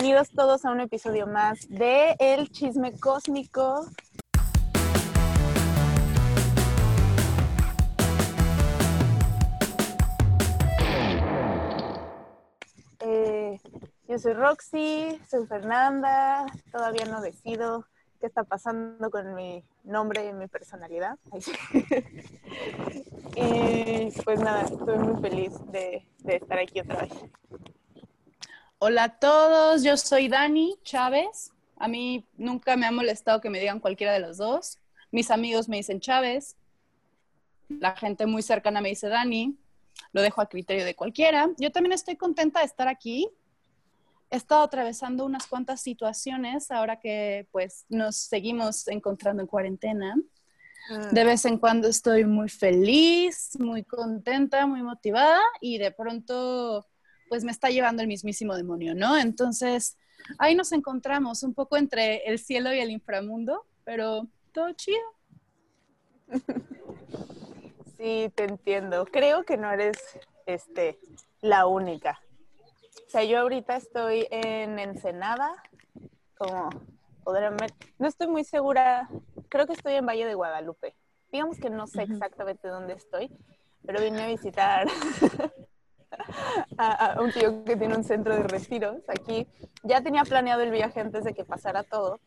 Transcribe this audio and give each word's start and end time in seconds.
bienvenidos 0.00 0.30
todos 0.30 0.64
a 0.64 0.70
un 0.70 0.80
episodio 0.80 1.26
más 1.26 1.68
de 1.68 2.14
El 2.20 2.52
Chisme 2.52 2.96
Cósmico. 3.00 3.84
Eh, 13.00 13.58
yo 14.06 14.18
soy 14.20 14.34
Roxy, 14.34 15.20
soy 15.28 15.48
Fernanda, 15.48 16.46
todavía 16.70 17.06
no 17.06 17.20
decido 17.20 17.84
qué 18.20 18.26
está 18.26 18.44
pasando 18.44 19.10
con 19.10 19.34
mi 19.34 19.64
nombre 19.82 20.28
y 20.28 20.32
mi 20.32 20.46
personalidad. 20.46 21.18
y 23.34 24.12
pues 24.22 24.38
nada, 24.38 24.62
estoy 24.62 24.98
muy 24.98 25.20
feliz 25.20 25.54
de 25.72 26.06
estar 26.24 26.60
aquí 26.60 26.78
otra 26.78 27.02
vez. 27.02 27.12
Hola 28.80 29.04
a 29.04 29.18
todos, 29.18 29.82
yo 29.82 29.96
soy 29.96 30.28
Dani 30.28 30.76
Chávez. 30.84 31.52
A 31.76 31.88
mí 31.88 32.26
nunca 32.36 32.76
me 32.76 32.86
ha 32.86 32.92
molestado 32.92 33.40
que 33.40 33.50
me 33.50 33.60
digan 33.60 33.80
cualquiera 33.80 34.12
de 34.12 34.20
los 34.20 34.36
dos. 34.36 34.78
Mis 35.10 35.30
amigos 35.30 35.68
me 35.68 35.76
dicen 35.78 36.00
Chávez. 36.00 36.56
La 37.68 37.96
gente 37.96 38.26
muy 38.26 38.42
cercana 38.42 38.80
me 38.80 38.90
dice 38.90 39.08
Dani. 39.08 39.58
Lo 40.12 40.22
dejo 40.22 40.40
a 40.40 40.48
criterio 40.48 40.84
de 40.84 40.94
cualquiera. 40.94 41.50
Yo 41.58 41.72
también 41.72 41.92
estoy 41.92 42.16
contenta 42.16 42.60
de 42.60 42.66
estar 42.66 42.88
aquí 42.88 43.28
he 44.30 44.36
estado 44.36 44.62
atravesando 44.62 45.24
unas 45.24 45.46
cuantas 45.46 45.80
situaciones 45.80 46.70
ahora 46.70 47.00
que 47.00 47.46
pues 47.50 47.86
nos 47.88 48.16
seguimos 48.16 48.86
encontrando 48.88 49.42
en 49.42 49.46
cuarentena. 49.46 50.16
Ah. 50.90 51.08
De 51.10 51.24
vez 51.24 51.44
en 51.44 51.58
cuando 51.58 51.88
estoy 51.88 52.24
muy 52.24 52.48
feliz, 52.48 53.58
muy 53.58 53.84
contenta, 53.84 54.66
muy 54.66 54.82
motivada 54.82 55.40
y 55.60 55.78
de 55.78 55.90
pronto 55.90 56.86
pues 57.28 57.44
me 57.44 57.52
está 57.52 57.70
llevando 57.70 58.02
el 58.02 58.08
mismísimo 58.08 58.54
demonio, 58.56 58.94
¿no? 58.94 59.16
Entonces 59.16 59.96
ahí 60.38 60.54
nos 60.54 60.72
encontramos 60.72 61.42
un 61.42 61.54
poco 61.54 61.76
entre 61.76 62.24
el 62.28 62.38
cielo 62.38 62.72
y 62.72 62.80
el 62.80 62.90
inframundo, 62.90 63.64
pero 63.84 64.26
todo 64.52 64.72
chido. 64.72 65.00
Sí, 67.96 68.32
te 68.34 68.44
entiendo. 68.44 69.06
Creo 69.06 69.44
que 69.44 69.56
no 69.56 69.72
eres 69.72 69.98
este 70.46 71.00
la 71.40 71.66
única. 71.66 72.20
O 73.06 73.10
sea, 73.10 73.24
yo 73.24 73.40
ahorita 73.40 73.76
estoy 73.76 74.28
en 74.30 74.78
Ensenada, 74.78 75.50
como 76.36 76.70
podrán 77.24 77.56
ver. 77.56 77.72
No 77.98 78.06
estoy 78.06 78.28
muy 78.28 78.44
segura, 78.44 79.08
creo 79.48 79.66
que 79.66 79.72
estoy 79.72 79.94
en 79.94 80.06
Valle 80.06 80.26
de 80.26 80.34
Guadalupe. 80.34 80.94
Digamos 81.32 81.58
que 81.58 81.70
no 81.70 81.86
sé 81.86 82.02
exactamente 82.02 82.68
dónde 82.68 82.94
estoy, 82.94 83.30
pero 83.84 84.00
vine 84.00 84.22
a 84.22 84.28
visitar 84.28 84.86
a, 86.78 87.16
un 87.20 87.32
tío 87.32 87.64
que 87.64 87.76
tiene 87.76 87.96
un 87.96 88.04
centro 88.04 88.34
de 88.34 88.42
retiros 88.42 89.08
aquí. 89.08 89.46
Ya 89.82 90.00
tenía 90.00 90.24
planeado 90.24 90.62
el 90.62 90.70
viaje 90.70 91.00
antes 91.00 91.24
de 91.24 91.34
que 91.34 91.44
pasara 91.44 91.82
todo. 91.82 92.20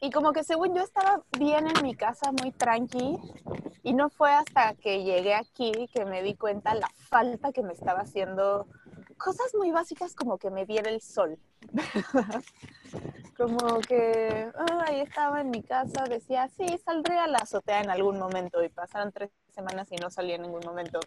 Y 0.00 0.10
como 0.10 0.32
que 0.32 0.44
según 0.44 0.74
yo 0.74 0.82
estaba 0.82 1.22
bien 1.38 1.66
en 1.68 1.82
mi 1.82 1.94
casa, 1.94 2.30
muy 2.30 2.52
tranqui, 2.52 3.18
y 3.82 3.94
no 3.94 4.10
fue 4.10 4.32
hasta 4.32 4.74
que 4.74 5.04
llegué 5.04 5.34
aquí 5.34 5.88
que 5.94 6.04
me 6.04 6.22
di 6.22 6.34
cuenta 6.34 6.74
la 6.74 6.90
falta 7.08 7.52
que 7.52 7.62
me 7.62 7.72
estaba 7.72 8.00
haciendo 8.00 8.66
cosas 9.16 9.54
muy 9.54 9.70
básicas 9.70 10.14
como 10.14 10.38
que 10.38 10.50
me 10.50 10.64
viera 10.64 10.90
el 10.90 11.00
sol. 11.00 11.38
como 13.36 13.80
que 13.80 14.50
ahí 14.86 15.00
estaba 15.00 15.40
en 15.40 15.50
mi 15.50 15.62
casa, 15.62 16.04
decía, 16.08 16.48
sí, 16.48 16.78
saldré 16.84 17.18
a 17.18 17.26
la 17.26 17.38
azotea 17.38 17.80
en 17.80 17.90
algún 17.90 18.18
momento 18.18 18.62
y 18.62 18.68
pasaron 18.68 19.12
tres 19.12 19.30
semanas 19.50 19.88
y 19.90 19.96
no 19.96 20.10
salí 20.10 20.32
en 20.32 20.42
ningún 20.42 20.62
momento. 20.64 21.00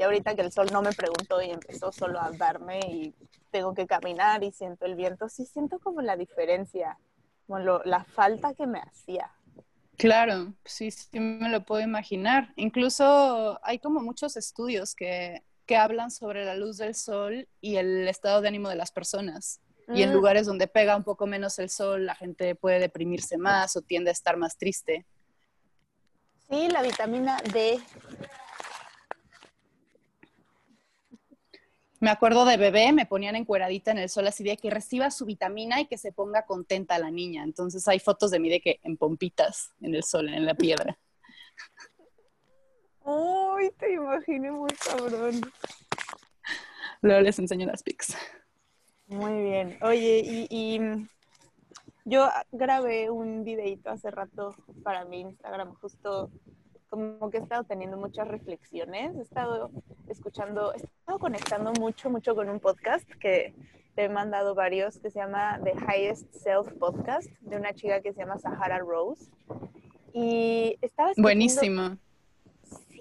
Y 0.00 0.02
ahorita 0.02 0.34
que 0.34 0.42
el 0.42 0.50
sol 0.50 0.68
no 0.72 0.80
me 0.80 0.92
preguntó 0.92 1.40
y 1.42 1.50
empezó 1.50 1.92
solo 1.92 2.20
a 2.20 2.30
darme 2.32 2.80
y 2.80 3.14
tengo 3.50 3.74
que 3.74 3.86
caminar 3.86 4.42
y 4.42 4.50
siento 4.50 4.86
el 4.86 4.96
viento, 4.96 5.28
sí 5.28 5.44
siento 5.44 5.78
como 5.78 6.00
la 6.00 6.16
diferencia, 6.16 6.98
como 7.46 7.58
la 7.84 8.04
falta 8.04 8.54
que 8.54 8.66
me 8.66 8.80
hacía. 8.80 9.30
Claro, 9.98 10.54
sí, 10.64 10.90
sí 10.90 11.20
me 11.20 11.50
lo 11.50 11.64
puedo 11.64 11.82
imaginar. 11.82 12.52
Incluso 12.56 13.60
hay 13.62 13.78
como 13.78 14.00
muchos 14.00 14.36
estudios 14.36 14.94
que 14.94 15.44
que 15.70 15.76
hablan 15.76 16.10
sobre 16.10 16.44
la 16.44 16.56
luz 16.56 16.78
del 16.78 16.96
sol 16.96 17.46
y 17.60 17.76
el 17.76 18.08
estado 18.08 18.40
de 18.40 18.48
ánimo 18.48 18.68
de 18.68 18.74
las 18.74 18.90
personas. 18.90 19.60
Y 19.86 20.02
en 20.02 20.10
mm. 20.10 20.14
lugares 20.14 20.46
donde 20.46 20.66
pega 20.66 20.96
un 20.96 21.04
poco 21.04 21.28
menos 21.28 21.60
el 21.60 21.70
sol, 21.70 22.06
la 22.06 22.16
gente 22.16 22.56
puede 22.56 22.80
deprimirse 22.80 23.38
más 23.38 23.76
o 23.76 23.80
tiende 23.80 24.10
a 24.10 24.12
estar 24.12 24.36
más 24.36 24.56
triste. 24.56 25.06
Sí, 26.48 26.68
la 26.70 26.82
vitamina 26.82 27.40
D. 27.52 27.78
Me 32.00 32.08
acuerdo 32.08 32.46
de 32.46 32.56
bebé, 32.56 32.92
me 32.92 33.04
ponían 33.04 33.36
encueradita 33.36 33.90
en 33.90 33.98
el 33.98 34.08
sol 34.08 34.26
así 34.26 34.42
de 34.42 34.56
que 34.56 34.70
reciba 34.70 35.10
su 35.10 35.26
vitamina 35.26 35.80
y 35.80 35.86
que 35.86 35.98
se 35.98 36.12
ponga 36.12 36.46
contenta 36.46 36.98
la 36.98 37.10
niña. 37.10 37.44
Entonces 37.44 37.86
hay 37.88 38.00
fotos 38.00 38.30
de 38.30 38.40
mí 38.40 38.48
de 38.48 38.60
que 38.60 38.80
en 38.82 38.96
pompitas 38.96 39.70
en 39.82 39.94
el 39.94 40.02
sol, 40.02 40.30
en 40.30 40.46
la 40.46 40.54
piedra. 40.54 40.98
Uy, 43.04 43.70
te 43.78 43.92
imaginé 43.92 44.50
muy 44.50 44.70
cabrón. 44.70 45.40
Luego 47.02 47.20
les 47.20 47.38
enseño 47.38 47.66
las 47.66 47.82
pics. 47.82 48.16
Muy 49.06 49.42
bien. 49.42 49.78
Oye, 49.82 50.22
y, 50.24 50.80
yo 52.04 52.28
grabé 52.50 53.10
un 53.10 53.44
videito 53.44 53.90
hace 53.90 54.10
rato 54.10 54.54
para 54.82 55.04
mi 55.04 55.20
Instagram, 55.20 55.74
justo 55.74 56.30
como 56.90 57.30
que 57.30 57.38
he 57.38 57.40
estado 57.40 57.64
teniendo 57.64 57.96
muchas 57.96 58.28
reflexiones, 58.28 59.16
he 59.16 59.22
estado 59.22 59.70
escuchando, 60.08 60.74
he 60.74 60.76
estado 60.76 61.18
conectando 61.18 61.72
mucho, 61.72 62.10
mucho 62.10 62.34
con 62.34 62.48
un 62.48 62.60
podcast 62.60 63.08
que 63.20 63.54
te 63.94 64.04
he 64.04 64.08
mandado 64.08 64.54
varios, 64.54 64.98
que 64.98 65.10
se 65.10 65.20
llama 65.20 65.60
The 65.62 65.72
Highest 65.72 66.32
Self 66.34 66.72
Podcast, 66.78 67.30
de 67.40 67.56
una 67.56 67.72
chica 67.72 68.00
que 68.00 68.12
se 68.12 68.20
llama 68.20 68.38
Sahara 68.38 68.78
Rose. 68.78 69.30
Y 70.12 70.76
estaba 70.82 71.12
Buenísimo 71.16 71.96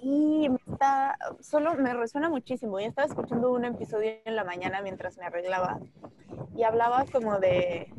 Sí, 0.01 0.47
me 0.49 0.57
está, 0.71 1.17
solo 1.41 1.73
me 1.75 1.93
resuena 1.93 2.29
muchísimo. 2.29 2.79
Yo 2.79 2.87
estaba 2.87 3.07
escuchando 3.07 3.51
un 3.51 3.65
episodio 3.65 4.13
en 4.23 4.35
la 4.35 4.45
mañana 4.45 4.81
mientras 4.81 5.17
me 5.17 5.25
arreglaba 5.25 5.79
y 6.55 6.63
hablaba 6.63 7.05
como 7.11 7.39
de 7.39 7.91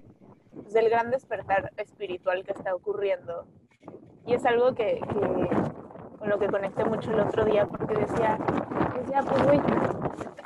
pues, 0.54 0.72
del 0.72 0.88
gran 0.88 1.10
despertar 1.10 1.72
espiritual 1.76 2.44
que 2.44 2.52
está 2.52 2.74
ocurriendo. 2.74 3.46
Y 4.26 4.34
es 4.34 4.46
algo 4.46 4.74
que, 4.74 5.00
con 6.20 6.28
lo 6.28 6.38
que 6.38 6.48
conecté 6.48 6.84
mucho 6.84 7.10
el 7.10 7.20
otro 7.20 7.46
día 7.46 7.66
porque 7.66 7.94
decía, 7.94 8.38
decía 8.94 9.22
pues 9.22 9.42
güey, 9.42 9.60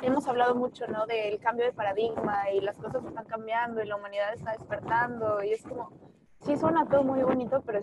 hemos 0.01 0.25
hablado 0.25 0.55
mucho, 0.55 0.87
¿no? 0.87 1.05
Del 1.05 1.37
cambio 1.39 1.65
de 1.65 1.73
paradigma 1.73 2.49
y 2.49 2.61
las 2.61 2.77
cosas 2.77 3.03
están 3.03 3.25
cambiando 3.25 3.83
y 3.83 3.85
la 3.85 3.97
humanidad 3.97 4.33
está 4.33 4.53
despertando 4.53 5.43
y 5.43 5.51
es 5.51 5.63
como, 5.63 5.91
sí 6.39 6.55
suena 6.55 6.87
todo 6.87 7.03
muy 7.03 7.21
bonito, 7.23 7.61
pero 7.65 7.79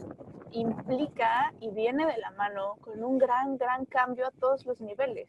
implica 0.53 1.53
y 1.61 1.71
viene 1.71 2.07
de 2.07 2.17
la 2.17 2.31
mano 2.31 2.77
con 2.81 3.05
un 3.05 3.19
gran, 3.19 3.59
gran 3.59 3.85
cambio 3.85 4.27
a 4.27 4.31
todos 4.31 4.65
los 4.65 4.81
niveles, 4.81 5.29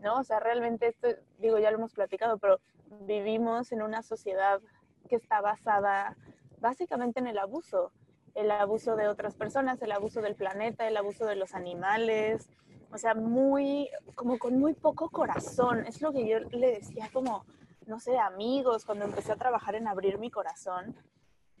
¿no? 0.00 0.20
O 0.20 0.22
sea, 0.22 0.38
realmente 0.38 0.86
esto, 0.86 1.08
digo, 1.38 1.58
ya 1.58 1.72
lo 1.72 1.78
hemos 1.78 1.94
platicado, 1.94 2.38
pero 2.38 2.60
vivimos 3.06 3.72
en 3.72 3.82
una 3.82 4.02
sociedad 4.02 4.60
que 5.08 5.16
está 5.16 5.40
basada 5.40 6.16
básicamente 6.60 7.18
en 7.18 7.26
el 7.26 7.38
abuso, 7.38 7.90
el 8.34 8.50
abuso 8.50 8.96
de 8.96 9.08
otras 9.08 9.34
personas, 9.34 9.80
el 9.82 9.92
abuso 9.92 10.22
del 10.22 10.34
planeta, 10.34 10.88
el 10.88 10.96
abuso 10.96 11.26
de 11.26 11.36
los 11.36 11.54
animales, 11.54 12.48
o 12.92 12.98
sea, 12.98 13.14
muy, 13.14 13.88
como 14.14 14.38
con 14.38 14.58
muy 14.58 14.74
poco 14.74 15.08
corazón. 15.10 15.86
Es 15.86 16.00
lo 16.02 16.12
que 16.12 16.28
yo 16.28 16.40
le 16.40 16.72
decía 16.72 17.08
como, 17.12 17.44
no 17.86 18.00
sé, 18.00 18.18
amigos, 18.18 18.84
cuando 18.84 19.04
empecé 19.04 19.32
a 19.32 19.36
trabajar 19.36 19.74
en 19.74 19.88
abrir 19.88 20.18
mi 20.18 20.30
corazón, 20.30 20.94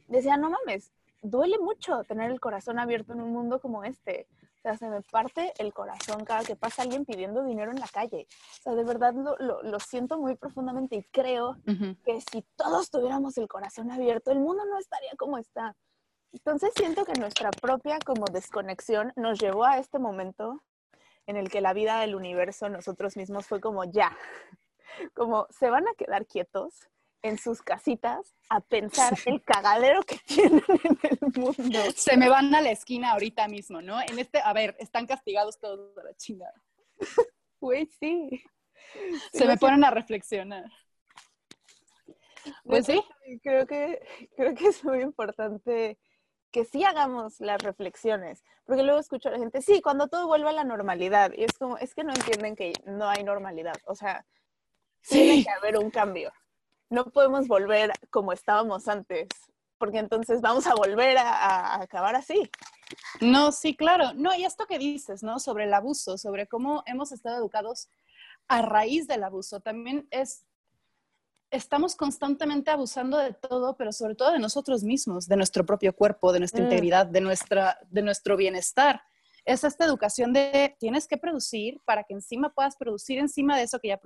decía, 0.08 0.36
no 0.36 0.50
mames, 0.50 0.92
duele 1.22 1.58
mucho 1.58 2.04
tener 2.04 2.30
el 2.30 2.40
corazón 2.40 2.78
abierto 2.78 3.12
en 3.12 3.20
un 3.20 3.32
mundo 3.32 3.60
como 3.60 3.84
este. 3.84 4.26
O 4.58 4.62
sea, 4.62 4.76
se 4.76 4.88
me 4.88 5.02
parte 5.02 5.52
el 5.58 5.72
corazón 5.72 6.24
cada 6.24 6.44
que 6.44 6.54
pasa 6.54 6.82
alguien 6.82 7.04
pidiendo 7.04 7.44
dinero 7.44 7.72
en 7.72 7.80
la 7.80 7.88
calle. 7.88 8.28
O 8.30 8.62
sea, 8.62 8.74
de 8.74 8.84
verdad 8.84 9.12
lo, 9.12 9.36
lo, 9.62 9.80
siento 9.80 10.18
muy 10.18 10.36
profundamente 10.36 10.94
y 10.94 11.02
creo 11.02 11.56
que 12.04 12.20
si 12.20 12.44
todos 12.54 12.88
tuviéramos 12.88 13.36
el 13.38 13.48
corazón 13.48 13.90
abierto, 13.90 14.30
el 14.30 14.38
mundo 14.38 14.64
no 14.66 14.78
estaría 14.78 15.12
como 15.16 15.36
está. 15.38 15.74
Entonces 16.32 16.72
siento 16.74 17.04
que 17.04 17.12
nuestra 17.12 17.50
propia 17.50 17.98
como 18.04 18.24
desconexión 18.24 19.12
nos 19.16 19.38
llevó 19.38 19.64
a 19.64 19.78
este 19.78 19.98
momento 19.98 20.62
en 21.26 21.36
el 21.36 21.50
que 21.50 21.60
la 21.60 21.72
vida 21.72 22.00
del 22.00 22.14
universo, 22.14 22.68
nosotros 22.68 23.16
mismos, 23.16 23.46
fue 23.46 23.60
como 23.60 23.84
ya, 23.84 24.16
como 25.14 25.46
se 25.50 25.70
van 25.70 25.86
a 25.86 25.94
quedar 25.94 26.26
quietos 26.26 26.74
en 27.22 27.38
sus 27.38 27.62
casitas 27.62 28.34
a 28.48 28.60
pensar 28.60 29.14
el 29.26 29.42
cagadero 29.42 30.02
que 30.02 30.18
tienen 30.26 30.64
en 30.68 30.98
el 31.02 31.18
mundo. 31.40 31.78
Se 31.94 32.16
me 32.16 32.28
van 32.28 32.52
a 32.54 32.60
la 32.60 32.70
esquina 32.70 33.12
ahorita 33.12 33.46
mismo, 33.46 33.80
¿no? 33.80 34.00
En 34.00 34.18
este, 34.18 34.40
a 34.40 34.52
ver, 34.52 34.74
están 34.80 35.06
castigados 35.06 35.58
todos 35.58 35.94
de 35.94 36.04
la 36.04 36.14
chingada. 36.14 36.54
Güey, 37.60 37.86
sí. 38.00 38.42
Se 39.32 39.46
me 39.46 39.56
ponen 39.56 39.84
a 39.84 39.90
reflexionar. 39.92 40.64
Pues 42.64 42.86
sí. 42.86 43.00
Creo 43.40 43.68
que, 43.68 44.02
creo 44.34 44.52
que 44.52 44.66
es 44.66 44.82
muy 44.82 45.00
importante 45.00 45.96
que 46.52 46.64
sí 46.64 46.84
hagamos 46.84 47.40
las 47.40 47.60
reflexiones, 47.62 48.44
porque 48.64 48.82
luego 48.82 49.00
escucho 49.00 49.28
a 49.28 49.32
la 49.32 49.38
gente, 49.38 49.62
sí, 49.62 49.80
cuando 49.80 50.08
todo 50.08 50.26
vuelve 50.26 50.50
a 50.50 50.52
la 50.52 50.64
normalidad, 50.64 51.32
y 51.34 51.44
es 51.44 51.52
como, 51.58 51.78
es 51.78 51.94
que 51.94 52.04
no 52.04 52.12
entienden 52.12 52.54
que 52.54 52.72
no 52.86 53.08
hay 53.08 53.24
normalidad, 53.24 53.76
o 53.86 53.94
sea, 53.94 54.24
tiene 55.08 55.42
que 55.42 55.50
haber 55.50 55.78
un 55.78 55.90
cambio. 55.90 56.32
no 56.90 57.06
podemos 57.06 57.48
volver 57.48 57.90
como 58.10 58.32
estábamos 58.32 58.86
antes, 58.86 59.28
porque 59.78 59.98
entonces 59.98 60.40
vamos 60.40 60.66
a 60.68 60.74
volver 60.74 61.18
a, 61.18 61.80
acabar 61.80 62.14
así. 62.14 62.48
No, 63.20 63.50
sí, 63.50 63.74
claro. 63.74 64.12
No, 64.14 64.32
y 64.32 64.44
esto 64.44 64.66
que 64.66 64.78
dices, 64.78 65.24
¿no? 65.24 65.40
Sobre 65.40 65.64
el 65.64 65.74
abuso, 65.74 66.18
sobre 66.18 66.46
cómo 66.46 66.84
hemos 66.86 67.10
estado 67.10 67.38
educados 67.38 67.88
a 68.46 68.62
raíz 68.62 69.08
del 69.08 69.24
abuso, 69.24 69.58
también 69.58 70.06
es, 70.12 70.44
estamos 71.52 71.94
constantemente 71.94 72.70
abusando 72.70 73.18
de 73.18 73.34
todo, 73.34 73.76
pero 73.76 73.92
sobre 73.92 74.16
todo 74.16 74.32
de 74.32 74.40
nosotros 74.40 74.82
mismos, 74.82 75.28
de 75.28 75.36
nuestro 75.36 75.64
propio 75.64 75.94
cuerpo, 75.94 76.32
de 76.32 76.40
nuestra 76.40 76.62
mm. 76.62 76.64
integridad, 76.64 77.06
de, 77.06 77.20
nuestra, 77.20 77.78
de 77.90 78.02
nuestro 78.02 78.36
bienestar 78.36 79.02
es 79.44 79.64
esta 79.64 79.84
educación 79.84 80.32
de 80.32 80.76
tienes 80.78 81.08
que 81.08 81.16
producir 81.16 81.80
para 81.84 82.04
que 82.04 82.14
encima 82.14 82.50
puedas 82.50 82.76
producir 82.76 83.18
encima 83.18 83.56
de 83.56 83.64
eso 83.64 83.80
que 83.80 83.88
ya, 83.88 84.00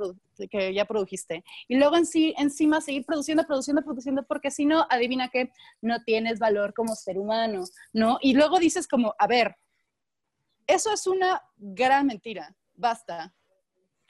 que 0.50 0.72
ya 0.72 0.84
produjiste. 0.86 1.44
Y 1.68 1.76
luego 1.76 1.96
en 1.96 2.06
sí, 2.06 2.34
encima 2.38 2.80
seguir 2.80 3.04
produciendo, 3.04 3.44
produciendo, 3.46 3.82
produciendo, 3.82 4.22
porque 4.22 4.50
si 4.50 4.64
no, 4.64 4.86
adivina 4.88 5.28
que 5.28 5.50
no 5.82 6.02
tienes 6.04 6.38
valor 6.38 6.72
como 6.74 6.94
ser 6.94 7.18
humano, 7.18 7.64
¿no? 7.92 8.18
Y 8.22 8.34
luego 8.34 8.58
dices 8.58 8.88
como, 8.88 9.14
a 9.18 9.26
ver, 9.26 9.56
eso 10.66 10.92
es 10.92 11.06
una 11.06 11.42
gran 11.56 12.06
mentira, 12.06 12.54
basta. 12.74 13.34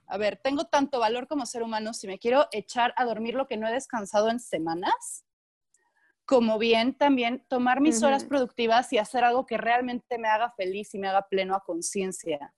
A 0.06 0.18
ver, 0.18 0.38
tengo 0.42 0.64
tanto 0.64 1.00
valor 1.00 1.26
como 1.26 1.46
ser 1.46 1.62
humano 1.62 1.92
si 1.92 2.06
me 2.06 2.18
quiero 2.18 2.46
echar 2.52 2.94
a 2.96 3.04
dormir 3.04 3.34
lo 3.34 3.46
que 3.46 3.56
no 3.56 3.68
he 3.68 3.72
descansado 3.72 4.30
en 4.30 4.40
semanas 4.40 5.26
como 6.26 6.58
bien 6.58 6.92
también 6.92 7.46
tomar 7.48 7.80
mis 7.80 8.02
horas 8.02 8.24
productivas 8.24 8.92
y 8.92 8.98
hacer 8.98 9.22
algo 9.22 9.46
que 9.46 9.56
realmente 9.56 10.18
me 10.18 10.28
haga 10.28 10.50
feliz 10.50 10.92
y 10.92 10.98
me 10.98 11.08
haga 11.08 11.28
pleno 11.28 11.54
a 11.54 11.62
conciencia 11.62 12.52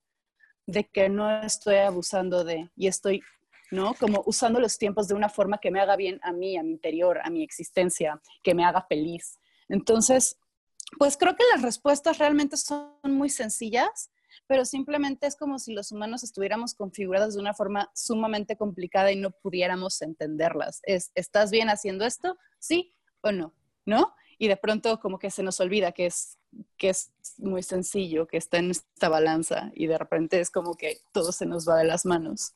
de 0.66 0.88
que 0.88 1.10
no 1.10 1.42
estoy 1.42 1.76
abusando 1.76 2.44
de 2.44 2.70
y 2.76 2.86
estoy, 2.86 3.22
¿no? 3.70 3.92
Como 3.94 4.22
usando 4.24 4.58
los 4.58 4.78
tiempos 4.78 5.06
de 5.06 5.14
una 5.14 5.28
forma 5.28 5.58
que 5.58 5.70
me 5.70 5.80
haga 5.80 5.96
bien 5.96 6.18
a 6.22 6.32
mí, 6.32 6.56
a 6.56 6.62
mi 6.62 6.72
interior, 6.72 7.20
a 7.22 7.28
mi 7.28 7.42
existencia, 7.42 8.20
que 8.42 8.54
me 8.54 8.64
haga 8.64 8.86
feliz. 8.88 9.38
Entonces, 9.68 10.38
pues 10.98 11.18
creo 11.18 11.36
que 11.36 11.44
las 11.52 11.60
respuestas 11.60 12.16
realmente 12.16 12.56
son 12.56 12.90
muy 13.04 13.28
sencillas, 13.28 14.10
pero 14.48 14.64
simplemente 14.64 15.28
es 15.28 15.36
como 15.36 15.60
si 15.60 15.72
los 15.72 15.92
humanos 15.92 16.24
estuviéramos 16.24 16.74
configurados 16.74 17.34
de 17.34 17.40
una 17.40 17.54
forma 17.54 17.88
sumamente 17.94 18.56
complicada 18.56 19.12
y 19.12 19.16
no 19.16 19.30
pudiéramos 19.30 20.02
entenderlas. 20.02 20.80
Es, 20.82 21.12
¿estás 21.14 21.52
bien 21.52 21.70
haciendo 21.70 22.04
esto? 22.04 22.36
Sí 22.58 22.92
o 23.20 23.30
no. 23.30 23.54
¿no? 23.88 24.14
Y 24.38 24.46
de 24.46 24.56
pronto 24.56 25.00
como 25.00 25.18
que 25.18 25.30
se 25.30 25.42
nos 25.42 25.58
olvida 25.58 25.92
que 25.92 26.06
es, 26.06 26.38
que 26.76 26.90
es 26.90 27.12
muy 27.38 27.62
sencillo, 27.62 28.28
que 28.28 28.36
está 28.36 28.58
en 28.58 28.70
esta 28.70 29.08
balanza 29.08 29.72
y 29.74 29.86
de 29.86 29.98
repente 29.98 30.38
es 30.38 30.50
como 30.50 30.74
que 30.74 30.98
todo 31.12 31.32
se 31.32 31.46
nos 31.46 31.68
va 31.68 31.76
de 31.78 31.84
las 31.84 32.04
manos. 32.04 32.54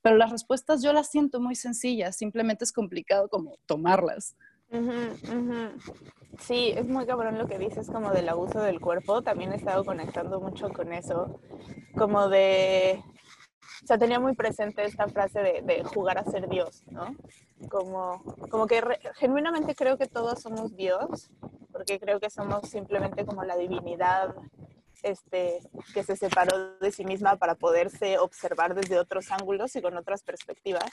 Pero 0.00 0.16
las 0.16 0.30
respuestas 0.30 0.80
yo 0.80 0.92
las 0.92 1.10
siento 1.10 1.40
muy 1.40 1.56
sencillas, 1.56 2.16
simplemente 2.16 2.64
es 2.64 2.72
complicado 2.72 3.28
como 3.28 3.58
tomarlas. 3.66 4.36
Sí, 6.40 6.72
es 6.76 6.86
muy 6.86 7.04
cabrón 7.06 7.38
lo 7.38 7.46
que 7.46 7.58
dices 7.58 7.88
como 7.90 8.10
del 8.10 8.28
abuso 8.28 8.60
del 8.60 8.80
cuerpo. 8.80 9.22
También 9.22 9.52
he 9.52 9.56
estado 9.56 9.84
conectando 9.84 10.40
mucho 10.40 10.68
con 10.68 10.92
eso, 10.92 11.40
como 11.96 12.28
de 12.28 13.02
o 13.82 13.86
sea, 13.86 13.98
tenía 13.98 14.18
muy 14.18 14.34
presente 14.34 14.84
esta 14.84 15.08
frase 15.08 15.40
de, 15.40 15.84
jugar 15.84 16.18
a 16.18 16.24
ser 16.24 16.48
Dios, 16.48 16.82
¿no? 16.90 17.14
Como, 17.70 18.22
como 18.50 18.66
que 18.66 18.82
genuinamente 19.16 19.74
creo 19.74 19.96
que 19.96 20.06
todos 20.06 20.40
somos 20.40 20.76
Dios, 20.76 21.30
porque 21.72 21.98
creo 21.98 22.18
que 22.18 22.28
somos 22.28 22.68
simplemente 22.68 23.24
como 23.24 23.44
la 23.44 23.56
divinidad 23.56 24.34
este, 25.02 25.60
que 25.94 26.02
se 26.02 26.16
separó 26.16 26.78
de 26.78 26.90
sí 26.90 27.04
misma 27.04 27.36
para 27.36 27.54
poderse 27.54 28.18
observar 28.18 28.74
desde 28.74 28.98
otros 28.98 29.30
ángulos 29.30 29.74
y 29.76 29.82
con 29.82 29.96
otras 29.96 30.22
perspectivas. 30.22 30.90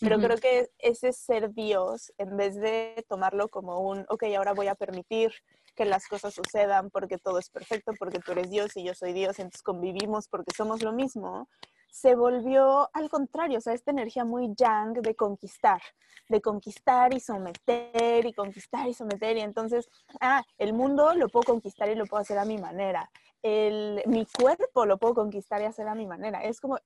Pero 0.00 0.18
creo 0.18 0.36
que 0.36 0.70
ese 0.78 1.12
ser 1.12 1.52
Dios, 1.52 2.12
en 2.18 2.36
vez 2.36 2.56
de 2.56 3.04
tomarlo 3.08 3.48
como 3.48 3.80
un, 3.80 4.04
ok, 4.08 4.24
ahora 4.36 4.52
voy 4.52 4.66
a 4.66 4.74
permitir 4.74 5.32
que 5.76 5.84
las 5.84 6.06
cosas 6.06 6.34
sucedan 6.34 6.90
porque 6.90 7.18
todo 7.18 7.38
es 7.38 7.48
perfecto, 7.48 7.92
porque 7.98 8.18
tú 8.18 8.32
eres 8.32 8.50
Dios 8.50 8.76
y 8.76 8.84
yo 8.84 8.94
soy 8.94 9.12
Dios, 9.12 9.38
entonces 9.38 9.62
convivimos 9.62 10.28
porque 10.28 10.52
somos 10.56 10.82
lo 10.82 10.92
mismo, 10.92 11.48
se 11.92 12.14
volvió 12.14 12.88
al 12.94 13.10
contrario, 13.10 13.58
o 13.58 13.60
sea, 13.60 13.74
esta 13.74 13.90
energía 13.90 14.24
muy 14.24 14.54
yang 14.56 14.94
de 14.94 15.14
conquistar, 15.14 15.82
de 16.26 16.40
conquistar 16.40 17.12
y 17.12 17.20
someter 17.20 18.24
y 18.24 18.32
conquistar 18.32 18.88
y 18.88 18.94
someter. 18.94 19.36
Y 19.36 19.40
entonces, 19.40 19.90
ah, 20.18 20.42
el 20.56 20.72
mundo 20.72 21.14
lo 21.14 21.28
puedo 21.28 21.44
conquistar 21.44 21.90
y 21.90 21.94
lo 21.94 22.06
puedo 22.06 22.22
hacer 22.22 22.38
a 22.38 22.46
mi 22.46 22.56
manera. 22.56 23.10
El, 23.42 24.02
mi 24.06 24.24
cuerpo 24.24 24.86
lo 24.86 24.96
puedo 24.96 25.14
conquistar 25.14 25.60
y 25.60 25.66
hacer 25.66 25.86
a 25.86 25.94
mi 25.94 26.06
manera. 26.06 26.42
Es 26.42 26.60
como, 26.60 26.78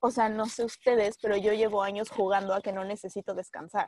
o 0.00 0.10
sea, 0.10 0.28
no 0.28 0.44
sé 0.44 0.62
ustedes, 0.62 1.16
pero 1.22 1.38
yo 1.38 1.54
llevo 1.54 1.82
años 1.82 2.10
jugando 2.10 2.52
a 2.52 2.60
que 2.60 2.72
no 2.72 2.84
necesito 2.84 3.32
descansar, 3.34 3.86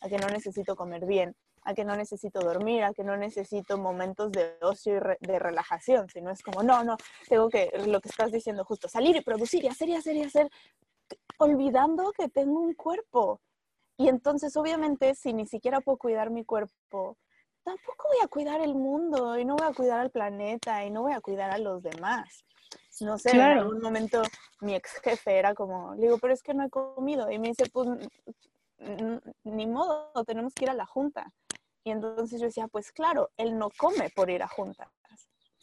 a 0.00 0.08
que 0.08 0.18
no 0.18 0.28
necesito 0.28 0.76
comer 0.76 1.04
bien, 1.04 1.34
a 1.66 1.74
que 1.74 1.84
no 1.84 1.96
necesito 1.96 2.40
dormir, 2.40 2.84
a 2.84 2.94
que 2.94 3.02
no 3.02 3.16
necesito 3.16 3.76
momentos 3.76 4.30
de 4.30 4.56
ocio 4.62 4.96
y 4.96 5.26
de 5.26 5.38
relajación, 5.40 6.08
sino 6.08 6.30
es 6.30 6.40
como, 6.40 6.62
no, 6.62 6.84
no, 6.84 6.96
tengo 7.28 7.48
que, 7.48 7.70
lo 7.86 8.00
que 8.00 8.08
estás 8.08 8.30
diciendo 8.30 8.64
justo, 8.64 8.88
salir 8.88 9.16
y 9.16 9.20
producir 9.20 9.64
y 9.64 9.66
hacer 9.66 9.88
y 9.88 9.96
hacer 9.96 10.14
y 10.14 10.22
hacer, 10.22 10.48
olvidando 11.38 12.12
que 12.12 12.28
tengo 12.28 12.60
un 12.60 12.74
cuerpo. 12.74 13.40
Y 13.96 14.08
entonces, 14.08 14.56
obviamente, 14.56 15.16
si 15.16 15.32
ni 15.32 15.46
siquiera 15.46 15.80
puedo 15.80 15.98
cuidar 15.98 16.30
mi 16.30 16.44
cuerpo, 16.44 17.16
tampoco 17.64 18.08
voy 18.10 18.18
a 18.22 18.28
cuidar 18.28 18.60
el 18.60 18.76
mundo 18.76 19.36
y 19.36 19.44
no 19.44 19.56
voy 19.56 19.66
a 19.66 19.74
cuidar 19.74 19.98
al 19.98 20.10
planeta 20.10 20.84
y 20.84 20.90
no 20.90 21.02
voy 21.02 21.14
a 21.14 21.20
cuidar 21.20 21.50
a 21.50 21.58
los 21.58 21.82
demás. 21.82 22.44
No 23.00 23.18
sé, 23.18 23.32
en 23.32 23.40
algún 23.40 23.80
momento 23.80 24.22
mi 24.60 24.74
ex 24.76 25.00
jefe 25.02 25.36
era 25.36 25.52
como, 25.52 25.94
le 25.96 26.02
digo, 26.02 26.18
pero 26.18 26.32
es 26.32 26.42
que 26.42 26.54
no 26.54 26.64
he 26.64 26.70
comido. 26.70 27.28
Y 27.30 27.40
me 27.40 27.48
dice, 27.48 27.64
pues 27.72 27.88
ni 29.42 29.66
modo, 29.66 30.12
tenemos 30.24 30.54
que 30.54 30.64
ir 30.64 30.70
a 30.70 30.74
la 30.74 30.86
junta. 30.86 31.32
Y 31.86 31.92
entonces 31.92 32.40
yo 32.40 32.46
decía, 32.46 32.66
pues 32.66 32.90
claro, 32.90 33.30
él 33.36 33.56
no 33.56 33.70
come 33.78 34.10
por 34.10 34.28
ir 34.28 34.42
a 34.42 34.48
juntas. 34.48 34.88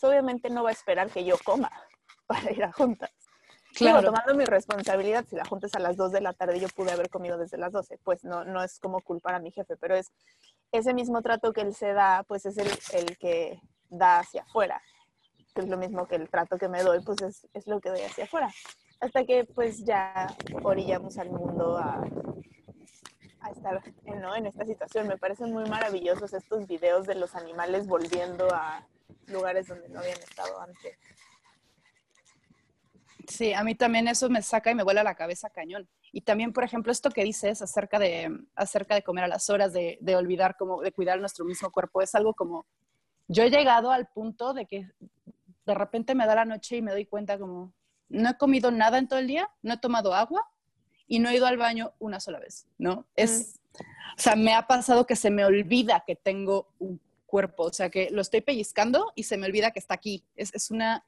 obviamente 0.01 0.49
no 0.49 0.63
va 0.63 0.69
a 0.69 0.71
esperar 0.71 1.09
que 1.09 1.25
yo 1.25 1.35
coma 1.43 1.69
para 2.27 2.49
ir 2.49 2.63
a 2.63 2.71
juntas. 2.71 3.11
Claro. 3.75 4.03
tomando 4.03 4.33
mi 4.33 4.45
responsabilidad, 4.45 5.25
si 5.27 5.35
la 5.35 5.43
junta 5.43 5.67
es 5.67 5.75
a 5.75 5.79
las 5.79 5.97
2 5.97 6.13
de 6.13 6.21
la 6.21 6.31
tarde, 6.31 6.61
yo 6.61 6.69
pude 6.69 6.91
haber 6.91 7.09
comido 7.09 7.37
desde 7.37 7.57
las 7.57 7.73
12. 7.73 7.99
Pues 8.05 8.23
no, 8.23 8.45
no 8.45 8.63
es 8.63 8.79
como 8.79 9.01
culpar 9.01 9.35
a 9.35 9.39
mi 9.39 9.51
jefe, 9.51 9.75
pero 9.75 9.97
es 9.97 10.13
ese 10.71 10.93
mismo 10.93 11.21
trato 11.21 11.51
que 11.51 11.59
él 11.59 11.75
se 11.75 11.91
da, 11.91 12.23
pues 12.25 12.45
es 12.45 12.57
el, 12.57 12.69
el 12.93 13.17
que 13.17 13.59
da 13.89 14.19
hacia 14.19 14.43
afuera. 14.43 14.81
Que 15.53 15.59
es 15.59 15.67
lo 15.67 15.75
mismo 15.75 16.07
que 16.07 16.15
el 16.15 16.29
trato 16.29 16.57
que 16.57 16.69
me 16.69 16.83
doy, 16.83 17.03
pues 17.03 17.21
es, 17.21 17.49
es 17.53 17.67
lo 17.67 17.81
que 17.81 17.89
doy 17.89 17.99
hacia 17.99 18.23
afuera. 18.23 18.49
Hasta 19.01 19.25
que 19.25 19.43
pues 19.43 19.83
ya 19.83 20.33
orillamos 20.63 21.17
al 21.17 21.31
mundo 21.31 21.77
a 21.77 22.01
a 23.43 23.51
estar 23.51 23.81
¿no? 24.21 24.35
en 24.35 24.45
esta 24.45 24.65
situación. 24.65 25.07
Me 25.07 25.17
parecen 25.17 25.51
muy 25.51 25.65
maravillosos 25.65 26.33
estos 26.33 26.67
videos 26.67 27.05
de 27.05 27.15
los 27.15 27.35
animales 27.35 27.87
volviendo 27.87 28.47
a 28.53 28.87
lugares 29.27 29.67
donde 29.67 29.89
no 29.89 29.99
habían 29.99 30.19
estado 30.19 30.59
antes. 30.61 30.97
Sí, 33.27 33.53
a 33.53 33.63
mí 33.63 33.75
también 33.75 34.07
eso 34.07 34.29
me 34.29 34.41
saca 34.41 34.71
y 34.71 34.75
me 34.75 34.83
vuela 34.83 35.03
la 35.03 35.15
cabeza 35.15 35.49
cañón. 35.49 35.87
Y 36.11 36.21
también, 36.21 36.51
por 36.51 36.63
ejemplo, 36.63 36.91
esto 36.91 37.09
que 37.09 37.23
dices 37.23 37.61
acerca 37.61 37.99
de, 37.99 38.29
acerca 38.55 38.95
de 38.95 39.03
comer 39.03 39.23
a 39.23 39.27
las 39.27 39.49
horas, 39.49 39.71
de, 39.73 39.97
de 40.01 40.15
olvidar, 40.15 40.55
como, 40.57 40.81
de 40.81 40.91
cuidar 40.91 41.19
nuestro 41.19 41.45
mismo 41.45 41.71
cuerpo, 41.71 42.01
es 42.01 42.13
algo 42.15 42.33
como, 42.33 42.65
yo 43.27 43.43
he 43.43 43.49
llegado 43.49 43.91
al 43.91 44.07
punto 44.07 44.53
de 44.53 44.65
que 44.65 44.89
de 45.65 45.73
repente 45.73 46.15
me 46.15 46.25
da 46.25 46.35
la 46.35 46.45
noche 46.45 46.77
y 46.77 46.81
me 46.81 46.91
doy 46.91 47.05
cuenta 47.05 47.39
como, 47.39 47.73
no 48.09 48.29
he 48.29 48.37
comido 48.37 48.71
nada 48.71 48.97
en 48.97 49.07
todo 49.07 49.19
el 49.19 49.27
día, 49.27 49.49
no 49.61 49.73
he 49.73 49.79
tomado 49.79 50.13
agua, 50.13 50.45
y 51.07 51.19
no 51.19 51.29
he 51.29 51.35
ido 51.35 51.45
al 51.45 51.57
baño 51.57 51.93
una 51.99 52.19
sola 52.19 52.39
vez, 52.39 52.67
¿no? 52.77 53.05
Es, 53.15 53.59
o 54.17 54.21
sea, 54.21 54.35
me 54.35 54.53
ha 54.53 54.67
pasado 54.67 55.05
que 55.05 55.15
se 55.15 55.29
me 55.29 55.45
olvida 55.45 56.03
que 56.05 56.15
tengo 56.15 56.67
un 56.79 56.99
cuerpo, 57.25 57.63
o 57.63 57.73
sea, 57.73 57.89
que 57.89 58.09
lo 58.11 58.21
estoy 58.21 58.41
pellizcando 58.41 59.11
y 59.15 59.23
se 59.23 59.37
me 59.37 59.47
olvida 59.47 59.71
que 59.71 59.79
está 59.79 59.95
aquí. 59.95 60.23
Es, 60.35 60.53
es 60.53 60.69
una, 60.69 61.03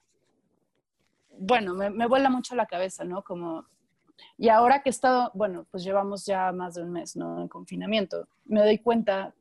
bueno, 1.37 1.75
me, 1.75 1.89
me, 1.89 2.07
vuela 2.07 2.29
mucho 2.29 2.55
la 2.55 2.65
cabeza, 2.65 3.03
¿no? 3.03 3.23
Como, 3.23 3.65
y 4.37 4.49
ahora 4.49 4.81
que 4.81 4.89
he 4.89 4.91
estado, 4.91 5.31
bueno, 5.33 5.67
pues 5.69 5.83
llevamos 5.83 6.25
ya 6.25 6.51
más 6.51 6.75
de 6.75 6.83
un 6.83 6.91
mes, 6.91 7.15
¿no? 7.15 7.41
En 7.41 7.47
confinamiento, 7.47 8.27
me 8.45 8.61
doy 8.61 8.79
cuenta 8.79 9.33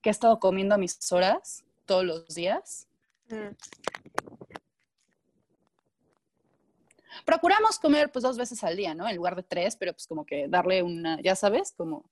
que 0.00 0.10
he 0.10 0.12
estado 0.12 0.38
comiendo 0.38 0.74
a 0.74 0.78
mis 0.78 1.12
horas 1.12 1.64
todos 1.86 2.04
los 2.04 2.34
días. 2.34 2.88
Mm. 3.28 4.31
Procuramos 7.24 7.78
comer 7.78 8.10
pues 8.10 8.22
dos 8.22 8.36
veces 8.36 8.62
al 8.64 8.76
día, 8.76 8.94
¿no? 8.94 9.08
En 9.08 9.16
lugar 9.16 9.36
de 9.36 9.42
tres, 9.42 9.76
pero 9.76 9.92
pues 9.92 10.06
como 10.06 10.24
que 10.24 10.48
darle 10.48 10.82
una, 10.82 11.20
ya 11.22 11.36
sabes, 11.36 11.72
como, 11.76 12.10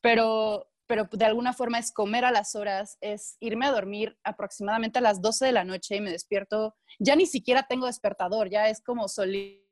pero, 0.00 0.70
pero 0.86 1.08
de 1.10 1.24
alguna 1.24 1.52
forma 1.52 1.78
es 1.78 1.92
comer 1.92 2.24
a 2.24 2.30
las 2.30 2.54
horas, 2.54 2.98
es 3.00 3.36
irme 3.40 3.66
a 3.66 3.72
dormir 3.72 4.18
aproximadamente 4.24 4.98
a 4.98 5.02
las 5.02 5.20
12 5.20 5.46
de 5.46 5.52
la 5.52 5.64
noche 5.64 5.96
y 5.96 6.00
me 6.00 6.10
despierto, 6.10 6.76
ya 6.98 7.16
ni 7.16 7.26
siquiera 7.26 7.66
tengo 7.68 7.86
despertador, 7.86 8.50
ya 8.50 8.68
es 8.68 8.80
como 8.82 9.08
solito 9.08 9.64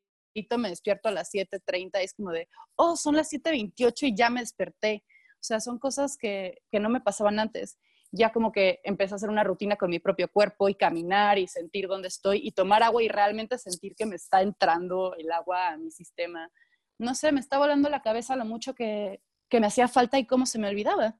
me 0.56 0.70
despierto 0.70 1.08
a 1.08 1.12
las 1.12 1.32
7.30, 1.32 1.90
es 2.00 2.14
como 2.14 2.30
de, 2.30 2.48
oh, 2.76 2.96
son 2.96 3.16
las 3.16 3.30
7.28 3.30 4.08
y 4.08 4.16
ya 4.16 4.30
me 4.30 4.40
desperté. 4.40 5.04
O 5.34 5.44
sea, 5.44 5.60
son 5.60 5.78
cosas 5.78 6.16
que, 6.16 6.62
que 6.70 6.80
no 6.80 6.88
me 6.88 7.00
pasaban 7.00 7.38
antes 7.38 7.78
ya 8.12 8.30
como 8.30 8.52
que 8.52 8.80
empecé 8.84 9.14
a 9.14 9.16
hacer 9.16 9.30
una 9.30 9.42
rutina 9.42 9.76
con 9.76 9.88
mi 9.90 9.98
propio 9.98 10.30
cuerpo 10.30 10.68
y 10.68 10.74
caminar 10.74 11.38
y 11.38 11.48
sentir 11.48 11.88
dónde 11.88 12.08
estoy 12.08 12.40
y 12.46 12.52
tomar 12.52 12.82
agua 12.82 13.02
y 13.02 13.08
realmente 13.08 13.58
sentir 13.58 13.94
que 13.96 14.04
me 14.04 14.16
está 14.16 14.42
entrando 14.42 15.14
el 15.16 15.32
agua 15.32 15.70
a 15.70 15.76
mi 15.78 15.90
sistema. 15.90 16.50
No 16.98 17.14
sé, 17.14 17.32
me 17.32 17.40
está 17.40 17.58
volando 17.58 17.88
la 17.88 18.02
cabeza 18.02 18.36
lo 18.36 18.44
mucho 18.44 18.74
que, 18.74 19.22
que 19.48 19.60
me 19.60 19.66
hacía 19.66 19.88
falta 19.88 20.18
y 20.18 20.26
cómo 20.26 20.44
se 20.44 20.58
me 20.58 20.68
olvidaba. 20.68 21.16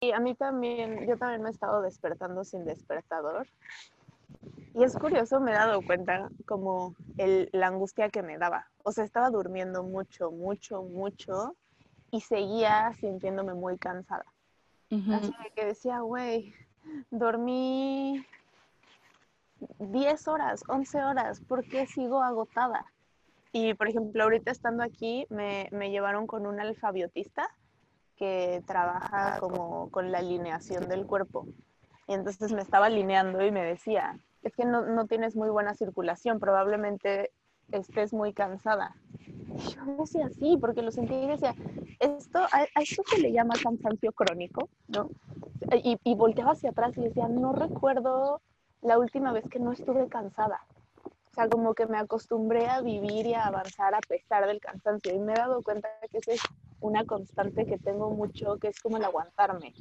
Y 0.00 0.12
a 0.12 0.20
mí 0.20 0.36
también, 0.36 1.06
yo 1.08 1.16
también 1.16 1.42
me 1.42 1.48
he 1.48 1.52
estado 1.52 1.82
despertando 1.82 2.44
sin 2.44 2.64
despertador. 2.64 3.48
Y 4.74 4.84
es 4.84 4.96
curioso, 4.96 5.40
me 5.40 5.50
he 5.50 5.54
dado 5.54 5.82
cuenta 5.82 6.28
como 6.44 6.94
el, 7.16 7.48
la 7.52 7.68
angustia 7.68 8.08
que 8.10 8.22
me 8.22 8.38
daba. 8.38 8.66
O 8.84 8.92
sea, 8.92 9.04
estaba 9.04 9.30
durmiendo 9.30 9.82
mucho, 9.82 10.30
mucho, 10.30 10.82
mucho 10.82 11.56
y 12.10 12.20
seguía 12.20 12.92
sintiéndome 13.00 13.54
muy 13.54 13.78
cansada. 13.78 14.26
Así 14.90 15.32
que 15.54 15.64
decía, 15.64 16.00
güey, 16.00 16.54
dormí 17.10 18.24
10 19.78 20.28
horas, 20.28 20.62
11 20.68 21.02
horas, 21.02 21.40
¿por 21.40 21.64
qué 21.64 21.86
sigo 21.86 22.22
agotada? 22.22 22.86
Y 23.52 23.74
por 23.74 23.88
ejemplo, 23.88 24.22
ahorita 24.22 24.50
estando 24.50 24.82
aquí, 24.82 25.26
me, 25.30 25.68
me 25.72 25.90
llevaron 25.90 26.26
con 26.26 26.46
un 26.46 26.60
alfabiotista 26.60 27.48
que 28.16 28.62
trabaja 28.66 29.38
como 29.40 29.90
con 29.90 30.12
la 30.12 30.18
alineación 30.18 30.88
del 30.88 31.06
cuerpo. 31.06 31.46
Y 32.06 32.14
entonces 32.14 32.52
me 32.52 32.62
estaba 32.62 32.86
alineando 32.86 33.44
y 33.44 33.50
me 33.50 33.64
decía, 33.64 34.18
es 34.42 34.54
que 34.54 34.64
no, 34.64 34.86
no 34.86 35.06
tienes 35.06 35.36
muy 35.36 35.50
buena 35.50 35.74
circulación, 35.74 36.38
probablemente 36.38 37.32
estés 37.72 38.12
muy 38.12 38.32
cansada. 38.32 38.96
Yo 39.74 39.96
decía 39.98 40.28
sí, 40.30 40.56
porque 40.60 40.82
lo 40.82 40.90
sentí 40.90 41.14
y 41.14 41.26
decía, 41.26 41.54
esto, 42.00 42.40
a, 42.52 42.64
esto 42.80 43.02
se 43.06 43.20
le 43.20 43.32
llama 43.32 43.54
cansancio 43.62 44.12
crónico, 44.12 44.68
¿no? 44.88 45.08
Y, 45.82 45.98
y 46.04 46.14
volteaba 46.14 46.52
hacia 46.52 46.70
atrás 46.70 46.96
y 46.96 47.02
decía, 47.02 47.28
no 47.28 47.52
recuerdo 47.52 48.40
la 48.82 48.98
última 48.98 49.32
vez 49.32 49.44
que 49.48 49.58
no 49.58 49.72
estuve 49.72 50.08
cansada. 50.08 50.60
O 51.04 51.34
sea, 51.34 51.48
como 51.48 51.74
que 51.74 51.86
me 51.86 51.98
acostumbré 51.98 52.66
a 52.66 52.80
vivir 52.80 53.26
y 53.26 53.34
a 53.34 53.46
avanzar 53.46 53.94
a 53.94 54.00
pesar 54.00 54.46
del 54.46 54.60
cansancio. 54.60 55.14
Y 55.14 55.18
me 55.18 55.32
he 55.32 55.36
dado 55.36 55.62
cuenta 55.62 55.88
que 56.10 56.18
esa 56.18 56.32
es 56.32 56.40
una 56.80 57.04
constante 57.04 57.66
que 57.66 57.78
tengo 57.78 58.10
mucho, 58.10 58.56
que 58.56 58.68
es 58.68 58.80
como 58.80 58.96
el 58.96 59.04
aguantarme 59.04 59.74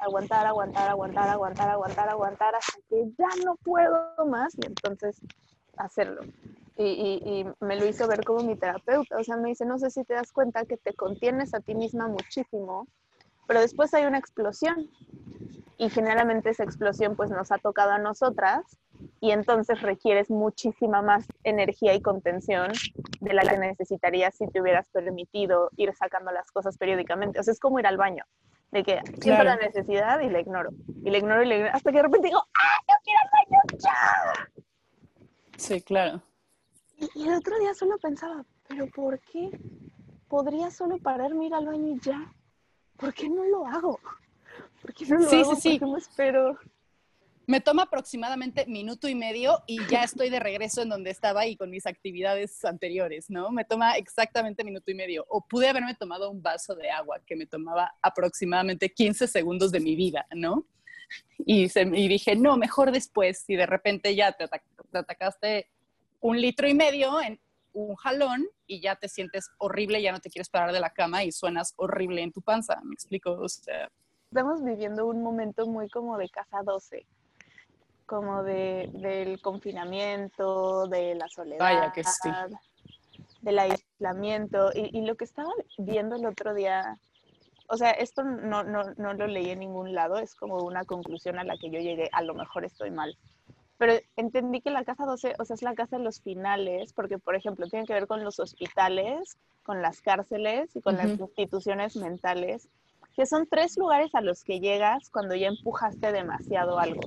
aguantar, 0.00 0.46
aguantar, 0.46 0.88
aguantar, 0.88 1.28
aguantar, 1.28 1.68
aguantar, 1.68 2.08
aguantar, 2.08 2.54
hasta 2.54 2.78
que 2.88 3.10
ya 3.18 3.28
no 3.44 3.56
puedo 3.56 4.26
más 4.26 4.54
y 4.54 4.66
entonces 4.66 5.20
hacerlo. 5.76 6.22
Y, 6.76 6.84
y, 6.84 7.46
me 7.60 7.76
lo 7.76 7.86
hizo 7.86 8.08
ver 8.08 8.24
como 8.24 8.42
mi 8.42 8.56
terapeuta, 8.56 9.18
o 9.18 9.24
sea, 9.24 9.36
me 9.36 9.50
dice, 9.50 9.66
no 9.66 9.78
sé 9.78 9.90
si 9.90 10.02
te 10.04 10.14
das 10.14 10.32
cuenta 10.32 10.64
que 10.64 10.78
te 10.78 10.94
contienes 10.94 11.52
a 11.52 11.60
ti 11.60 11.74
misma 11.74 12.08
muchísimo, 12.08 12.86
pero 13.46 13.60
después 13.60 13.92
hay 13.92 14.06
una 14.06 14.18
explosión 14.18 14.88
y 15.76 15.90
generalmente 15.90 16.50
esa 16.50 16.64
explosión 16.64 17.16
pues 17.16 17.30
nos 17.30 17.50
ha 17.52 17.58
tocado 17.58 17.92
a 17.92 17.98
nosotras 17.98 18.78
y 19.20 19.30
entonces 19.30 19.80
requieres 19.80 20.30
muchísima 20.30 21.02
más 21.02 21.26
energía 21.42 21.94
y 21.94 22.00
contención 22.00 22.70
de 23.20 23.32
la 23.34 23.42
que 23.42 23.58
necesitarías 23.58 24.34
si 24.34 24.46
te 24.46 24.60
hubieras 24.60 24.88
permitido 24.90 25.70
ir 25.76 25.94
sacando 25.94 26.32
las 26.32 26.50
cosas 26.50 26.76
periódicamente. 26.76 27.40
O 27.40 27.42
sea, 27.42 27.52
es 27.52 27.60
como 27.60 27.78
ir 27.78 27.86
al 27.86 27.96
baño 27.96 28.24
de 28.72 28.84
que 28.84 29.00
siento 29.20 29.42
la 29.42 29.56
necesidad 29.56 30.20
y 30.20 30.30
la 30.30 30.40
ignoro. 30.40 30.70
Y 31.02 31.10
la 31.10 31.18
ignoro 31.18 31.42
y 31.42 31.46
la 31.46 31.54
ignoro 31.56 31.74
hasta 31.74 31.90
que 31.90 31.96
de 31.96 32.02
repente 32.02 32.28
digo, 32.28 32.40
¡ah, 32.40 32.82
yo 32.88 32.94
quiero 33.02 33.20
al 33.22 33.30
baño 33.32 33.78
ya! 33.78 34.62
Sí, 35.60 35.82
claro. 35.82 36.22
Y, 36.96 37.28
el 37.28 37.34
otro 37.34 37.58
día 37.58 37.74
solo 37.74 37.98
pensaba, 37.98 38.46
¿pero 38.66 38.88
por 38.88 39.20
qué 39.20 39.50
podría 40.26 40.70
solo 40.70 40.96
pararme 40.98 41.46
ir 41.46 41.54
al 41.54 41.66
baño 41.66 41.96
y 41.96 42.00
ya? 42.00 42.32
¿Por 42.96 43.12
qué 43.12 43.28
no 43.28 43.44
lo 43.44 43.66
hago? 43.66 44.00
¿Por 44.80 44.94
qué 44.94 45.04
no 45.06 45.18
lo 45.18 45.28
sí, 45.28 45.36
hago? 45.36 45.54
Sí, 45.54 45.60
sí, 45.60 45.78
¿Por 45.78 45.88
qué 45.88 45.92
me 45.92 45.98
espero? 45.98 46.58
me 47.46 47.60
toma 47.60 47.82
aproximadamente 47.82 48.64
minuto 48.66 49.08
y 49.08 49.14
medio 49.14 49.62
y 49.66 49.84
ya 49.88 50.04
estoy 50.04 50.30
de 50.30 50.40
regreso 50.40 50.82
en 50.82 50.88
donde 50.88 51.10
estaba 51.10 51.46
y 51.46 51.56
con 51.56 51.68
mis 51.68 51.84
actividades 51.84 52.64
anteriores, 52.64 53.28
¿no? 53.28 53.50
Me 53.50 53.64
toma 53.64 53.96
exactamente 53.96 54.64
minuto 54.64 54.90
y 54.90 54.94
medio. 54.94 55.26
O 55.28 55.44
pude 55.46 55.68
haberme 55.68 55.94
tomado 55.94 56.30
un 56.30 56.40
vaso 56.40 56.74
de 56.74 56.90
agua 56.90 57.20
que 57.26 57.36
me 57.36 57.46
tomaba 57.46 57.92
aproximadamente 58.00 58.88
15 58.88 59.26
segundos 59.26 59.72
de 59.72 59.80
mi 59.80 59.96
vida, 59.96 60.26
¿no? 60.34 60.64
Y, 61.38 61.68
se, 61.68 61.82
y 61.82 62.08
dije, 62.08 62.36
no, 62.36 62.56
mejor 62.56 62.92
después. 62.92 63.44
Y 63.48 63.56
de 63.56 63.66
repente 63.66 64.14
ya 64.14 64.32
te, 64.32 64.48
te 64.48 64.98
atacaste 64.98 65.70
un 66.20 66.40
litro 66.40 66.68
y 66.68 66.74
medio 66.74 67.20
en 67.20 67.40
un 67.72 67.94
jalón 67.96 68.46
y 68.66 68.80
ya 68.80 68.96
te 68.96 69.08
sientes 69.08 69.50
horrible, 69.58 70.02
ya 70.02 70.12
no 70.12 70.20
te 70.20 70.30
quieres 70.30 70.48
parar 70.48 70.72
de 70.72 70.80
la 70.80 70.90
cama 70.90 71.24
y 71.24 71.32
suenas 71.32 71.74
horrible 71.76 72.22
en 72.22 72.32
tu 72.32 72.42
panza. 72.42 72.80
¿Me 72.82 72.94
explico? 72.94 73.32
O 73.32 73.48
sea, 73.48 73.90
Estamos 74.30 74.62
viviendo 74.62 75.06
un 75.06 75.22
momento 75.22 75.66
muy 75.66 75.88
como 75.88 76.16
de 76.16 76.28
casa 76.28 76.62
12 76.62 77.06
como 78.10 78.42
de, 78.42 78.90
del 78.94 79.40
confinamiento, 79.40 80.88
de 80.88 81.14
la 81.14 81.28
soledad, 81.28 81.92
del 83.40 83.58
aislamiento. 83.58 84.70
Y, 84.74 84.98
y, 84.98 85.06
lo 85.06 85.14
que 85.14 85.24
estaba 85.24 85.50
viendo 85.78 86.16
el 86.16 86.26
otro 86.26 86.52
día, 86.52 86.98
o 87.70 87.76
sea, 87.76 87.92
esto 87.92 88.24
no, 88.24 88.64
no, 88.64 88.82
no 88.96 89.14
lo 89.14 89.26
leí 89.28 89.50
en 89.50 89.60
ningún 89.60 89.94
lado, 89.94 90.18
es 90.18 90.34
como 90.34 90.56
una 90.64 90.84
conclusión 90.84 91.38
a 91.38 91.44
la 91.44 91.56
que 91.56 91.70
yo 91.70 91.78
llegué, 91.78 92.08
a 92.12 92.22
lo 92.22 92.34
mejor 92.34 92.64
estoy 92.64 92.90
mal. 92.90 93.16
Pero 93.78 93.94
entendí 94.16 94.60
que 94.60 94.70
la 94.70 94.84
casa 94.84 95.06
12, 95.06 95.36
o 95.38 95.44
sea, 95.44 95.54
es 95.54 95.62
la 95.62 95.76
casa 95.76 95.96
de 95.96 96.02
los 96.02 96.20
finales, 96.20 96.92
porque, 96.92 97.18
por 97.18 97.36
ejemplo, 97.36 97.68
tiene 97.68 97.86
que 97.86 97.94
ver 97.94 98.08
con 98.08 98.24
los 98.24 98.40
hospitales, 98.40 99.38
con 99.62 99.82
las 99.82 100.00
cárceles 100.00 100.74
y 100.74 100.80
con 100.80 100.96
las 100.96 101.10
instituciones 101.10 101.94
mentales, 101.94 102.68
que 103.14 103.24
son 103.24 103.46
tres 103.46 103.78
lugares 103.78 104.14
a 104.16 104.20
los 104.20 104.42
que 104.42 104.58
llegas 104.58 105.08
cuando 105.08 105.36
ya 105.36 105.46
empujaste 105.46 106.10
demasiado 106.10 106.80
algo. 106.80 107.00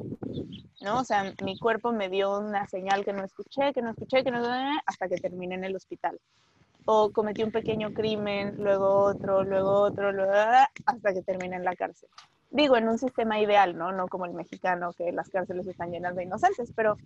¿no? 0.82 1.00
O 1.00 1.04
sea, 1.04 1.34
mi 1.44 1.60
cuerpo 1.60 1.92
me 1.92 2.08
dio 2.08 2.40
una 2.40 2.68
señal 2.68 3.04
que 3.04 3.12
no 3.12 3.24
escuché, 3.26 3.74
que 3.74 3.82
no 3.82 3.92
escuché, 3.92 4.24
que 4.24 4.32
no 4.32 4.42
hasta 4.86 5.10
que 5.10 5.18
terminé 5.18 5.56
en 5.56 5.66
el 5.66 5.76
hospital. 5.76 6.18
O 6.86 7.12
cometí 7.12 7.44
un 7.44 7.52
pequeño 7.52 7.94
crimen, 7.94 8.56
luego 8.58 9.04
otro, 9.04 9.44
luego 9.44 9.72
otro, 9.82 10.10
hasta 10.86 11.14
que 11.14 11.22
terminé 11.22 11.56
en 11.56 11.64
la 11.64 11.76
cárcel. 11.76 12.10
Digo, 12.52 12.78
en 12.78 12.88
un 12.88 12.98
sistema 12.98 13.40
ideal, 13.40 13.78
¿no? 13.78 13.92
No 13.92 14.08
como 14.08 14.26
el 14.26 14.34
mexicano, 14.34 14.94
que 14.94 15.12
las 15.12 15.30
cárceles 15.30 15.66
están 15.66 15.92
llenas 15.92 16.16
de 16.16 16.24
inocentes, 16.24 16.72
pero 16.76 16.98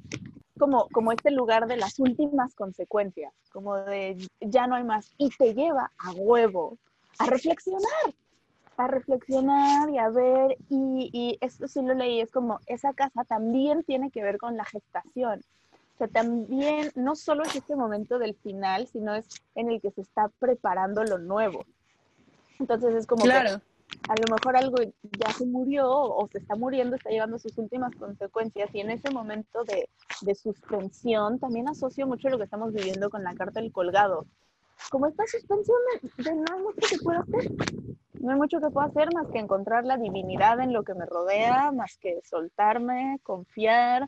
como, 0.58 0.88
como 0.90 1.12
este 1.12 1.32
lugar 1.32 1.68
de 1.68 1.78
las 1.78 2.00
últimas 2.00 2.54
consecuencias, 2.56 3.34
como 3.52 3.76
de 3.78 4.18
ya 4.42 4.68
no 4.68 4.76
hay 4.76 4.84
más, 4.84 5.14
y 5.18 5.30
te 5.30 5.54
lleva 5.54 5.92
a 5.98 6.12
huevo 6.12 6.78
a 7.20 7.26
reflexionar, 7.28 8.14
a 8.78 8.88
reflexionar 8.88 9.90
y 9.90 9.98
a 9.98 10.10
ver, 10.10 10.58
y, 10.70 11.10
y, 11.14 11.38
esto 11.42 11.68
sí 11.68 11.82
lo 11.82 11.94
leí, 11.94 12.20
es 12.20 12.32
como 12.32 12.60
esa 12.68 12.94
casa 12.94 13.24
también 13.24 13.84
tiene 13.84 14.12
que 14.12 14.24
ver 14.24 14.38
con 14.38 14.58
la 14.58 14.66
gestación. 14.66 15.42
O 15.98 16.06
sea, 16.06 16.08
también 16.08 16.92
no 16.94 17.16
solo 17.16 17.44
es 17.44 17.56
este 17.56 17.75
momento 17.75 18.20
del 18.20 18.36
final, 18.36 18.86
sino 18.86 19.16
es 19.16 19.27
en 19.56 19.72
el 19.72 19.82
que 19.82 19.89
se 19.89 20.01
está 20.01 20.30
preparando 20.38 21.04
lo 21.04 21.18
nuevo. 21.18 21.66
Entonces 22.60 22.94
es 22.94 23.08
como 23.08 23.24
claro. 23.24 23.60
que 23.60 23.77
a 24.08 24.16
lo 24.16 24.36
mejor 24.36 24.58
algo 24.58 24.77
ya 25.01 25.32
se 25.34 25.48
murió 25.48 25.89
o 25.89 26.27
se 26.27 26.38
está 26.38 26.56
muriendo, 26.56 26.96
está 26.96 27.10
llevando 27.10 27.39
sus 27.39 27.58
últimas 27.58 27.96
consecuencias 27.96 28.70
y 28.74 28.82
en 28.82 28.92
ese 28.92 29.10
momento 29.10 29.63
de, 29.63 29.89
de 30.22 30.36
suspensión 30.36 31.39
también 31.39 31.68
asocio 31.68 32.06
mucho 32.06 32.30
lo 32.30 32.38
que 32.38 32.44
estamos 32.44 32.74
viviendo 32.74 33.10
con 33.10 33.24
la 33.24 33.34
carta 33.34 33.60
del 33.60 33.72
colgado. 33.72 34.27
Como 34.92 35.08
esta 35.08 35.25
suspensión 35.25 35.77
de, 36.18 36.36
no 36.36 36.46
hay 36.54 36.62
mucho 36.62 36.88
que 36.88 36.98
pueda 37.04 37.22
hacer, 37.22 37.51
no 38.22 38.32
hay 38.34 38.38
mucho 38.38 38.60
que 38.60 38.70
puedo 38.70 38.86
hacer 38.86 39.12
más 39.16 39.27
que 39.32 39.39
encontrar 39.39 39.84
la 39.84 39.98
divinidad 39.98 40.60
en 40.60 40.74
lo 40.74 40.84
que 40.84 40.94
me 40.94 41.08
rodea, 41.08 41.72
más 41.72 41.98
que 41.98 42.22
soltarme, 42.24 43.20
confiar. 43.24 44.08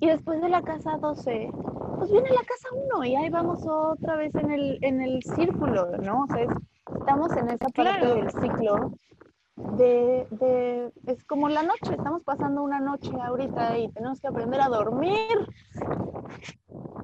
Y 0.00 0.06
después 0.06 0.40
de 0.40 0.48
la 0.48 0.62
casa 0.62 0.96
12, 0.98 1.50
pues 1.98 2.10
viene 2.10 2.30
la 2.30 2.42
casa 2.42 2.68
1 2.94 3.04
y 3.04 3.16
ahí 3.16 3.30
vamos 3.30 3.66
otra 3.66 4.16
vez 4.16 4.34
en 4.34 4.50
el, 4.50 4.78
en 4.82 5.00
el 5.00 5.22
círculo, 5.22 5.96
¿no? 5.98 6.24
O 6.24 6.26
sea, 6.26 6.46
estamos 6.98 7.32
en 7.36 7.48
esa 7.48 7.68
parte 7.68 7.72
claro. 7.72 8.14
del 8.14 8.30
ciclo 8.30 8.92
de, 9.76 10.26
de, 10.30 10.92
es 11.06 11.24
como 11.24 11.48
la 11.48 11.62
noche, 11.62 11.90
estamos 11.90 12.22
pasando 12.22 12.62
una 12.62 12.78
noche 12.80 13.10
ahorita 13.20 13.78
y 13.78 13.90
tenemos 13.92 14.20
que 14.20 14.28
aprender 14.28 14.60
a 14.60 14.68
dormir. 14.68 15.36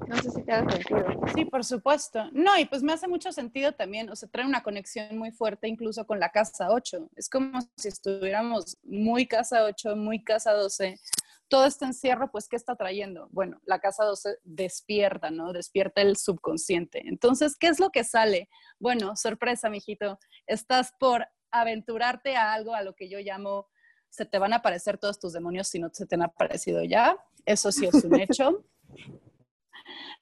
No 0.06 0.16
sé 0.16 0.30
si 0.30 0.42
te 0.44 0.52
hace 0.52 0.82
sentido. 0.82 1.06
Sí, 1.34 1.44
por 1.46 1.64
supuesto. 1.64 2.24
No, 2.32 2.56
y 2.58 2.66
pues 2.66 2.82
me 2.82 2.92
hace 2.92 3.08
mucho 3.08 3.32
sentido 3.32 3.72
también, 3.72 4.08
o 4.10 4.16
sea, 4.16 4.28
trae 4.28 4.46
una 4.46 4.62
conexión 4.62 5.18
muy 5.18 5.32
fuerte 5.32 5.66
incluso 5.66 6.06
con 6.06 6.20
la 6.20 6.30
casa 6.30 6.70
8. 6.70 7.10
Es 7.16 7.28
como 7.28 7.58
si 7.76 7.88
estuviéramos 7.88 8.78
muy 8.84 9.26
casa 9.26 9.64
8, 9.64 9.96
muy 9.96 10.22
casa 10.22 10.52
12. 10.52 11.00
Todo 11.48 11.66
este 11.66 11.84
encierro, 11.84 12.30
pues, 12.30 12.48
¿qué 12.48 12.56
está 12.56 12.74
trayendo? 12.74 13.28
Bueno, 13.30 13.60
la 13.64 13.78
casa 13.78 14.04
12 14.04 14.38
despierta, 14.44 15.30
¿no? 15.30 15.52
Despierta 15.52 16.00
el 16.00 16.16
subconsciente. 16.16 17.02
Entonces, 17.06 17.56
¿qué 17.56 17.68
es 17.68 17.78
lo 17.78 17.90
que 17.90 18.04
sale? 18.04 18.48
Bueno, 18.78 19.14
sorpresa, 19.16 19.68
mijito. 19.68 20.18
Estás 20.46 20.92
por 20.98 21.26
aventurarte 21.50 22.36
a 22.36 22.52
algo 22.52 22.74
a 22.74 22.82
lo 22.82 22.94
que 22.94 23.08
yo 23.08 23.18
llamo 23.20 23.68
se 24.14 24.24
te 24.24 24.38
van 24.38 24.52
a 24.52 24.56
aparecer 24.56 24.96
todos 24.96 25.18
tus 25.18 25.32
demonios 25.32 25.66
si 25.66 25.80
no 25.80 25.90
se 25.92 26.06
te 26.06 26.14
han 26.14 26.22
aparecido 26.22 26.84
ya. 26.84 27.16
Eso 27.46 27.72
sí 27.72 27.84
es 27.84 28.04
un 28.04 28.14
hecho. 28.20 28.64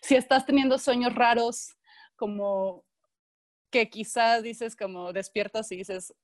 si 0.01 0.17
estás 0.17 0.47
teniendo 0.47 0.79
sueños 0.79 1.15
raros, 1.15 1.77
como 2.17 2.87
que 3.71 3.91
quizás 3.91 4.43
dices 4.43 4.77
como 4.77 5.13
despiertas 5.13 5.71
y 5.73 5.77
dices, 5.77 6.15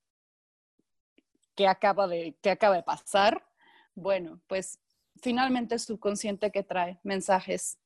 ¿qué 1.54 1.68
acaba 1.68 2.08
de, 2.08 2.38
qué 2.40 2.50
acaba 2.50 2.76
de 2.76 2.82
pasar? 2.82 3.46
Bueno, 3.94 4.40
pues 4.46 4.80
finalmente 5.22 5.76
es 5.76 5.84
subconsciente 5.84 6.50
que 6.50 6.62
trae 6.62 7.00
mensajes. 7.02 7.78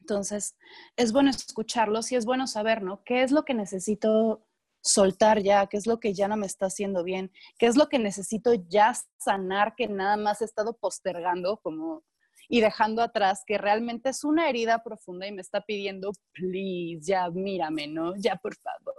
Entonces, 0.00 0.56
es 0.96 1.12
bueno 1.12 1.30
escucharlos 1.30 2.10
y 2.12 2.16
es 2.16 2.24
bueno 2.24 2.46
saber, 2.46 2.82
¿no? 2.82 3.02
¿Qué 3.04 3.22
es 3.22 3.30
lo 3.30 3.44
que 3.44 3.54
necesito 3.54 4.44
soltar 4.82 5.40
ya, 5.42 5.66
qué 5.68 5.76
es 5.76 5.86
lo 5.86 6.00
que 6.00 6.12
ya 6.12 6.28
no 6.28 6.36
me 6.36 6.46
está 6.46 6.66
haciendo 6.66 7.04
bien, 7.04 7.32
qué 7.58 7.66
es 7.66 7.76
lo 7.76 7.88
que 7.88 7.98
necesito 7.98 8.52
ya 8.68 8.92
sanar 9.16 9.74
que 9.76 9.86
nada 9.86 10.16
más 10.16 10.42
he 10.42 10.44
estado 10.44 10.76
postergando 10.76 11.58
como 11.58 12.02
y 12.48 12.60
dejando 12.60 13.00
atrás 13.02 13.44
que 13.46 13.56
realmente 13.56 14.10
es 14.10 14.24
una 14.24 14.48
herida 14.48 14.82
profunda 14.82 15.26
y 15.26 15.32
me 15.32 15.40
está 15.40 15.62
pidiendo, 15.62 16.10
please, 16.32 17.00
ya 17.00 17.30
mírame, 17.30 17.86
¿no? 17.86 18.14
Ya 18.16 18.36
por 18.36 18.56
favor. 18.56 18.94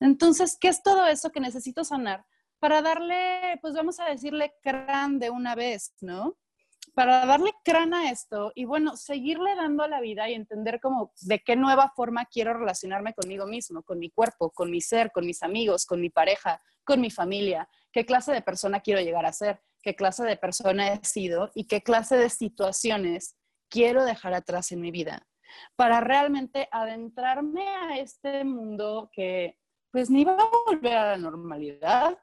Entonces, 0.00 0.56
¿qué 0.60 0.68
es 0.68 0.82
todo 0.82 1.06
eso 1.06 1.30
que 1.30 1.40
necesito 1.40 1.84
sanar? 1.84 2.24
Para 2.58 2.82
darle, 2.82 3.58
pues 3.60 3.74
vamos 3.74 4.00
a 4.00 4.06
decirle 4.06 4.54
crán 4.62 5.18
de 5.18 5.30
una 5.30 5.54
vez, 5.54 5.92
¿no? 6.00 6.38
Para 6.96 7.26
darle 7.26 7.52
crán 7.62 7.92
a 7.92 8.10
esto 8.10 8.52
y 8.54 8.64
bueno, 8.64 8.96
seguirle 8.96 9.54
dando 9.54 9.84
a 9.84 9.88
la 9.88 10.00
vida 10.00 10.28
y 10.30 10.34
entender 10.34 10.80
como 10.80 11.12
de 11.20 11.40
qué 11.40 11.54
nueva 11.54 11.92
forma 11.94 12.24
quiero 12.24 12.54
relacionarme 12.54 13.12
conmigo 13.12 13.46
mismo, 13.46 13.82
con 13.82 13.98
mi 13.98 14.10
cuerpo, 14.10 14.50
con 14.50 14.70
mi 14.70 14.80
ser, 14.80 15.12
con 15.12 15.26
mis 15.26 15.42
amigos, 15.42 15.84
con 15.84 16.00
mi 16.00 16.08
pareja, 16.08 16.62
con 16.84 17.00
mi 17.00 17.10
familia, 17.10 17.68
qué 17.92 18.06
clase 18.06 18.32
de 18.32 18.40
persona 18.40 18.80
quiero 18.80 19.00
llegar 19.02 19.26
a 19.26 19.32
ser 19.32 19.60
qué 19.86 19.94
clase 19.94 20.24
de 20.24 20.36
persona 20.36 20.94
he 20.94 21.04
sido 21.04 21.52
y 21.54 21.68
qué 21.68 21.80
clase 21.80 22.16
de 22.16 22.28
situaciones 22.28 23.36
quiero 23.70 24.04
dejar 24.04 24.34
atrás 24.34 24.72
en 24.72 24.80
mi 24.80 24.90
vida. 24.90 25.28
Para 25.76 26.00
realmente 26.00 26.68
adentrarme 26.72 27.68
a 27.68 27.96
este 27.96 28.42
mundo 28.42 29.08
que 29.12 29.60
pues 29.92 30.10
ni 30.10 30.24
va 30.24 30.32
a 30.32 30.50
volver 30.66 30.96
a 30.96 31.10
la 31.12 31.18
normalidad, 31.18 32.18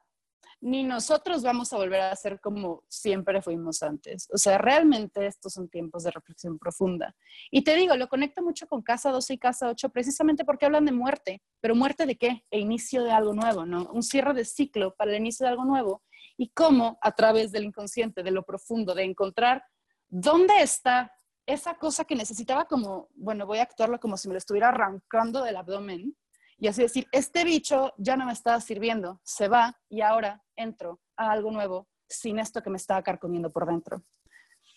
ni 0.64 0.82
nosotros 0.82 1.42
vamos 1.42 1.74
a 1.74 1.76
volver 1.76 2.00
a 2.00 2.16
ser 2.16 2.40
como 2.40 2.84
siempre 2.88 3.42
fuimos 3.42 3.82
antes. 3.82 4.26
O 4.32 4.38
sea, 4.38 4.56
realmente 4.56 5.26
estos 5.26 5.52
son 5.52 5.68
tiempos 5.68 6.04
de 6.04 6.10
reflexión 6.10 6.58
profunda. 6.58 7.14
Y 7.50 7.64
te 7.64 7.74
digo, 7.76 7.94
lo 7.96 8.08
conecto 8.08 8.42
mucho 8.42 8.66
con 8.66 8.80
Casa 8.80 9.10
12 9.10 9.34
y 9.34 9.38
Casa 9.38 9.68
8 9.68 9.90
precisamente 9.90 10.42
porque 10.42 10.64
hablan 10.64 10.86
de 10.86 10.92
muerte, 10.92 11.42
pero 11.60 11.74
muerte 11.74 12.06
de 12.06 12.16
qué? 12.16 12.46
E 12.50 12.60
inicio 12.60 13.04
de 13.04 13.12
algo 13.12 13.34
nuevo, 13.34 13.66
¿no? 13.66 13.90
Un 13.92 14.02
cierre 14.02 14.32
de 14.32 14.46
ciclo 14.46 14.94
para 14.94 15.10
el 15.10 15.18
inicio 15.18 15.44
de 15.44 15.50
algo 15.50 15.66
nuevo 15.66 16.02
y 16.38 16.48
cómo 16.48 16.98
a 17.02 17.12
través 17.12 17.52
del 17.52 17.64
inconsciente, 17.64 18.22
de 18.22 18.30
lo 18.30 18.42
profundo, 18.44 18.94
de 18.94 19.04
encontrar 19.04 19.62
dónde 20.08 20.62
está 20.62 21.12
esa 21.44 21.74
cosa 21.74 22.06
que 22.06 22.16
necesitaba 22.16 22.64
como, 22.64 23.10
bueno, 23.14 23.44
voy 23.44 23.58
a 23.58 23.64
actuarlo 23.64 24.00
como 24.00 24.16
si 24.16 24.28
me 24.28 24.34
lo 24.34 24.38
estuviera 24.38 24.70
arrancando 24.70 25.44
del 25.44 25.56
abdomen 25.56 26.16
y 26.64 26.66
así 26.66 26.80
decir, 26.80 27.06
este 27.12 27.44
bicho 27.44 27.92
ya 27.98 28.16
no 28.16 28.24
me 28.24 28.32
está 28.32 28.58
sirviendo, 28.58 29.20
se 29.22 29.48
va 29.48 29.78
y 29.90 30.00
ahora 30.00 30.42
entro 30.56 30.98
a 31.14 31.30
algo 31.30 31.50
nuevo 31.50 31.88
sin 32.08 32.38
esto 32.38 32.62
que 32.62 32.70
me 32.70 32.78
estaba 32.78 33.02
carcomiendo 33.02 33.50
por 33.50 33.66
dentro. 33.66 34.02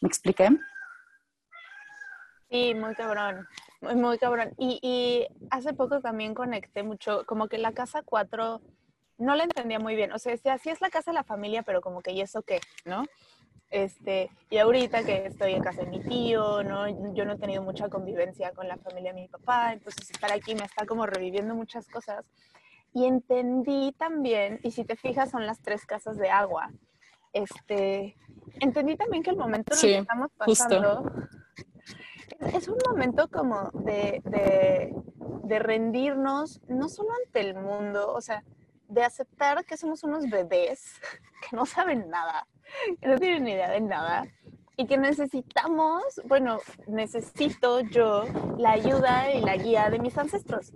¿Me 0.02 0.10
expliqué? 0.10 0.50
Sí, 2.50 2.76
muy 2.76 2.94
cabrón, 2.94 3.48
muy, 3.80 3.96
muy 3.96 4.18
cabrón. 4.18 4.54
Y, 4.58 4.80
y 4.82 5.28
hace 5.50 5.72
poco 5.72 6.02
también 6.02 6.34
conecté 6.34 6.84
mucho, 6.84 7.26
como 7.26 7.48
que 7.48 7.58
la 7.58 7.72
casa 7.72 8.02
4 8.04 8.60
no 9.20 9.36
la 9.36 9.46
entendía 9.46 9.80
muy 9.80 9.96
bien. 9.96 10.12
O 10.12 10.20
sea, 10.20 10.34
decía, 10.34 10.58
sí 10.58 10.70
es 10.70 10.82
la 10.82 10.90
casa 10.90 11.12
de 11.12 11.16
la 11.16 11.24
familia, 11.24 11.64
pero 11.64 11.80
como 11.80 12.02
que, 12.02 12.12
¿y 12.12 12.20
eso 12.20 12.42
qué? 12.42 12.60
¿No? 12.84 13.06
Este, 13.70 14.32
y 14.50 14.58
ahorita 14.58 15.04
que 15.04 15.26
estoy 15.26 15.54
en 15.54 15.62
casa 15.62 15.82
de 15.82 15.88
mi 15.88 16.02
tío, 16.02 16.64
¿no? 16.64 16.88
Yo 17.14 17.26
no 17.26 17.34
he 17.34 17.38
tenido 17.38 17.62
mucha 17.62 17.90
convivencia 17.90 18.52
con 18.52 18.68
la 18.68 18.78
familia 18.78 19.14
de 19.14 19.22
mi 19.22 19.28
papá, 19.28 19.74
entonces 19.74 20.10
estar 20.10 20.32
aquí 20.32 20.56
me 20.56 20.64
está 20.64 20.86
como 20.86 21.06
reviviendo 21.06 21.54
muchas 21.54 21.88
cosas. 21.88 22.26
Y 22.94 23.06
entendí 23.06 23.94
también, 23.98 24.60
y 24.64 24.72
si 24.72 24.86
te 24.86 24.96
fijas, 24.96 25.32
son 25.32 25.46
las 25.46 25.62
tres 25.62 25.86
casas 25.86 26.18
de 26.18 26.30
agua. 26.30 26.72
Este, 27.34 28.16
entendí 28.62 28.96
también 28.96 29.22
que 29.22 29.32
el 29.32 29.38
momento 29.38 29.74
en 29.74 29.80
el 29.80 29.96
que 29.96 29.98
estamos 30.00 30.32
pasando 30.38 31.12
es 32.40 32.68
un 32.68 32.78
momento 32.88 33.28
como 33.30 33.70
de, 33.74 34.22
de, 34.24 34.96
de 35.44 35.60
rendirnos, 35.60 36.62
no 36.70 36.88
solo 36.88 37.10
ante 37.26 37.42
el 37.42 37.56
mundo, 37.56 38.14
o 38.14 38.22
sea, 38.22 38.44
de 38.88 39.04
aceptar 39.04 39.66
que 39.66 39.76
somos 39.76 40.04
unos 40.04 40.30
bebés 40.30 40.94
que 41.50 41.56
no 41.56 41.66
saben 41.66 42.10
nada, 42.10 42.48
que 43.02 43.08
no 43.08 43.18
tienen 43.18 43.44
ni 43.44 43.52
idea 43.52 43.70
de 43.70 43.82
nada 43.82 44.28
y 44.76 44.86
que 44.86 44.98
necesitamos, 44.98 46.04
bueno, 46.26 46.60
necesito 46.86 47.80
yo 47.82 48.26
la 48.58 48.72
ayuda 48.74 49.34
y 49.34 49.42
la 49.42 49.56
guía 49.58 49.90
de 49.90 49.98
mis 49.98 50.18
ancestros, 50.18 50.72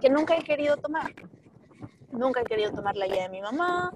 que 0.00 0.10
nunca 0.10 0.36
he 0.36 0.44
querido 0.44 0.76
tomar. 0.76 1.14
Nunca 2.10 2.40
he 2.40 2.44
querido 2.44 2.72
tomar 2.72 2.96
la 2.96 3.06
guía 3.06 3.22
de 3.22 3.28
mi 3.30 3.40
mamá, 3.40 3.92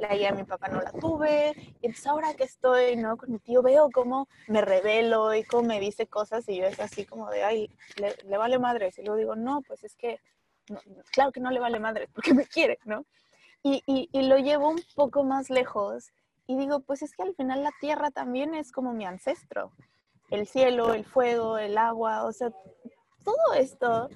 la 0.00 0.14
guía 0.14 0.30
de 0.30 0.36
mi 0.36 0.44
papá 0.44 0.68
no 0.68 0.80
la 0.80 0.92
tuve, 0.92 1.54
y 1.82 1.86
entonces 1.86 2.06
ahora 2.06 2.34
que 2.34 2.44
estoy, 2.44 2.96
¿no? 2.96 3.16
Con 3.16 3.32
mi 3.32 3.38
tío 3.38 3.62
veo 3.62 3.90
cómo 3.90 4.28
me 4.48 4.62
revelo 4.62 5.34
y 5.34 5.44
cómo 5.44 5.68
me 5.68 5.80
dice 5.80 6.06
cosas 6.06 6.48
y 6.48 6.56
yo 6.56 6.64
es 6.64 6.80
así 6.80 7.04
como 7.04 7.30
de, 7.30 7.42
ay, 7.42 7.70
le, 7.96 8.14
le 8.26 8.36
vale 8.38 8.58
madre. 8.58 8.90
Y 8.96 9.02
luego 9.02 9.16
digo, 9.16 9.36
no, 9.36 9.60
pues 9.62 9.84
es 9.84 9.96
que 9.96 10.20
claro 11.12 11.32
que 11.32 11.40
no 11.40 11.50
le 11.50 11.60
vale 11.60 11.78
madre 11.78 12.08
porque 12.12 12.34
me 12.34 12.46
quiere, 12.46 12.78
¿no? 12.84 13.04
Y, 13.62 13.82
y, 13.86 14.22
lo 14.28 14.36
llevo 14.36 14.68
un 14.68 14.82
poco 14.94 15.24
más 15.24 15.48
lejos 15.48 16.12
y 16.46 16.56
digo, 16.56 16.80
pues 16.80 17.02
es 17.02 17.12
que 17.12 17.22
al 17.22 17.34
final 17.34 17.62
la 17.62 17.72
tierra 17.80 18.10
también 18.10 18.54
es 18.54 18.72
como 18.72 18.92
mi 18.92 19.04
ancestro. 19.04 19.72
El 20.30 20.46
cielo, 20.46 20.94
el 20.94 21.04
fuego, 21.04 21.58
el 21.58 21.78
agua, 21.78 22.24
o 22.24 22.32
sea, 22.32 22.50
todo 23.24 23.54
esto 23.56 24.08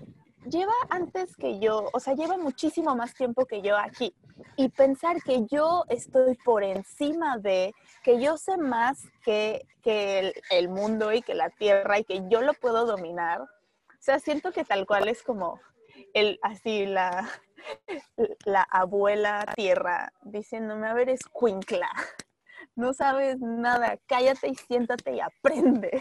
lleva 0.49 0.73
antes 0.91 1.37
que 1.37 1.59
yo, 1.59 1.89
o 1.93 2.01
sea, 2.01 2.15
lleva 2.15 2.37
muchísimo 2.37 2.95
más 2.95 3.15
tiempo 3.15 3.47
que 3.47 3.63
yo 3.63 3.77
aquí. 3.77 4.15
Y 4.57 4.69
pensar 4.69 5.23
que 5.23 5.47
yo 5.47 5.85
estoy 5.89 6.37
por 6.45 6.63
encima 6.63 7.39
de, 7.39 7.75
que 8.03 8.21
yo 8.21 8.37
sé 8.37 8.57
más 8.57 9.03
que, 9.25 9.67
que 9.83 10.19
el, 10.21 10.35
el, 10.51 10.69
mundo 10.69 11.13
y 11.13 11.23
que 11.23 11.35
la 11.35 11.51
tierra 11.51 11.99
y 11.99 12.05
que 12.05 12.23
yo 12.29 12.41
lo 12.41 12.55
puedo 12.55 12.87
dominar. 12.87 13.41
O 13.41 14.01
sea, 14.01 14.19
siento 14.21 14.53
que 14.53 14.65
tal 14.65 14.87
cual 14.87 15.09
es 15.09 15.23
como 15.23 15.61
el, 16.15 16.39
así 16.43 16.87
la, 16.87 17.29
la 18.45 18.63
abuela 18.63 19.45
tierra 19.55 20.13
diciéndome, 20.23 20.89
a 20.89 20.95
ver, 20.95 21.09
escuincla, 21.09 21.91
no 22.75 22.93
sabes 22.93 23.39
nada, 23.41 23.99
cállate 24.07 24.49
y 24.49 24.55
siéntate 24.55 25.17
y 25.17 25.21
aprende. 25.21 26.01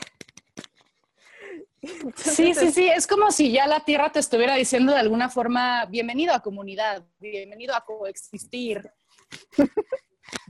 sí, 2.15 2.53
sí, 2.53 2.71
sí, 2.71 2.89
es 2.89 3.07
como 3.07 3.31
si 3.31 3.51
ya 3.51 3.67
la 3.67 3.81
tierra 3.81 4.11
te 4.11 4.19
estuviera 4.19 4.55
diciendo 4.55 4.93
de 4.93 4.99
alguna 4.99 5.29
forma, 5.29 5.85
bienvenido 5.85 6.33
a 6.33 6.41
comunidad, 6.41 7.03
bienvenido 7.19 7.75
a 7.75 7.85
coexistir. 7.85 8.91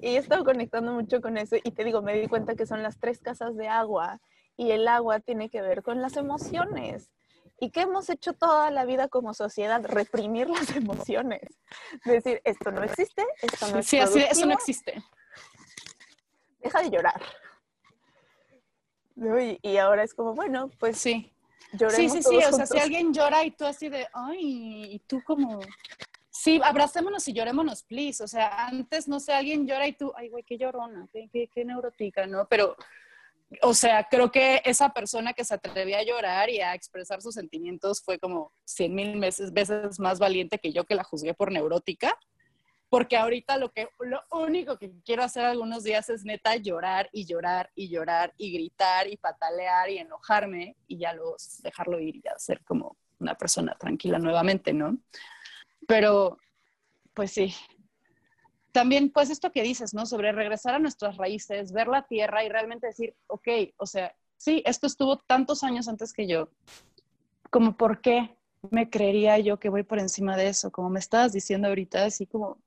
y 0.02 0.08
he 0.08 0.18
estado 0.18 0.44
conectando 0.44 0.92
mucho 0.94 1.22
con 1.22 1.38
eso 1.38 1.56
y 1.64 1.72
te 1.72 1.84
digo, 1.84 2.02
me 2.02 2.20
di 2.20 2.28
cuenta 2.28 2.56
que 2.56 2.66
son 2.66 2.84
las 2.84 3.00
tres 3.00 3.20
casas 3.20 3.56
de 3.56 3.68
agua 3.68 4.20
y 4.56 4.72
el 4.72 4.88
agua 4.88 5.20
tiene 5.20 5.50
que 5.50 5.62
ver 5.62 5.84
con 5.84 6.02
las 6.02 6.18
emociones. 6.18 7.12
¿Y 7.60 7.72
qué 7.72 7.82
hemos 7.82 8.10
hecho 8.10 8.34
toda 8.34 8.70
la 8.70 8.86
vida 8.86 9.08
como 9.08 9.34
sociedad? 9.34 9.84
Reprimir 9.84 10.50
las 10.50 10.70
emociones. 10.76 11.42
Decir, 12.06 12.42
esto 12.44 12.72
no 12.72 12.84
existe, 12.84 13.26
esto 13.42 13.68
no 13.70 13.80
es 13.80 13.88
Sí, 13.88 14.00
así, 14.00 14.20
eso 14.20 14.46
no 14.46 14.54
existe. 14.54 15.02
Deja 16.60 16.82
de 16.82 16.90
llorar. 16.90 17.22
Y, 19.64 19.78
ahora 19.78 20.04
es 20.04 20.14
como, 20.14 20.36
bueno, 20.36 20.70
pues 20.80 21.00
sí. 21.00 21.34
sí, 21.90 22.10
sí, 22.10 22.22
sí, 22.22 22.38
o 22.38 22.52
sea, 22.54 22.68
si 22.68 22.78
alguien 22.78 23.12
llora 23.12 23.44
y 23.44 23.52
tú 23.52 23.66
así 23.66 23.90
de, 23.90 24.08
ay, 24.14 24.94
y 24.94 25.00
tú 25.00 25.24
como, 25.24 25.60
sí, 26.30 26.62
abracémonos 26.64 27.28
y 27.28 27.34
llorémonos, 27.34 27.84
please. 27.84 28.24
O 28.24 28.28
sea, 28.28 28.68
antes, 28.68 29.08
no 29.08 29.20
sé, 29.20 29.34
alguien 29.34 29.66
llora 29.66 29.88
y 29.88 29.94
tú, 29.94 30.14
ay, 30.16 30.30
güey, 30.30 30.44
qué 30.44 30.60
llorona, 30.60 31.08
qué, 31.12 31.30
qué, 31.34 31.50
qué 31.52 31.66
neurótica, 31.66 32.28
¿no? 32.28 32.48
Pero 32.48 32.76
o 33.62 33.74
sea, 33.74 34.08
creo 34.10 34.32
que 34.32 34.62
esa 34.66 34.90
persona 34.90 35.34
que 35.34 35.46
se 35.46 35.54
atrevía 35.54 36.00
a 36.00 36.04
llorar 36.04 36.50
y 36.50 36.60
a 36.60 36.74
expresar 36.74 37.22
sus 37.22 37.36
sentimientos 37.36 38.02
fue 38.04 38.20
como 38.20 38.52
cien 38.66 38.94
mil 38.94 39.20
veces, 39.20 40.00
más 40.00 40.20
valiente 40.20 40.60
que 40.60 40.74
yo 40.74 40.86
que 40.86 40.96
la 40.96 41.04
juzgué 41.04 41.34
por 41.34 41.52
neurótica. 41.52 42.18
Porque 42.90 43.18
ahorita 43.18 43.58
lo, 43.58 43.72
que, 43.74 43.90
lo 44.00 44.22
único 44.32 44.78
que 44.78 44.94
quiero 45.04 45.22
hacer 45.22 45.44
algunos 45.44 45.84
días 45.84 46.10
es 46.10 46.24
neta 46.24 46.56
llorar 46.56 47.10
y 47.12 47.26
llorar 47.26 47.70
y 47.76 47.90
llorar 47.90 48.34
y 48.38 48.54
gritar 48.54 49.08
y 49.08 49.18
patalear 49.18 49.90
y 49.90 49.98
enojarme 49.98 50.78
y 50.88 50.98
ya 50.98 51.14
los 51.14 51.62
dejarlo 51.62 52.00
ir 52.00 52.16
y 52.16 52.22
ya 52.22 52.38
ser 52.38 52.64
como 52.64 52.96
una 53.20 53.36
persona 53.36 53.76
tranquila 53.78 54.20
nuevamente, 54.20 54.72
¿no? 54.72 54.98
Pero, 55.86 56.38
pues 57.14 57.32
sí, 57.32 57.54
también, 58.72 59.10
pues 59.10 59.30
esto 59.30 59.52
que 59.52 59.64
dices, 59.64 59.94
¿no? 59.94 60.06
Sobre 60.06 60.32
regresar 60.32 60.76
a 60.76 60.80
nuestras 60.80 61.18
raíces, 61.18 61.72
ver 61.72 61.88
la 61.88 62.06
tierra 62.06 62.44
y 62.44 62.50
realmente 62.50 62.88
decir, 62.88 63.16
ok, 63.28 63.48
o 63.78 63.86
sea, 63.86 64.16
sí, 64.38 64.62
esto 64.66 64.88
estuvo 64.88 65.18
tantos 65.18 65.64
años 65.64 65.88
antes 65.88 66.14
que 66.14 66.28
yo, 66.28 66.50
como 67.50 67.78
por 67.78 68.02
qué 68.02 68.38
me 68.70 68.90
creería 68.90 69.40
yo 69.40 69.60
que 69.60 69.70
voy 69.70 69.84
por 69.84 70.00
encima 70.00 70.36
de 70.36 70.50
eso, 70.50 70.72
como 70.72 70.90
me 70.90 71.00
estabas 71.00 71.34
diciendo 71.34 71.68
ahorita, 71.68 72.06
así 72.06 72.28
como, 72.28 72.58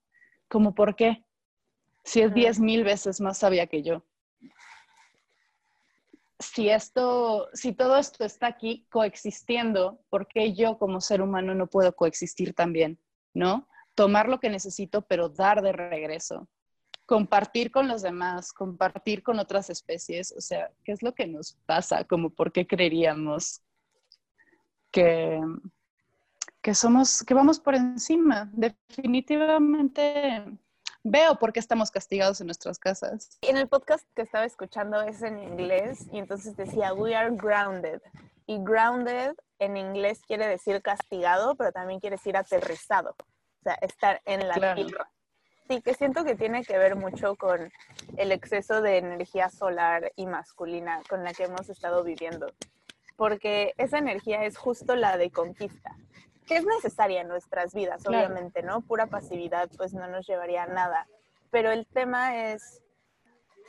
como 0.48 0.74
por 0.74 0.96
qué, 0.96 1.24
si 2.04 2.22
es 2.22 2.32
diez 2.34 2.58
mil 2.58 2.84
veces 2.84 3.20
más 3.20 3.38
sabia 3.38 3.66
que 3.66 3.82
yo. 3.82 4.02
Si 6.38 6.70
esto, 6.70 7.48
si 7.52 7.74
todo 7.74 7.98
esto 7.98 8.24
está 8.24 8.46
aquí 8.46 8.86
coexistiendo, 8.90 10.00
¿por 10.08 10.26
qué 10.26 10.54
yo 10.54 10.78
como 10.78 11.02
ser 11.02 11.20
humano 11.20 11.54
no 11.54 11.66
puedo 11.66 11.94
coexistir 11.94 12.54
también? 12.54 12.98
¿No? 13.34 13.68
Tomar 14.00 14.30
lo 14.30 14.40
que 14.40 14.48
necesito, 14.48 15.02
pero 15.02 15.28
dar 15.28 15.60
de 15.60 15.72
regreso. 15.72 16.48
Compartir 17.04 17.70
con 17.70 17.86
los 17.86 18.00
demás, 18.00 18.50
compartir 18.50 19.22
con 19.22 19.38
otras 19.38 19.68
especies. 19.68 20.32
O 20.32 20.40
sea, 20.40 20.70
¿qué 20.84 20.92
es 20.92 21.02
lo 21.02 21.14
que 21.14 21.26
nos 21.26 21.58
pasa? 21.66 22.04
Como 22.04 22.30
por 22.30 22.50
qué 22.50 22.66
creeríamos 22.66 23.60
que, 24.90 25.38
que 26.62 26.74
somos, 26.74 27.22
que 27.24 27.34
vamos 27.34 27.60
por 27.60 27.74
encima. 27.74 28.50
Definitivamente 28.54 30.46
veo 31.04 31.38
por 31.38 31.52
qué 31.52 31.60
estamos 31.60 31.90
castigados 31.90 32.40
en 32.40 32.46
nuestras 32.46 32.78
casas. 32.78 33.36
En 33.42 33.58
el 33.58 33.68
podcast 33.68 34.06
que 34.14 34.22
estaba 34.22 34.46
escuchando 34.46 35.02
es 35.02 35.20
en 35.20 35.38
inglés 35.40 36.06
y 36.10 36.16
entonces 36.16 36.56
decía, 36.56 36.94
we 36.94 37.14
are 37.14 37.36
grounded. 37.36 38.00
Y 38.46 38.64
grounded 38.64 39.34
en 39.58 39.76
inglés 39.76 40.22
quiere 40.26 40.48
decir 40.48 40.80
castigado, 40.80 41.54
pero 41.54 41.70
también 41.70 42.00
quiere 42.00 42.16
decir 42.16 42.38
aterrizado. 42.38 43.14
O 43.60 43.62
sea, 43.62 43.74
estar 43.74 44.20
en 44.24 44.48
la 44.48 44.74
tierra. 44.74 45.10
Sí, 45.68 45.82
que 45.82 45.94
siento 45.94 46.24
que 46.24 46.34
tiene 46.34 46.64
que 46.64 46.76
ver 46.78 46.96
mucho 46.96 47.36
con 47.36 47.70
el 48.16 48.32
exceso 48.32 48.82
de 48.82 48.98
energía 48.98 49.50
solar 49.50 50.12
y 50.16 50.26
masculina 50.26 51.00
con 51.08 51.22
la 51.22 51.32
que 51.32 51.44
hemos 51.44 51.68
estado 51.68 52.02
viviendo. 52.02 52.52
Porque 53.16 53.74
esa 53.76 53.98
energía 53.98 54.44
es 54.44 54.56
justo 54.56 54.96
la 54.96 55.16
de 55.16 55.30
conquista 55.30 55.94
que 56.50 56.56
es 56.56 56.66
necesaria 56.66 57.20
en 57.20 57.28
nuestras 57.28 57.72
vidas, 57.72 58.04
obviamente, 58.08 58.64
¿no? 58.64 58.80
Pura 58.80 59.06
pasividad 59.06 59.70
pues 59.76 59.94
no 59.94 60.08
nos 60.08 60.26
llevaría 60.26 60.64
a 60.64 60.66
nada. 60.66 61.06
Pero 61.52 61.70
el 61.70 61.86
tema 61.86 62.50
es, 62.50 62.82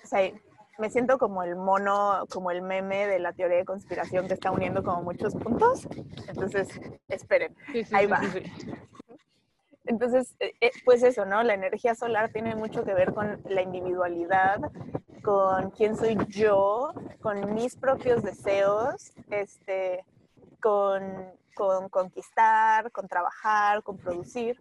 o 0.03 0.07
sea, 0.07 0.31
me 0.79 0.89
siento 0.89 1.19
como 1.19 1.43
el 1.43 1.55
mono, 1.55 2.25
como 2.31 2.49
el 2.49 2.63
meme 2.63 3.05
de 3.05 3.19
la 3.19 3.33
teoría 3.33 3.57
de 3.57 3.65
conspiración 3.65 4.27
que 4.27 4.33
está 4.33 4.49
uniendo 4.49 4.83
como 4.83 5.03
muchos 5.03 5.35
puntos. 5.35 5.87
Entonces, 6.27 6.69
esperen, 7.07 7.55
ahí 7.91 8.07
va. 8.07 8.19
Entonces, 9.85 10.35
eh, 10.39 10.53
eh, 10.61 10.71
pues 10.85 11.03
eso, 11.03 11.25
¿no? 11.25 11.43
La 11.43 11.53
energía 11.53 11.95
solar 11.95 12.31
tiene 12.31 12.55
mucho 12.55 12.83
que 12.83 12.93
ver 12.93 13.13
con 13.13 13.41
la 13.49 13.61
individualidad, 13.61 14.59
con 15.23 15.71
quién 15.71 15.95
soy 15.95 16.17
yo, 16.27 16.93
con 17.21 17.53
mis 17.53 17.75
propios 17.75 18.23
deseos, 18.23 19.11
este, 19.29 20.05
con 20.61 21.31
con 21.53 21.89
conquistar, 21.89 22.91
con 22.91 23.07
trabajar, 23.07 23.83
con 23.83 23.97
producir. 23.97 24.59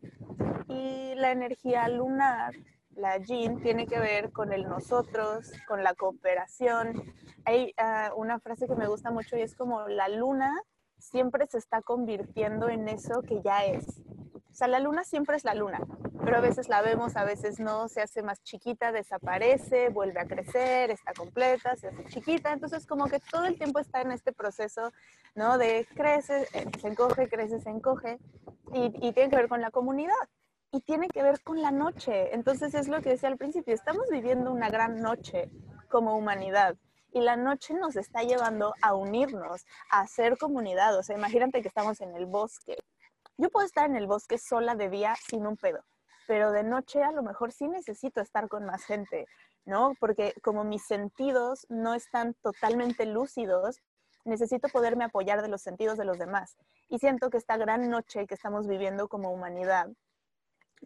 Y 0.69 1.15
la 1.15 1.33
energía 1.33 1.89
lunar, 1.89 2.55
la 2.95 3.19
yin, 3.19 3.61
tiene 3.63 3.87
que 3.87 3.99
ver 3.99 4.33
con 4.33 4.53
el 4.53 4.69
nosotros, 4.69 5.51
con 5.67 5.83
la 5.83 5.95
cooperación. 5.95 7.03
Hay 7.45 7.73
ah, 7.79 8.13
una 8.17 8.39
frase 8.39 8.67
que 8.67 8.75
me 8.75 8.87
gusta 8.87 9.11
mucho 9.11 9.37
y 9.37 9.43
es 9.43 9.55
como 9.55 9.89
la 9.89 10.09
luna 10.09 10.53
siempre 10.99 11.47
se 11.47 11.59
está 11.59 11.81
convirtiendo 11.81 12.69
en 12.69 12.89
eso 12.89 13.23
que 13.23 13.41
ya 13.43 13.65
es. 13.65 13.87
O 14.51 14.55
sea, 14.55 14.69
la 14.69 14.81
luna 14.81 15.05
siempre 15.05 15.37
es 15.37 15.45
la 15.45 15.55
luna, 15.55 15.81
pero 16.25 16.37
a 16.37 16.41
veces 16.41 16.69
la 16.69 16.83
vemos, 16.83 17.17
a 17.17 17.25
veces 17.25 17.61
no, 17.61 17.89
se 17.89 18.03
hace 18.03 18.23
más 18.23 18.43
chiquita, 18.43 18.93
desaparece, 18.93 19.89
vuelve 19.89 20.21
a 20.21 20.27
crecer, 20.27 20.91
está 20.91 21.13
completa, 21.13 21.77
se 21.77 21.89
hace 21.89 22.05
chiquita, 22.07 22.53
entonces 22.53 22.87
como 22.87 23.07
que 23.07 23.21
todo 23.21 23.47
el 23.47 23.57
tiempo 23.57 23.79
está 23.79 24.03
en 24.03 24.13
este 24.13 24.33
proceso, 24.33 24.93
¿no? 25.35 25.57
De 25.57 25.87
crece, 25.95 26.49
eh, 26.53 26.67
se 26.81 26.89
encoge, 26.89 27.29
crece, 27.29 27.61
se 27.61 27.71
encoge, 27.71 28.19
y, 28.73 28.87
y 29.07 29.13
tiene 29.13 29.31
que 29.31 29.37
ver 29.37 29.49
con 29.49 29.61
la 29.61 29.71
comunidad 29.71 30.15
y 30.73 30.81
tiene 30.81 31.09
que 31.09 31.23
ver 31.23 31.41
con 31.43 31.61
la 31.63 31.71
noche. 31.71 32.35
Entonces 32.35 32.75
es 32.75 32.89
lo 32.89 33.01
que 33.03 33.11
decía 33.11 33.29
al 33.29 33.39
principio, 33.39 33.75
estamos 33.75 34.07
viviendo 34.11 34.53
una 34.53 34.71
gran 34.71 35.01
noche 35.01 35.51
como 35.89 36.17
humanidad 36.17 36.77
y 37.13 37.21
la 37.21 37.37
noche 37.37 37.75
nos 37.75 37.97
está 37.97 38.23
llevando 38.23 38.75
a 38.81 38.95
unirnos, 38.95 39.67
a 39.91 40.01
hacer 40.01 40.39
comunidad. 40.39 40.97
O 40.97 41.03
sea, 41.03 41.17
imagínate 41.17 41.63
que 41.63 41.69
estamos 41.69 42.01
en 42.01 42.15
el 42.15 42.27
bosque. 42.27 42.77
Yo 43.41 43.49
puedo 43.49 43.65
estar 43.65 43.89
en 43.89 43.97
el 43.97 44.07
bosque 44.07 44.37
sola 44.37 44.75
de 44.75 44.91
día 44.91 45.15
sin 45.17 45.47
un 45.47 45.57
pedo, 45.57 45.83
pero 46.27 46.53
de 46.53 46.63
noche 46.63 47.03
a 47.03 47.11
lo 47.11 47.23
mejor 47.23 47.53
sí 47.53 47.69
necesito 47.69 48.21
estar 48.21 48.51
con 48.51 48.67
más 48.67 48.85
gente, 48.85 49.27
¿no? 49.65 49.95
Porque 49.99 50.35
como 50.43 50.63
mis 50.63 50.85
sentidos 50.85 51.65
no 51.71 51.95
están 51.95 52.35
totalmente 52.43 53.07
lúcidos, 53.07 53.81
necesito 54.27 54.69
poderme 54.69 55.05
apoyar 55.05 55.41
de 55.41 55.49
los 55.49 55.63
sentidos 55.63 55.97
de 55.97 56.05
los 56.05 56.19
demás. 56.19 56.59
Y 56.91 56.99
siento 56.99 57.31
que 57.31 57.39
esta 57.39 57.57
gran 57.57 57.89
noche 57.89 58.27
que 58.27 58.35
estamos 58.35 58.69
viviendo 58.69 59.09
como 59.09 59.33
humanidad 59.33 59.89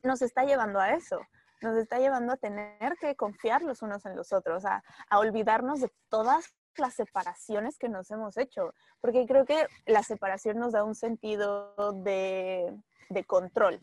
nos 0.05 0.23
está 0.23 0.45
llevando 0.45 0.79
a 0.79 0.95
eso 0.95 1.19
nos 1.65 1.77
está 1.77 1.99
llevando 1.99 2.33
a 2.33 2.37
tener 2.37 2.97
que 3.01 3.17
confiar 3.17 3.63
los 3.63 3.83
unos 3.83 4.05
en 4.07 4.15
los 4.15 4.33
otros, 4.33 4.65
a, 4.65 4.85
olvidarnos 5.11 5.81
de 5.81 5.91
todas 6.09 6.55
las 6.79 6.95
separaciones 6.95 7.79
que 7.79 7.89
nos 7.89 8.11
hemos 8.11 8.37
hecho, 8.37 8.75
porque 9.01 9.27
creo 9.27 9.45
que 9.45 9.67
la 9.87 10.03
separación 10.03 10.59
nos 10.59 10.73
da 10.73 10.85
un 10.85 10.95
sentido 10.95 11.75
de, 11.93 12.75
de 13.11 13.25
control, 13.25 13.81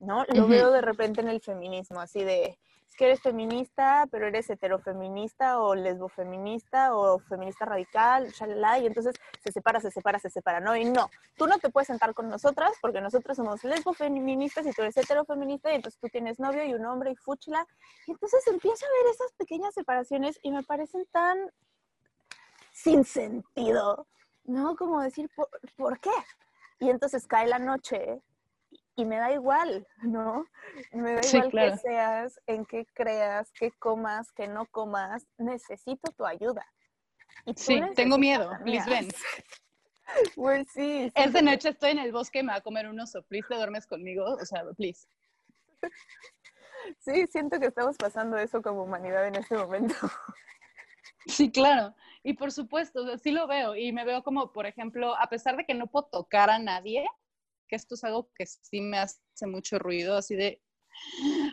¿no? 0.00 0.24
Lo 0.34 0.46
veo 0.46 0.70
de 0.70 0.80
repente 0.80 1.20
en 1.20 1.28
el 1.28 1.40
feminismo, 1.40 2.00
así 2.00 2.24
de, 2.24 2.58
es 2.92 2.98
que 2.98 3.06
eres 3.06 3.22
feminista, 3.22 4.06
pero 4.10 4.26
eres 4.26 4.50
heterofeminista 4.50 5.60
o 5.62 5.74
lesbofeminista 5.74 6.94
o 6.94 7.20
feminista 7.20 7.64
radical, 7.64 8.28
y 8.82 8.86
entonces 8.86 9.14
se 9.42 9.50
separa, 9.50 9.80
se 9.80 9.90
separa, 9.90 10.18
se 10.18 10.28
separa, 10.28 10.60
¿no? 10.60 10.76
Y 10.76 10.84
no, 10.84 11.08
tú 11.38 11.46
no 11.46 11.58
te 11.58 11.70
puedes 11.70 11.86
sentar 11.86 12.12
con 12.12 12.28
nosotras 12.28 12.72
porque 12.82 13.00
nosotros 13.00 13.34
somos 13.38 13.64
lesbofeministas 13.64 14.66
y 14.66 14.72
tú 14.72 14.82
eres 14.82 14.98
heterofeminista 14.98 15.72
y 15.72 15.76
entonces 15.76 15.98
tú 15.98 16.08
tienes 16.08 16.38
novio 16.38 16.64
y 16.64 16.74
un 16.74 16.84
hombre 16.84 17.12
y 17.12 17.16
fúchila. 17.16 17.66
Y 18.06 18.10
entonces 18.10 18.46
empiezo 18.46 18.84
a 18.84 19.02
ver 19.02 19.14
esas 19.14 19.32
pequeñas 19.38 19.72
separaciones 19.72 20.38
y 20.42 20.50
me 20.50 20.62
parecen 20.62 21.06
tan 21.12 21.50
sin 22.72 23.04
sentido, 23.04 24.08
¿no? 24.44 24.76
Como 24.76 25.00
decir, 25.00 25.30
¿por, 25.34 25.48
¿por 25.76 26.00
qué? 26.00 26.10
Y 26.80 26.90
entonces 26.90 27.26
cae 27.26 27.46
la 27.46 27.58
noche 27.58 28.20
y 28.96 29.04
me 29.04 29.16
da 29.16 29.32
igual, 29.32 29.86
¿no? 30.02 30.44
Me 30.92 31.14
da 31.14 31.20
igual 31.26 31.50
que 31.50 31.76
seas, 31.78 32.40
en 32.46 32.64
qué 32.64 32.86
creas, 32.92 33.50
qué 33.52 33.70
comas, 33.72 34.32
qué 34.32 34.48
no 34.48 34.66
comas, 34.66 35.26
necesito 35.38 36.10
tu 36.12 36.26
ayuda. 36.26 36.66
sí, 37.56 37.80
tengo 37.94 38.18
miedo, 38.18 38.50
please 38.64 38.88
ven. 38.88 39.08
Pues 40.34 40.66
sí, 40.74 41.10
Es 41.14 41.32
de 41.32 41.40
noche, 41.40 41.70
estoy 41.70 41.92
en 41.92 42.00
el 42.00 42.12
bosque, 42.12 42.42
me 42.42 42.52
va 42.52 42.58
a 42.58 42.60
comer 42.60 42.86
un 42.86 43.00
oso, 43.00 43.22
please, 43.22 43.48
te 43.48 43.54
duermes 43.54 43.86
conmigo, 43.86 44.24
o 44.24 44.44
sea, 44.44 44.62
please. 44.76 45.06
Sí, 46.98 47.26
siento 47.28 47.58
que 47.58 47.66
estamos 47.66 47.96
pasando 47.96 48.36
eso 48.36 48.60
como 48.60 48.82
humanidad 48.82 49.26
en 49.26 49.36
este 49.36 49.56
momento. 49.56 49.94
Sí, 51.26 51.50
claro. 51.50 51.94
Y 52.22 52.34
por 52.34 52.52
supuesto, 52.52 53.18
sí 53.18 53.30
lo 53.30 53.46
veo. 53.46 53.74
Y 53.74 53.92
me 53.92 54.04
veo 54.04 54.22
como, 54.22 54.52
por 54.52 54.66
ejemplo, 54.66 55.16
a 55.16 55.28
pesar 55.28 55.56
de 55.56 55.64
que 55.64 55.74
no 55.74 55.88
puedo 55.88 56.06
tocar 56.06 56.50
a 56.50 56.58
nadie, 56.58 57.06
que 57.68 57.76
esto 57.76 57.94
es 57.94 58.04
algo 58.04 58.30
que 58.34 58.46
sí 58.46 58.80
me 58.80 58.98
hace 58.98 59.46
mucho 59.46 59.78
ruido, 59.78 60.16
así 60.16 60.36
de, 60.36 60.62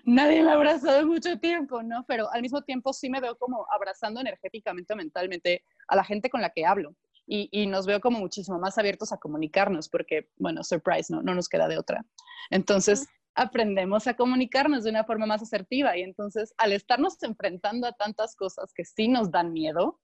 nadie 0.05 0.43
me 0.43 0.51
ha 0.51 0.55
abrazado 0.55 0.99
en 0.99 1.07
mucho 1.07 1.39
tiempo, 1.39 1.81
¿no? 1.81 2.05
Pero 2.07 2.31
al 2.31 2.41
mismo 2.41 2.61
tiempo 2.61 2.93
sí 2.93 3.09
me 3.09 3.21
veo 3.21 3.37
como 3.37 3.65
abrazando 3.73 4.19
energéticamente, 4.21 4.95
mentalmente 4.95 5.63
a 5.87 5.95
la 5.95 6.03
gente 6.03 6.29
con 6.29 6.41
la 6.41 6.51
que 6.51 6.65
hablo. 6.65 6.95
Y, 7.31 7.67
nos 7.67 7.85
veo 7.85 7.99
como 7.99 8.17
muchísimo 8.17 8.57
más 8.57 8.79
abiertos 8.79 9.11
a 9.11 9.17
comunicarnos, 9.17 9.87
porque, 9.87 10.31
bueno, 10.37 10.63
surprise, 10.63 11.13
no, 11.13 11.21
no 11.21 11.35
nos 11.35 11.47
queda 11.47 11.67
de 11.67 11.77
otra. 11.77 12.03
Entonces, 12.49 13.07
aprendemos 13.35 14.07
a 14.07 14.15
comunicarnos 14.15 14.83
de 14.83 14.89
una 14.89 15.03
forma 15.03 15.27
más 15.27 15.43
asertiva 15.43 15.95
y 15.95 16.01
entonces 16.01 16.53
al 16.57 16.73
estarnos 16.73 17.21
enfrentando 17.23 17.87
a 17.87 17.93
tantas 17.93 18.35
cosas 18.35 18.73
que 18.73 18.83
sí 18.83 19.07
nos 19.07 19.29
dan 19.31 19.53
miedo, 19.53 19.99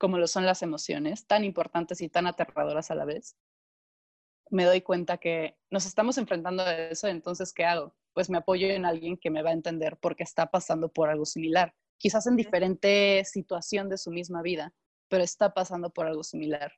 como 0.00 0.16
lo 0.16 0.26
son 0.26 0.46
las 0.46 0.62
emociones, 0.62 1.26
tan 1.26 1.44
importantes 1.44 2.00
y 2.00 2.08
tan 2.08 2.26
aterradoras 2.26 2.90
a 2.90 2.94
la 2.94 3.04
vez, 3.04 3.36
me 4.50 4.64
doy 4.64 4.80
cuenta 4.80 5.18
que 5.18 5.58
nos 5.70 5.84
estamos 5.84 6.16
enfrentando 6.16 6.62
a 6.62 6.74
eso, 6.74 7.06
entonces, 7.06 7.52
¿qué 7.52 7.66
hago? 7.66 7.94
Pues 8.14 8.30
me 8.30 8.38
apoyo 8.38 8.66
en 8.68 8.86
alguien 8.86 9.18
que 9.18 9.30
me 9.30 9.42
va 9.42 9.50
a 9.50 9.52
entender 9.52 9.98
porque 9.98 10.22
está 10.22 10.50
pasando 10.50 10.90
por 10.90 11.10
algo 11.10 11.26
similar, 11.26 11.74
quizás 11.98 12.26
en 12.26 12.36
diferente 12.36 13.22
situación 13.26 13.90
de 13.90 13.98
su 13.98 14.10
misma 14.10 14.40
vida, 14.40 14.72
pero 15.08 15.22
está 15.22 15.52
pasando 15.52 15.90
por 15.90 16.06
algo 16.06 16.24
similar. 16.24 16.72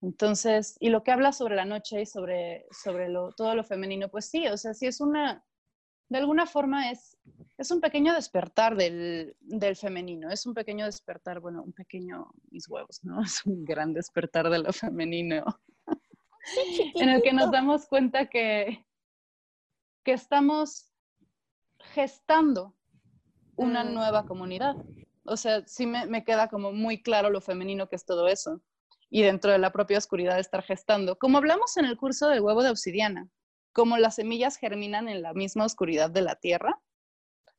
Entonces, 0.00 0.76
y 0.80 0.88
lo 0.88 1.02
que 1.02 1.12
habla 1.12 1.32
sobre 1.32 1.56
la 1.56 1.66
noche 1.66 2.00
y 2.00 2.06
sobre, 2.06 2.66
sobre 2.70 3.10
lo, 3.10 3.32
todo 3.32 3.54
lo 3.54 3.62
femenino, 3.62 4.08
pues 4.08 4.24
sí, 4.24 4.46
o 4.48 4.56
sea, 4.56 4.72
sí 4.72 4.86
es 4.86 5.02
una, 5.02 5.44
de 6.14 6.20
alguna 6.20 6.46
forma 6.46 6.92
es, 6.92 7.18
es 7.58 7.72
un 7.72 7.80
pequeño 7.80 8.14
despertar 8.14 8.76
del, 8.76 9.34
del, 9.40 9.74
femenino, 9.74 10.30
es 10.30 10.46
un 10.46 10.54
pequeño 10.54 10.84
despertar, 10.84 11.40
bueno, 11.40 11.60
un 11.60 11.72
pequeño, 11.72 12.30
mis 12.52 12.68
huevos, 12.68 13.02
¿no? 13.02 13.20
Es 13.24 13.44
un 13.44 13.64
gran 13.64 13.92
despertar 13.92 14.48
de 14.48 14.60
lo 14.60 14.72
femenino 14.72 15.44
en 16.94 17.08
el 17.08 17.20
que 17.20 17.32
nos 17.32 17.50
damos 17.50 17.86
cuenta 17.86 18.26
que, 18.26 18.86
que 20.04 20.12
estamos 20.12 20.92
gestando 21.94 22.76
una 23.56 23.82
mm. 23.82 23.92
nueva 23.92 24.24
comunidad. 24.24 24.76
O 25.24 25.36
sea, 25.36 25.66
sí 25.66 25.84
me, 25.84 26.06
me, 26.06 26.22
queda 26.22 26.46
como 26.46 26.70
muy 26.70 27.02
claro 27.02 27.28
lo 27.28 27.40
femenino 27.40 27.88
que 27.88 27.96
es 27.96 28.04
todo 28.04 28.28
eso. 28.28 28.60
Y 29.10 29.22
dentro 29.22 29.50
de 29.50 29.58
la 29.58 29.72
propia 29.72 29.98
oscuridad 29.98 30.38
estar 30.38 30.62
gestando. 30.62 31.18
Como 31.18 31.38
hablamos 31.38 31.76
en 31.76 31.86
el 31.86 31.96
curso 31.96 32.28
del 32.28 32.40
huevo 32.40 32.62
de 32.62 32.70
obsidiana, 32.70 33.28
como 33.74 33.98
las 33.98 34.14
semillas 34.14 34.56
germinan 34.56 35.08
en 35.08 35.20
la 35.20 35.34
misma 35.34 35.64
oscuridad 35.64 36.08
de 36.08 36.22
la 36.22 36.36
tierra, 36.36 36.80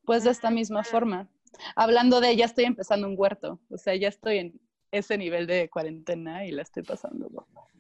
pues 0.06 0.24
de 0.24 0.32
esta 0.32 0.50
misma 0.50 0.84
forma. 0.84 1.30
Hablando 1.76 2.22
de, 2.22 2.36
ya 2.36 2.46
estoy 2.46 2.64
empezando 2.64 3.08
un 3.08 3.16
huerto, 3.18 3.60
o 3.70 3.78
sea, 3.78 3.96
ya 3.96 4.08
estoy 4.08 4.38
en 4.40 4.62
ese 4.92 5.18
nivel 5.18 5.46
de 5.46 5.70
cuarentena 5.70 6.46
y 6.46 6.52
la 6.52 6.62
estoy 6.62 6.84
pasando. 6.84 7.30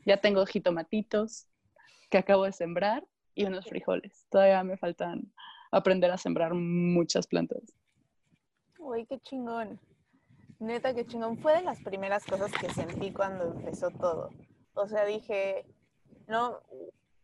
Ya 0.05 0.17
tengo 0.17 0.45
jitomatitos 0.45 1.47
que 2.09 2.17
acabo 2.17 2.43
de 2.43 2.51
sembrar 2.51 3.07
y 3.33 3.45
unos 3.45 3.67
frijoles. 3.67 4.25
Todavía 4.29 4.63
me 4.63 4.77
faltan 4.77 5.31
aprender 5.71 6.11
a 6.11 6.17
sembrar 6.17 6.53
muchas 6.53 7.27
plantas. 7.27 7.63
Uy, 8.79 9.05
qué 9.05 9.17
chingón. 9.19 9.79
Neta, 10.59 10.93
qué 10.93 11.05
chingón. 11.05 11.37
Fue 11.37 11.53
de 11.53 11.61
las 11.61 11.79
primeras 11.81 12.25
cosas 12.25 12.51
que 12.51 12.69
sentí 12.69 13.11
cuando 13.11 13.45
empezó 13.45 13.91
todo. 13.91 14.29
O 14.73 14.87
sea, 14.87 15.05
dije, 15.05 15.65
no, 16.27 16.59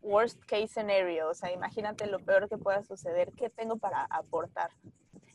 worst 0.01 0.43
case 0.45 0.67
scenario, 0.67 1.29
o 1.29 1.33
sea, 1.33 1.51
imagínate 1.51 2.07
lo 2.07 2.19
peor 2.19 2.49
que 2.49 2.57
pueda 2.57 2.83
suceder, 2.83 3.31
¿qué 3.33 3.49
tengo 3.49 3.77
para 3.77 4.05
aportar? 4.05 4.71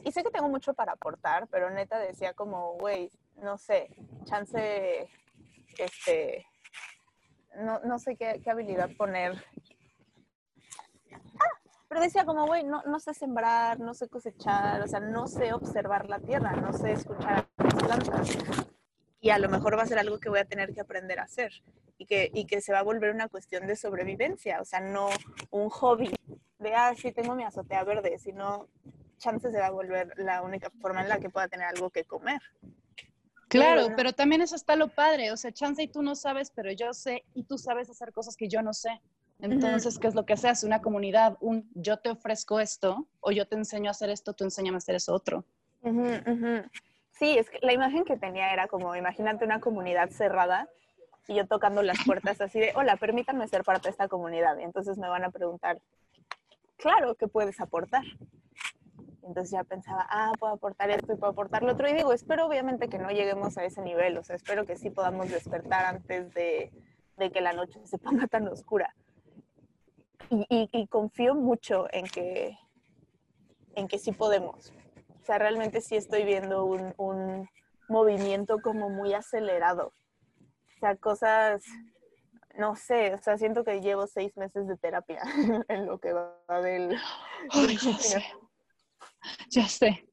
Y 0.04 0.12
sé 0.12 0.22
que 0.22 0.30
tengo 0.30 0.48
mucho 0.48 0.74
para 0.74 0.92
aportar, 0.92 1.48
pero 1.48 1.70
neta 1.70 1.98
decía 1.98 2.32
como, 2.34 2.74
güey, 2.74 3.10
no 3.36 3.58
sé, 3.58 3.88
chance, 4.24 5.08
este, 5.78 6.46
no, 7.56 7.80
no 7.80 7.98
sé 7.98 8.16
qué, 8.16 8.40
habilidad 8.48 8.90
poner. 8.96 9.44
Ah, 11.12 11.60
pero 11.88 12.00
decía 12.00 12.24
como, 12.24 12.46
güey, 12.46 12.64
no, 12.64 12.82
no 12.84 13.00
sé 13.00 13.14
sembrar, 13.14 13.80
no 13.80 13.94
sé 13.94 14.08
cosechar, 14.08 14.80
o 14.82 14.86
sea, 14.86 15.00
no 15.00 15.26
sé 15.26 15.52
observar 15.52 16.08
la 16.08 16.20
tierra, 16.20 16.52
no 16.52 16.72
sé 16.72 16.92
escuchar 16.92 17.48
las 17.58 17.74
plantas. 17.74 18.75
Y 19.26 19.30
a 19.30 19.38
lo 19.40 19.48
mejor 19.48 19.76
va 19.76 19.82
a 19.82 19.86
ser 19.86 19.98
algo 19.98 20.20
que 20.20 20.28
voy 20.28 20.38
a 20.38 20.44
tener 20.44 20.72
que 20.72 20.80
aprender 20.80 21.18
a 21.18 21.24
hacer 21.24 21.50
y 21.98 22.06
que, 22.06 22.30
y 22.32 22.46
que 22.46 22.60
se 22.60 22.72
va 22.72 22.78
a 22.78 22.82
volver 22.84 23.12
una 23.12 23.26
cuestión 23.26 23.66
de 23.66 23.74
sobrevivencia, 23.74 24.60
o 24.60 24.64
sea, 24.64 24.78
no 24.78 25.08
un 25.50 25.68
hobby 25.68 26.14
de, 26.60 26.74
ah, 26.74 26.94
sí, 26.96 27.10
tengo 27.10 27.34
mi 27.34 27.42
azotea 27.42 27.82
verde, 27.82 28.20
sino 28.20 28.68
chance 29.18 29.50
se 29.50 29.58
va 29.58 29.66
a 29.66 29.70
volver 29.70 30.12
la 30.16 30.42
única 30.42 30.70
forma 30.80 31.02
en 31.02 31.08
la 31.08 31.18
que 31.18 31.28
pueda 31.28 31.48
tener 31.48 31.66
algo 31.66 31.90
que 31.90 32.04
comer. 32.04 32.40
Claro, 33.48 33.88
pero 33.96 34.12
también 34.12 34.42
eso 34.42 34.54
está 34.54 34.76
lo 34.76 34.94
padre, 34.94 35.32
o 35.32 35.36
sea, 35.36 35.50
chance 35.50 35.82
y 35.82 35.88
tú 35.88 36.02
no 36.02 36.14
sabes, 36.14 36.52
pero 36.54 36.70
yo 36.70 36.94
sé 36.94 37.24
y 37.34 37.42
tú 37.42 37.58
sabes 37.58 37.90
hacer 37.90 38.12
cosas 38.12 38.36
que 38.36 38.46
yo 38.46 38.62
no 38.62 38.72
sé. 38.72 39.00
Entonces, 39.40 39.98
¿qué 39.98 40.06
es 40.06 40.14
lo 40.14 40.24
que 40.24 40.36
se 40.36 40.48
hace? 40.48 40.66
Una 40.66 40.80
comunidad, 40.80 41.36
un 41.40 41.68
yo 41.74 41.96
te 41.96 42.10
ofrezco 42.10 42.60
esto 42.60 43.08
o 43.18 43.32
yo 43.32 43.48
te 43.48 43.56
enseño 43.56 43.88
a 43.88 43.90
hacer 43.90 44.08
esto, 44.08 44.34
tú 44.34 44.44
enséñame 44.44 44.76
a 44.76 44.78
hacer 44.78 44.94
eso 44.94 45.12
otro. 45.12 45.44
Sí, 47.18 47.38
es 47.38 47.48
que 47.48 47.58
la 47.62 47.72
imagen 47.72 48.04
que 48.04 48.16
tenía 48.16 48.52
era 48.52 48.68
como, 48.68 48.94
imagínate 48.94 49.44
una 49.44 49.60
comunidad 49.60 50.10
cerrada 50.10 50.68
y 51.26 51.34
yo 51.34 51.46
tocando 51.46 51.82
las 51.82 51.98
puertas 52.04 52.40
así 52.40 52.60
de, 52.60 52.72
hola, 52.76 52.96
permítanme 52.96 53.48
ser 53.48 53.64
parte 53.64 53.88
de 53.88 53.90
esta 53.90 54.08
comunidad. 54.08 54.58
Y 54.58 54.64
entonces 54.64 54.98
me 54.98 55.08
van 55.08 55.24
a 55.24 55.30
preguntar, 55.30 55.80
claro, 56.76 57.14
¿qué 57.14 57.26
puedes 57.26 57.58
aportar? 57.60 58.04
Entonces 59.22 59.50
ya 59.50 59.64
pensaba, 59.64 60.06
ah, 60.08 60.32
puedo 60.38 60.52
aportar 60.52 60.90
esto 60.90 61.12
y 61.12 61.16
puedo 61.16 61.32
aportar 61.32 61.62
lo 61.62 61.72
otro. 61.72 61.88
Y 61.88 61.94
digo, 61.94 62.12
espero 62.12 62.46
obviamente 62.46 62.88
que 62.88 62.98
no 62.98 63.10
lleguemos 63.10 63.56
a 63.58 63.64
ese 63.64 63.80
nivel, 63.82 64.18
o 64.18 64.22
sea, 64.22 64.36
espero 64.36 64.66
que 64.66 64.76
sí 64.76 64.90
podamos 64.90 65.30
despertar 65.30 65.86
antes 65.86 66.32
de, 66.34 66.70
de 67.16 67.32
que 67.32 67.40
la 67.40 67.52
noche 67.52 67.80
se 67.86 67.98
ponga 67.98 68.26
tan 68.26 68.46
oscura. 68.46 68.94
Y, 70.28 70.46
y, 70.72 70.86
confío 70.88 71.34
mucho 71.34 71.86
en 71.92 72.06
que, 72.06 72.58
en 73.74 73.86
que 73.86 73.98
sí 73.98 74.12
podemos. 74.12 74.72
O 75.26 75.32
sea, 75.34 75.38
realmente 75.38 75.80
sí 75.80 75.96
estoy 75.96 76.22
viendo 76.22 76.66
un, 76.66 76.94
un 76.98 77.48
movimiento 77.88 78.60
como 78.62 78.90
muy 78.90 79.12
acelerado. 79.12 79.88
O 79.88 80.78
sea, 80.78 80.94
cosas, 80.94 81.64
no 82.56 82.76
sé, 82.76 83.12
o 83.12 83.18
sea, 83.18 83.36
siento 83.36 83.64
que 83.64 83.80
llevo 83.80 84.06
seis 84.06 84.36
meses 84.36 84.68
de 84.68 84.76
terapia 84.76 85.20
en 85.68 85.86
lo 85.86 85.98
que 85.98 86.12
va 86.12 86.60
del... 86.62 86.96
Ay, 87.50 87.76
ya 89.50 89.66
sé. 89.68 90.08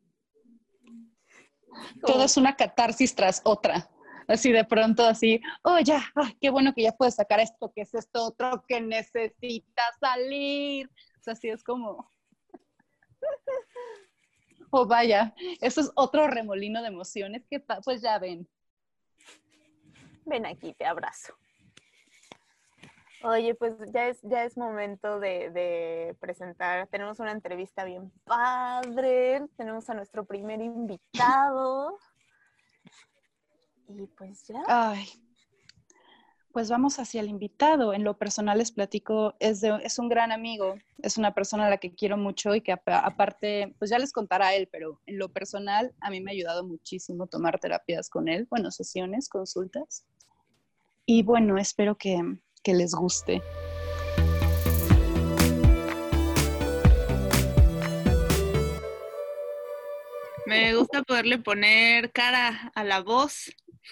Todo 2.01 2.23
es 2.23 2.35
una 2.35 2.55
catarsis 2.55 3.13
tras 3.13 3.39
otra. 3.45 3.87
Así 4.27 4.51
de 4.51 4.65
pronto, 4.65 5.05
así, 5.05 5.39
oh, 5.61 5.77
ya, 5.77 6.01
qué 6.41 6.49
bueno 6.49 6.73
que 6.73 6.81
ya 6.81 6.93
puedes 6.93 7.13
sacar 7.13 7.39
esto, 7.39 7.71
que 7.71 7.81
es 7.81 7.93
esto 7.93 8.25
otro 8.25 8.63
que 8.67 8.81
necesita 8.81 9.83
salir. 9.99 10.87
O 10.87 11.23
sea, 11.23 11.33
así 11.33 11.49
es 11.49 11.63
como. 11.63 12.11
Oh, 14.75 14.87
vaya, 14.87 15.35
eso 15.61 15.81
es 15.81 15.91
otro 15.93 16.25
remolino 16.27 16.81
de 16.81 16.87
emociones 16.87 17.45
que, 17.47 17.59
pues 17.59 18.01
ya 18.01 18.17
ven. 18.17 18.49
Ven 20.25 20.47
aquí, 20.47 20.73
te 20.73 20.83
abrazo. 20.83 21.35
Oye, 23.21 23.53
pues 23.53 23.75
ya 23.93 24.07
es, 24.07 24.19
ya 24.23 24.43
es 24.45 24.57
momento 24.57 25.19
de, 25.19 26.17
presentar. 26.19 26.87
Tenemos 26.87 27.19
una 27.19 27.31
entrevista 27.31 27.83
bien 27.83 28.11
padre. 28.23 29.43
Tenemos 29.57 29.87
a 29.91 29.93
nuestro 29.93 30.25
primer 30.25 30.59
invitado. 30.59 31.99
Y 33.87 34.07
pues 34.07 34.47
ya. 34.47 34.63
Ay, 34.67 35.05
pues 36.53 36.69
vamos 36.69 36.99
hacia 36.99 37.19
el 37.19 37.29
invitado. 37.29 37.93
En 37.93 38.03
lo 38.03 38.17
personal 38.17 38.59
les 38.59 38.71
platico, 38.71 39.33
es, 39.39 39.63
es 39.63 39.97
un 39.97 40.07
gran 40.07 40.31
amigo, 40.31 40.75
es 41.01 41.17
una 41.17 41.33
persona 41.33 41.65
a 41.65 41.69
la 41.69 41.79
que 41.79 41.95
quiero 41.95 42.15
mucho 42.15 42.53
y 42.53 42.61
que 42.61 42.71
aparte, 42.71 43.73
pues 43.79 43.89
ya 43.89 43.97
les 43.97 44.13
contará 44.13 44.53
él, 44.53 44.69
pero 44.71 45.01
en 45.07 45.17
lo 45.17 45.29
personal 45.29 45.93
a 45.99 46.11
mí 46.11 46.21
me 46.21 46.31
ha 46.31 46.33
ayudado 46.33 46.63
muchísimo 46.63 47.25
tomar 47.25 47.59
terapias 47.59 48.07
con 48.07 48.29
él, 48.29 48.47
bueno, 48.51 48.69
sesiones, 48.69 49.29
consultas. 49.29 50.05
Y 51.07 51.23
bueno, 51.23 51.57
espero 51.57 51.97
que, 51.97 52.21
que 52.63 52.75
les 52.75 52.93
guste. 52.93 53.41
Me 60.45 60.75
gusta 60.75 61.01
poderle 61.01 61.39
poner 61.39 62.11
cara 62.11 62.71
a 62.75 62.83
la 62.83 63.01
voz. 63.01 63.49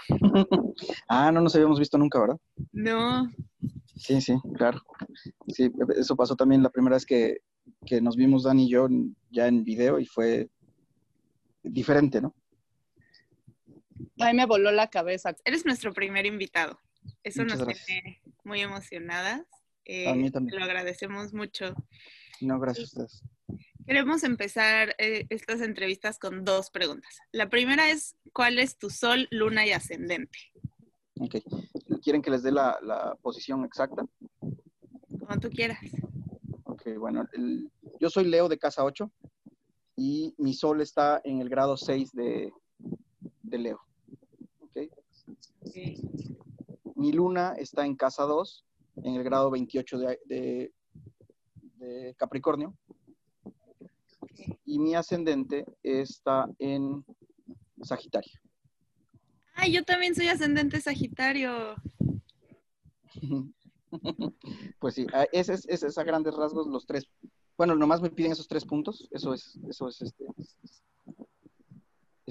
ah, 1.08 1.32
no 1.32 1.42
nos 1.42 1.56
habíamos 1.56 1.80
visto 1.80 1.98
nunca, 1.98 2.20
¿verdad? 2.20 2.38
No. 2.72 3.30
Sí, 3.96 4.22
sí, 4.22 4.34
claro. 4.56 4.82
Sí, 5.48 5.72
eso 5.96 6.16
pasó 6.16 6.36
también 6.36 6.64
la 6.64 6.70
primera 6.70 6.96
vez 6.96 7.06
que, 7.06 7.42
que 7.86 8.02
nos 8.02 8.16
vimos 8.16 8.44
Dani 8.44 8.66
y 8.66 8.70
yo 8.70 8.88
ya 9.30 9.48
en 9.48 9.64
video 9.64 10.00
y 10.00 10.06
fue 10.06 10.50
diferente, 11.64 12.22
¿no? 12.22 12.34
Ay, 14.20 14.34
me 14.34 14.46
voló 14.46 14.72
la 14.72 14.90
cabeza. 14.90 15.36
Eres 15.46 15.66
nuestro 15.66 15.94
primer 15.94 16.26
invitado. 16.26 16.80
Eso 17.24 17.44
nos 17.44 17.66
tiene 17.86 18.22
muy 18.44 18.62
emocionadas. 18.62 19.44
Eh, 19.86 20.10
a 20.10 20.16
mí 20.16 20.32
también. 20.32 20.60
Lo 20.60 20.66
agradecemos 20.66 21.34
mucho. 21.34 21.76
No, 22.40 22.60
gracias 22.60 22.98
a 22.98 23.04
ustedes. 23.04 23.24
Queremos 23.92 24.24
empezar 24.24 24.96
eh, 25.00 25.26
estas 25.30 25.60
entrevistas 25.60 26.18
con 26.18 26.46
dos 26.46 26.70
preguntas. 26.70 27.18
La 27.34 27.50
primera 27.50 27.92
es, 27.92 28.16
¿cuál 28.32 28.58
es 28.58 28.78
tu 28.78 28.90
sol, 28.90 29.28
luna 29.32 29.68
y 29.68 29.74
ascendente? 29.74 30.40
Ok. 31.20 31.36
¿Quieren 32.02 32.22
que 32.22 32.32
les 32.32 32.42
dé 32.42 32.54
la, 32.54 33.18
posición 33.22 33.66
exacta? 33.66 34.06
Como 34.40 35.40
tú 35.42 35.50
quieras. 35.50 35.80
Ok, 36.64 36.84
bueno. 36.98 37.28
yo 38.00 38.10
soy 38.10 38.30
Leo 38.30 38.48
de 38.48 38.58
casa 38.58 38.86
8 38.86 39.12
y 39.98 40.36
mi 40.38 40.54
sol 40.54 40.80
está 40.80 41.20
en 41.26 41.42
el 41.42 41.50
grado 41.50 41.76
6 41.76 42.14
de, 42.14 42.50
de 43.44 43.58
Leo. 43.58 43.82
Ok. 44.62 44.90
okay. 45.68 45.98
Mi 46.96 47.12
luna 47.12 47.56
está 47.58 47.86
en 47.86 47.98
casa 47.98 48.24
2, 48.24 48.66
en 49.04 49.16
el 49.16 49.24
grado 49.26 49.52
28 49.52 49.98
de, 50.28 50.72
Capricornio. 52.16 52.74
Y 54.66 54.80
mi 54.80 54.96
ascendente 54.96 55.66
está 55.84 56.48
en 56.60 57.06
Sagitario. 57.82 58.40
Ay, 59.56 59.74
yo 59.74 59.84
también 59.84 60.16
soy 60.16 60.28
ascendente 60.28 60.82
Sagitario. 60.82 61.76
pues 64.80 64.96
sí, 64.96 65.06
ese 65.32 65.54
es, 65.68 65.98
a 65.98 66.04
grandes 66.04 66.36
rasgos 66.36 66.68
los 66.68 66.86
tres. 66.86 67.08
Bueno, 67.58 67.76
nomás 67.76 68.02
me 68.02 68.10
piden 68.10 68.32
esos 68.32 68.48
tres 68.48 68.66
puntos. 68.66 69.08
Eso 69.12 69.34
es, 69.34 69.60
eso 69.68 69.88
es 69.88 70.02
este, 70.02 70.26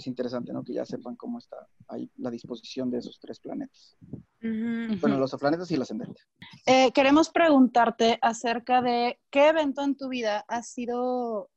es 0.01 0.07
interesante, 0.07 0.53
¿no? 0.53 0.64
Que 0.64 0.75
ya 0.75 0.85
sepan 0.85 1.16
cómo 1.16 1.38
está 1.38 1.57
ahí 1.88 2.11
la 2.16 2.31
disposición 2.31 2.90
de 2.90 2.99
esos 2.99 3.18
tres 3.20 3.38
planetas. 3.38 3.96
Bueno, 4.40 5.18
los 5.18 5.35
planetas 5.37 5.70
y 5.70 5.75
el 5.75 5.83
ascendente. 5.83 6.23
Eh, 6.66 6.90
queremos 6.92 7.31
preguntarte 7.31 8.18
acerca 8.23 8.83
de 8.83 9.20
qué 9.31 9.49
evento 9.49 9.83
en 9.83 9.96
tu 9.96 10.09
vida 10.09 10.44
ha 10.49 10.62
sido, 10.62 11.51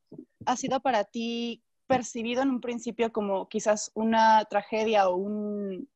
ha 0.46 0.56
sido 0.56 0.80
para 0.82 1.04
ti 1.04 1.64
percibido 1.88 2.42
en 2.42 2.50
un 2.50 2.62
principio 2.62 3.12
como 3.12 3.48
quizás 3.50 3.92
una 3.94 4.46
tragedia 4.46 5.10
o 5.10 5.16
un 5.16 5.90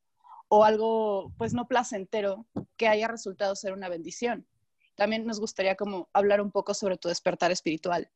o 0.50 0.64
algo 0.64 1.34
pues 1.38 1.54
no 1.54 1.68
placentero 1.68 2.46
que 2.78 2.88
haya 2.88 3.08
resultado 3.08 3.56
ser 3.56 3.74
una 3.74 3.90
bendición. 3.90 4.48
También 4.96 5.26
nos 5.26 5.40
gustaría 5.40 5.76
como 5.76 6.10
hablar 6.14 6.42
un 6.42 6.52
poco 6.52 6.74
sobre 6.74 6.98
tu 6.98 7.10
despertar 7.10 7.52
espiritual. 7.52 8.10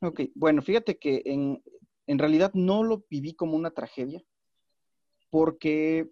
Ok, 0.00 0.22
bueno, 0.34 0.62
fíjate 0.62 0.98
que 0.98 1.22
en, 1.26 1.62
en 2.06 2.18
realidad 2.18 2.52
no 2.54 2.82
lo 2.82 3.04
viví 3.10 3.34
como 3.34 3.56
una 3.56 3.70
tragedia, 3.70 4.22
porque 5.30 6.10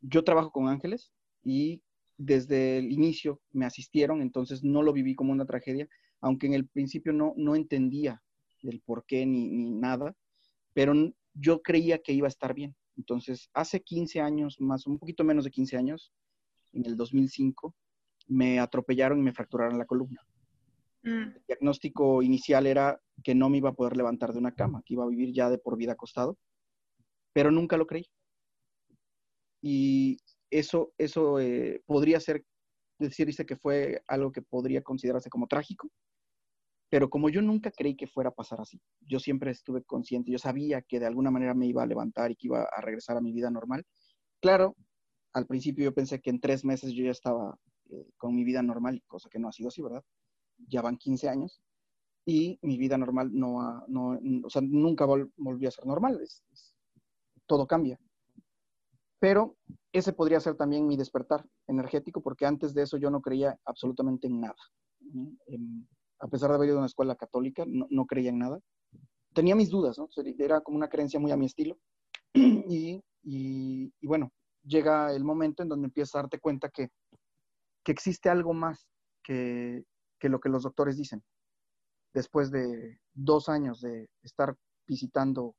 yo 0.00 0.24
trabajo 0.24 0.50
con 0.50 0.68
ángeles 0.68 1.12
y 1.42 1.82
desde 2.16 2.78
el 2.78 2.92
inicio 2.92 3.40
me 3.52 3.66
asistieron, 3.66 4.22
entonces 4.22 4.62
no 4.62 4.82
lo 4.82 4.92
viví 4.92 5.14
como 5.14 5.32
una 5.32 5.46
tragedia, 5.46 5.88
aunque 6.24 6.46
en 6.46 6.54
el 6.54 6.66
principio 6.66 7.12
no, 7.12 7.34
no 7.36 7.54
entendía 7.54 8.22
el 8.62 8.80
por 8.80 9.04
qué 9.04 9.26
ni, 9.26 9.50
ni 9.50 9.70
nada, 9.70 10.16
pero 10.72 10.94
yo 11.34 11.60
creía 11.60 11.98
que 11.98 12.14
iba 12.14 12.26
a 12.26 12.28
estar 12.28 12.54
bien. 12.54 12.74
Entonces, 12.96 13.50
hace 13.52 13.82
15 13.82 14.22
años, 14.22 14.58
más, 14.58 14.86
un 14.86 14.98
poquito 14.98 15.22
menos 15.22 15.44
de 15.44 15.50
15 15.50 15.76
años, 15.76 16.14
en 16.72 16.86
el 16.86 16.96
2005, 16.96 17.74
me 18.28 18.58
atropellaron 18.58 19.18
y 19.18 19.22
me 19.22 19.34
fracturaron 19.34 19.76
la 19.76 19.84
columna. 19.84 20.26
Mm. 21.02 21.08
El 21.36 21.42
diagnóstico 21.46 22.22
inicial 22.22 22.66
era 22.66 22.98
que 23.22 23.34
no 23.34 23.50
me 23.50 23.58
iba 23.58 23.68
a 23.68 23.74
poder 23.74 23.94
levantar 23.94 24.32
de 24.32 24.38
una 24.38 24.54
cama, 24.54 24.82
que 24.86 24.94
iba 24.94 25.04
a 25.04 25.08
vivir 25.08 25.30
ya 25.34 25.50
de 25.50 25.58
por 25.58 25.76
vida 25.76 25.92
acostado, 25.92 26.38
pero 27.34 27.50
nunca 27.50 27.76
lo 27.76 27.86
creí. 27.86 28.06
Y 29.60 30.16
eso, 30.50 30.94
eso 30.96 31.38
eh, 31.38 31.82
podría 31.84 32.18
ser 32.18 32.46
decir 32.98 33.26
dice 33.26 33.44
que 33.44 33.56
fue 33.56 34.02
algo 34.06 34.32
que 34.32 34.42
podría 34.42 34.82
considerarse 34.82 35.30
como 35.30 35.46
trágico, 35.46 35.90
pero 36.90 37.10
como 37.10 37.28
yo 37.28 37.42
nunca 37.42 37.70
creí 37.70 37.96
que 37.96 38.06
fuera 38.06 38.30
a 38.30 38.34
pasar 38.34 38.60
así, 38.60 38.80
yo 39.00 39.18
siempre 39.18 39.50
estuve 39.50 39.82
consciente, 39.82 40.30
yo 40.30 40.38
sabía 40.38 40.82
que 40.82 41.00
de 41.00 41.06
alguna 41.06 41.30
manera 41.30 41.54
me 41.54 41.66
iba 41.66 41.82
a 41.82 41.86
levantar 41.86 42.30
y 42.30 42.36
que 42.36 42.46
iba 42.48 42.62
a 42.62 42.80
regresar 42.80 43.16
a 43.16 43.20
mi 43.20 43.32
vida 43.32 43.50
normal. 43.50 43.84
Claro, 44.40 44.76
al 45.32 45.46
principio 45.46 45.84
yo 45.84 45.94
pensé 45.94 46.20
que 46.20 46.30
en 46.30 46.40
tres 46.40 46.64
meses 46.64 46.92
yo 46.92 47.04
ya 47.04 47.10
estaba 47.10 47.58
eh, 47.90 48.06
con 48.16 48.34
mi 48.34 48.44
vida 48.44 48.62
normal, 48.62 49.02
cosa 49.06 49.28
que 49.28 49.38
no 49.38 49.48
ha 49.48 49.52
sido 49.52 49.68
así, 49.68 49.82
¿verdad? 49.82 50.04
Ya 50.68 50.82
van 50.82 50.96
15 50.96 51.28
años 51.28 51.60
y 52.26 52.58
mi 52.62 52.78
vida 52.78 52.96
normal 52.96 53.30
no, 53.32 53.60
ha, 53.60 53.84
no 53.88 54.18
o 54.44 54.50
sea, 54.50 54.62
nunca 54.62 55.04
volvió 55.04 55.68
a 55.68 55.72
ser 55.72 55.86
normal, 55.86 56.20
todo 57.46 57.66
cambia. 57.66 57.98
Pero 59.18 59.56
ese 59.92 60.12
podría 60.12 60.40
ser 60.40 60.54
también 60.56 60.86
mi 60.86 60.96
despertar 60.96 61.46
energético, 61.66 62.20
porque 62.22 62.46
antes 62.46 62.74
de 62.74 62.82
eso 62.82 62.96
yo 62.96 63.10
no 63.10 63.20
creía 63.20 63.58
absolutamente 63.64 64.26
en 64.26 64.40
nada. 64.40 64.56
A 66.24 66.28
pesar 66.28 66.48
de 66.48 66.54
haber 66.56 66.68
ido 66.68 66.78
a 66.78 66.80
una 66.80 66.86
escuela 66.86 67.16
católica, 67.16 67.64
no, 67.66 68.06
creía 68.06 68.30
en 68.30 68.38
nada. 68.38 68.58
Tenía 69.34 69.54
mis 69.54 69.68
dudas, 69.68 69.98
¿no? 69.98 70.08
Era 70.38 70.62
como 70.62 70.78
una 70.78 70.88
creencia 70.88 71.20
muy 71.20 71.30
a 71.30 71.36
mi 71.36 71.44
estilo. 71.44 71.76
y, 72.34 73.02
bueno, 74.02 74.32
llega 74.62 75.12
el 75.12 75.22
momento 75.22 75.62
en 75.62 75.68
donde 75.68 75.86
empiezas 75.88 76.14
a 76.14 76.18
darte 76.20 76.40
cuenta 76.40 76.70
que, 76.70 76.88
que 77.84 77.92
existe 77.92 78.30
algo 78.30 78.54
más 78.54 78.86
que, 79.22 79.84
que 80.18 80.30
lo 80.30 80.40
que 80.40 80.48
los 80.48 80.62
doctores 80.62 80.96
dicen. 80.96 81.22
Después 82.14 82.50
de 82.50 83.00
dos 83.12 83.50
años 83.50 83.82
de 83.82 84.08
estar 84.22 84.56
visitando 84.86 85.54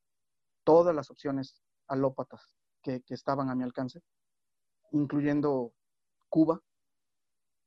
todas 0.64 0.96
las 0.96 1.12
opciones 1.12 1.62
alópatas 1.88 2.50
que, 2.82 3.04
estaban 3.10 3.50
a 3.52 3.56
mi 3.56 3.64
alcance, 3.64 4.02
incluyendo 4.94 5.74
Cuba, 6.28 6.60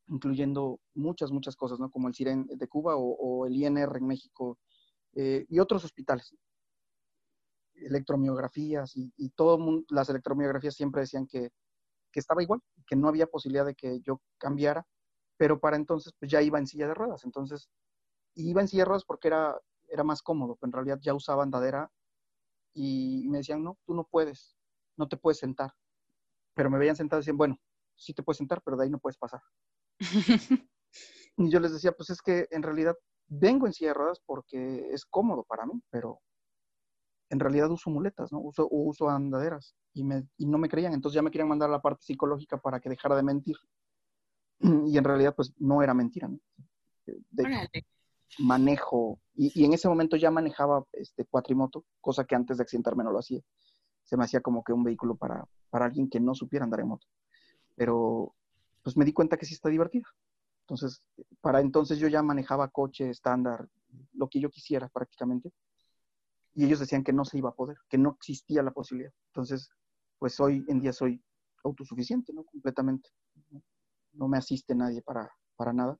incluyendo 0.09 0.81
muchas, 0.94 1.31
muchas 1.31 1.57
cosas, 1.57 1.79
¿no? 1.79 1.90
Como 1.90 2.09
el 2.09 2.14
CIREN 2.14 2.47
de 2.47 2.68
Cuba 2.68 2.97
o, 2.97 3.47
el 3.47 3.57
INR 3.57 3.97
en 3.97 4.07
México 4.07 4.59
eh, 5.14 5.47
y 5.49 5.59
otros 5.59 5.85
hospitales. 5.85 6.35
Electromiografías 7.75 8.97
y, 8.97 9.12
y 9.16 9.31
todo 9.31 9.59
mundo, 9.59 9.85
las 9.90 10.09
electromiografías 10.09 10.75
siempre 10.75 11.03
decían 11.03 11.27
que, 11.27 11.51
que, 12.11 12.21
estaba 12.21 12.42
igual, 12.42 12.61
que 12.87 12.97
no 12.97 13.09
había 13.09 13.27
posibilidad 13.27 13.64
de 13.64 13.75
que 13.75 14.01
yo 14.01 14.21
cambiara, 14.38 14.87
pero 15.37 15.61
para 15.61 15.77
entonces 15.77 16.12
pues 16.18 16.31
ya 16.31 16.42
iba 16.42 16.59
en 16.59 16.66
silla 16.66 16.88
de 16.88 16.94
ruedas. 16.94 17.25
Entonces, 17.25 17.68
iba 18.35 18.61
en 18.61 18.68
silla 18.68 18.83
de 18.83 18.87
ruedas 18.87 19.05
porque 19.05 19.29
era, 19.29 19.57
era 19.88 20.05
más 20.05 20.23
cómodo, 20.23 20.57
pero 20.57 20.68
en 20.68 20.73
realidad 20.73 20.99
ya 21.01 21.14
usaba 21.14 21.42
andadera 21.42 21.90
y 22.75 23.27
me 23.29 23.38
decían, 23.38 23.62
no, 23.62 23.79
tú 23.85 23.94
no 23.94 24.05
puedes, 24.05 24.57
no 24.97 25.09
te 25.09 25.16
puedes 25.16 25.38
sentar. 25.38 25.73
Pero 26.55 26.71
me 26.71 26.79
veían 26.79 26.97
sentado 26.97 27.21
y 27.21 27.23
decían, 27.23 27.37
bueno, 27.37 27.59
sí 27.97 28.14
te 28.14 28.23
puedes 28.23 28.38
sentar, 28.38 28.62
pero 28.64 28.77
de 28.77 28.85
ahí 28.85 28.90
no 28.90 28.99
puedes 28.99 29.16
pasar. 29.16 29.40
y 31.37 31.51
yo 31.51 31.61
les 31.61 31.73
decía, 31.73 31.93
pues 31.93 32.11
es 32.11 32.23
que 32.23 32.47
en 32.51 32.63
realidad 32.63 32.97
vengo 33.27 33.67
en 33.67 33.73
silla 33.73 33.91
de 33.91 33.95
ruedas 33.95 34.21
porque 34.25 34.89
es 34.91 35.05
cómodo 35.05 35.45
para 35.45 35.67
mí, 35.67 35.83
pero 35.91 36.21
en 37.31 37.41
realidad 37.41 37.71
uso 37.71 37.91
muletas, 37.91 38.33
¿no? 38.33 38.41
Uso, 38.41 38.69
uso 38.71 39.09
andaderas 39.09 39.75
y, 39.93 40.05
me, 40.05 40.27
y 40.39 40.47
no 40.47 40.59
me 40.59 40.69
creían, 40.69 40.95
entonces 40.95 41.17
ya 41.17 41.23
me 41.23 41.31
querían 41.31 41.49
mandar 41.49 41.69
a 41.69 41.73
la 41.73 41.83
parte 41.83 42.05
psicológica 42.05 42.59
para 42.59 42.81
que 42.81 42.89
dejara 42.89 43.17
de 43.17 43.23
mentir. 43.23 43.57
Y 44.87 44.99
en 44.99 45.05
realidad, 45.05 45.35
pues 45.37 45.53
no 45.59 45.83
era 45.83 45.95
mentira, 45.95 46.29
¿no? 46.29 46.39
De 47.07 47.83
manejo, 48.39 49.19
y, 49.35 49.59
y, 49.59 49.65
en 49.65 49.73
ese 49.73 49.89
momento 49.89 50.17
ya 50.17 50.31
manejaba 50.31 50.85
este 50.93 51.25
cuatrimoto, 51.25 51.85
cosa 52.01 52.25
que 52.25 52.35
antes 52.35 52.59
de 52.59 52.63
accidentarme 52.63 53.03
no 53.03 53.11
lo 53.11 53.21
hacía 53.21 53.41
se 54.09 54.17
me 54.17 54.25
hacía 54.25 54.41
como 54.41 54.65
que 54.65 54.73
un 54.73 54.85
vehículo 54.85 55.17
para, 55.17 55.45
para 55.69 55.85
alguien 55.85 56.09
que 56.09 56.19
no 56.19 56.35
supiera 56.35 56.65
andar 56.65 56.81
en 56.81 56.89
moto. 56.89 57.07
Pero 57.77 58.35
pues 58.83 58.97
me 58.97 59.05
di 59.05 59.12
cuenta 59.12 59.37
que 59.37 59.47
sí 59.47 59.55
está 59.55 59.69
divertido. 59.69 60.07
Entonces, 60.62 61.03
para 61.41 61.61
entonces 61.61 61.99
yo 61.99 62.09
ya 62.09 62.23
manejaba 62.23 62.69
coche 62.69 63.11
estándar, 63.11 63.69
lo 64.12 64.29
que 64.29 64.41
yo 64.41 64.51
quisiera 64.51 64.88
prácticamente. 64.88 65.53
Y 66.55 66.64
ellos 66.64 66.81
decían 66.81 67.05
que 67.05 67.12
no 67.12 67.25
se 67.25 67.38
iba 67.38 67.51
a 67.51 67.55
poder, 67.55 67.79
que 67.88 67.99
no 67.99 68.11
existía 68.11 68.62
la 68.62 68.73
posibilidad. 68.73 69.12
Entonces, 69.29 69.71
pues 70.19 70.38
hoy 70.41 70.64
en 70.69 70.81
día 70.81 70.93
soy 70.93 71.23
autosuficiente, 71.64 72.33
¿no? 72.33 72.45
Completamente. 72.45 73.11
No 74.12 74.29
me 74.29 74.38
asiste 74.38 74.75
nadie 74.75 75.01
para, 75.03 75.31
para 75.57 75.73
nada. 75.73 75.99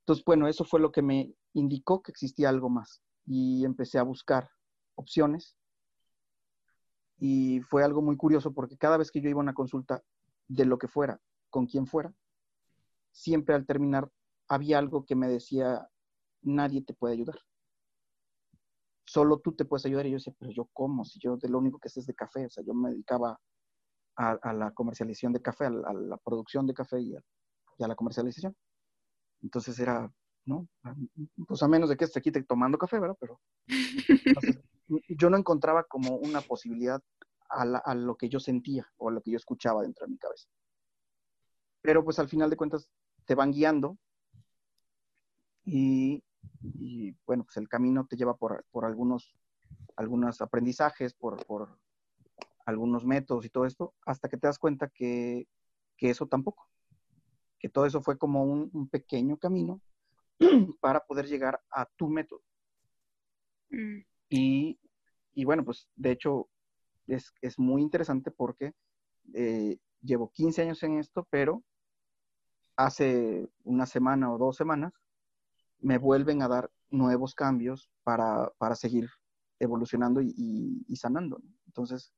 Entonces, 0.00 0.24
bueno, 0.24 0.48
eso 0.48 0.64
fue 0.64 0.80
lo 0.80 0.90
que 0.90 1.02
me 1.02 1.32
indicó 1.54 2.02
que 2.02 2.10
existía 2.10 2.48
algo 2.48 2.68
más. 2.68 3.02
Y 3.26 3.64
empecé 3.64 3.98
a 3.98 4.02
buscar 4.02 4.50
opciones 4.96 5.56
y 7.18 7.60
fue 7.60 7.84
algo 7.84 8.02
muy 8.02 8.16
curioso 8.16 8.52
porque 8.52 8.76
cada 8.76 8.96
vez 8.96 9.10
que 9.10 9.20
yo 9.20 9.28
iba 9.28 9.40
a 9.40 9.42
una 9.42 9.54
consulta 9.54 10.02
de 10.48 10.64
lo 10.64 10.78
que 10.78 10.88
fuera, 10.88 11.20
con 11.50 11.66
quien 11.66 11.86
fuera, 11.86 12.14
siempre 13.10 13.54
al 13.54 13.66
terminar 13.66 14.10
había 14.48 14.78
algo 14.78 15.04
que 15.04 15.14
me 15.14 15.28
decía, 15.28 15.88
nadie 16.42 16.82
te 16.82 16.94
puede 16.94 17.14
ayudar. 17.14 17.38
Solo 19.04 19.38
tú 19.40 19.52
te 19.54 19.64
puedes 19.64 19.86
ayudar. 19.86 20.06
Y 20.06 20.10
yo 20.10 20.16
decía, 20.16 20.34
pero 20.38 20.50
yo 20.52 20.68
cómo, 20.72 21.04
si 21.04 21.18
yo 21.20 21.36
de 21.36 21.48
lo 21.48 21.58
único 21.58 21.78
que 21.78 21.88
sé 21.88 22.00
es 22.00 22.06
de 22.06 22.14
café, 22.14 22.46
o 22.46 22.50
sea, 22.50 22.64
yo 22.64 22.74
me 22.74 22.90
dedicaba 22.90 23.38
a, 24.16 24.52
la 24.52 24.72
comercialización 24.72 25.32
de 25.32 25.40
café, 25.40 25.66
a 25.66 25.70
la, 25.70 26.16
producción 26.18 26.66
de 26.66 26.74
café 26.74 27.00
y 27.00 27.14
a, 27.14 27.88
la 27.88 27.94
comercialización. 27.94 28.54
Entonces 29.42 29.78
era, 29.78 30.12
¿no? 30.44 30.68
Pues 31.46 31.62
a 31.62 31.68
menos 31.68 31.88
de 31.88 31.96
que 31.96 32.04
esté 32.04 32.18
aquí 32.18 32.30
tomando 32.30 32.76
café, 32.76 32.98
¿verdad? 32.98 33.16
Pero 33.18 33.40
yo 35.08 35.30
no 35.30 35.36
encontraba 35.38 35.84
como 35.84 36.16
una 36.16 36.40
posibilidad 36.40 37.00
a, 37.48 37.94
lo 37.94 38.16
que 38.16 38.28
yo 38.28 38.38
sentía 38.38 38.86
o 38.96 39.08
a 39.08 39.12
lo 39.12 39.22
que 39.22 39.32
yo 39.32 39.36
escuchaba 39.36 39.82
dentro 39.82 40.06
de 40.06 40.12
mi 40.12 40.18
cabeza. 40.18 40.48
Pero 41.82 42.04
pues 42.04 42.18
al 42.18 42.28
final 42.28 42.50
de 42.50 42.56
cuentas 42.56 42.90
te 43.24 43.34
van 43.34 43.52
guiando 43.52 43.98
y, 45.64 46.22
bueno, 47.26 47.44
pues 47.44 47.56
el 47.56 47.68
camino 47.68 48.06
te 48.06 48.16
lleva 48.16 48.36
por, 48.36 48.64
algunos, 48.82 49.34
algunos 49.96 50.40
aprendizajes, 50.40 51.14
por, 51.14 51.78
algunos 52.66 53.04
métodos 53.04 53.44
y 53.44 53.50
todo 53.50 53.66
esto, 53.66 53.94
hasta 54.06 54.28
que 54.28 54.36
te 54.36 54.46
das 54.46 54.58
cuenta 54.58 54.88
que, 54.88 55.46
eso 55.98 56.26
tampoco, 56.26 56.68
que 57.58 57.68
todo 57.68 57.86
eso 57.86 58.00
fue 58.00 58.18
como 58.18 58.44
un, 58.44 58.88
pequeño 58.88 59.36
camino 59.36 59.80
para 60.80 61.00
poder 61.00 61.26
llegar 61.26 61.60
a 61.70 61.86
tu 61.86 62.08
método. 62.08 62.42
Mm. 63.70 64.00
Y, 64.28 65.44
bueno, 65.44 65.64
pues 65.64 65.88
de 65.96 66.12
hecho 66.12 66.48
es, 67.06 67.58
muy 67.58 67.82
interesante 67.82 68.30
porque 68.30 68.72
eh, 69.34 69.78
llevo 70.00 70.30
15 70.30 70.62
años 70.62 70.82
en 70.82 70.98
esto, 70.98 71.26
pero 71.30 71.62
hace 72.84 73.48
una 73.64 73.86
semana 73.86 74.32
o 74.32 74.38
dos 74.38 74.56
semanas 74.56 74.92
me 75.80 75.98
vuelven 75.98 76.42
a 76.42 76.48
dar 76.48 76.70
nuevos 76.90 77.34
cambios 77.34 77.90
para, 78.02 78.52
seguir 78.74 79.08
evolucionando 79.58 80.20
y, 80.20 80.96
sanando. 80.96 81.40
Entonces, 81.66 82.12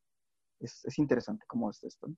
es, 0.61 0.99
interesante 0.99 1.45
cómo 1.47 1.71
es 1.71 1.83
esto. 1.83 2.09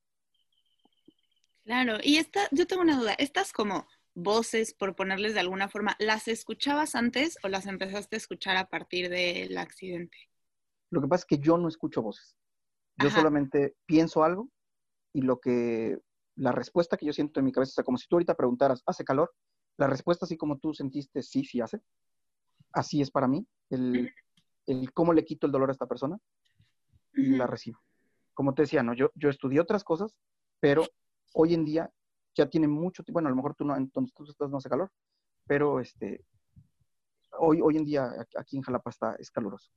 Claro, 1.64 1.98
y 2.02 2.16
esta, 2.16 2.40
yo 2.50 2.66
tengo 2.66 2.83
una 2.83 2.98
duda, 2.98 3.14
estas 3.14 3.52
como 3.52 3.87
voces, 4.14 4.74
por 4.74 4.94
ponerles 4.94 5.35
de 5.35 5.40
alguna 5.40 5.68
forma, 5.68 5.96
¿las 5.98 6.28
escuchabas 6.28 6.94
antes 6.94 7.38
o 7.42 7.48
las 7.48 7.66
empezaste 7.66 8.16
a 8.16 8.18
escuchar 8.18 8.57
a 8.57 8.68
partir 8.68 9.09
del 9.09 9.57
accidente? 9.57 10.16
Lo 10.90 11.00
que 11.00 11.09
pasa 11.09 11.22
es 11.22 11.26
que 11.26 11.38
yo 11.38 11.57
no 11.59 11.68
escucho 11.68 12.02
voces. 12.02 12.37
Yo 12.96 13.11
solamente 13.11 13.74
pienso 13.87 14.22
algo 14.22 14.50
y 15.12 15.22
lo 15.22 15.40
que, 15.40 15.98
la 16.37 16.53
respuesta 16.53 16.97
que 16.97 17.07
yo 17.07 17.12
siento 17.12 17.40
en 17.40 17.47
mi 17.47 17.53
cabeza, 17.53 17.70
o 17.70 17.75
sea, 17.75 17.85
como 17.85 17.99
si 17.99 18.07
tú 18.09 18.16
ahorita 18.16 18.35
preguntaras, 18.35 18.83
¿hace 18.87 19.05
calor? 19.05 19.33
La 19.77 19.87
respuesta, 19.87 20.25
así 20.25 20.37
como 20.37 20.59
tú 20.59 20.73
sentiste, 20.75 21.23
sí, 21.23 21.44
sí 21.44 21.61
hace. 21.61 21.81
Así 22.73 23.01
es 23.01 23.11
para 23.11 23.29
mí. 23.29 23.47
El, 23.70 24.12
el 24.66 24.92
cómo 24.92 25.12
le 25.12 25.25
quito 25.25 25.47
el 25.47 25.53
dolor 25.53 25.68
a 25.68 25.73
esta 25.73 25.87
persona 25.87 26.18
y 27.14 27.37
la 27.37 27.47
recibo. 27.47 27.81
Como 28.35 28.55
te 28.55 28.62
decía, 28.62 28.83
¿no? 28.83 28.94
Yo, 28.94 29.11
yo 29.14 29.29
estudié 29.29 29.61
otras 29.61 29.85
cosas, 29.85 30.14
pero 30.61 30.85
hoy 31.35 31.55
en 31.55 31.64
día 31.64 31.90
ya 32.35 32.49
tiene 32.49 32.66
mucho 32.66 33.05
tiempo, 33.05 33.16
bueno, 33.16 33.29
a 33.29 33.31
lo 33.31 33.37
mejor 33.37 33.55
tú 33.55 33.64
no, 33.64 33.77
entonces 33.77 34.12
tú 34.14 34.24
estás 34.24 34.51
no 34.51 34.57
hace 34.57 34.68
calor, 34.68 34.91
pero 35.47 35.78
este, 35.78 36.24
hoy, 37.39 37.61
hoy 37.61 37.76
en 37.76 37.85
día 37.85 38.11
aquí 38.37 38.57
en 38.57 38.62
Jalapa 38.62 38.91
está, 38.91 39.14
es 39.16 39.30
caluroso. 39.30 39.70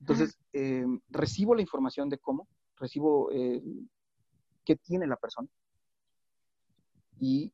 Entonces, 0.00 0.38
eh, 0.52 0.84
recibo 1.08 1.54
la 1.54 1.62
información 1.62 2.08
de 2.08 2.18
cómo, 2.18 2.46
recibo 2.76 3.32
eh, 3.32 3.62
qué 4.64 4.76
tiene 4.76 5.06
la 5.06 5.16
persona 5.16 5.48
y, 7.18 7.52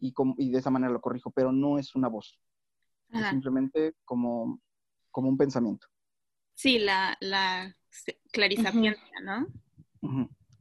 y, 0.00 0.50
de 0.50 0.58
esa 0.58 0.70
manera 0.70 0.92
lo 0.92 1.00
corrijo, 1.00 1.30
pero 1.30 1.52
no 1.52 1.78
es 1.78 1.94
una 1.94 2.08
voz, 2.08 2.38
es 3.10 3.26
simplemente 3.28 3.94
como, 4.04 4.60
como 5.10 5.28
un 5.28 5.36
pensamiento. 5.36 5.86
Sí, 6.54 6.78
la, 6.78 7.16
la 7.20 7.76
clarización, 8.32 8.94
¿no? 9.22 9.46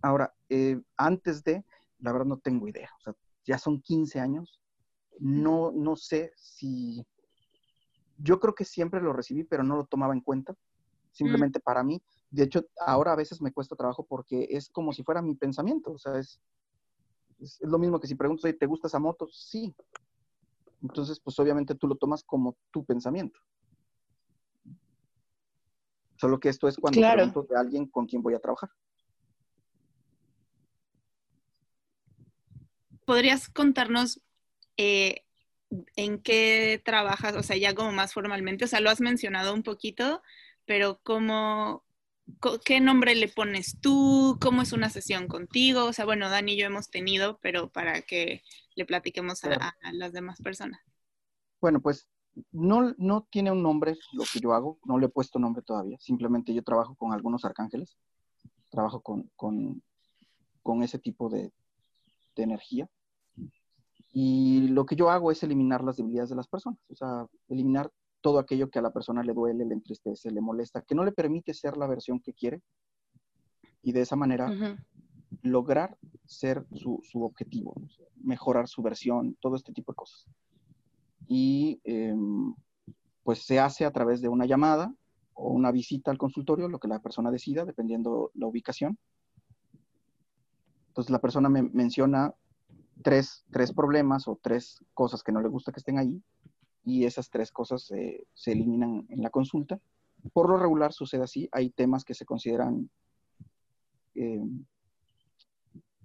Ahora, 0.02 0.34
eh, 0.50 0.82
antes 0.98 1.44
de, 1.44 1.64
la 2.00 2.12
verdad 2.12 2.26
no 2.28 2.38
tengo 2.38 2.68
idea. 2.68 2.90
O 3.00 3.02
sea, 3.02 3.16
ya 3.46 3.58
son 3.58 3.82
15 3.82 4.20
años. 4.20 4.62
No, 5.20 5.72
no 5.72 5.96
sé 5.96 6.32
si... 6.36 7.06
Yo 8.18 8.40
creo 8.40 8.54
que 8.54 8.66
siempre 8.66 9.02
lo 9.02 9.14
recibí, 9.14 9.44
pero 9.44 9.64
no 9.64 9.76
lo 9.76 9.86
tomaba 9.86 10.14
en 10.14 10.22
cuenta. 10.22 10.54
Simplemente 11.12 11.60
para 11.60 11.84
mí. 11.84 12.02
De 12.30 12.44
hecho, 12.44 12.66
ahora 12.80 13.14
a 13.14 13.16
veces 13.16 13.42
me 13.42 13.52
cuesta 13.52 13.76
trabajo 13.76 14.06
porque 14.08 14.48
es 14.50 14.70
como 14.70 14.92
si 14.94 15.04
fuera 15.04 15.22
mi 15.22 15.36
pensamiento. 15.36 15.92
O 15.92 15.98
sea, 15.98 16.18
es... 16.18 16.42
Es, 17.44 17.60
lo 17.62 17.78
mismo 17.78 18.00
que 18.00 18.08
si 18.08 18.16
preguntas, 18.16 18.54
¿te 18.58 18.66
gusta 18.66 18.88
esa 18.88 19.00
moto? 19.00 19.28
Sí. 19.32 19.76
Entonces, 20.82 21.20
pues 21.20 21.38
obviamente 21.40 21.76
tú 21.76 21.88
lo 21.88 21.96
tomas 21.96 22.24
como 22.24 22.56
tu 22.72 22.86
pensamiento. 22.86 23.40
Solo 26.18 26.40
que 26.40 26.50
esto 26.50 26.68
es 26.68 26.78
cuando 26.78 27.02
pregunto 27.02 27.44
de 27.44 27.58
alguien 27.58 27.86
con 27.88 28.06
quien 28.06 28.22
voy 28.22 28.34
a 28.34 28.40
trabajar. 28.40 28.70
¿Podrías 33.06 33.50
contarnos 33.50 34.22
eh, 34.78 35.26
en 35.98 36.20
qué 36.20 36.82
trabajas, 36.86 37.36
o 37.36 37.44
sea, 37.44 37.58
ya 37.58 37.76
como 37.76 37.92
más 37.92 38.14
formalmente? 38.14 38.64
O 38.64 38.68
sea, 38.68 38.80
lo 38.80 38.90
has 38.90 39.02
mencionado 39.02 39.54
un 39.54 39.64
poquito, 39.64 40.22
pero 40.66 41.02
¿cómo, 41.04 41.84
¿qué 42.66 42.80
nombre 42.80 43.16
le 43.16 43.28
pones 43.28 43.80
tú? 43.80 44.38
¿Cómo 44.42 44.62
es 44.62 44.74
una 44.74 44.90
sesión 44.90 45.28
contigo? 45.28 45.86
O 45.86 45.94
sea, 45.94 46.06
bueno, 46.06 46.30
Dani 46.30 46.54
y 46.54 46.58
yo 46.58 46.66
hemos 46.66 46.90
tenido, 46.90 47.40
pero 47.42 47.70
para 47.70 48.02
que 48.02 48.42
le 48.76 48.86
platiquemos 48.86 49.44
a, 49.44 49.76
las 49.92 50.14
demás 50.14 50.42
personas. 50.42 50.82
Bueno, 51.62 51.82
pues 51.82 52.08
no, 52.52 52.94
no 52.98 53.28
tiene 53.30 53.52
un 53.52 53.62
nombre 53.62 53.96
lo 54.14 54.24
que 54.32 54.40
yo 54.40 54.54
hago, 54.54 54.80
no 54.86 54.98
le 54.98 55.06
he 55.06 55.10
puesto 55.10 55.40
nombre 55.40 55.64
todavía, 55.64 55.98
simplemente 56.00 56.54
yo 56.54 56.64
trabajo 56.64 56.96
con 56.96 57.14
algunos 57.14 57.46
arcángeles, 57.46 57.96
trabajo 58.70 59.02
con, 59.02 59.32
con, 59.36 60.84
ese 60.84 60.98
tipo 60.98 61.30
de, 61.30 61.52
de 62.36 62.44
energía. 62.44 62.90
Y 64.12 64.68
lo 64.70 64.86
que 64.86 64.96
yo 64.96 65.10
hago 65.10 65.32
es 65.32 65.42
eliminar 65.44 65.84
las 65.84 65.98
debilidades 65.98 66.30
de 66.30 66.36
las 66.36 66.48
personas, 66.48 66.80
o 66.90 66.96
sea, 66.96 67.28
eliminar 67.48 67.92
todo 68.24 68.40
aquello 68.40 68.70
que 68.70 68.80
a 68.80 68.82
la 68.82 68.94
persona 68.94 69.22
le 69.22 69.34
duele, 69.34 69.66
le 69.66 69.74
entristece, 69.74 70.32
le 70.32 70.40
molesta, 70.40 70.82
que 70.82 70.96
no 70.96 71.04
le 71.04 71.12
permite 71.12 71.54
ser 71.54 71.76
la 71.76 71.88
versión 71.88 72.22
que 72.22 72.34
quiere 72.34 72.62
y 73.84 73.92
de 73.92 74.00
esa 74.00 74.16
manera 74.16 74.50
lograr 75.42 75.98
ser 76.26 76.66
su, 76.72 77.02
objetivo, 77.16 77.76
mejorar 78.16 78.70
su 78.70 78.82
versión, 78.82 79.36
todo 79.42 79.58
este 79.58 79.74
tipo 79.74 79.92
de 79.92 79.98
cosas. 79.98 80.26
Y 81.28 81.82
em, 81.84 82.56
pues 83.24 83.46
se 83.46 83.60
hace 83.60 83.84
a 83.84 83.92
través 83.92 84.22
de 84.22 84.30
una 84.30 84.46
llamada 84.46 84.96
o 85.34 85.50
una 85.52 85.74
visita 85.74 86.10
al 86.10 86.18
consultorio, 86.18 86.70
lo 86.70 86.80
que 86.80 86.88
la 86.88 87.02
persona 87.02 87.30
decida, 87.30 87.66
dependiendo 87.66 88.32
la 88.36 88.48
ubicación. 88.48 88.98
Entonces 90.88 91.12
la 91.12 91.20
persona 91.20 91.50
me 91.50 91.62
menciona 91.62 92.34
tres, 93.04 93.44
tres 93.52 93.74
problemas 93.74 94.30
o 94.30 94.40
tres 94.42 94.82
cosas 94.94 95.24
que 95.24 95.34
no 95.34 95.42
le 95.42 95.50
gusta 95.50 95.74
que 95.74 95.82
estén 95.82 95.98
ahí 95.98 96.24
y 96.84 97.06
esas 97.06 97.30
tres 97.30 97.52
cosas 97.52 97.84
se 97.84 98.52
eliminan 98.52 99.06
en 99.10 99.22
la 99.22 99.30
consulta. 99.30 99.80
Por 100.32 100.50
lo 100.50 100.58
regular 100.58 100.94
sucede 100.94 101.24
así, 101.24 101.50
hay 101.52 101.70
temas 101.70 102.06
que 102.06 102.14
se 102.14 102.26
consideran 102.26 102.90
eh, 104.16 104.42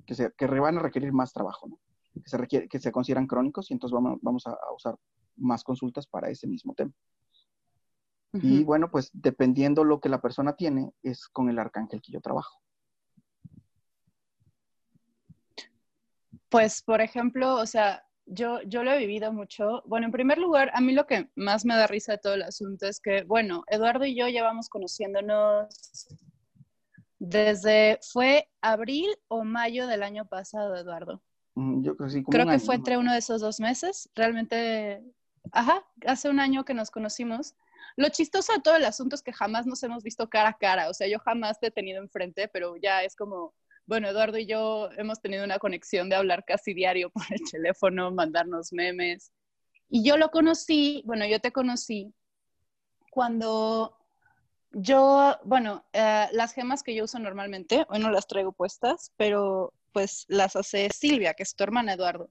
que, 0.07 0.15
se, 0.15 0.33
que 0.33 0.47
van 0.47 0.79
a 0.79 0.83
requerir 0.83 1.13
más 1.13 1.33
trabajo, 1.33 1.69
¿no? 1.69 1.79
que, 2.15 2.29
se 2.29 2.39
requiere, 2.39 2.69
que 2.69 2.79
se 2.79 2.91
consideran 2.91 3.27
crónicos 3.27 3.71
y 3.71 3.75
entonces 3.75 3.95
vamos, 3.95 4.19
vamos 4.23 4.47
a, 4.47 4.57
usar 4.75 4.97
más 5.37 5.63
consultas 5.63 6.07
para 6.07 6.31
ese 6.31 6.47
mismo 6.47 6.75
tema. 6.75 6.93
Y 8.33 8.63
bueno, 8.63 8.91
pues 8.91 9.11
dependiendo 9.15 9.85
lo 9.85 10.01
que 10.01 10.11
la 10.11 10.21
persona 10.21 10.55
tiene, 10.55 10.93
es 11.03 11.29
con 11.29 11.49
el 11.49 11.59
arcángel 11.59 12.03
que 12.03 12.13
yo 12.13 12.21
trabajo. 12.21 12.61
Pues, 16.51 16.83
por 16.83 17.01
ejemplo, 17.01 17.57
o 17.57 17.67
sea, 17.67 18.07
yo, 18.31 18.61
yo 18.63 18.85
lo 18.85 18.93
he 18.93 18.99
vivido 18.99 19.33
mucho. 19.33 19.83
Bueno, 19.87 20.07
en 20.07 20.13
primer 20.13 20.39
lugar, 20.39 20.71
a 20.75 20.81
mí 20.81 20.93
lo 20.93 21.07
que 21.07 21.29
más 21.35 21.65
me 21.65 21.75
da 21.75 21.87
risa 21.87 22.13
de 22.13 22.19
todo 22.19 22.35
el 22.35 22.43
asunto 22.43 22.87
es 22.87 23.01
que, 23.01 23.23
bueno, 23.23 23.65
Eduardo 23.69 24.05
y 24.05 24.15
yo 24.15 24.29
llevamos 24.29 24.69
conociéndonos 24.69 25.69
desde, 27.19 27.99
fue 28.13 28.49
abril 28.61 29.09
o 29.29 29.45
mayo 29.45 29.87
del 29.87 30.03
año 30.03 30.27
pasado, 30.27 30.77
Eduardo. 30.77 31.23
Mm, 31.55 31.83
yo 31.83 31.97
creo, 31.97 32.25
creo 32.25 32.47
que 32.47 32.59
fue 32.59 32.77
entre 32.77 32.99
uno 32.99 33.13
de 33.13 33.19
esos 33.19 33.41
dos 33.41 33.61
meses. 33.61 34.09
Realmente, 34.15 35.03
ajá, 35.53 35.85
hace 36.07 36.29
un 36.29 36.39
año 36.39 36.65
que 36.65 36.75
nos 36.75 36.91
conocimos. 36.91 37.55
Lo 37.97 38.09
chistoso 38.11 38.53
de 38.53 38.61
todo 38.61 38.77
el 38.77 38.85
asunto 38.85 39.17
es 39.17 39.23
que 39.23 39.33
jamás 39.33 39.67
nos 39.67 39.83
hemos 39.83 40.05
visto 40.05 40.29
cara 40.29 40.51
a 40.51 40.59
cara. 40.59 40.89
O 40.89 40.95
sea, 40.95 41.09
yo 41.09 41.19
jamás 41.19 41.59
te 41.59 41.69
he 41.69 41.71
tenido 41.71 42.01
enfrente, 42.01 42.47
pero 42.49 42.77
ya 42.77 43.03
es 43.03 43.17
como 43.17 43.55
bueno, 43.89 44.07
Eduardo 44.07 44.37
y 44.37 44.45
yo 44.45 44.91
hemos 44.99 45.19
tenido 45.23 45.45
una 45.45 45.59
conexión 45.59 46.11
de 46.11 46.17
hablar 46.17 46.45
casi 46.45 46.75
diario 46.75 47.11
por 47.11 47.25
el 47.31 47.41
teléfono, 47.51 48.13
mandarnos 48.13 48.73
memes. 48.73 49.33
Y 49.89 50.05
yo 50.05 50.19
lo 50.19 50.31
conocí, 50.31 51.03
bueno, 51.07 51.27
yo 51.27 51.41
te 51.41 51.53
conocí 51.53 52.15
cuando 53.11 53.97
yo, 54.73 55.39
bueno, 55.45 55.87
eh, 55.95 56.27
las 56.33 56.53
gemas 56.53 56.83
que 56.83 56.95
yo 56.95 57.05
uso 57.05 57.19
normalmente, 57.19 57.87
hoy 57.89 57.99
no 57.99 58.11
las 58.11 58.27
traigo 58.27 58.53
puestas, 58.53 59.15
pero 59.17 59.73
pues 59.93 60.27
las 60.29 60.55
hace 60.55 60.91
Silvia, 60.91 61.33
que 61.33 61.43
es 61.43 61.57
tu 61.57 61.65
hermana 61.65 61.95
Eduardo. 61.95 62.31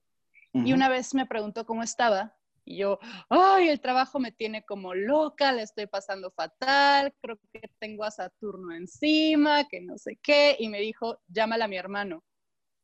Y 0.53 0.73
una 0.73 0.89
vez 0.89 1.13
me 1.13 1.27
preguntó 1.27 1.65
cómo 1.67 1.83
estaba 1.83 2.35
y 2.67 2.79
yo, 2.79 2.99
ay, 3.29 3.69
el 3.69 3.79
trabajo 3.79 4.19
me 4.19 4.33
tiene 4.33 4.65
como 4.65 4.93
loca, 4.93 5.53
le 5.53 5.61
estoy 5.61 5.87
pasando 5.87 6.31
fatal, 6.31 7.13
creo 7.21 7.39
que 7.53 7.61
tengo 7.79 8.03
a 8.03 8.11
Saturno 8.11 8.75
encima, 8.75 9.65
que 9.69 9.79
no 9.79 9.97
sé 9.97 10.19
qué. 10.21 10.57
Y 10.59 10.67
me 10.67 10.81
dijo, 10.81 11.17
llámala 11.29 11.65
a 11.65 11.67
mi 11.69 11.77
hermano. 11.77 12.25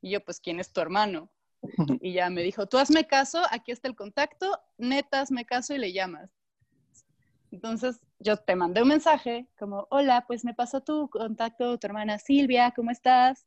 Y 0.02 0.12
yo, 0.12 0.24
pues, 0.24 0.40
¿quién 0.40 0.62
es 0.62 0.72
tu 0.72 0.80
hermano? 0.80 1.30
Y 2.02 2.14
ya 2.14 2.30
me 2.30 2.44
dijo, 2.44 2.66
tú 2.66 2.78
hazme 2.78 3.08
caso, 3.08 3.42
aquí 3.52 3.74
está 3.74 3.90
el 3.90 3.96
contacto, 3.96 4.58
neta, 4.78 5.20
hazme 5.20 5.46
caso 5.46 5.74
y 5.74 5.80
le 5.80 5.92
llamas. 5.92 6.32
Entonces 7.52 8.00
yo 8.20 8.38
te 8.38 8.56
mandé 8.56 8.82
un 8.82 8.88
mensaje 8.88 9.48
como, 9.60 9.88
hola, 9.92 10.24
pues 10.28 10.46
me 10.46 10.54
pasó 10.54 10.82
tu 10.82 11.10
contacto, 11.10 11.78
tu 11.78 11.88
hermana 11.88 12.20
Silvia, 12.20 12.72
¿cómo 12.74 12.90
estás? 12.90 13.46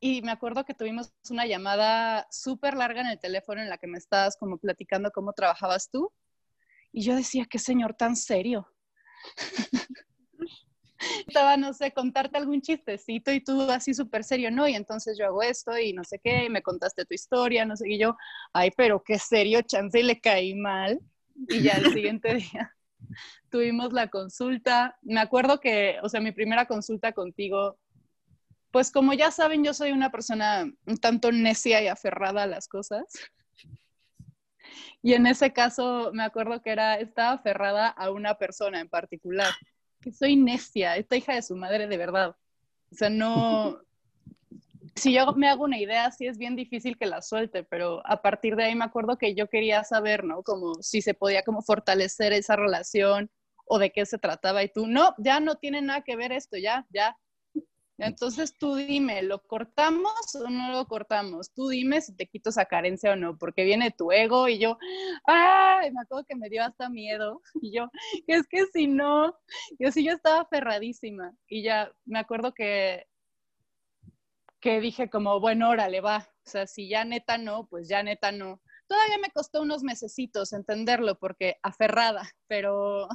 Y 0.00 0.22
me 0.22 0.30
acuerdo 0.30 0.64
que 0.64 0.74
tuvimos 0.74 1.12
una 1.30 1.46
llamada 1.46 2.26
súper 2.30 2.74
larga 2.74 3.00
en 3.00 3.08
el 3.08 3.18
teléfono 3.18 3.62
en 3.62 3.68
la 3.68 3.78
que 3.78 3.86
me 3.86 3.98
estabas 3.98 4.36
como 4.36 4.58
platicando 4.58 5.10
cómo 5.10 5.32
trabajabas 5.32 5.90
tú. 5.90 6.12
Y 6.92 7.02
yo 7.02 7.14
decía, 7.14 7.46
qué 7.48 7.58
señor 7.58 7.94
tan 7.94 8.16
serio. 8.16 8.68
Estaba, 11.26 11.56
no 11.56 11.72
sé, 11.72 11.92
contarte 11.92 12.38
algún 12.38 12.62
chistecito 12.62 13.30
y 13.30 13.42
tú 13.42 13.70
así 13.70 13.94
súper 13.94 14.24
serio, 14.24 14.50
¿no? 14.50 14.66
Y 14.66 14.74
entonces 14.74 15.16
yo 15.18 15.26
hago 15.26 15.42
esto 15.42 15.78
y 15.78 15.92
no 15.92 16.04
sé 16.04 16.18
qué, 16.22 16.44
y 16.44 16.50
me 16.50 16.62
contaste 16.62 17.04
tu 17.04 17.14
historia, 17.14 17.64
no 17.66 17.76
sé, 17.76 17.90
y 17.90 17.98
yo, 17.98 18.16
ay, 18.52 18.70
pero 18.76 19.02
qué 19.02 19.18
serio, 19.18 19.60
chance, 19.62 20.00
y 20.00 20.02
le 20.02 20.20
caí 20.20 20.54
mal. 20.54 20.98
Y 21.48 21.60
ya 21.62 21.76
el 21.76 21.92
siguiente 21.92 22.34
día 22.34 22.76
tuvimos 23.50 23.92
la 23.92 24.08
consulta. 24.08 24.96
Me 25.02 25.20
acuerdo 25.20 25.60
que, 25.60 25.96
o 26.02 26.08
sea, 26.08 26.20
mi 26.20 26.32
primera 26.32 26.66
consulta 26.66 27.12
contigo 27.12 27.78
pues 28.76 28.90
como 28.90 29.14
ya 29.14 29.30
saben, 29.30 29.64
yo 29.64 29.72
soy 29.72 29.92
una 29.92 30.10
persona 30.10 30.70
un 30.84 30.98
tanto 30.98 31.32
necia 31.32 31.82
y 31.82 31.88
aferrada 31.88 32.42
a 32.42 32.46
las 32.46 32.68
cosas. 32.68 33.04
Y 35.00 35.14
en 35.14 35.26
ese 35.26 35.54
caso 35.54 36.10
me 36.12 36.22
acuerdo 36.22 36.60
que 36.60 36.72
era, 36.72 36.96
estaba 36.96 37.30
aferrada 37.32 37.88
a 37.88 38.10
una 38.10 38.34
persona 38.34 38.78
en 38.78 38.90
particular, 38.90 39.48
que 40.02 40.12
soy 40.12 40.36
necia, 40.36 40.94
esta 40.98 41.16
hija 41.16 41.32
de 41.32 41.40
su 41.40 41.56
madre 41.56 41.86
de 41.86 41.96
verdad. 41.96 42.36
O 42.92 42.94
sea, 42.94 43.08
no, 43.08 43.78
si 44.94 45.14
yo 45.14 45.32
me 45.32 45.48
hago 45.48 45.64
una 45.64 45.78
idea, 45.78 46.10
sí 46.10 46.26
es 46.26 46.36
bien 46.36 46.54
difícil 46.54 46.98
que 46.98 47.06
la 47.06 47.22
suelte, 47.22 47.64
pero 47.64 48.06
a 48.06 48.20
partir 48.20 48.56
de 48.56 48.64
ahí 48.64 48.74
me 48.74 48.84
acuerdo 48.84 49.16
que 49.16 49.34
yo 49.34 49.48
quería 49.48 49.84
saber, 49.84 50.22
¿no? 50.22 50.42
Como 50.42 50.74
si 50.82 51.00
se 51.00 51.14
podía 51.14 51.44
como 51.44 51.62
fortalecer 51.62 52.34
esa 52.34 52.56
relación 52.56 53.30
o 53.64 53.78
de 53.78 53.90
qué 53.90 54.04
se 54.04 54.18
trataba 54.18 54.62
y 54.62 54.68
tú, 54.68 54.86
no, 54.86 55.14
ya 55.16 55.40
no 55.40 55.54
tiene 55.54 55.80
nada 55.80 56.02
que 56.02 56.14
ver 56.14 56.32
esto, 56.32 56.58
ya, 56.58 56.84
ya, 56.90 57.16
entonces 57.98 58.56
tú 58.58 58.74
dime, 58.74 59.22
¿lo 59.22 59.42
cortamos 59.42 60.34
o 60.34 60.50
no 60.50 60.70
lo 60.72 60.86
cortamos? 60.86 61.52
Tú 61.52 61.68
dime 61.68 62.00
si 62.02 62.14
te 62.14 62.26
quito 62.26 62.50
esa 62.50 62.66
carencia 62.66 63.12
o 63.12 63.16
no, 63.16 63.38
porque 63.38 63.64
viene 63.64 63.90
tu 63.90 64.12
ego 64.12 64.48
y 64.48 64.58
yo, 64.58 64.78
¡ay! 65.24 65.90
Me 65.92 66.02
acuerdo 66.02 66.26
que 66.28 66.36
me 66.36 66.50
dio 66.50 66.64
hasta 66.64 66.88
miedo. 66.88 67.42
Y 67.62 67.72
yo, 67.72 67.90
es 68.26 68.46
que 68.48 68.66
si 68.66 68.86
no, 68.86 69.34
yo 69.78 69.90
sí, 69.90 70.04
yo 70.04 70.12
estaba 70.12 70.40
aferradísima. 70.42 71.34
Y 71.48 71.62
ya 71.62 71.90
me 72.04 72.18
acuerdo 72.18 72.52
que, 72.52 73.06
que 74.60 74.80
dije 74.80 75.08
como, 75.08 75.40
bueno, 75.40 75.70
órale, 75.70 76.00
va. 76.00 76.28
O 76.46 76.50
sea, 76.50 76.66
si 76.66 76.88
ya 76.88 77.04
neta 77.04 77.38
no, 77.38 77.66
pues 77.66 77.88
ya 77.88 78.02
neta 78.02 78.30
no. 78.30 78.60
Todavía 78.86 79.18
me 79.18 79.30
costó 79.30 79.62
unos 79.62 79.82
mesecitos 79.82 80.52
entenderlo 80.52 81.18
porque 81.18 81.56
aferrada, 81.62 82.30
pero 82.46 83.08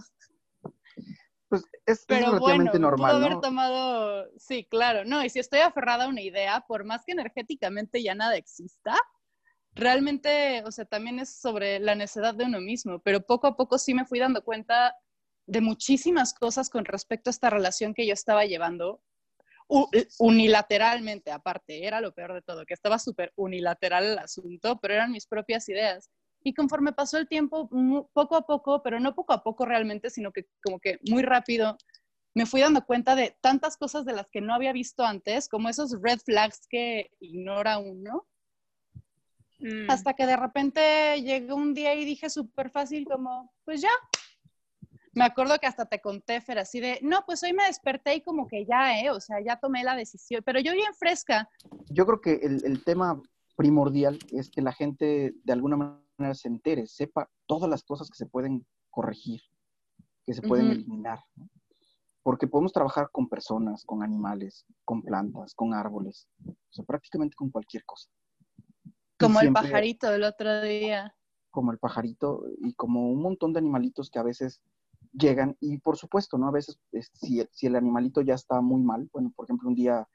pues 1.51 1.65
es, 1.85 2.05
Pero 2.07 2.27
relativamente 2.27 2.71
bueno, 2.71 2.91
normal. 2.91 3.15
Haber 3.17 3.41
tomado, 3.41 4.25
sí, 4.37 4.65
claro, 4.71 5.03
no, 5.03 5.21
y 5.21 5.29
si 5.29 5.39
estoy 5.39 5.59
aferrada 5.59 6.05
a 6.05 6.07
una 6.07 6.21
idea, 6.21 6.63
por 6.65 6.85
más 6.85 7.03
que 7.05 7.11
energéticamente 7.11 8.01
ya 8.01 8.15
nada 8.15 8.37
exista, 8.37 8.95
realmente, 9.73 10.63
o 10.65 10.71
sea, 10.71 10.85
también 10.85 11.19
es 11.19 11.35
sobre 11.41 11.79
la 11.81 11.93
necedad 11.93 12.33
de 12.35 12.45
uno 12.45 12.61
mismo, 12.61 12.99
pero 12.99 13.25
poco 13.25 13.47
a 13.47 13.57
poco 13.57 13.77
sí 13.77 13.93
me 13.93 14.05
fui 14.05 14.17
dando 14.17 14.45
cuenta 14.45 14.95
de 15.45 15.59
muchísimas 15.59 16.33
cosas 16.33 16.69
con 16.69 16.85
respecto 16.85 17.29
a 17.29 17.31
esta 17.31 17.49
relación 17.49 17.93
que 17.93 18.07
yo 18.07 18.13
estaba 18.13 18.45
llevando 18.45 19.01
unilateralmente, 20.19 21.31
aparte, 21.31 21.85
era 21.85 21.99
lo 21.99 22.13
peor 22.13 22.33
de 22.33 22.41
todo, 22.41 22.65
que 22.65 22.73
estaba 22.73 22.97
súper 22.97 23.33
unilateral 23.35 24.05
el 24.05 24.19
asunto, 24.19 24.79
pero 24.79 24.93
eran 24.93 25.11
mis 25.11 25.27
propias 25.27 25.67
ideas. 25.67 26.09
Y 26.43 26.53
conforme 26.53 26.93
pasó 26.93 27.17
el 27.17 27.27
tiempo, 27.27 27.69
poco 28.13 28.35
a 28.35 28.45
poco, 28.45 28.81
pero 28.81 28.99
no 28.99 29.13
poco 29.13 29.33
a 29.33 29.43
poco 29.43 29.65
realmente, 29.65 30.09
sino 30.09 30.31
que 30.31 30.47
como 30.63 30.79
que 30.79 30.99
muy 31.09 31.21
rápido, 31.21 31.77
me 32.33 32.45
fui 32.45 32.61
dando 32.61 32.85
cuenta 32.85 33.15
de 33.15 33.35
tantas 33.41 33.77
cosas 33.77 34.05
de 34.05 34.13
las 34.13 34.29
que 34.29 34.41
no 34.41 34.53
había 34.53 34.71
visto 34.71 35.03
antes, 35.03 35.49
como 35.49 35.69
esos 35.69 35.95
red 36.01 36.19
flags 36.19 36.67
que 36.69 37.11
ignora 37.19 37.77
uno. 37.77 38.25
Mm. 39.59 39.89
Hasta 39.89 40.13
que 40.13 40.25
de 40.25 40.37
repente 40.37 41.21
llegó 41.21 41.55
un 41.55 41.73
día 41.73 41.93
y 41.93 42.05
dije 42.05 42.29
súper 42.29 42.69
fácil 42.69 43.05
como, 43.05 43.53
pues 43.65 43.81
ya. 43.81 43.91
Me 45.13 45.25
acuerdo 45.25 45.59
que 45.59 45.67
hasta 45.67 45.85
te 45.85 45.99
conté, 45.99 46.39
Fer, 46.39 46.59
así 46.59 46.79
de, 46.79 46.99
no, 47.01 47.23
pues 47.25 47.43
hoy 47.43 47.51
me 47.51 47.65
desperté 47.65 48.15
y 48.15 48.21
como 48.21 48.47
que 48.47 48.65
ya, 48.65 48.97
¿eh? 49.01 49.09
O 49.09 49.19
sea, 49.19 49.41
ya 49.45 49.57
tomé 49.57 49.83
la 49.83 49.93
decisión, 49.93 50.41
pero 50.45 50.61
yo 50.61 50.71
bien 50.71 50.93
fresca. 50.93 51.49
Yo 51.89 52.05
creo 52.05 52.21
que 52.21 52.35
el, 52.35 52.63
el 52.63 52.81
tema 52.85 53.21
primordial 53.57 54.17
es 54.31 54.49
que 54.49 54.61
la 54.61 54.71
gente 54.71 55.33
de 55.43 55.53
alguna 55.53 55.75
manera 55.75 56.01
se 56.33 56.47
entere, 56.47 56.87
sepa 56.87 57.29
todas 57.45 57.69
las 57.69 57.83
cosas 57.83 58.09
que 58.09 58.17
se 58.17 58.25
pueden 58.25 58.65
corregir, 58.89 59.41
que 60.25 60.33
se 60.33 60.41
pueden 60.41 60.71
eliminar. 60.71 61.19
Porque 62.23 62.47
podemos 62.47 62.71
trabajar 62.71 63.09
con 63.11 63.27
personas, 63.27 63.83
con 63.83 64.03
animales, 64.03 64.65
con 64.85 65.01
plantas, 65.01 65.55
con 65.55 65.73
árboles, 65.73 66.27
o 66.45 66.53
sea, 66.69 66.85
prácticamente 66.85 67.35
con 67.35 67.49
cualquier 67.49 67.83
cosa. 67.85 68.09
Como 69.19 69.39
el 69.39 69.53
pajarito 69.53 70.09
del 70.09 70.23
otro 70.23 70.61
día. 70.61 71.15
Como 71.49 71.71
el 71.71 71.79
pajarito 71.79 72.43
y 72.59 72.73
como 72.73 73.11
un 73.11 73.21
montón 73.21 73.53
de 73.53 73.59
animalitos 73.59 74.09
que 74.09 74.19
a 74.19 74.23
veces 74.23 74.61
llegan 75.13 75.57
y 75.59 75.77
por 75.79 75.97
supuesto, 75.97 76.37
¿no? 76.37 76.47
A 76.47 76.51
veces 76.51 76.79
si, 77.13 77.43
si, 77.51 77.67
el 77.67 77.75
animalito 77.75 78.21
ya 78.21 78.35
está 78.35 78.61
muy 78.61 78.81
mal, 78.81 79.09
bueno, 79.11 79.31
por 79.35 79.45
ejemplo, 79.45 79.67
un 79.67 79.75
día 79.75 80.07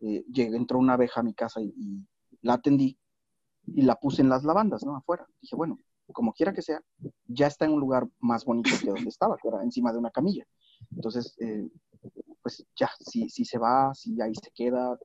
eh, 0.00 0.24
entró 0.34 0.78
una 0.78 0.94
abeja 0.94 1.20
a 1.20 1.24
mi 1.24 1.34
casa 1.34 1.60
y, 1.60 2.06
la 2.42 2.54
atendí 2.54 2.98
y 3.66 3.82
la 3.82 3.96
puse 3.96 4.22
en 4.22 4.28
las 4.28 4.44
lavandas, 4.44 4.84
¿no? 4.84 4.96
Afuera. 4.96 5.26
Dije, 5.40 5.56
bueno, 5.56 5.78
como 6.12 6.32
quiera 6.32 6.52
que 6.52 6.62
sea, 6.62 6.80
ya 7.26 7.46
está 7.46 7.64
en 7.64 7.72
un 7.72 7.80
lugar 7.80 8.06
más 8.20 8.44
bonito 8.44 8.70
que 8.80 8.88
donde 8.90 9.08
estaba, 9.08 9.36
que 9.36 9.48
era 9.48 9.62
encima 9.62 9.92
de 9.92 9.98
una 9.98 10.10
camilla. 10.10 10.46
Entonces, 10.90 11.34
eh, 11.40 11.68
pues 12.42 12.64
ya, 12.76 12.90
si, 13.00 13.28
si 13.30 13.44
se 13.44 13.58
va, 13.58 13.94
si 13.94 14.20
ahí 14.20 14.34
se 14.34 14.50
queda, 14.50 14.98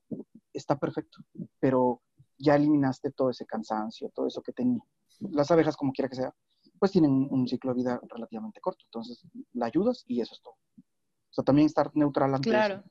está 0.54 0.78
perfecto. 0.78 1.20
Pero 1.60 2.02
ya 2.38 2.56
eliminaste 2.56 3.12
todo 3.12 3.30
ese 3.30 3.46
cansancio, 3.46 4.10
todo 4.10 4.28
eso 4.28 4.42
que 4.42 4.54
tenía. 4.54 4.82
Las 5.20 5.52
abejas, 5.52 5.78
como 5.78 5.94
quiera 5.94 6.10
que 6.10 6.16
sea, 6.16 6.34
pues 6.80 6.92
tienen 6.92 7.28
un 7.30 7.48
ciclo 7.48 7.74
de 7.74 7.78
vida 7.78 8.02
relativamente 8.10 8.62
corto. 8.62 8.84
Entonces, 8.86 9.26
la 9.54 9.68
ayudas 9.68 10.04
y 10.08 10.22
eso 10.22 10.34
es 10.34 10.42
todo. 10.42 10.56
O 10.78 11.34
sea, 11.34 11.44
también 11.44 11.68
estar 11.68 11.92
neutral 11.94 12.34
ante 12.34 12.50
eso 12.50 12.84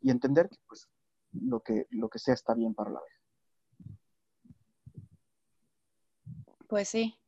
y 0.00 0.10
entender 0.10 0.48
que, 0.48 0.56
pues, 0.66 0.88
lo 1.32 1.60
que, 1.60 1.86
lo 1.90 2.08
que 2.08 2.18
sea 2.18 2.34
está 2.34 2.54
bien 2.54 2.74
para 2.74 2.90
la 2.90 2.98
abeja. 2.98 3.21
Pues 6.72 6.88
sí. 6.88 7.18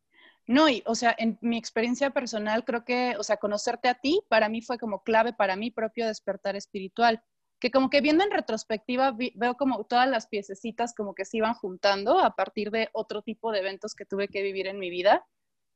No, 0.47 0.70
y, 0.70 0.82
o 0.86 0.95
sea, 0.95 1.14
en 1.18 1.38
mi 1.42 1.59
experiencia 1.59 2.12
personal, 2.12 2.64
creo 2.64 2.82
que, 2.86 3.14
o 3.18 3.22
sea, 3.22 3.36
conocerte 3.36 3.88
a 3.88 3.95
ti, 3.95 4.22
para 4.30 4.49
mí 4.49 4.62
fue 4.62 4.78
como 4.78 5.03
clave 5.03 5.34
para 5.34 5.55
mi 5.55 5.70
propio 5.70 6.07
despertar 6.07 6.57
espiritual 6.57 7.22
que 7.61 7.70
como 7.70 7.90
que 7.90 8.01
viendo 8.01 8.24
en 8.24 8.30
retrospectiva 8.30 9.14
veo 9.34 9.57
como 9.59 9.84
todas 9.84 10.09
las 10.09 10.28
piececitas 10.28 10.95
como 10.95 11.14
que 11.14 11.26
se 11.26 11.36
iban 11.38 11.53
juntando 11.53 12.20
a 12.20 12.36
partir 12.36 12.70
de 12.70 12.88
otro 12.95 13.20
tipo 13.20 13.53
de 13.53 13.59
eventos 13.59 13.95
que 13.95 14.07
tuve 14.07 14.28
que 14.28 14.40
vivir 14.42 14.66
en 14.66 14.78
mi 14.78 14.88
vida, 14.88 15.26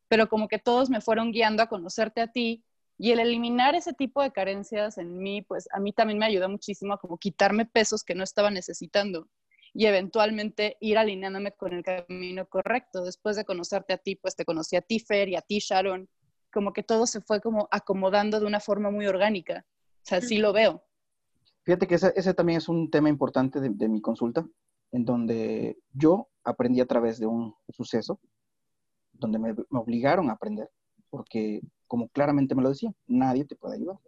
pero 0.09 0.31
como 0.31 0.49
que 0.49 0.59
todos 0.59 0.89
me 0.89 1.03
fueron 1.03 1.31
guiando 1.33 1.63
a 1.63 1.69
conocerte 1.69 2.23
a 2.23 2.29
ti 2.33 2.65
y 2.97 3.11
el 3.13 3.21
eliminar 3.21 3.75
ese 3.75 3.93
tipo 3.93 4.23
de 4.23 4.33
carencias 4.33 4.97
en 4.97 5.19
mí, 5.19 5.43
pues 5.43 5.69
a 5.73 5.81
mí 5.81 5.93
también 5.93 6.19
me 6.19 6.27
ayudó 6.27 6.49
muchísimo 6.49 6.95
a 6.95 6.99
como 6.99 7.19
quitarme 7.19 7.67
pesos 7.67 8.03
que 8.03 8.15
no 8.15 8.25
estaba 8.25 8.51
necesitando 8.51 9.29
y 9.79 9.87
eventualmente 9.87 10.77
ir 10.81 10.99
alineándome 10.99 11.53
con 11.53 11.73
el 11.73 11.85
camino 11.85 12.49
correcto. 12.49 13.05
Después 13.05 13.37
de 13.37 13.45
conocerte 13.45 13.93
a 13.93 13.99
ti, 13.99 14.17
pues 14.17 14.35
te 14.35 14.45
conocí 14.45 14.75
a 14.75 14.81
ti, 14.81 14.99
Fer, 14.99 15.29
y 15.29 15.37
a 15.37 15.41
ti, 15.41 15.61
Sharon, 15.61 16.09
como 16.53 16.73
que 16.73 16.83
todo 16.83 17.07
se 17.07 17.21
fue 17.21 17.41
como 17.41 17.69
acomodando 17.71 18.41
de 18.41 18.47
una 18.47 18.59
forma 18.59 18.91
muy 18.91 19.07
orgánica. 19.07 19.65
O 19.99 20.01
sea, 20.03 20.21
sí 20.21 20.39
lo 20.39 20.53
veo. 20.53 20.83
Fíjate 21.63 21.87
que 21.87 21.95
ese, 21.95 22.35
también 22.35 22.59
es 22.59 22.69
un 22.69 22.91
tema 22.91 23.09
importante 23.09 23.61
de, 23.61 23.89
mi 23.89 24.01
consulta, 24.01 24.45
en 24.91 25.05
donde 25.05 25.79
yo 25.93 26.29
aprendí 26.43 26.81
a 26.81 26.87
través 26.87 27.21
de 27.21 27.27
un 27.27 27.55
suceso, 27.69 28.19
donde 29.13 29.39
me, 29.39 29.55
obligaron 29.71 30.29
a 30.29 30.33
aprender, 30.33 30.69
porque 31.09 31.61
como 31.87 32.09
claramente 32.09 32.57
me 32.57 32.63
lo 32.63 32.71
decían, 32.71 32.97
nadie 33.07 33.45
te 33.45 33.55
puede 33.55 33.77
ayudar. 33.77 34.01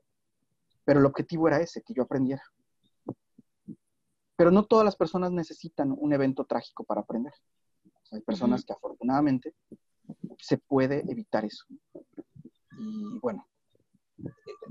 Pero 0.83 0.99
el 0.99 1.07
objetivo 1.07 1.47
era 1.47 1.61
ese, 1.61 1.81
que 1.83 1.95
yo 1.95 2.03
aprendiera. 2.03 2.43
Pero 4.41 4.51
no 4.51 4.64
todas 4.64 4.86
las 4.86 4.97
personas 4.97 5.32
necesitan 5.32 5.95
un 5.95 6.14
evento 6.14 6.47
trágico 6.47 6.82
para 6.82 7.03
aprender. 7.03 7.34
hay 8.11 8.22
personas 8.22 8.64
que 8.64 8.72
afortunadamente 8.72 9.55
se 10.38 10.57
puede 10.57 11.05
evitar 11.12 11.45
eso. 11.45 11.66
Y 12.78 13.18
bueno, 13.18 13.47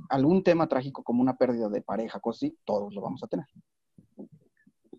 algún 0.10 0.42
tema 0.42 0.68
trágico 0.68 1.04
como 1.04 1.22
una 1.22 1.38
pérdida 1.38 1.70
de 1.70 1.84
pareja, 1.84 2.20
cosas 2.20 2.40
así, 2.40 2.58
todos 2.66 2.96
lo 2.96 3.02
vamos 3.02 3.22
a 3.24 3.28
tener. 3.28 3.46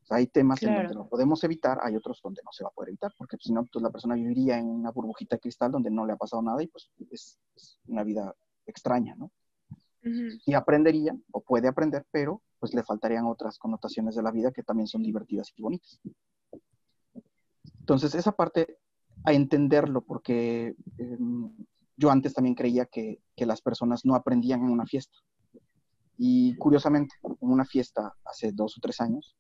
hay 0.09 0.29
temas 0.29 0.63
en 0.63 0.73
donde 0.73 0.95
lo 0.95 1.09
podemos 1.09 1.43
evitar, 1.43 1.81
hay 1.83 1.97
otros 1.97 2.21
donde 2.23 2.41
no 2.45 2.53
se 2.53 2.63
va 2.63 2.71
a 2.71 2.73
poder 2.73 2.91
evitar, 2.91 3.13
porque 3.19 3.39
si 3.41 3.53
no, 3.53 3.65
pues 3.65 3.83
la 3.83 3.91
persona 3.91 4.15
viviría 4.15 4.57
en 4.57 4.67
una 4.67 4.93
burbujita 4.93 5.35
de 5.35 5.41
cristal 5.41 5.73
donde 5.73 5.91
no 5.91 6.07
le 6.07 6.13
ha 6.13 6.17
pasado 6.17 6.43
nada 6.43 6.63
y 6.63 6.69
pues 6.69 6.93
es, 7.11 7.41
una 7.89 8.05
vida 8.05 8.37
extraña, 8.67 9.17
¿no? 9.17 9.33
Y 10.47 10.55
aprendería, 10.55 11.19
o 11.33 11.41
puede 11.41 11.67
aprender, 11.67 12.07
pero 12.13 12.41
pues 12.61 12.75
le 12.75 12.85
faltarían 12.85 13.27
otras 13.27 13.59
connotaciones 13.59 14.15
de 14.15 14.23
la 14.23 14.31
vida 14.31 14.53
que 14.53 14.63
también 14.63 14.87
son 14.87 15.03
divertidas 15.03 15.53
y 15.57 15.63
bonitas. 15.63 16.01
Entonces, 17.81 18.15
esa 18.15 18.33
parte, 18.33 18.79
a 19.25 19.33
entenderlo, 19.33 20.03
porque 20.03 20.77
em, 20.99 21.51
yo 21.97 22.11
antes 22.11 22.35
también 22.35 22.55
creía 22.55 22.87
que, 22.87 23.21
las 23.37 23.63
personas 23.63 24.05
no 24.05 24.15
aprendían 24.15 24.61
en 24.61 24.71
una 24.71 24.85
fiesta. 24.85 25.19
Y 26.19 26.55
curiosamente, 26.57 27.15
en 27.25 27.51
una 27.51 27.65
fiesta 27.65 28.15
hace 28.27 28.53
dos 28.53 28.77
o 28.77 28.81
tres 28.83 29.01
años, 29.01 29.35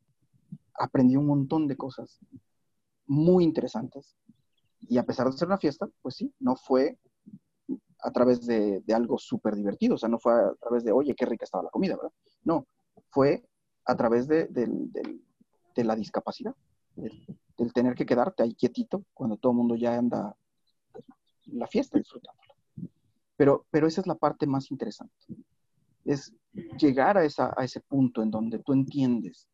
aprendí 0.73 1.17
un 1.17 1.27
montón 1.27 1.69
de 1.69 1.77
cosas 1.77 2.19
muy 3.07 3.45
interesantes. 3.45 4.17
Y 4.81 4.97
a 4.97 5.05
pesar 5.05 5.27
de 5.27 5.37
ser 5.37 5.49
una 5.49 5.59
fiesta, 5.59 5.87
pues 6.01 6.15
sí, 6.17 6.33
no 6.41 6.57
fue 6.57 6.99
a 8.03 8.11
través 8.11 8.47
de, 8.47 8.83
algo 8.95 9.19
súper 9.19 9.55
divertido, 9.55 9.97
o 9.97 9.99
sea, 9.99 10.09
no 10.09 10.19
fue 10.19 10.33
a 10.33 10.55
través 10.61 10.83
de, 10.83 10.93
oye, 10.93 11.15
qué 11.15 11.27
rica 11.27 11.45
estaba 11.45 11.65
la 11.65 11.71
comida, 11.71 11.97
¿verdad? 11.97 12.13
No, 12.45 12.67
fue 13.11 13.45
a 13.85 13.97
través 13.97 14.29
de, 14.29 14.49
la 15.77 15.97
discapacidad, 15.97 16.55
del, 16.97 17.73
tener 17.73 17.95
que 17.95 18.07
quedarte 18.07 18.43
ahí 18.43 18.55
quietito 18.55 19.05
cuando 19.15 19.37
todo 19.37 19.53
el 19.53 19.59
mundo 19.59 19.77
ya 19.77 19.97
anda 19.97 20.37
la 21.47 21.67
fiesta 21.67 21.99
disfrutando. 21.99 22.41
Pero, 23.37 23.65
esa 23.73 24.03
es 24.03 24.07
la 24.07 24.17
parte 24.17 24.47
más 24.47 24.71
interesante. 24.71 25.15
Es 26.05 26.35
llegar 26.79 27.17
a, 27.17 27.25
ese 27.25 27.81
punto 27.81 28.23
en 28.23 28.31
donde 28.31 28.59
tú 28.59 28.73
entiendes 28.73 29.49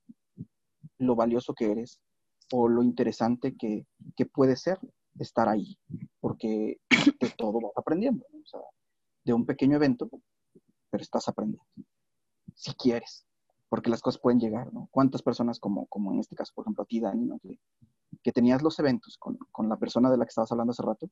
lo 0.98 1.14
valioso 1.14 1.54
que 1.54 1.70
eres 1.70 2.00
o 2.52 2.68
lo 2.68 2.82
interesante 2.82 3.56
que, 3.56 3.86
puede 4.32 4.56
ser 4.56 4.78
estar 5.18 5.48
ahí, 5.48 5.78
porque 6.20 6.80
de 7.20 7.30
todo 7.36 7.60
vas 7.60 7.72
aprendiendo, 7.76 8.24
de 9.24 9.32
un 9.32 9.46
pequeño 9.46 9.76
evento, 9.76 10.08
pero 10.90 11.02
estás 11.02 11.28
aprendiendo, 11.28 11.64
si 12.54 12.72
quieres, 12.74 13.25
porque 13.68 13.90
las 13.90 14.00
cosas 14.00 14.20
pueden 14.20 14.40
llegar, 14.40 14.72
¿no? 14.72 14.88
¿Cuántas 14.90 15.22
personas, 15.22 15.58
como, 15.58 15.86
como 15.86 16.12
en 16.12 16.20
este 16.20 16.36
caso, 16.36 16.52
por 16.54 16.64
ejemplo, 16.64 16.84
a 16.84 16.86
ti, 16.86 17.00
Dani, 17.00 17.24
¿no? 17.24 17.38
que, 17.38 17.58
que, 18.22 18.32
tenías 18.32 18.62
los 18.62 18.78
eventos 18.78 19.16
con, 19.18 19.36
con, 19.50 19.68
la 19.68 19.76
persona 19.76 20.10
de 20.10 20.16
la 20.16 20.24
que 20.24 20.30
estabas 20.30 20.52
hablando 20.52 20.70
hace 20.70 20.82
rato, 20.82 21.08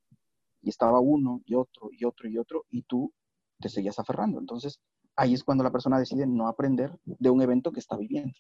y 0.62 0.70
estaba 0.70 1.00
uno 1.00 1.42
y 1.44 1.54
otro 1.54 1.90
y 1.92 2.04
otro 2.04 2.28
y 2.28 2.38
otro 2.38 2.64
y 2.70 2.82
tú 2.82 3.12
te 3.60 3.68
seguías 3.68 3.98
aferrando. 3.98 4.38
Entonces, 4.38 4.80
ahí 5.16 5.34
es 5.34 5.44
cuando 5.44 5.62
la 5.62 5.70
persona 5.70 5.98
decide 5.98 6.26
no 6.26 6.48
aprender 6.48 6.98
de 7.04 7.30
un 7.30 7.42
evento 7.42 7.70
que 7.70 7.80
está 7.80 7.96
viviendo. 7.96 8.34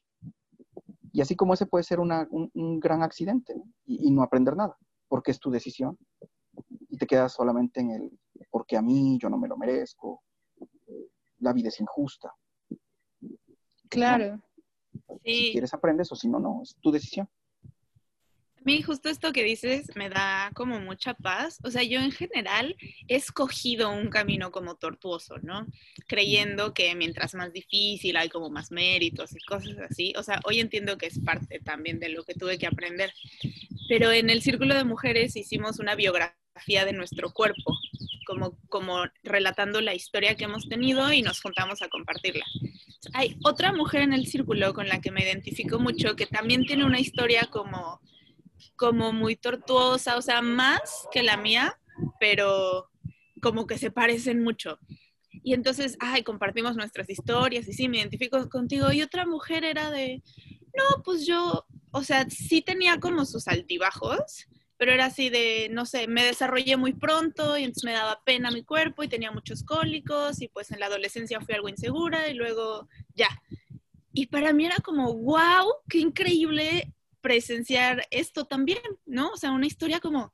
Y 1.12 1.20
así 1.20 1.36
como 1.36 1.54
ese 1.54 1.66
puede 1.66 1.84
ser 1.84 2.00
un, 2.00 2.80
gran 2.80 3.02
accidente 3.02 3.54
y, 3.86 4.10
no 4.10 4.22
aprender 4.22 4.56
nada, 4.56 4.76
porque 5.08 5.30
es 5.30 5.38
tu 5.38 5.50
decisión 5.50 5.96
y 6.88 6.96
te 6.96 7.06
quedas 7.06 7.32
solamente 7.32 7.80
en 7.80 7.90
el 7.90 8.18
porque 8.50 8.76
a 8.76 8.82
mí 8.82 9.18
yo 9.20 9.28
no 9.28 9.38
me 9.38 9.48
lo 9.48 9.56
merezco, 9.56 10.22
la 11.38 11.52
vida 11.52 11.68
es 11.68 11.80
injusta. 11.80 12.32
Claro. 13.94 14.40
Si 15.24 15.52
quieres 15.52 15.74
aprendes 15.74 16.10
o 16.12 16.16
si 16.16 16.28
no, 16.28 16.38
no, 16.38 16.60
es 16.62 16.76
tu 16.80 16.90
decisión 16.90 17.28
mí 18.64 18.82
justo 18.82 19.08
esto 19.08 19.32
que 19.32 19.44
dices 19.44 19.90
me 19.94 20.08
da 20.08 20.50
como 20.54 20.80
mucha 20.80 21.14
paz. 21.14 21.58
O 21.62 21.70
sea, 21.70 21.82
yo 21.82 22.00
en 22.00 22.10
general 22.10 22.76
he 23.08 23.16
escogido 23.16 23.90
un 23.90 24.08
camino 24.08 24.50
como 24.50 24.76
tortuoso, 24.76 25.36
¿no? 25.42 25.66
Creyendo 26.08 26.74
que 26.74 26.94
mientras 26.94 27.34
más 27.34 27.52
difícil 27.52 28.16
hay 28.16 28.28
como 28.28 28.50
más 28.50 28.72
méritos 28.72 29.32
y 29.32 29.44
cosas 29.44 29.76
así. 29.90 30.12
O 30.16 30.22
sea, 30.22 30.40
hoy 30.44 30.60
entiendo 30.60 30.98
que 30.98 31.06
es 31.06 31.20
parte 31.20 31.60
también 31.60 32.00
de 32.00 32.08
lo 32.08 32.24
que 32.24 32.34
tuve 32.34 32.58
que 32.58 32.66
aprender. 32.66 33.12
Pero 33.88 34.10
en 34.10 34.30
el 34.30 34.42
Círculo 34.42 34.74
de 34.74 34.84
Mujeres 34.84 35.36
hicimos 35.36 35.78
una 35.78 35.94
biografía 35.94 36.84
de 36.84 36.92
nuestro 36.92 37.32
cuerpo, 37.32 37.76
como, 38.26 38.56
como 38.68 39.04
relatando 39.22 39.80
la 39.80 39.94
historia 39.94 40.36
que 40.36 40.44
hemos 40.44 40.68
tenido 40.68 41.12
y 41.12 41.20
nos 41.20 41.40
juntamos 41.40 41.82
a 41.82 41.88
compartirla. 41.88 42.44
Hay 43.12 43.36
otra 43.44 43.72
mujer 43.72 44.02
en 44.02 44.12
el 44.12 44.26
círculo 44.26 44.72
con 44.74 44.88
la 44.88 45.00
que 45.00 45.10
me 45.10 45.22
identifico 45.22 45.78
mucho 45.78 46.16
que 46.16 46.26
también 46.26 46.64
tiene 46.64 46.84
una 46.84 47.00
historia 47.00 47.48
como 47.50 48.00
como 48.76 49.12
muy 49.12 49.36
tortuosa, 49.36 50.16
o 50.16 50.22
sea, 50.22 50.42
más 50.42 51.06
que 51.12 51.22
la 51.22 51.36
mía, 51.36 51.78
pero 52.18 52.90
como 53.40 53.66
que 53.66 53.78
se 53.78 53.90
parecen 53.90 54.42
mucho. 54.42 54.78
Y 55.42 55.52
entonces, 55.52 55.96
ay, 56.00 56.22
compartimos 56.22 56.76
nuestras 56.76 57.08
historias 57.10 57.68
y 57.68 57.72
sí, 57.72 57.88
me 57.88 57.98
identifico 57.98 58.48
contigo. 58.48 58.92
Y 58.92 59.02
otra 59.02 59.26
mujer 59.26 59.64
era 59.64 59.90
de, 59.90 60.22
no, 60.76 61.02
pues 61.02 61.26
yo, 61.26 61.66
o 61.92 62.02
sea, 62.02 62.28
sí 62.30 62.62
tenía 62.62 62.98
como 62.98 63.24
sus 63.24 63.46
altibajos, 63.48 64.48
pero 64.76 64.92
era 64.92 65.06
así 65.06 65.30
de, 65.30 65.68
no 65.70 65.86
sé, 65.86 66.06
me 66.08 66.24
desarrollé 66.24 66.76
muy 66.76 66.92
pronto 66.92 67.56
y 67.56 67.64
entonces 67.64 67.84
me 67.84 67.92
daba 67.92 68.22
pena 68.24 68.50
mi 68.50 68.64
cuerpo 68.64 69.02
y 69.02 69.08
tenía 69.08 69.30
muchos 69.30 69.62
cólicos 69.62 70.40
y 70.42 70.48
pues 70.48 70.70
en 70.72 70.80
la 70.80 70.86
adolescencia 70.86 71.40
fui 71.40 71.54
algo 71.54 71.68
insegura 71.68 72.28
y 72.28 72.34
luego 72.34 72.88
ya. 73.14 73.28
Y 74.12 74.26
para 74.26 74.52
mí 74.52 74.66
era 74.66 74.76
como, 74.76 75.14
wow, 75.14 75.74
qué 75.88 75.98
increíble 75.98 76.92
presenciar 77.20 78.06
esto 78.10 78.44
también, 78.44 78.82
¿no? 79.06 79.30
O 79.30 79.36
sea, 79.36 79.52
una 79.52 79.66
historia 79.66 80.00
como 80.00 80.32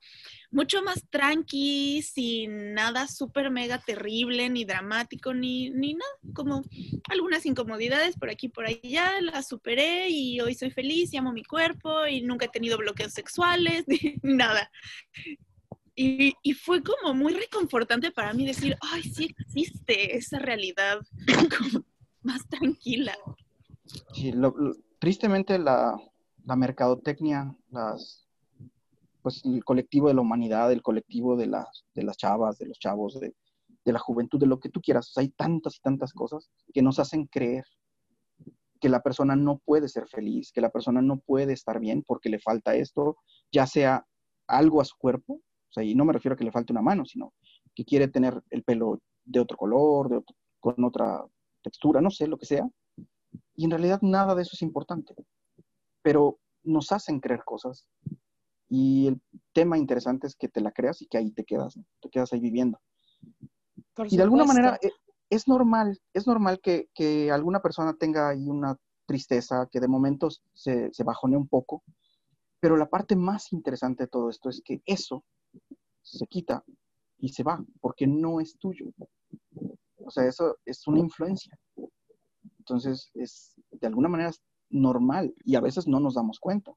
mucho 0.51 0.83
más 0.83 1.05
tranqui, 1.09 2.01
sin 2.01 2.73
nada 2.73 3.07
súper 3.07 3.49
mega 3.49 3.79
terrible, 3.79 4.49
ni 4.49 4.65
dramático, 4.65 5.33
ni, 5.33 5.69
ni 5.69 5.93
nada, 5.93 6.11
como 6.33 6.61
algunas 7.09 7.45
incomodidades 7.45 8.17
por 8.17 8.29
aquí 8.29 8.49
por 8.49 8.65
allá, 8.65 9.21
las 9.21 9.47
superé 9.47 10.09
y 10.09 10.41
hoy 10.41 10.53
soy 10.53 10.69
feliz 10.69 11.13
y 11.13 11.17
amo 11.17 11.31
mi 11.31 11.43
cuerpo 11.43 12.05
y 12.05 12.21
nunca 12.21 12.45
he 12.45 12.49
tenido 12.49 12.77
bloqueos 12.77 13.13
sexuales, 13.13 13.85
ni 13.87 14.17
nada. 14.21 14.69
Y, 15.95 16.33
y, 16.41 16.53
fue 16.53 16.81
como 16.81 17.13
muy 17.13 17.33
reconfortante 17.33 18.11
para 18.11 18.33
mí 18.33 18.45
decir, 18.45 18.77
ay, 18.81 19.03
sí 19.03 19.35
existe 19.37 20.15
esa 20.17 20.39
realidad 20.39 20.99
como 21.57 21.85
más 22.23 22.47
tranquila. 22.47 23.15
Sí, 24.13 24.33
tristemente 24.99 25.59
la, 25.59 25.97
la 26.45 26.55
mercadotecnia, 26.55 27.55
las, 27.69 28.20
pues 29.21 29.43
el 29.45 29.63
colectivo 29.63 30.07
de 30.07 30.13
la 30.13 30.21
humanidad, 30.21 30.71
el 30.71 30.81
colectivo 30.81 31.35
de 31.35 31.47
las, 31.47 31.85
de 31.93 32.03
las 32.03 32.17
chavas, 32.17 32.57
de 32.57 32.67
los 32.67 32.79
chavos, 32.79 33.19
de, 33.19 33.33
la 33.85 33.99
juventud, 33.99 34.39
de 34.39 34.45
lo 34.45 34.59
que 34.59 34.69
tú 34.69 34.81
quieras. 34.81 35.11
hay 35.17 35.29
tantas 35.29 35.77
y 35.77 35.81
tantas 35.81 36.13
cosas 36.13 36.49
que 36.73 36.81
nos 36.81 36.99
hacen 36.99 37.25
creer 37.25 37.65
que 38.79 38.89
la 38.89 39.01
persona 39.01 39.35
no 39.35 39.59
puede 39.59 39.87
ser 39.89 40.07
feliz, 40.07 40.51
que 40.51 40.61
la 40.61 40.71
persona 40.71 41.01
no 41.01 41.19
puede 41.19 41.53
estar 41.53 41.79
bien 41.79 42.03
porque 42.05 42.29
le 42.29 42.39
falta 42.39 42.75
esto, 42.75 43.17
ya 43.51 43.67
sea 43.67 44.05
algo 44.47 44.81
a 44.81 44.85
su 44.85 44.95
cuerpo, 44.97 45.33
o 45.33 45.73
sea, 45.73 45.83
y 45.83 45.95
no 45.95 46.03
me 46.03 46.13
refiero 46.13 46.33
a 46.33 46.37
que 46.37 46.43
le 46.43 46.51
falte 46.51 46.73
una 46.73 46.81
mano, 46.81 47.05
sino 47.05 47.33
que 47.75 47.85
quiere 47.85 48.07
tener 48.07 48.41
el 48.49 48.63
pelo 48.63 48.99
de 49.23 49.39
otro 49.39 49.57
color, 49.57 50.09
de 50.09 50.21
con 50.59 50.83
otra 50.83 51.23
textura, 51.63 52.01
no 52.01 52.09
sé, 52.09 52.27
lo 52.27 52.37
que 52.37 52.45
sea. 52.45 52.67
Y 53.55 53.65
en 53.65 53.71
realidad 53.71 53.99
nada 54.01 54.35
de 54.35 54.41
eso 54.41 54.51
es 54.53 54.61
importante 54.61 55.13
pero 56.01 56.39
nos 56.63 56.91
hacen 56.91 57.19
creer 57.19 57.43
cosas. 57.43 57.87
Y 58.73 59.07
el 59.07 59.21
tema 59.51 59.77
interesante 59.77 60.27
es 60.27 60.35
que 60.37 60.47
te 60.47 60.61
la 60.61 60.71
creas 60.71 61.01
y 61.01 61.07
que 61.07 61.17
ahí 61.17 61.31
te 61.31 61.43
quedas, 61.43 61.77
te 61.99 62.09
quedas 62.09 62.31
ahí 62.31 62.39
viviendo. 62.39 62.79
y 64.09 64.15
de 64.15 64.23
alguna 64.23 64.45
manera 64.45 64.79
eh, 64.81 64.91
es, 65.29 65.45
normal, 65.45 65.99
es 66.13 66.25
normal 66.25 66.61
que, 66.61 67.29
alguna 67.29 67.61
persona 67.61 67.93
tenga 67.93 68.29
ahí 68.29 68.47
una 68.47 68.77
tristeza, 69.05 69.67
que 69.69 69.81
de 69.81 69.89
momentos 69.89 70.41
se, 70.53 70.89
se 70.93 71.03
bajone 71.03 71.35
un 71.35 71.49
poco, 71.49 71.83
pero 72.61 72.77
la 72.77 72.89
parte 72.89 73.17
más 73.17 73.51
interesante 73.51 74.03
de 74.03 74.07
todo 74.07 74.29
esto 74.29 74.47
es 74.47 74.61
que 74.63 74.81
eso 74.85 75.25
se 76.01 76.25
quita 76.27 76.63
y 77.17 77.27
se 77.27 77.43
va, 77.43 77.61
porque 77.81 78.07
no 78.07 78.39
es 78.39 78.57
tuyo. 78.57 78.85
O 79.97 80.11
sea, 80.11 80.25
eso 80.27 80.57
es 80.63 80.87
una 80.87 80.99
influencia. 80.99 81.59
Entonces, 82.59 83.11
es, 83.15 83.53
de 83.69 83.87
alguna 83.87 84.07
manera 84.07 84.31
normal 84.69 85.35
y 85.43 85.55
a 85.55 85.59
veces 85.59 85.87
no 85.87 85.99
nos 85.99 86.13
damos 86.13 86.39
cuenta. 86.39 86.73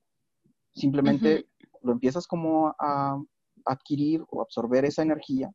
Simplemente 0.73 1.47
lo 1.85 1.93
empiezas 1.93 2.27
como 2.27 2.75
a 2.79 3.23
adquirir 3.65 4.25
o 4.29 4.43
absorber 4.43 4.85
esa 4.85 5.03
energía 5.03 5.51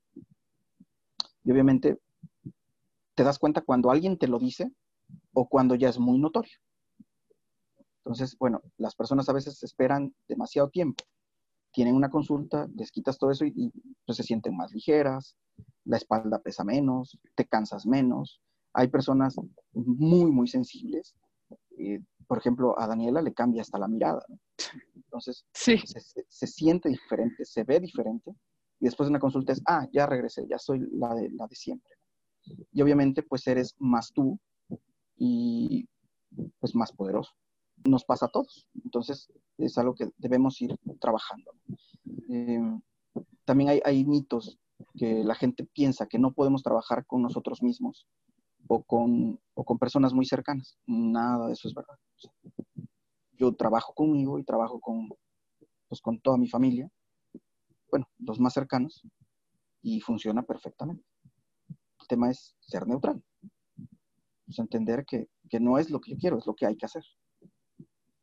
y 1.43 1.51
obviamente 1.51 1.99
te 3.15 3.23
das 3.23 3.39
cuenta 3.39 3.61
cuando 3.61 3.91
alguien 3.91 4.17
te 4.17 4.27
lo 4.27 4.39
dice 4.39 4.71
o 5.33 5.47
cuando 5.47 5.75
ya 5.75 5.89
es 5.89 5.99
muy 5.99 6.19
notorio. 6.19 6.53
Entonces, 7.97 8.37
bueno, 8.37 8.61
las 8.77 8.95
personas 8.95 9.27
a 9.29 9.33
veces 9.33 9.61
esperan 9.63 10.13
demasiado 10.27 10.69
tiempo. 10.69 11.03
Tienen 11.71 11.95
una 11.95 12.09
consulta, 12.09 12.67
les 12.75 12.91
quitas 12.91 13.17
todo 13.17 13.31
eso 13.31 13.45
y, 13.45 13.71
pues, 14.05 14.17
se 14.17 14.23
sienten 14.23 14.55
más 14.55 14.71
ligeras, 14.71 15.35
la 15.85 15.97
espalda 15.97 16.39
pesa 16.39 16.63
menos, 16.63 17.19
te 17.35 17.45
cansas 17.45 17.85
menos. 17.85 18.41
Hay 18.73 18.87
personas 18.87 19.35
muy, 19.73 20.31
muy 20.31 20.47
sensibles 20.47 21.15
eh, 21.79 22.01
por 22.27 22.37
ejemplo, 22.37 22.79
a 22.79 22.85
Daniela 22.87 23.21
le 23.21 23.33
cambia 23.33 23.61
hasta 23.61 23.79
la 23.79 23.87
mirada. 23.87 24.23
Entonces, 25.09 25.43
se, 25.53 26.47
siente 26.47 26.87
diferente, 26.87 27.43
se 27.43 27.63
ve 27.63 27.79
diferente. 27.79 28.31
Y 28.79 28.85
después 28.85 29.07
de 29.07 29.11
una 29.11 29.19
consulta 29.19 29.53
es, 29.53 29.61
ah, 29.65 29.87
ya 29.91 30.05
regresé, 30.05 30.45
ya 30.47 30.59
soy 30.59 30.87
la 30.91 31.15
de, 31.15 31.31
la 31.31 31.47
de 31.47 31.55
siempre. 31.55 31.91
Y 32.71 32.81
obviamente, 32.83 33.23
pues 33.23 33.47
eres 33.47 33.75
más 33.79 34.11
tú 34.13 34.39
y 35.17 35.87
pues 36.59 36.75
más 36.75 36.91
poderoso. 36.91 37.31
Nos 37.85 38.05
pasa 38.05 38.27
a 38.27 38.31
todos. 38.31 38.67
Entonces, 38.83 39.31
es 39.57 39.77
algo 39.79 39.95
que 39.95 40.09
debemos 40.17 40.61
ir 40.61 40.77
trabajando. 41.01 41.51
Em, 42.29 42.79
también 43.45 43.71
hay, 43.71 43.81
hay 43.83 44.05
mitos 44.05 44.59
que 44.95 45.23
la 45.23 45.33
gente 45.33 45.65
piensa 45.73 46.05
que 46.05 46.19
no 46.19 46.33
podemos 46.33 46.61
trabajar 46.61 47.03
con 47.07 47.23
nosotros 47.23 47.63
mismos 47.63 48.07
o 48.67 48.83
con, 48.83 49.39
o 49.55 49.63
con 49.63 49.79
personas 49.79 50.13
muy 50.13 50.25
cercanas. 50.25 50.77
Nada 50.85 51.47
de 51.47 51.53
eso 51.53 51.67
es 51.67 51.73
verdad. 51.73 51.97
Yo 53.39 53.55
trabajo 53.55 53.93
conmigo 53.93 54.37
y 54.37 54.43
trabajo 54.43 54.79
con, 54.79 55.09
pues, 55.87 56.01
con 56.01 56.19
toda 56.19 56.37
mi 56.37 56.47
familia, 56.47 56.91
bueno, 57.89 58.07
los 58.19 58.39
más 58.39 58.53
cercanos, 58.53 59.01
y 59.81 60.01
funciona 60.01 60.43
perfectamente. 60.43 61.03
El 62.01 62.07
tema 62.07 62.29
es 62.29 62.55
ser 62.59 62.85
neutral. 62.85 63.23
Pues 64.45 64.59
entender 64.59 65.05
que, 65.05 65.29
que 65.49 65.59
no 65.59 65.77
es 65.77 65.89
lo 65.89 66.01
que 66.01 66.11
yo 66.11 66.17
quiero, 66.17 66.37
es 66.37 66.45
lo 66.45 66.53
que 66.53 66.65
hay 66.65 66.75
que 66.75 66.85
hacer. 66.85 67.03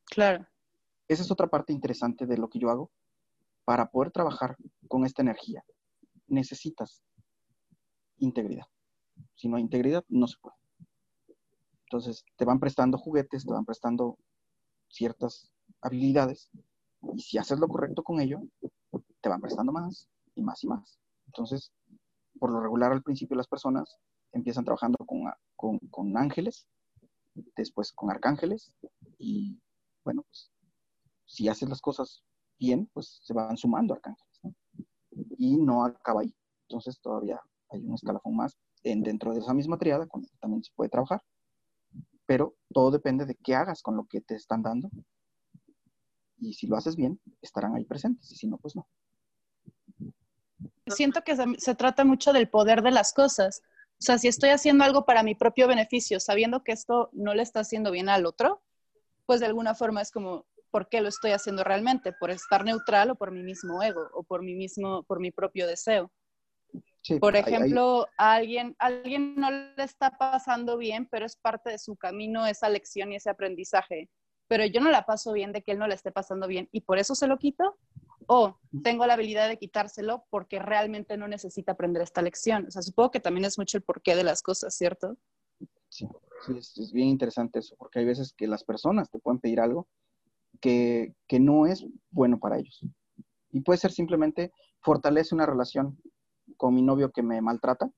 Claro. 0.04 0.46
Esa 1.08 1.22
es 1.22 1.30
otra 1.30 1.48
parte 1.48 1.72
interesante 1.72 2.26
de 2.26 2.36
lo 2.36 2.48
que 2.48 2.58
yo 2.58 2.70
hago. 2.70 2.90
Para 3.64 3.90
poder 3.90 4.12
trabajar 4.12 4.56
con 4.86 5.04
esta 5.04 5.22
energía, 5.22 5.64
necesitas 6.28 7.02
integridad. 8.18 8.66
Si 9.34 9.48
no 9.48 9.56
hay 9.56 9.62
integridad, 9.62 10.04
no 10.08 10.26
se 10.28 10.36
puede. 10.40 10.56
Entonces, 11.86 12.24
te 12.36 12.44
van 12.44 12.60
prestando 12.60 12.98
juguetes, 12.98 13.44
te 13.44 13.52
van 13.52 13.64
prestando 13.64 14.18
ciertas 14.96 15.52
habilidades, 15.82 16.50
y 17.14 17.20
si 17.20 17.38
haces 17.38 17.58
lo 17.58 17.68
correcto 17.68 18.02
con 18.02 18.20
ello, 18.20 18.40
te 19.20 19.28
van 19.28 19.40
prestando 19.40 19.72
más 19.72 20.08
y 20.34 20.42
más 20.42 20.64
y 20.64 20.68
más. 20.68 20.98
Entonces, 21.26 21.72
por 22.38 22.50
lo 22.50 22.60
regular 22.60 22.92
al 22.92 23.02
principio 23.02 23.36
las 23.36 23.46
personas 23.46 23.98
empiezan 24.32 24.64
trabajando 24.64 24.96
con, 25.54 25.78
con, 25.90 26.16
ángeles, 26.16 26.66
después 27.56 27.92
con 27.92 28.10
arcángeles, 28.10 28.72
y 29.18 29.58
bueno, 30.04 30.22
pues 30.22 30.50
si 31.26 31.48
haces 31.48 31.68
las 31.68 31.80
cosas 31.80 32.24
bien, 32.58 32.88
pues 32.92 33.20
se 33.22 33.34
van 33.34 33.56
sumando 33.56 33.94
arcángeles, 33.94 34.40
Y 35.38 35.56
no 35.56 35.84
acaba 35.84 36.22
ahí. 36.22 36.34
Entonces 36.68 36.98
todavía 37.00 37.40
hay 37.70 37.84
un 37.84 37.94
escalafón 37.94 38.36
más 38.36 38.56
dentro 38.82 39.32
de 39.32 39.40
esa 39.40 39.52
misma 39.52 39.78
triada, 39.78 40.06
con 40.06 40.24
también 40.40 40.62
se 40.62 40.72
puede 40.74 40.90
trabajar, 40.90 41.22
pero 42.26 42.56
todo 42.72 42.90
depende 42.90 43.24
de 43.24 43.36
qué 43.36 43.54
hagas 43.54 43.82
con 43.82 43.96
lo 43.96 44.04
que 44.04 44.20
te 44.20 44.34
están 44.34 44.62
dando. 44.62 44.90
Y 46.38 46.52
si 46.54 46.66
lo 46.66 46.76
haces 46.76 46.96
bien, 46.96 47.20
estarán 47.40 47.74
ahí 47.74 47.84
presentes, 47.84 48.30
y 48.32 48.36
si 48.36 48.46
no, 48.46 48.58
pues 48.58 48.76
no. 48.76 48.86
Siento 50.88 51.22
que 51.22 51.36
se, 51.58 51.74
trata 51.74 52.04
mucho 52.04 52.32
del 52.32 52.48
poder 52.48 52.82
de 52.82 52.90
las 52.90 53.12
cosas. 53.12 53.62
O 53.92 54.02
sea, 54.02 54.18
si 54.18 54.28
estoy 54.28 54.50
haciendo 54.50 54.84
algo 54.84 55.04
para 55.04 55.22
mi 55.22 55.34
propio 55.34 55.66
beneficio, 55.66 56.20
sabiendo 56.20 56.62
que 56.62 56.72
esto 56.72 57.08
no 57.12 57.34
le 57.34 57.42
está 57.42 57.60
haciendo 57.60 57.90
bien 57.90 58.08
al 58.08 58.26
otro, 58.26 58.62
pues 59.24 59.40
de 59.40 59.46
alguna 59.46 59.74
forma 59.74 60.02
es 60.02 60.10
como, 60.10 60.46
¿por 60.70 60.88
qué 60.88 61.00
lo 61.00 61.08
estoy 61.08 61.32
haciendo 61.32 61.64
realmente? 61.64 62.12
¿Por 62.12 62.30
estar 62.30 62.64
neutral 62.64 63.10
o 63.10 63.14
por 63.16 63.32
mi 63.32 63.42
mismo 63.42 63.82
ego 63.82 64.08
o 64.12 64.22
por 64.22 64.42
mi 64.42 64.54
mismo, 64.54 65.02
por 65.04 65.20
mi 65.20 65.30
propio 65.30 65.66
deseo? 65.66 66.12
Por 67.20 67.36
ejemplo, 67.36 68.06
A 68.16 68.34
alguien, 68.34 68.74
alguien 68.78 69.36
no 69.36 69.50
le 69.50 69.82
está 69.82 70.16
pasando 70.16 70.76
bien, 70.76 71.06
pero 71.10 71.26
es 71.26 71.36
parte 71.36 71.70
de 71.70 71.78
su 71.78 71.96
camino 71.96 72.46
esa 72.46 72.68
lección 72.68 73.12
y 73.12 73.16
ese 73.16 73.30
aprendizaje. 73.30 74.10
Pero 74.48 74.64
yo 74.64 74.80
no 74.80 74.90
la 74.90 75.04
paso 75.06 75.32
bien 75.32 75.52
de 75.52 75.62
que 75.62 75.72
él 75.72 75.78
no 75.78 75.88
le 75.88 75.94
esté 75.94 76.12
pasando 76.12 76.46
bien 76.46 76.68
y 76.72 76.82
por 76.82 76.98
eso 76.98 77.14
se 77.14 77.26
lo 77.26 77.38
quito. 77.38 77.76
O 78.28 78.58
tengo 78.82 79.06
la 79.06 79.14
habilidad 79.14 79.48
de 79.48 79.58
quitárselo 79.58 80.24
porque 80.30 80.58
realmente 80.58 81.16
no 81.16 81.28
necesita 81.28 81.72
aprender 81.72 82.02
esta 82.02 82.22
lección. 82.22 82.66
O 82.66 82.70
sea, 82.70 82.82
supongo 82.82 83.12
que 83.12 83.20
también 83.20 83.44
es 83.44 83.56
mucho 83.56 83.78
el 83.78 83.84
porqué 83.84 84.16
de 84.16 84.24
las 84.24 84.42
cosas, 84.42 84.74
¿cierto? 84.74 85.16
Sí, 85.88 86.08
es, 86.56 86.92
bien 86.92 87.08
interesante 87.08 87.60
eso, 87.60 87.76
porque 87.76 88.00
hay 88.00 88.04
veces 88.04 88.32
que 88.32 88.48
las 88.48 88.64
personas 88.64 89.10
te 89.10 89.20
pueden 89.20 89.38
pedir 89.38 89.60
algo 89.60 89.86
que, 90.60 91.14
que 91.28 91.38
no 91.38 91.66
es 91.66 91.86
bueno 92.10 92.40
para 92.40 92.58
ellos. 92.58 92.84
Y 93.52 93.60
puede 93.60 93.78
ser 93.78 93.92
simplemente 93.92 94.52
fortalece 94.80 95.34
una 95.34 95.46
relación 95.46 95.96
con 96.56 96.74
mi 96.74 96.82
novio 96.82 97.10
que 97.10 97.22
me 97.22 97.40
maltrata 97.40 97.90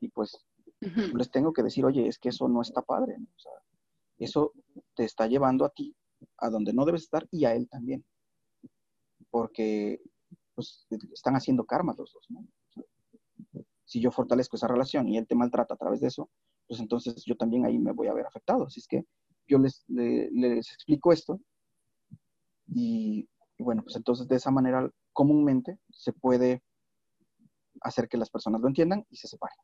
y 0.00 0.08
pues 0.08 0.46
les 0.80 1.30
tengo 1.30 1.52
que 1.52 1.62
decir, 1.62 1.84
oye, 1.84 2.06
es 2.06 2.18
que 2.18 2.28
eso 2.30 2.48
no 2.48 2.62
está 2.62 2.82
padre, 2.82 3.16
o 3.16 3.38
sea, 3.38 3.52
eso 4.18 4.52
te 4.94 5.04
está 5.04 5.26
llevando 5.26 5.64
a 5.64 5.70
ti 5.70 5.94
a 6.38 6.50
donde 6.50 6.72
no 6.72 6.84
debes 6.84 7.02
estar 7.02 7.26
y 7.30 7.44
a 7.44 7.54
él 7.54 7.68
también, 7.68 8.04
porque 9.30 10.00
pues 10.54 10.86
están 11.12 11.36
haciendo 11.36 11.64
karma 11.64 11.94
los 11.96 12.12
dos, 12.12 12.26
¿no? 12.30 12.46
si 13.86 14.00
yo 14.00 14.10
fortalezco 14.10 14.56
esa 14.56 14.68
relación 14.68 15.08
y 15.08 15.16
él 15.16 15.26
te 15.26 15.34
maltrata 15.34 15.74
a 15.74 15.76
través 15.76 16.00
de 16.00 16.08
eso, 16.08 16.28
pues 16.66 16.80
entonces 16.80 17.24
yo 17.24 17.36
también 17.36 17.64
ahí 17.64 17.78
me 17.78 17.92
voy 17.92 18.08
a 18.08 18.12
ver 18.12 18.26
afectado. 18.26 18.66
Así 18.66 18.80
es 18.80 18.88
que 18.88 19.04
yo 19.46 19.58
les, 19.58 19.84
les, 19.88 20.72
explico 20.72 21.12
esto 21.12 21.40
y, 22.66 23.28
y, 23.56 23.62
bueno, 23.62 23.82
pues 23.84 23.94
entonces 23.94 24.26
de 24.26 24.36
esa 24.36 24.50
manera 24.50 24.90
comúnmente 25.12 25.78
se 25.90 26.12
puede 26.12 26.62
hacer 27.80 28.08
que 28.08 28.16
las 28.16 28.30
personas 28.30 28.60
lo 28.60 28.68
entiendan 28.68 29.04
y 29.10 29.16
se 29.16 29.28
separen. 29.28 29.56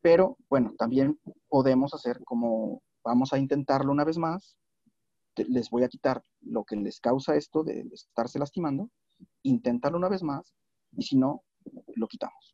Pero 0.00 0.36
bueno, 0.48 0.74
también 0.76 1.18
podemos 1.48 1.94
hacer 1.94 2.22
como 2.24 2.82
vamos 3.04 3.32
a 3.32 3.38
intentarlo 3.38 3.92
una 3.92 4.04
vez 4.04 4.18
más, 4.18 4.56
les 5.36 5.70
voy 5.70 5.84
a 5.84 5.88
quitar 5.88 6.22
lo 6.40 6.64
que 6.64 6.76
les 6.76 7.00
causa 7.00 7.36
esto 7.36 7.62
de 7.64 7.80
estarse 7.92 8.38
lastimando, 8.38 8.90
inténtalo 9.42 9.96
una 9.96 10.08
vez 10.08 10.22
más 10.22 10.54
y 10.96 11.02
si 11.02 11.16
no, 11.16 11.42
lo 11.94 12.06
quitamos. 12.08 12.52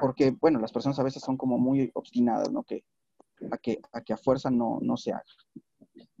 Porque, 0.00 0.30
bueno, 0.30 0.58
las 0.58 0.72
personas 0.72 0.98
a 0.98 1.02
veces 1.02 1.22
son 1.22 1.36
como 1.36 1.58
muy 1.58 1.90
obstinadas, 1.94 2.50
¿no? 2.50 2.62
Que 2.64 2.84
a 3.50 3.58
que 3.58 3.80
a, 3.92 4.00
que 4.00 4.12
a 4.12 4.16
fuerza 4.16 4.50
no, 4.50 4.78
no 4.80 4.96
se 4.96 5.12
haga. 5.12 5.24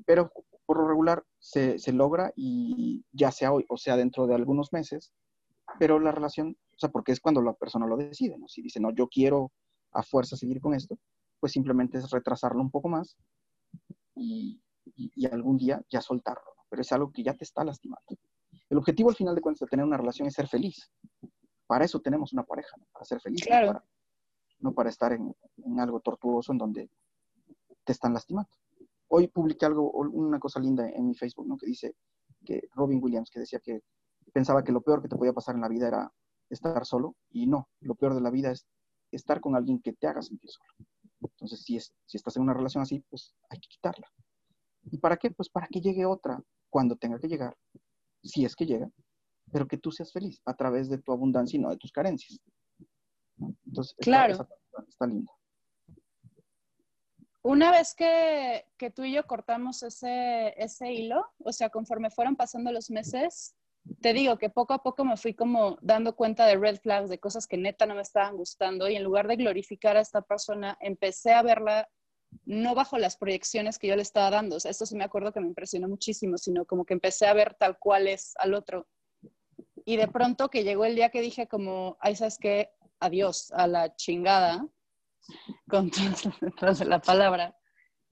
Pero 0.04 0.32
por 0.66 0.78
lo 0.78 0.88
regular 0.88 1.24
se, 1.38 1.78
se 1.78 1.92
logra 1.92 2.32
y 2.36 3.04
ya 3.12 3.30
sea 3.30 3.52
hoy 3.52 3.64
o 3.68 3.76
sea 3.76 3.96
dentro 3.96 4.26
de 4.26 4.34
algunos 4.34 4.72
meses, 4.72 5.12
pero 5.78 5.98
la 5.98 6.12
relación, 6.12 6.56
sea, 6.82 6.90
porque 6.90 7.12
es 7.12 7.20
cuando 7.20 7.40
la 7.42 7.54
persona 7.54 7.86
lo 7.86 7.96
decide, 7.96 8.38
¿no? 8.38 8.48
Si 8.48 8.62
dice, 8.62 8.80
no, 8.80 8.90
yo 8.92 9.08
quiero 9.08 9.52
a 9.92 10.02
fuerza 10.02 10.36
seguir 10.36 10.60
con 10.60 10.74
esto, 10.74 10.98
pues 11.40 11.52
simplemente 11.52 11.98
es 11.98 12.10
retrasarlo 12.10 12.60
un 12.60 12.70
poco 12.70 12.88
más 12.88 13.16
y, 14.14 14.60
y, 14.96 15.26
algún 15.26 15.56
día 15.56 15.82
ya 15.90 16.00
soltarlo, 16.00 16.54
pero 16.68 16.82
es 16.82 16.92
algo 16.92 17.10
que 17.12 17.22
ya 17.22 17.34
te 17.34 17.44
está 17.44 17.64
lastimando. 17.64 18.04
El 18.70 18.78
objetivo 18.78 19.10
al 19.10 19.16
final 19.16 19.34
de 19.34 19.40
cuentas 19.40 19.60
de 19.60 19.66
tener 19.70 19.84
una 19.84 19.96
relación 19.96 20.28
es 20.28 20.34
ser 20.34 20.48
feliz. 20.48 20.90
Para 21.66 21.84
eso 21.84 22.00
tenemos 22.00 22.32
una 22.32 22.44
pareja, 22.44 22.76
para 22.92 23.04
ser 23.04 23.20
feliz, 23.20 23.44
no, 24.60 24.72
para, 24.72 24.90
estar 24.90 25.12
en, 25.12 25.34
en, 25.64 25.80
algo 25.80 26.00
tortuoso 26.00 26.52
en 26.52 26.58
donde 26.58 26.90
te 27.84 27.92
están 27.92 28.14
lastimando. 28.14 28.50
Hoy 29.08 29.26
publiqué 29.28 29.66
algo, 29.66 29.90
una 29.90 30.38
cosa 30.38 30.60
linda 30.60 30.88
en 30.88 31.06
mi 31.06 31.14
Facebook, 31.14 31.46
¿no? 31.46 31.56
Que 31.56 31.66
dice 31.66 31.96
que 32.44 32.68
Robin 32.74 33.02
Williams, 33.02 33.30
que 33.30 33.40
decía 33.40 33.58
que 33.58 33.82
pensaba 34.32 34.62
que 34.62 34.72
lo 34.72 34.80
peor 34.80 35.02
que 35.02 35.08
te 35.08 35.16
podía 35.16 35.32
pasar 35.32 35.54
en 35.54 35.62
la 35.62 35.68
vida 35.68 35.88
era 35.88 36.12
estar 36.54 36.84
solo, 36.84 37.16
y 37.30 37.46
no, 37.46 37.68
lo 37.80 37.94
peor 37.94 38.14
de 38.14 38.20
la 38.20 38.30
vida 38.30 38.50
es 38.50 38.66
estar 39.10 39.40
con 39.40 39.56
alguien 39.56 39.80
que 39.80 39.92
te 39.92 40.06
haga 40.06 40.22
sentir 40.22 40.50
solo. 40.50 40.70
Entonces, 41.20 41.62
si, 41.62 41.76
es, 41.76 41.92
si 42.06 42.16
estás 42.16 42.36
en 42.36 42.42
una 42.42 42.54
relación 42.54 42.82
así, 42.82 43.00
pues 43.08 43.34
hay 43.48 43.58
que 43.58 43.68
quitarla. 43.68 44.10
¿Y 44.90 44.98
para 44.98 45.16
qué? 45.16 45.30
Pues 45.30 45.48
para 45.48 45.68
que 45.68 45.80
llegue 45.80 46.04
otra 46.04 46.42
cuando 46.70 46.96
tenga 46.96 47.18
que 47.18 47.28
llegar, 47.28 47.56
si 48.22 48.44
es 48.44 48.56
que 48.56 48.66
llega, 48.66 48.90
pero 49.52 49.68
que 49.68 49.78
tú 49.78 49.92
seas 49.92 50.12
feliz 50.12 50.40
a 50.46 50.54
través 50.54 50.88
de 50.88 50.98
tu 50.98 51.12
abundancia 51.12 51.56
y 51.56 51.60
no 51.60 51.70
de 51.70 51.76
tus 51.76 51.92
carencias. 51.92 52.40
Entonces, 53.66 53.94
claro. 54.00 54.46
está, 54.88 55.06
lindo. 55.06 55.30
Una 57.42 57.70
vez 57.70 57.94
que, 57.94 58.64
que, 58.78 58.90
tú 58.90 59.04
y 59.04 59.12
yo 59.12 59.26
cortamos 59.26 59.82
ese, 59.82 60.54
ese 60.56 60.92
hilo, 60.92 61.26
o 61.38 61.52
sea, 61.52 61.70
conforme 61.70 62.10
fueron 62.10 62.36
pasando 62.36 62.70
los 62.72 62.90
meses, 62.90 63.54
te 64.00 64.12
digo 64.12 64.38
que 64.38 64.50
poco 64.50 64.74
a 64.74 64.82
poco 64.82 65.04
me 65.04 65.16
fui 65.16 65.34
como 65.34 65.78
dando 65.80 66.14
cuenta 66.14 66.46
de 66.46 66.56
red 66.56 66.78
flags, 66.80 67.10
de 67.10 67.18
cosas 67.18 67.46
que 67.46 67.56
neta 67.56 67.86
no 67.86 67.94
me 67.94 68.02
estaban 68.02 68.36
gustando 68.36 68.88
y 68.88 68.96
en 68.96 69.02
lugar 69.02 69.26
de 69.26 69.36
glorificar 69.36 69.96
a 69.96 70.00
esta 70.00 70.22
persona, 70.22 70.76
empecé 70.80 71.32
a 71.32 71.42
verla 71.42 71.88
no 72.44 72.74
bajo 72.74 72.98
las 72.98 73.16
proyecciones 73.16 73.78
que 73.78 73.88
yo 73.88 73.96
le 73.96 74.02
estaba 74.02 74.30
dando. 74.30 74.56
O 74.56 74.60
sea, 74.60 74.70
esto 74.70 74.86
sí 74.86 74.96
me 74.96 75.04
acuerdo 75.04 75.32
que 75.32 75.40
me 75.40 75.48
impresionó 75.48 75.88
muchísimo, 75.88 76.38
sino 76.38 76.64
como 76.64 76.84
que 76.84 76.94
empecé 76.94 77.26
a 77.26 77.34
ver 77.34 77.54
tal 77.54 77.78
cual 77.78 78.08
es 78.08 78.34
al 78.38 78.54
otro. 78.54 78.86
Y 79.84 79.96
de 79.96 80.08
pronto 80.08 80.48
que 80.48 80.64
llegó 80.64 80.84
el 80.84 80.94
día 80.94 81.10
que 81.10 81.20
dije 81.20 81.48
como, 81.48 81.96
ay, 82.00 82.16
¿sabes 82.16 82.38
qué? 82.38 82.70
Adiós 83.00 83.52
a 83.52 83.66
la 83.66 83.94
chingada, 83.96 84.66
con 85.68 85.90
todas 85.90 86.78
de 86.78 86.84
la 86.84 87.00
palabra. 87.00 87.56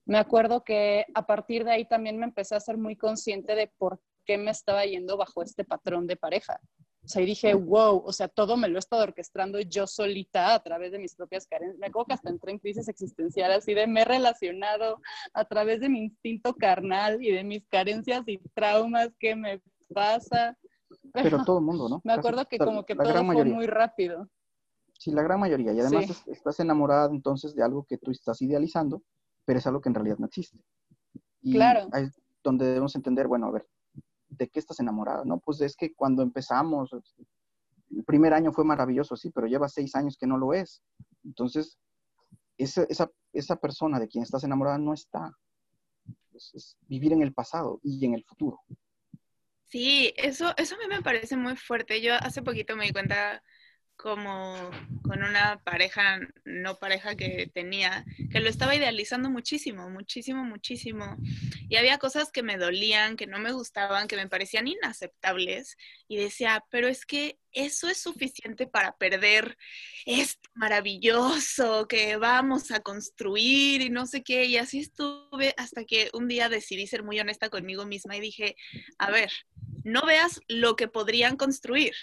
Me 0.05 0.17
acuerdo 0.17 0.63
que 0.63 1.05
a 1.13 1.25
partir 1.25 1.63
de 1.63 1.71
ahí 1.71 1.85
también 1.85 2.17
me 2.17 2.25
empecé 2.25 2.55
a 2.55 2.59
ser 2.59 2.77
muy 2.77 2.97
consciente 2.97 3.55
de 3.55 3.67
por 3.67 4.01
qué 4.31 4.37
me 4.37 4.51
estaba 4.51 4.85
yendo 4.85 5.17
bajo 5.17 5.43
este 5.43 5.65
patrón 5.65 6.07
de 6.07 6.15
pareja. 6.15 6.57
O 7.03 7.07
sea, 7.07 7.21
y 7.21 7.25
dije, 7.25 7.53
wow, 7.53 8.01
o 8.05 8.13
sea, 8.13 8.27
todo 8.29 8.55
me 8.55 8.69
lo 8.69 8.77
he 8.77 8.79
estado 8.79 9.03
orquestando 9.03 9.59
yo 9.59 9.87
solita 9.87 10.53
a 10.53 10.63
través 10.63 10.91
de 10.91 10.99
mis 10.99 11.15
propias 11.15 11.47
carencias. 11.47 11.79
Me 11.79 11.87
acuerdo 11.87 12.07
que 12.07 12.13
hasta 12.13 12.29
entré 12.29 12.51
en 12.51 12.59
crisis 12.59 12.87
existencial, 12.87 13.51
así 13.51 13.73
de 13.73 13.87
me 13.87 14.03
he 14.03 14.05
relacionado 14.05 15.01
a 15.33 15.45
través 15.45 15.81
de 15.81 15.89
mi 15.89 16.03
instinto 16.03 16.53
carnal 16.53 17.21
y 17.21 17.31
de 17.31 17.43
mis 17.43 17.67
carencias 17.67 18.23
y 18.27 18.37
traumas 18.53 19.09
que 19.19 19.35
me 19.35 19.61
pasa. 19.93 20.57
Pero 21.11 21.43
todo 21.43 21.57
el 21.57 21.65
mundo, 21.65 21.89
¿no? 21.89 22.01
Me 22.05 22.13
acuerdo 22.13 22.45
que 22.45 22.57
como 22.57 22.85
que 22.85 22.95
todo 22.95 23.25
fue 23.25 23.45
muy 23.45 23.67
rápido. 23.67 24.29
Sí, 24.97 25.11
la 25.11 25.23
gran 25.23 25.39
mayoría. 25.39 25.73
Y 25.73 25.79
además 25.79 26.23
estás 26.27 26.59
enamorada 26.59 27.09
entonces 27.11 27.55
de 27.55 27.63
algo 27.63 27.85
que 27.89 27.97
tú 27.97 28.11
estás 28.11 28.41
idealizando, 28.41 29.01
pero 29.43 29.59
es 29.59 29.67
algo 29.67 29.81
que 29.81 29.89
en 29.89 29.95
realidad 29.95 30.19
no 30.19 30.27
existe. 30.27 30.59
Y 31.41 31.53
claro. 31.53 31.89
Ahí 31.91 32.03
es 32.03 32.21
donde 32.43 32.67
debemos 32.67 32.95
entender, 32.95 33.27
bueno, 33.27 33.47
a 33.47 33.51
ver, 33.51 33.67
¿de 34.31 34.47
qué 34.49 34.59
estás 34.59 34.79
enamorada? 34.79 35.23
No, 35.25 35.39
pues 35.39 35.61
es 35.61 35.75
que 35.75 35.93
cuando 35.93 36.23
empezamos, 36.23 36.91
el 36.93 38.03
primer 38.03 38.33
año 38.33 38.51
fue 38.51 38.63
maravilloso, 38.63 39.15
sí, 39.15 39.29
pero 39.29 39.47
lleva 39.47 39.69
seis 39.69 39.95
años 39.95 40.17
que 40.17 40.27
no 40.27 40.37
lo 40.37 40.53
es. 40.53 40.81
Entonces, 41.23 41.77
esa, 42.57 42.83
esa, 42.83 43.11
esa 43.33 43.55
persona 43.57 43.99
de 43.99 44.07
quien 44.07 44.23
estás 44.23 44.43
enamorada 44.43 44.77
no 44.77 44.93
está. 44.93 45.37
Es, 46.33 46.77
vivir 46.87 47.13
en 47.13 47.21
el 47.21 47.33
pasado 47.33 47.79
y 47.83 48.03
en 48.05 48.13
el 48.13 48.23
futuro. 48.23 48.59
Sí, 49.65 50.13
eso, 50.17 50.53
eso 50.57 50.75
a 50.75 50.77
mí 50.79 50.85
me 50.89 51.01
parece 51.01 51.37
muy 51.37 51.55
fuerte. 51.55 52.01
Yo 52.01 52.13
hace 52.15 52.41
poquito 52.41 52.75
me 52.75 52.85
di 52.85 52.91
cuenta 52.91 53.43
como 54.01 54.71
con 55.03 55.23
una 55.23 55.61
pareja, 55.63 56.19
no 56.43 56.79
pareja 56.79 57.15
que 57.15 57.49
tenía, 57.53 58.03
que 58.31 58.39
lo 58.39 58.49
estaba 58.49 58.75
idealizando 58.75 59.29
muchísimo, 59.29 59.89
muchísimo, 59.89 60.43
muchísimo. 60.43 61.17
Y 61.69 61.75
había 61.75 61.99
cosas 61.99 62.31
que 62.31 62.41
me 62.41 62.57
dolían, 62.57 63.15
que 63.15 63.27
no 63.27 63.37
me 63.37 63.51
gustaban, 63.51 64.07
que 64.07 64.15
me 64.15 64.27
parecían 64.27 64.67
inaceptables. 64.67 65.77
Y 66.07 66.17
decía, 66.17 66.65
pero 66.71 66.87
es 66.87 67.05
que 67.05 67.37
eso 67.51 67.89
es 67.89 68.01
suficiente 68.01 68.65
para 68.65 68.97
perder 68.97 69.57
esto 70.05 70.49
maravilloso 70.55 71.87
que 71.87 72.15
vamos 72.17 72.71
a 72.71 72.79
construir 72.79 73.81
y 73.81 73.89
no 73.89 74.07
sé 74.07 74.23
qué. 74.23 74.45
Y 74.45 74.57
así 74.57 74.79
estuve 74.79 75.53
hasta 75.57 75.85
que 75.85 76.09
un 76.13 76.27
día 76.27 76.49
decidí 76.49 76.87
ser 76.87 77.03
muy 77.03 77.19
honesta 77.19 77.49
conmigo 77.49 77.85
misma 77.85 78.17
y 78.17 78.21
dije, 78.21 78.55
a 78.97 79.11
ver, 79.11 79.31
no 79.83 80.05
veas 80.05 80.41
lo 80.47 80.75
que 80.75 80.87
podrían 80.87 81.37
construir 81.37 81.93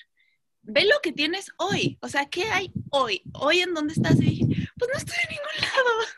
ve 0.68 0.84
lo 0.84 1.00
que 1.02 1.12
tienes 1.12 1.50
hoy. 1.56 1.98
O 2.00 2.08
sea, 2.08 2.26
¿qué 2.26 2.44
hay 2.44 2.70
hoy? 2.90 3.22
Hoy 3.32 3.60
en 3.60 3.74
dónde 3.74 3.94
estás. 3.94 4.16
Y 4.16 4.44
dije, 4.44 4.44
pues 4.78 4.90
no 4.92 4.98
estoy 4.98 5.16
en 5.24 5.30
ningún 5.30 5.60
lado. 5.60 5.90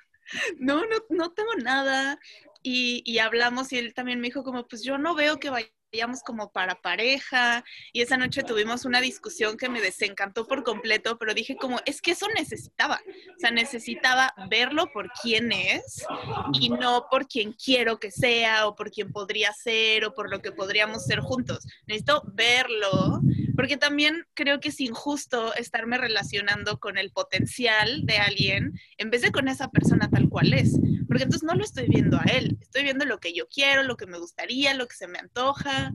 No, 0.60 0.82
no, 0.86 0.96
no 1.08 1.32
tengo 1.32 1.52
nada. 1.56 2.16
Y, 2.62 3.02
y 3.04 3.18
hablamos 3.18 3.72
y 3.72 3.78
él 3.78 3.94
también 3.94 4.20
me 4.20 4.28
dijo 4.28 4.44
como, 4.44 4.68
pues 4.68 4.84
yo 4.84 4.96
no 4.96 5.16
veo 5.16 5.40
que 5.40 5.50
vayamos 5.50 6.22
como 6.24 6.52
para 6.52 6.80
pareja 6.80 7.64
y 7.92 8.02
esa 8.02 8.16
noche 8.16 8.44
tuvimos 8.44 8.84
una 8.84 9.00
discusión 9.00 9.56
que 9.56 9.68
me 9.68 9.80
desencantó 9.80 10.46
por 10.46 10.62
completo, 10.62 11.18
pero 11.18 11.34
dije 11.34 11.56
como, 11.56 11.80
es 11.84 12.00
que 12.00 12.12
eso 12.12 12.28
necesitaba, 12.36 13.00
o 13.36 13.40
sea, 13.40 13.50
necesitaba 13.50 14.32
verlo 14.48 14.92
por 14.92 15.10
quién 15.20 15.50
es 15.50 16.04
y 16.52 16.68
no 16.70 17.06
por 17.10 17.26
quien 17.26 17.52
quiero 17.54 17.98
que 17.98 18.12
sea 18.12 18.68
o 18.68 18.76
por 18.76 18.92
quien 18.92 19.10
podría 19.10 19.52
ser 19.52 20.04
o 20.04 20.14
por 20.14 20.30
lo 20.30 20.40
que 20.40 20.52
podríamos 20.52 21.04
ser 21.04 21.20
juntos. 21.20 21.66
Necesito 21.86 22.22
verlo 22.32 23.20
porque 23.56 23.76
también 23.76 24.24
creo 24.34 24.60
que 24.60 24.68
es 24.68 24.80
injusto 24.80 25.54
estarme 25.54 25.98
relacionando 25.98 26.78
con 26.78 26.98
el 26.98 27.10
potencial 27.10 28.04
de 28.06 28.18
alguien 28.18 28.72
en 28.98 29.10
vez 29.10 29.22
de 29.22 29.32
con 29.32 29.48
esa 29.48 29.68
persona 29.68 30.08
tal 30.10 30.28
cual 30.28 30.52
es, 30.52 30.78
porque 31.08 31.24
entonces 31.24 31.42
no 31.42 31.54
lo 31.54 31.64
estoy 31.64 31.88
viendo 31.88 32.18
a 32.18 32.24
él, 32.24 32.58
estoy 32.60 32.84
viendo 32.84 33.04
lo 33.04 33.18
que 33.18 33.32
yo 33.32 33.46
quiero, 33.48 33.82
lo 33.82 33.96
que 33.96 34.06
me 34.06 34.18
gustaría, 34.18 34.74
lo 34.74 34.86
que 34.86 34.96
se 34.96 35.08
me 35.08 35.18
antoja. 35.18 35.92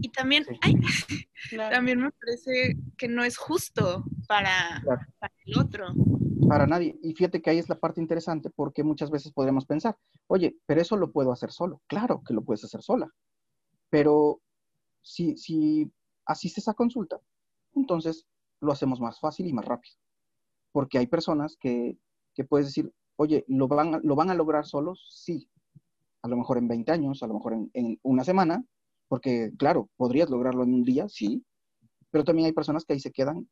Y 0.00 0.10
también, 0.10 0.44
también 1.70 2.00
me 2.00 2.10
parece 2.10 2.76
que 2.96 3.08
no 3.08 3.24
es 3.24 3.36
justo 3.36 4.04
para, 4.26 4.82
para 5.18 5.32
el 5.46 5.58
otro. 5.58 5.94
Para 6.48 6.66
nadie. 6.66 6.98
Y 7.02 7.14
fíjate 7.14 7.40
que 7.40 7.50
ahí 7.50 7.58
es 7.58 7.68
la 7.68 7.78
parte 7.78 8.00
interesante 8.00 8.50
porque 8.50 8.82
muchas 8.82 9.10
veces 9.10 9.32
podríamos 9.32 9.66
pensar, 9.66 9.96
oye, 10.26 10.56
pero 10.66 10.80
eso 10.80 10.96
lo 10.96 11.12
puedo 11.12 11.32
hacer 11.32 11.50
solo. 11.50 11.82
Claro 11.86 12.22
que 12.26 12.34
lo 12.34 12.42
puedes 12.42 12.64
hacer 12.64 12.82
sola. 12.82 13.10
Pero 13.90 14.40
si, 15.02 15.36
si 15.36 15.90
asiste 16.28 16.60
esa 16.60 16.74
consulta, 16.74 17.20
entonces 17.74 18.26
lo 18.60 18.70
hacemos 18.70 19.00
más 19.00 19.18
fácil 19.18 19.46
y 19.46 19.52
más 19.52 19.64
rápido. 19.64 19.96
Porque 20.70 20.98
hay 20.98 21.06
personas 21.06 21.56
que, 21.58 21.98
que 22.34 22.44
puedes 22.44 22.66
decir, 22.66 22.92
oye, 23.16 23.44
¿lo 23.48 23.66
van, 23.66 24.00
¿lo 24.04 24.14
van 24.14 24.30
a 24.30 24.34
lograr 24.34 24.66
solos? 24.66 25.08
Sí. 25.10 25.48
A 26.22 26.28
lo 26.28 26.36
mejor 26.36 26.58
en 26.58 26.68
20 26.68 26.92
años, 26.92 27.22
a 27.22 27.26
lo 27.26 27.34
mejor 27.34 27.54
en, 27.54 27.70
en 27.72 27.98
una 28.02 28.22
semana, 28.24 28.64
porque 29.08 29.50
claro, 29.58 29.88
podrías 29.96 30.28
lograrlo 30.28 30.62
en 30.62 30.74
un 30.74 30.84
día, 30.84 31.08
sí, 31.08 31.44
pero 32.10 32.24
también 32.24 32.46
hay 32.46 32.52
personas 32.52 32.84
que 32.84 32.92
ahí 32.92 33.00
se 33.00 33.12
quedan 33.12 33.48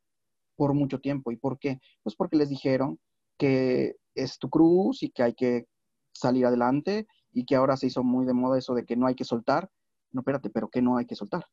por 0.56 0.74
mucho 0.74 1.00
tiempo. 1.00 1.30
¿Y 1.30 1.36
por 1.36 1.58
qué? 1.58 1.80
Pues 2.02 2.14
porque 2.14 2.36
les 2.36 2.48
dijeron 2.48 2.98
que 3.38 3.96
es 4.14 4.38
tu 4.38 4.50
cruz 4.50 5.02
y 5.02 5.10
que 5.10 5.22
hay 5.22 5.34
que 5.34 5.66
salir 6.12 6.46
adelante 6.46 7.06
y 7.32 7.44
que 7.44 7.56
ahora 7.56 7.76
se 7.76 7.86
hizo 7.86 8.02
muy 8.02 8.24
de 8.26 8.32
moda 8.32 8.58
eso 8.58 8.74
de 8.74 8.84
que 8.84 8.96
no 8.96 9.06
hay 9.06 9.14
que 9.14 9.24
soltar. 9.24 9.70
No, 10.12 10.20
espérate, 10.20 10.50
pero 10.50 10.68
¿qué 10.68 10.82
no 10.82 10.96
hay 10.96 11.06
que 11.06 11.14
soltar? 11.14 11.46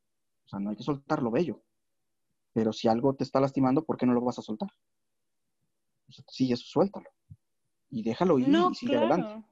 O 0.46 0.50
sea, 0.50 0.60
no 0.60 0.70
hay 0.70 0.76
que 0.76 0.84
soltar 0.84 1.22
lo 1.22 1.32
bello. 1.32 1.62
Pero 2.54 2.72
si 2.72 2.88
algo 2.88 3.16
te 3.16 3.24
está 3.24 3.40
lastimando, 3.40 3.84
¿por 3.84 3.98
qué 3.98 4.06
no 4.06 4.14
lo 4.14 4.22
vas 4.22 4.40
a 4.40 4.44
soltar? 4.44 4.70
sí, 6.28 6.52
eso 6.52 6.64
suéltalo. 6.66 7.10
Y 7.90 8.04
déjalo 8.04 8.40
ir 8.40 8.48
y 8.48 8.76
sigue 8.76 8.98
adelante. 8.98 9.44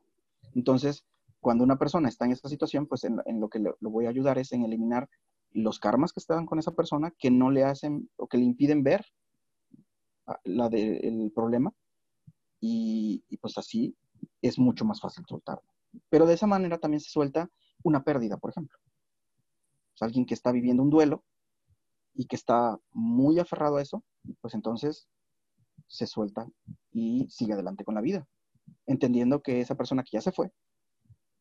Entonces, 0.53 1.05
cuando 1.39 1.63
una 1.63 1.77
persona 1.77 2.09
está 2.09 2.25
en 2.25 2.31
esta 2.31 2.49
situación, 2.49 2.87
pues 2.87 3.03
en, 3.03 3.19
lo 3.39 3.49
que 3.49 3.59
lo, 3.59 3.75
voy 3.81 4.05
a 4.05 4.09
ayudar 4.09 4.37
es 4.37 4.51
en 4.51 4.63
eliminar 4.63 5.09
los 5.51 5.79
karmas 5.79 6.13
que 6.13 6.19
estaban 6.19 6.45
con 6.45 6.59
esa 6.59 6.71
persona 6.71 7.11
que 7.17 7.31
no 7.31 7.51
le 7.51 7.63
hacen 7.63 8.09
o 8.17 8.27
que 8.27 8.37
le 8.37 8.45
impiden 8.45 8.83
ver 8.83 9.05
ah, 10.27 10.39
la 10.43 10.69
de, 10.69 10.97
el 10.97 11.31
problema 11.35 11.73
y, 12.59 13.23
y, 13.27 13.37
pues 13.37 13.57
así 13.57 13.95
es 14.41 14.59
mucho 14.59 14.85
más 14.85 15.01
fácil 15.01 15.25
soltarlo. 15.27 15.67
Pero 16.09 16.25
de 16.25 16.35
esa 16.35 16.47
manera 16.47 16.77
también 16.77 17.01
se 17.01 17.09
suelta 17.09 17.49
una 17.83 18.03
pérdida, 18.03 18.37
por 18.37 18.51
ejemplo. 18.51 18.77
Alguien 20.01 20.25
que 20.25 20.33
está 20.33 20.51
viviendo 20.51 20.83
un 20.83 20.89
duelo 20.89 21.23
y 22.13 22.25
que 22.25 22.35
está 22.35 22.79
muy 22.91 23.39
aferrado 23.39 23.77
a 23.77 23.81
eso, 23.81 24.03
pues 24.41 24.53
entonces 24.53 25.07
se 25.87 26.07
suelta 26.07 26.47
y 26.91 27.27
sigue 27.29 27.53
adelante 27.53 27.83
con 27.83 27.95
la 27.95 28.01
vida, 28.01 28.27
entendiendo 28.85 29.41
que 29.41 29.61
esa 29.61 29.75
persona 29.75 30.03
que 30.03 30.11
ya 30.13 30.21
se 30.21 30.31
fue, 30.31 30.51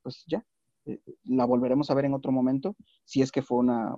pues 0.02 0.24
ya, 0.26 0.44
eh, 0.86 1.00
la 1.24 1.44
volveremos 1.44 1.90
a 1.90 1.94
ver 1.94 2.04
en 2.04 2.14
otro 2.14 2.32
momento, 2.32 2.76
si 3.04 3.22
es 3.22 3.32
que 3.32 3.42
fue 3.42 3.58
una, 3.58 3.96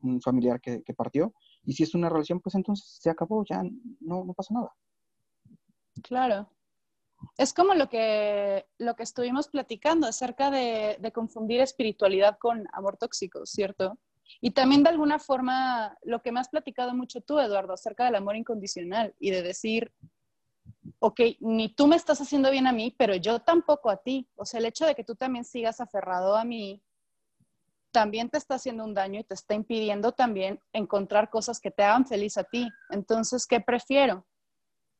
un 0.00 0.20
familiar 0.20 0.60
que, 0.60 0.82
partió, 0.96 1.34
y 1.64 1.72
si 1.72 1.82
es 1.82 1.94
una 1.94 2.08
relación, 2.08 2.40
pues 2.40 2.54
entonces 2.54 2.98
se 3.00 3.10
acabó, 3.10 3.44
ya 3.44 3.62
no, 4.00 4.24
no 4.24 4.34
pasa 4.34 4.54
nada. 4.54 4.72
Claro. 6.02 6.48
Es 7.36 7.52
como 7.52 7.74
lo 7.74 7.88
que, 7.88 8.66
lo 8.78 8.94
que 8.94 9.02
estuvimos 9.02 9.48
platicando 9.48 10.06
acerca 10.06 10.50
de, 10.50 10.96
de 11.00 11.12
confundir 11.12 11.60
espiritualidad 11.60 12.38
con 12.38 12.66
amor 12.72 12.96
tóxico, 12.96 13.44
¿cierto? 13.46 13.98
Y 14.40 14.50
también 14.52 14.82
de 14.82 14.90
alguna 14.90 15.18
forma 15.18 15.96
lo 16.02 16.22
que 16.22 16.32
me 16.32 16.40
has 16.40 16.48
platicado 16.48 16.94
mucho 16.94 17.20
tú, 17.20 17.38
Eduardo, 17.38 17.72
acerca 17.72 18.04
del 18.04 18.14
amor 18.14 18.36
incondicional 18.36 19.14
y 19.18 19.30
de 19.30 19.42
decir, 19.42 19.92
ok, 20.98 21.20
ni 21.40 21.74
tú 21.74 21.86
me 21.86 21.96
estás 21.96 22.20
haciendo 22.20 22.50
bien 22.50 22.66
a 22.66 22.72
mí, 22.72 22.94
pero 22.96 23.14
yo 23.14 23.40
tampoco 23.40 23.90
a 23.90 23.96
ti. 23.98 24.28
O 24.36 24.44
sea, 24.44 24.60
el 24.60 24.66
hecho 24.66 24.86
de 24.86 24.94
que 24.94 25.04
tú 25.04 25.14
también 25.14 25.44
sigas 25.44 25.80
aferrado 25.80 26.36
a 26.36 26.44
mí, 26.44 26.82
también 27.90 28.28
te 28.28 28.38
está 28.38 28.56
haciendo 28.56 28.84
un 28.84 28.94
daño 28.94 29.20
y 29.20 29.24
te 29.24 29.34
está 29.34 29.54
impidiendo 29.54 30.12
también 30.12 30.60
encontrar 30.72 31.30
cosas 31.30 31.60
que 31.60 31.70
te 31.70 31.82
hagan 31.82 32.06
feliz 32.06 32.36
a 32.36 32.44
ti. 32.44 32.68
Entonces, 32.90 33.46
¿qué 33.46 33.60
prefiero? 33.60 34.26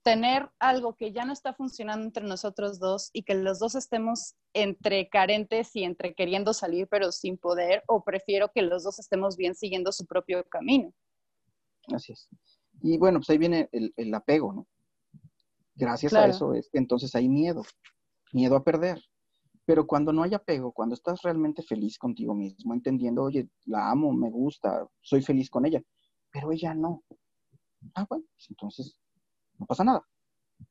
Tener 0.09 0.51
algo 0.59 0.97
que 0.97 1.13
ya 1.13 1.27
no 1.27 1.35
está 1.35 1.53
funcionando 1.53 2.03
entre 2.07 2.25
nosotros 2.25 2.79
dos 2.79 3.11
y 3.13 3.25
que 3.25 3.35
los 3.35 3.59
dos 3.59 3.75
estemos 3.75 4.37
entre 4.55 5.07
carentes 5.11 5.77
y 5.77 5.85
entre 5.85 6.15
queriendo 6.15 6.55
salir 6.55 6.89
pero 6.91 7.13
sin 7.13 7.37
poder, 7.37 7.85
o 7.89 8.03
prefiero 8.03 8.51
que 8.51 8.63
los 8.63 8.85
dos 8.85 8.99
estemos 8.99 9.37
bien 9.37 9.55
siguiendo 9.55 9.93
su 9.93 10.07
propio 10.07 10.43
camino. 10.45 10.95
Así 11.93 12.13
es. 12.13 12.27
Y 12.81 12.97
bueno, 12.97 13.19
pues 13.19 13.29
ahí 13.29 13.37
viene 13.37 13.69
el, 13.71 14.15
apego, 14.15 14.55
¿no? 14.55 14.67
Gracias 15.75 16.15
a 16.15 16.27
eso 16.27 16.55
es 16.55 16.71
que 16.71 16.79
entonces 16.79 17.15
hay 17.15 17.29
miedo, 17.29 17.63
miedo 18.33 18.57
a 18.57 18.65
perder. 18.65 19.05
Pero 19.67 19.87
cuando 19.87 20.15
no 20.15 20.23
hay 20.23 20.33
apego, 20.33 20.73
cuando 20.73 20.95
estás 20.95 21.21
realmente 21.21 21.63
feliz 21.63 21.99
contigo 21.99 22.35
mismo, 22.35 22.73
entendiendo, 22.73 23.25
oye, 23.25 23.51
la 23.67 23.91
amo, 23.91 24.11
me 24.15 24.31
gusta, 24.31 24.89
soy 25.03 25.21
feliz 25.21 25.51
con 25.51 25.67
ella, 25.67 25.83
pero 26.33 26.51
ella 26.51 26.73
no. 26.73 27.05
Ah, 27.95 28.07
bueno, 28.09 28.25
pues 28.33 28.47
entonces 28.49 28.97
no 29.59 29.67
pasa 29.67 29.85
nada. 29.85 30.07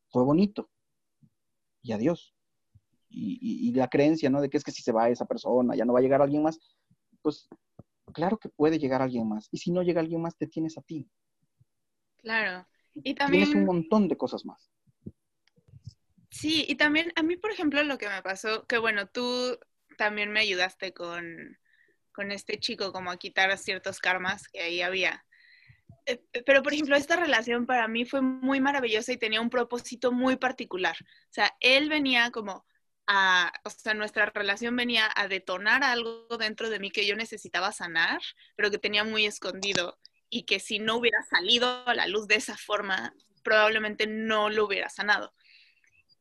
Fue 0.09 0.23
bonito. 0.23 0.69
Y 1.81 1.91
adiós. 1.91 2.33
Y, 3.09 3.71
la 3.73 3.87
creencia, 3.87 4.29
¿no? 4.29 4.41
De 4.41 4.49
que 4.49 4.57
es 4.57 4.63
que 4.63 4.71
si 4.71 4.81
se 4.81 4.91
va 4.91 5.09
esa 5.09 5.25
persona, 5.25 5.75
ya 5.75 5.85
no 5.85 5.93
va 5.93 5.99
a 5.99 6.01
llegar 6.01 6.21
alguien 6.21 6.43
más. 6.43 6.59
Pues 7.21 7.47
claro 8.13 8.37
que 8.37 8.49
puede 8.49 8.79
llegar 8.79 9.01
alguien 9.01 9.27
más. 9.27 9.47
Y 9.51 9.57
si 9.57 9.71
no 9.71 9.83
llega 9.83 10.01
alguien 10.01 10.21
más, 10.21 10.35
te 10.35 10.47
tienes 10.47 10.77
a 10.77 10.81
ti. 10.81 11.09
Claro. 12.17 12.67
Y 12.95 13.13
también... 13.13 13.45
Tienes 13.45 13.61
un 13.61 13.65
montón 13.65 14.07
de 14.07 14.17
cosas 14.17 14.45
más. 14.45 14.71
Sí, 16.29 16.65
y 16.67 16.75
también 16.75 17.11
a 17.15 17.23
mí, 17.23 17.37
por 17.37 17.51
ejemplo, 17.51 17.81
lo 17.83 17.97
que 17.97 18.09
me 18.09 18.21
pasó, 18.21 18.65
que 18.67 18.77
bueno, 18.77 19.07
tú 19.07 19.57
también 19.97 20.31
me 20.31 20.41
ayudaste 20.41 20.93
con, 20.93 21.57
con 22.11 22.31
este 22.31 22.59
chico 22.59 22.91
como 22.91 23.11
a 23.11 23.17
quitar 23.17 23.55
ciertos 23.57 23.99
karmas 23.99 24.47
que 24.47 24.61
ahí 24.61 24.81
había. 24.81 25.25
Eh, 26.07 26.23
pero 26.45 26.63
por 26.63 26.73
ejemplo, 26.73 26.95
esta 26.95 27.17
relación 27.17 27.65
para 27.65 27.87
mí 27.87 28.05
fue 28.05 28.21
muy 28.21 28.61
maravillosa 28.61 29.11
y 29.11 29.17
tenía 29.17 29.41
un 29.41 29.49
propósito 29.49 30.11
muy 30.11 30.37
particular. 30.37 30.95
O 31.01 31.33
sea, 31.33 31.53
él 31.59 31.89
venía 31.89 32.31
como 32.31 32.65
a, 33.07 33.51
o 33.65 33.69
sea, 33.69 33.93
nuestra 33.93 34.27
relación 34.27 34.75
venía 34.75 35.09
a 35.15 35.27
detonar 35.27 35.83
algo 35.83 36.27
dentro 36.39 36.69
de 36.69 36.79
mí 36.79 36.91
que 36.91 37.05
yo 37.05 37.15
necesitaba 37.15 37.71
sanar, 37.73 38.21
pero 38.55 38.71
que 38.71 38.77
tenía 38.79 39.03
muy 39.03 39.25
escondido 39.25 39.99
y 40.29 40.43
que 40.43 40.59
si 40.59 40.79
no 40.79 40.95
hubiera 40.95 41.21
salido 41.23 41.87
a 41.87 41.93
la 41.93 42.07
luz 42.07 42.27
de 42.27 42.35
esa 42.35 42.57
forma, 42.57 43.13
probablemente 43.43 44.07
no 44.07 44.49
lo 44.49 44.65
hubiera 44.65 44.89
sanado. 44.89 45.33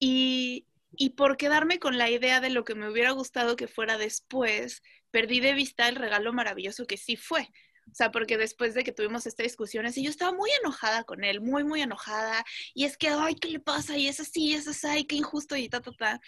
Y, 0.00 0.66
y 0.96 1.10
por 1.10 1.36
quedarme 1.36 1.78
con 1.78 1.96
la 1.96 2.10
idea 2.10 2.40
de 2.40 2.50
lo 2.50 2.64
que 2.64 2.74
me 2.74 2.90
hubiera 2.90 3.12
gustado 3.12 3.56
que 3.56 3.68
fuera 3.68 3.98
después, 3.98 4.82
perdí 5.12 5.40
de 5.40 5.54
vista 5.54 5.88
el 5.88 5.96
regalo 5.96 6.32
maravilloso 6.32 6.86
que 6.86 6.96
sí 6.96 7.16
fue. 7.16 7.50
O 7.90 7.94
sea, 7.94 8.10
porque 8.10 8.36
después 8.36 8.74
de 8.74 8.84
que 8.84 8.92
tuvimos 8.92 9.26
esta 9.26 9.42
discusión, 9.42 9.86
y 9.94 10.02
yo 10.02 10.10
estaba 10.10 10.32
muy 10.32 10.50
enojada 10.62 11.04
con 11.04 11.24
él, 11.24 11.40
muy, 11.40 11.64
muy 11.64 11.82
enojada. 11.82 12.44
Y 12.74 12.84
es 12.84 12.96
que, 12.96 13.08
ay, 13.08 13.36
¿qué 13.36 13.48
le 13.48 13.60
pasa? 13.60 13.96
Y 13.96 14.08
es 14.08 14.20
así, 14.20 14.52
es 14.54 14.68
así, 14.68 15.04
qué 15.04 15.16
injusto 15.16 15.56
y 15.56 15.68
ta, 15.68 15.80
ta, 15.80 15.92
ta. 15.92 16.20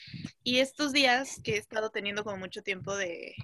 Y 0.43 0.59
estos 0.61 0.93
días 0.93 1.41
que 1.45 1.55
he 1.55 1.59
estado 1.59 1.91
teniendo 1.91 2.25
como 2.25 2.39
mucho 2.39 2.63
tiempo 2.63 2.97
de, 2.97 3.35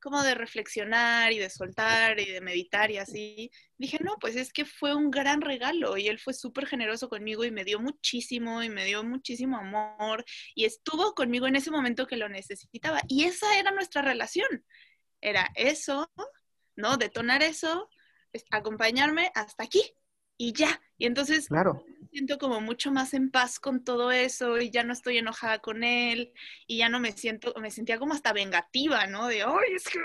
como 0.00 0.22
de 0.22 0.34
reflexionar 0.34 1.32
y 1.32 1.38
de 1.38 1.50
soltar 1.50 2.20
y 2.20 2.26
de 2.26 2.40
meditar 2.40 2.90
y 2.90 2.98
así, 2.98 3.50
dije, 3.76 3.98
no, 4.02 4.16
pues 4.20 4.36
es 4.36 4.52
que 4.52 4.64
fue 4.64 4.94
un 4.94 5.10
gran 5.10 5.40
regalo 5.40 5.96
y 5.96 6.08
él 6.08 6.18
fue 6.18 6.34
súper 6.34 6.66
generoso 6.66 7.08
conmigo 7.08 7.44
y 7.44 7.50
me 7.50 7.64
dio 7.64 7.80
muchísimo 7.80 8.62
y 8.62 8.70
me 8.70 8.84
dio 8.84 9.02
muchísimo 9.02 9.58
amor 9.58 10.24
y 10.54 10.64
estuvo 10.64 11.14
conmigo 11.14 11.46
en 11.46 11.56
ese 11.56 11.70
momento 11.70 12.06
que 12.06 12.16
lo 12.16 12.28
necesitaba. 12.28 13.02
Y 13.08 13.24
esa 13.24 13.58
era 13.58 13.70
nuestra 13.72 14.02
relación. 14.02 14.64
Era 15.20 15.50
eso, 15.56 16.10
¿no? 16.78 16.96
Detonar 16.96 17.42
eso, 17.42 17.90
acompañarme 18.50 19.30
hasta 19.34 19.64
aquí 19.64 19.82
y 20.38 20.52
ya. 20.52 20.80
Y 20.96 21.06
entonces 21.06 21.48
claro. 21.48 21.84
me 22.00 22.08
siento 22.08 22.38
como 22.38 22.60
mucho 22.60 22.92
más 22.92 23.14
en 23.14 23.30
paz 23.30 23.58
con 23.58 23.82
todo 23.82 24.12
eso 24.12 24.58
y 24.58 24.70
ya 24.70 24.84
no 24.84 24.92
estoy 24.92 25.18
enojada 25.18 25.58
con 25.58 25.82
él 25.82 26.32
y 26.68 26.78
ya 26.78 26.88
no 26.88 27.00
me 27.00 27.12
siento, 27.12 27.52
me 27.60 27.72
sentía 27.72 27.98
como 27.98 28.14
hasta 28.14 28.32
vengativa, 28.32 29.06
¿no? 29.08 29.26
De, 29.26 29.42
ay, 29.42 29.74
es 29.74 29.84
que, 29.88 29.98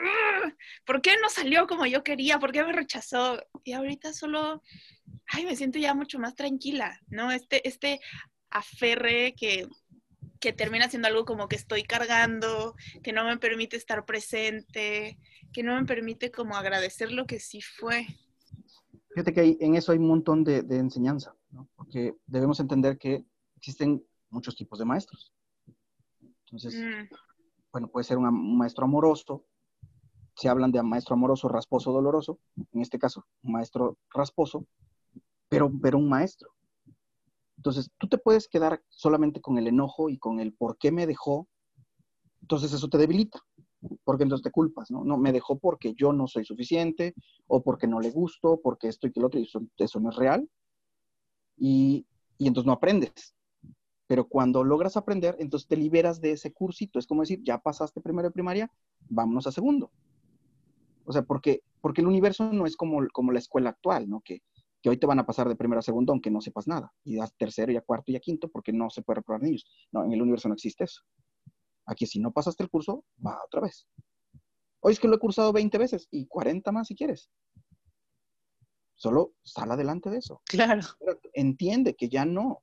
¿por 0.83 1.01
qué 1.01 1.15
no 1.21 1.29
salió 1.29 1.67
como 1.67 1.85
yo 1.85 2.03
quería? 2.03 2.39
¿Por 2.39 2.51
qué 2.51 2.63
me 2.63 2.73
rechazó? 2.73 3.39
Y 3.63 3.73
ahorita 3.73 4.11
solo, 4.11 4.63
ay, 5.27 5.45
me 5.45 5.55
siento 5.55 5.77
ya 5.77 5.93
mucho 5.93 6.17
más 6.17 6.33
tranquila, 6.33 6.99
¿no? 7.07 7.31
Este, 7.31 7.67
este 7.67 8.01
aferre 8.49 9.35
que, 9.37 9.67
que 10.43 10.51
termina 10.51 10.89
siendo 10.89 11.07
algo 11.07 11.23
como 11.23 11.47
que 11.47 11.55
estoy 11.55 11.83
cargando, 11.83 12.75
que 13.01 13.13
no 13.13 13.23
me 13.23 13.37
permite 13.37 13.77
estar 13.77 14.03
presente, 14.03 15.17
que 15.53 15.63
no 15.63 15.79
me 15.79 15.85
permite 15.85 16.31
como 16.31 16.57
agradecer 16.57 17.13
lo 17.13 17.25
que 17.25 17.39
sí 17.39 17.61
fue. 17.61 18.05
Fíjate 19.11 19.31
que 19.31 19.57
en 19.61 19.75
eso 19.75 19.93
hay 19.93 19.99
un 19.99 20.09
montón 20.09 20.43
de, 20.43 20.57
enseñanza, 20.71 21.33
¿no? 21.49 21.69
porque 21.77 22.17
debemos 22.25 22.59
entender 22.59 22.97
que 22.97 23.23
existen 23.55 24.05
muchos 24.29 24.57
tipos 24.57 24.79
de 24.79 24.83
maestros. 24.83 25.31
Entonces, 26.47 26.75
mm. 26.75 27.15
bueno, 27.71 27.87
puede 27.87 28.03
ser 28.03 28.17
un 28.17 28.57
maestro 28.57 28.83
amoroso, 28.83 29.45
se 30.35 30.49
hablan 30.49 30.73
de 30.73 30.83
maestro 30.83 31.13
amoroso, 31.13 31.47
rasposo, 31.47 31.93
doloroso, 31.93 32.37
en 32.73 32.81
este 32.81 32.99
caso, 32.99 33.25
un 33.43 33.53
maestro 33.53 33.97
rasposo, 34.13 34.67
pero, 35.47 35.71
pero 35.81 35.97
un 35.97 36.09
maestro. 36.09 36.53
Entonces, 37.63 37.89
tú 37.97 38.09
te 38.09 38.17
puedes 38.17 38.49
quedar 38.49 38.83
solamente 38.89 39.39
con 39.39 39.57
el 39.57 39.67
enojo 39.67 40.09
y 40.09 40.17
con 40.17 40.41
el 40.41 40.51
por 40.53 40.77
qué 40.77 40.91
me 40.91 41.07
dejó, 41.07 41.47
entonces 42.41 42.73
eso 42.73 42.89
te 42.89 42.97
debilita 42.97 43.39
porque 44.03 44.23
entonces 44.23 44.43
te 44.43 44.51
culpas, 44.51 44.91
¿no? 44.91 45.05
No, 45.05 45.17
me 45.17 45.31
dejó 45.31 45.57
porque 45.59 45.93
yo 45.93 46.11
no 46.11 46.27
soy 46.27 46.43
suficiente, 46.43 47.13
o 47.47 47.63
porque 47.63 47.87
no 47.87 48.01
le 48.01 48.11
gusto, 48.11 48.59
porque 48.61 48.89
esto 48.89 49.07
y 49.07 49.13
que 49.13 49.21
lo 49.21 49.27
otro, 49.27 49.39
y 49.39 49.49
eso, 49.77 49.99
no 49.99 50.09
es 50.09 50.15
real. 50.17 50.49
Y, 51.57 52.05
y, 52.37 52.47
entonces 52.47 52.67
no 52.67 52.73
aprendes. 52.73 53.33
Pero 54.07 54.27
cuando 54.27 54.63
logras 54.63 54.97
aprender, 54.97 55.35
entonces 55.39 55.67
te 55.67 55.77
liberas 55.77 56.19
de 56.19 56.31
ese 56.31 56.51
cursito. 56.51 56.99
Es 56.99 57.07
como 57.07 57.21
decir, 57.21 57.41
ya 57.43 57.57
pasaste 57.59 58.01
primero 58.01 58.27
de 58.27 58.33
primaria, 58.33 58.71
vámonos 59.09 59.47
a 59.47 59.51
segundo. 59.51 59.91
O 61.05 61.13
sea, 61.13 61.23
porque, 61.23 61.61
porque 61.81 62.01
el 62.01 62.07
universo 62.07 62.51
no 62.51 62.65
es 62.65 62.75
como, 62.75 63.05
como 63.13 63.31
la 63.31 63.39
escuela 63.39 63.69
actual, 63.69 64.09
¿no? 64.09 64.21
Que, 64.21 64.41
que 64.83 64.89
hoy 64.89 64.97
te 64.97 65.07
van 65.07 65.17
a 65.17 65.25
pasar 65.25 65.47
de 65.47 65.55
primero 65.55 65.79
a 65.79 65.81
segundo 65.81 66.11
aunque 66.11 66.29
no 66.29 66.41
sepas 66.41 66.67
nada. 66.67 66.93
Y 67.05 67.15
das 67.15 67.33
tercero 67.37 67.71
y 67.71 67.77
a 67.77 67.81
cuarto 67.81 68.11
y 68.11 68.17
a 68.17 68.19
quinto 68.19 68.49
porque 68.49 68.73
no 68.73 68.89
se 68.89 69.01
puede 69.01 69.21
reprobar 69.21 69.41
niños. 69.41 69.65
No, 69.93 70.03
en 70.03 70.11
el 70.11 70.21
universo 70.21 70.49
no 70.49 70.55
existe 70.55 70.83
eso. 70.83 71.01
Aquí 71.85 72.05
si 72.05 72.19
no 72.19 72.33
pasaste 72.33 72.63
el 72.63 72.69
curso, 72.69 73.05
va 73.25 73.39
otra 73.45 73.61
vez. 73.61 73.87
Hoy 74.81 74.91
es 74.91 74.99
que 74.99 75.07
lo 75.07 75.15
he 75.15 75.19
cursado 75.19 75.53
20 75.53 75.77
veces 75.77 76.09
y 76.11 76.27
40 76.27 76.69
más 76.73 76.89
si 76.89 76.95
quieres. 76.95 77.31
Solo 78.95 79.33
sal 79.41 79.71
adelante 79.71 80.09
de 80.09 80.17
eso. 80.17 80.41
Claro. 80.45 80.81
entiende 81.31 81.95
que 81.95 82.09
ya 82.09 82.25
no. 82.25 82.61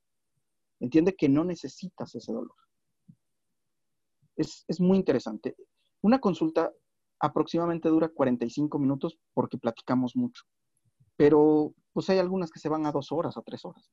Entiende 0.78 1.16
que 1.16 1.30
no 1.30 1.42
necesitas 1.42 2.14
ese 2.14 2.32
dolor. 2.32 2.54
Es, 4.36 4.66
es 4.68 4.78
muy 4.78 4.98
interesante. 4.98 5.56
Una 6.02 6.18
consulta 6.18 6.70
aproximadamente 7.18 7.88
dura 7.88 8.10
45 8.10 8.78
minutos 8.78 9.18
porque 9.32 9.56
platicamos 9.56 10.14
mucho. 10.16 10.44
Pero 11.20 11.74
pues 11.92 12.08
hay 12.08 12.16
algunas 12.18 12.50
que 12.50 12.60
se 12.60 12.70
van 12.70 12.86
a 12.86 12.92
dos 12.92 13.12
horas 13.12 13.36
o 13.36 13.42
tres 13.42 13.62
horas. 13.66 13.90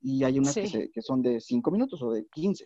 Y 0.00 0.22
hay 0.22 0.38
unas 0.38 0.54
que, 0.54 0.88
que, 0.88 1.02
son 1.02 1.20
de 1.20 1.40
cinco 1.40 1.72
minutos 1.72 2.00
o 2.00 2.12
de 2.12 2.28
15. 2.28 2.64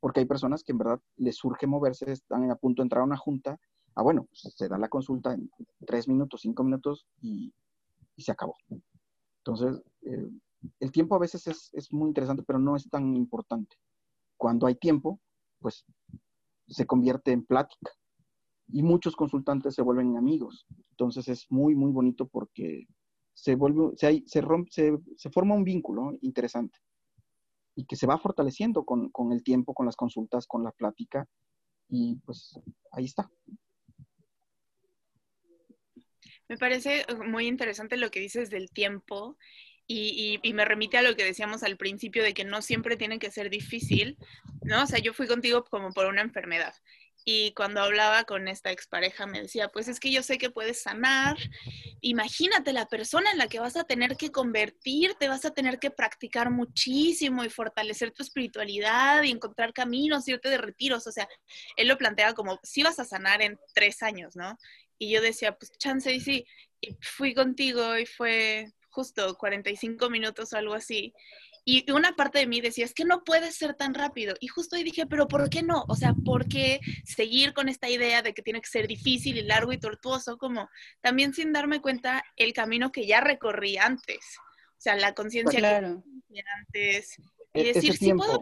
porque 0.00 0.18
hay 0.18 0.26
personas 0.26 0.64
que 0.64 0.72
en 0.72 0.78
verdad 0.78 1.00
les 1.18 1.36
surge 1.36 1.68
moverse, 1.68 2.10
están 2.10 2.50
a 2.50 2.56
punto 2.56 2.82
de 2.82 2.86
entrar 2.86 3.02
a 3.02 3.04
una 3.04 3.16
junta, 3.16 3.60
ah, 3.94 4.02
bueno, 4.02 4.24
pues, 4.24 4.52
se 4.56 4.66
da 4.66 4.76
la 4.76 4.88
consulta 4.88 5.34
en 5.34 5.48
tres 5.86 6.08
minutos, 6.08 6.40
cinco 6.40 6.64
minutos 6.64 7.06
y, 7.22 7.54
se 8.16 8.32
acabó. 8.32 8.56
Entonces, 9.44 9.80
eh, 10.02 10.28
el 10.80 10.90
tiempo 10.90 11.14
a 11.14 11.20
veces 11.20 11.46
es, 11.46 11.70
es, 11.74 11.92
muy 11.92 12.08
interesante, 12.08 12.42
pero 12.42 12.58
no 12.58 12.74
es 12.74 12.90
tan 12.90 13.14
importante. 13.14 13.76
Cuando 14.36 14.66
hay 14.66 14.74
tiempo, 14.74 15.20
pues 15.60 15.84
se 16.66 16.86
convierte 16.86 17.30
en 17.30 17.46
plática 17.46 17.92
y 18.70 18.82
muchos 18.82 19.16
consultantes 19.16 19.74
se 19.74 19.82
vuelven 19.82 20.16
amigos. 20.16 20.66
Entonces 20.90 21.28
es 21.28 21.50
muy, 21.50 21.74
muy 21.74 21.90
bonito 21.90 22.26
porque 22.28 22.86
se, 23.32 23.54
vuelve, 23.54 23.96
se, 23.96 24.22
se, 24.26 24.40
rompe, 24.40 24.70
se, 25.16 25.30
forma 25.30 25.54
un 25.54 25.64
vínculo 25.64 26.12
interesante 26.22 26.78
y 27.74 27.84
que 27.86 27.96
se 27.96 28.06
va 28.06 28.18
fortaleciendo 28.18 28.84
con, 28.84 29.10
con, 29.10 29.32
el 29.32 29.42
tiempo, 29.42 29.74
con 29.74 29.86
las 29.86 29.96
consultas, 29.96 30.46
con 30.46 30.64
la 30.64 30.72
plática 30.72 31.26
y 31.88 32.16
pues 32.16 32.58
ahí 32.92 33.04
está. 33.04 33.30
Me 36.48 36.56
parece 36.56 37.04
muy 37.26 37.46
interesante 37.46 37.96
lo 37.96 38.10
que 38.10 38.20
dices 38.20 38.50
del 38.50 38.70
tiempo 38.70 39.36
y, 39.86 40.38
y, 40.42 40.52
me 40.52 40.66
remite 40.66 40.98
a 40.98 41.02
lo 41.02 41.16
que 41.16 41.24
decíamos 41.24 41.62
al 41.62 41.78
principio 41.78 42.22
de 42.22 42.34
que 42.34 42.44
no 42.44 42.60
siempre 42.60 42.96
tiene 42.96 43.18
que 43.18 43.30
ser 43.30 43.48
difícil, 43.48 44.18
¿no? 44.62 44.82
O 44.82 44.86
sea, 44.86 44.98
yo 44.98 45.14
fui 45.14 45.26
contigo 45.26 45.64
como 45.64 45.92
por 45.92 46.06
una 46.06 46.20
enfermedad 46.20 46.74
y 47.24 47.52
cuando 47.52 47.82
hablaba 47.82 48.24
con 48.24 48.48
esta 48.48 48.70
expareja 48.70 49.26
me 49.26 49.42
decía, 49.42 49.68
pues 49.68 49.88
es 49.88 50.00
que 50.00 50.10
yo 50.10 50.22
sé 50.22 50.38
que 50.38 50.50
puedes 50.50 50.82
sanar. 50.82 51.36
Imagínate 52.00 52.72
la 52.72 52.86
persona 52.86 53.30
en 53.30 53.38
la 53.38 53.48
que 53.48 53.60
vas 53.60 53.76
a 53.76 53.84
tener 53.84 54.16
que 54.16 54.30
convertirte, 54.30 55.28
vas 55.28 55.44
a 55.44 55.52
tener 55.52 55.78
que 55.78 55.90
practicar 55.90 56.50
muchísimo 56.50 57.44
y 57.44 57.50
fortalecer 57.50 58.12
tu 58.12 58.22
espiritualidad 58.22 59.22
y 59.24 59.30
encontrar 59.30 59.72
caminos, 59.72 60.26
irte 60.28 60.48
de 60.48 60.58
retiros. 60.58 61.06
O 61.06 61.12
sea, 61.12 61.28
él 61.76 61.88
lo 61.88 61.98
plantea 61.98 62.32
como, 62.32 62.58
si 62.62 62.82
vas 62.82 62.98
a 62.98 63.04
sanar 63.04 63.42
en 63.42 63.58
tres 63.74 64.02
años, 64.02 64.34
¿no? 64.34 64.56
Y 64.98 65.10
yo 65.10 65.20
decía, 65.20 65.56
pues 65.56 65.72
chance 65.78 66.12
y 66.12 66.20
sí. 66.20 66.46
Fui 67.00 67.34
contigo 67.34 67.98
y 67.98 68.06
fue 68.06 68.72
justo 68.90 69.36
45 69.36 70.10
minutos 70.10 70.52
o 70.52 70.56
algo 70.56 70.74
así. 70.74 71.12
Y 71.70 71.84
una 71.92 72.16
parte 72.16 72.38
de 72.38 72.46
mí 72.46 72.62
decía, 72.62 72.86
es 72.86 72.94
que 72.94 73.04
no 73.04 73.24
puede 73.24 73.52
ser 73.52 73.74
tan 73.74 73.92
rápido. 73.92 74.34
Y 74.40 74.48
justo 74.48 74.74
ahí 74.74 74.84
dije, 74.84 75.04
pero 75.04 75.28
¿por 75.28 75.50
qué 75.50 75.62
no? 75.62 75.84
O 75.88 75.96
sea, 75.96 76.14
¿por 76.14 76.48
qué 76.48 76.80
seguir 77.04 77.52
con 77.52 77.68
esta 77.68 77.90
idea 77.90 78.22
de 78.22 78.32
que 78.32 78.40
tiene 78.40 78.62
que 78.62 78.70
ser 78.70 78.88
difícil 78.88 79.36
y 79.36 79.42
largo 79.42 79.70
y 79.74 79.78
tortuoso? 79.78 80.38
Como 80.38 80.66
también 81.02 81.34
sin 81.34 81.52
darme 81.52 81.82
cuenta 81.82 82.24
el 82.36 82.54
camino 82.54 82.90
que 82.90 83.06
ya 83.06 83.20
recorrí 83.20 83.76
antes. 83.76 84.16
O 84.48 84.80
sea, 84.80 84.96
la 84.96 85.12
conciencia 85.12 85.58
claro. 85.58 86.02
que 86.32 86.42
antes. 86.58 87.18
Y 87.52 87.60
e-, 87.60 87.74
decir, 87.74 87.98
sí 87.98 88.14
puedo 88.14 88.40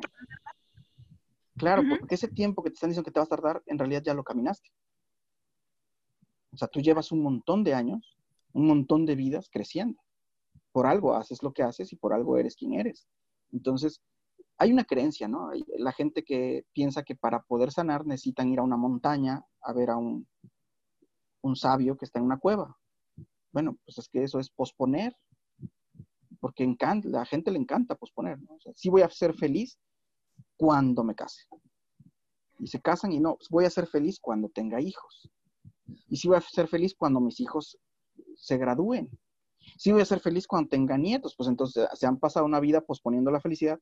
Claro, 1.56 1.82
porque 1.88 2.14
ese 2.14 2.28
tiempo 2.28 2.62
que 2.62 2.70
te 2.70 2.74
están 2.74 2.90
diciendo 2.90 3.06
que 3.06 3.10
te 3.10 3.18
vas 3.18 3.26
a 3.26 3.34
tardar, 3.34 3.60
en 3.66 3.76
realidad 3.76 4.04
ya 4.04 4.14
lo 4.14 4.22
caminaste. 4.22 4.70
O 6.52 6.56
sea, 6.56 6.68
tú 6.68 6.80
llevas 6.80 7.10
un 7.10 7.24
montón 7.24 7.64
de 7.64 7.74
años, 7.74 8.16
un 8.52 8.68
montón 8.68 9.04
de 9.04 9.16
vidas 9.16 9.48
creciendo. 9.50 10.00
Por 10.76 10.86
algo 10.86 11.14
haces 11.14 11.42
lo 11.42 11.54
que 11.54 11.62
haces 11.62 11.90
y 11.94 11.96
por 11.96 12.12
algo 12.12 12.36
eres 12.36 12.54
quien 12.54 12.74
eres. 12.74 13.08
Entonces, 13.50 14.02
hay 14.58 14.70
una 14.70 14.84
creencia, 14.84 15.26
¿no? 15.26 15.50
La 15.78 15.90
gente 15.90 16.22
que 16.22 16.66
piensa 16.74 17.02
que 17.02 17.16
para 17.16 17.40
poder 17.44 17.72
sanar 17.72 18.04
necesitan 18.04 18.50
ir 18.50 18.58
a 18.58 18.62
una 18.62 18.76
montaña 18.76 19.42
a 19.62 19.72
ver 19.72 19.88
a 19.88 19.96
un, 19.96 20.26
sabio 21.54 21.96
que 21.96 22.04
está 22.04 22.18
en 22.18 22.26
una 22.26 22.38
cueva. 22.38 22.76
Bueno, 23.52 23.78
pues 23.86 23.96
es 23.96 24.06
que 24.10 24.22
eso 24.22 24.38
es 24.38 24.50
posponer, 24.50 25.16
porque 26.40 26.70
la 27.04 27.24
gente 27.24 27.50
le 27.50 27.58
encanta 27.58 27.94
posponer, 27.94 28.38
¿no? 28.42 28.58
Sí 28.74 28.90
voy 28.90 29.00
a 29.00 29.08
ser 29.08 29.32
feliz 29.32 29.78
cuando 30.58 31.02
me 31.04 31.14
case. 31.14 31.46
Y 32.58 32.66
se 32.66 32.82
casan 32.82 33.12
y 33.12 33.18
no, 33.18 33.36
pues 33.36 33.48
voy 33.48 33.64
a 33.64 33.70
ser 33.70 33.86
feliz 33.86 34.20
cuando 34.20 34.50
tenga 34.50 34.78
hijos. 34.78 35.30
Y 36.10 36.18
sí 36.18 36.28
voy 36.28 36.36
a 36.36 36.42
ser 36.42 36.68
feliz 36.68 36.94
cuando 36.94 37.18
mis 37.18 37.40
hijos 37.40 37.78
se 38.34 38.58
gradúen 38.58 39.08
sí 39.76 39.92
voy 39.92 40.02
a 40.02 40.06
ser 40.06 40.20
feliz 40.20 40.46
cuando 40.46 40.68
tenga 40.68 40.96
nietos, 40.96 41.34
pues 41.36 41.48
entonces 41.48 41.88
se 41.94 42.06
han 42.06 42.18
pasado 42.18 42.46
una 42.46 42.60
vida 42.60 42.80
posponiendo 42.80 43.30
la 43.30 43.40
felicidad 43.40 43.80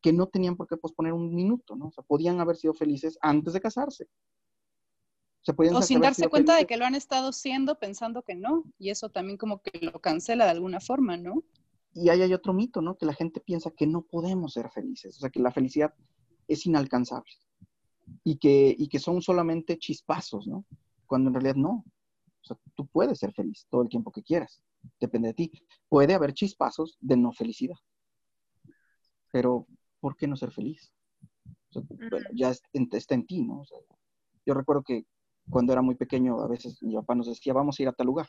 que 0.00 0.12
no 0.12 0.28
tenían 0.28 0.56
por 0.56 0.66
qué 0.66 0.76
posponer 0.76 1.12
un 1.12 1.34
minuto, 1.34 1.76
¿no? 1.76 1.88
O 1.88 1.92
sea, 1.92 2.04
podían 2.04 2.40
haber 2.40 2.56
sido 2.56 2.72
felices 2.74 3.18
antes 3.20 3.52
de 3.52 3.60
casarse. 3.60 4.08
O, 5.72 5.82
sin 5.82 6.00
darse 6.00 6.28
cuenta 6.28 6.54
de 6.54 6.66
que 6.66 6.76
lo 6.76 6.84
han 6.84 6.94
estado 6.94 7.32
siendo 7.32 7.78
pensando 7.78 8.22
que 8.22 8.34
no, 8.34 8.64
y 8.78 8.90
eso 8.90 9.08
también 9.08 9.38
como 9.38 9.62
que 9.62 9.86
lo 9.86 9.98
cancela 10.00 10.44
de 10.44 10.50
alguna 10.50 10.80
forma, 10.80 11.16
¿no? 11.16 11.42
Y 11.94 12.08
ahí 12.08 12.22
hay 12.22 12.32
otro 12.34 12.52
mito, 12.52 12.82
¿no? 12.82 12.96
Que 12.96 13.06
la 13.06 13.14
gente 13.14 13.40
piensa 13.40 13.70
que 13.70 13.86
no 13.86 14.02
podemos 14.02 14.52
ser 14.52 14.70
felices, 14.70 15.16
o 15.16 15.20
sea, 15.20 15.30
que 15.30 15.40
la 15.40 15.50
felicidad 15.50 15.94
es 16.46 16.66
inalcanzable 16.66 17.32
y 18.22 18.36
que, 18.36 18.74
y 18.78 18.88
que 18.88 18.98
son 18.98 19.22
solamente 19.22 19.78
chispazos, 19.78 20.46
¿no? 20.46 20.66
Cuando 21.06 21.28
en 21.28 21.34
realidad 21.34 21.56
no. 21.56 21.84
O 22.42 22.44
sea, 22.44 22.58
tú 22.74 22.86
puedes 22.86 23.18
ser 23.18 23.32
feliz 23.32 23.66
todo 23.70 23.82
el 23.82 23.88
tiempo 23.88 24.12
que 24.12 24.22
quieras 24.22 24.62
depende 25.00 25.28
de 25.28 25.34
ti. 25.34 25.52
Puede 25.88 26.14
haber 26.14 26.32
chispazos 26.34 26.96
de 27.00 27.16
no 27.16 27.32
felicidad, 27.32 27.76
pero 29.32 29.66
¿por 30.00 30.16
qué 30.16 30.26
no 30.26 30.36
ser 30.36 30.52
feliz? 30.52 30.92
ya 32.34 32.50
está 32.50 33.14
en 33.14 33.26
ti, 33.26 33.42
¿no? 33.42 33.62
yo 34.44 34.54
recuerdo 34.54 34.82
que 34.82 35.06
cuando 35.48 35.72
era 35.72 35.82
muy 35.82 35.94
pequeño, 35.94 36.40
a 36.40 36.48
veces 36.48 36.82
mi 36.82 36.94
papá 36.94 37.14
nos 37.14 37.28
decía, 37.28 37.52
vamos 37.52 37.78
a 37.78 37.82
ir 37.82 37.88
a 37.88 37.92
tal 37.92 38.06
lugar. 38.06 38.28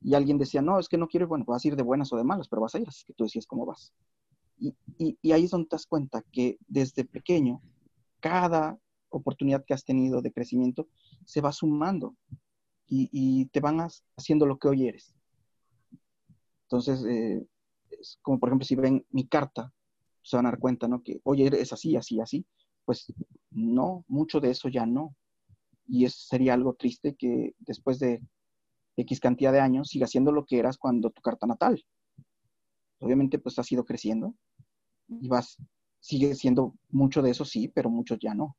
Y 0.00 0.14
alguien 0.14 0.38
decía, 0.38 0.62
no, 0.62 0.78
es 0.78 0.88
que 0.88 0.96
no 0.96 1.06
quiero, 1.06 1.28
bueno, 1.28 1.44
vas 1.46 1.64
a 1.64 1.68
ir 1.68 1.76
de 1.76 1.82
buenas 1.82 2.12
o 2.12 2.16
de 2.16 2.24
malas, 2.24 2.48
pero 2.48 2.62
vas 2.62 2.74
a 2.74 2.78
ir, 2.78 2.88
así 2.88 3.04
que 3.04 3.12
tú 3.12 3.24
decías 3.24 3.46
cómo 3.46 3.66
vas. 3.66 3.92
Y, 4.58 4.74
y 4.98 5.32
ahí 5.32 5.44
es 5.44 5.50
donde 5.50 5.68
te 5.68 5.76
das 5.76 5.86
cuenta 5.86 6.22
que 6.30 6.56
desde 6.68 7.04
pequeño, 7.04 7.60
cada 8.20 8.78
oportunidad 9.12 9.64
que 9.64 9.74
has 9.74 9.84
tenido 9.84 10.22
de 10.22 10.32
crecimiento 10.32 10.88
se 11.24 11.40
va 11.40 11.52
sumando 11.52 12.16
y, 12.86 13.08
y, 13.12 13.46
te 13.46 13.60
van 13.60 13.78
haciendo 14.16 14.46
lo 14.46 14.58
que 14.58 14.68
hoy 14.68 14.88
eres. 14.88 15.14
Entonces, 16.72 17.04
eh, 17.04 17.46
como 18.22 18.40
por 18.40 18.48
ejemplo, 18.48 18.64
si 18.64 18.74
ven 18.76 19.04
mi 19.10 19.26
carta, 19.26 19.70
se 20.22 20.36
van 20.36 20.46
a 20.46 20.52
dar 20.52 20.58
cuenta, 20.58 20.88
¿no? 20.88 21.02
Que, 21.02 21.20
oye, 21.24 21.50
es 21.60 21.70
así, 21.74 21.96
así, 21.96 22.18
así. 22.18 22.46
Pues 22.86 23.12
no, 23.50 24.06
mucho 24.08 24.40
de 24.40 24.50
eso 24.50 24.70
ya 24.70 24.86
no. 24.86 25.14
Y 25.86 26.06
eso 26.06 26.16
sería 26.26 26.54
algo 26.54 26.72
triste 26.72 27.14
que 27.14 27.54
después 27.58 27.98
de 27.98 28.22
X 28.96 29.20
cantidad 29.20 29.52
de 29.52 29.60
años 29.60 29.88
siga 29.88 30.06
siendo 30.06 30.32
lo 30.32 30.46
que 30.46 30.58
eras 30.60 30.78
cuando 30.78 31.10
tu 31.10 31.20
carta 31.20 31.46
natal. 31.46 31.84
Obviamente, 33.00 33.38
pues 33.38 33.58
has 33.58 33.70
ido 33.70 33.84
creciendo 33.84 34.34
y 35.08 35.28
vas, 35.28 35.58
sigue 36.00 36.34
siendo 36.34 36.74
mucho 36.88 37.20
de 37.20 37.32
eso, 37.32 37.44
sí, 37.44 37.68
pero 37.68 37.90
mucho 37.90 38.16
ya 38.16 38.32
no. 38.32 38.56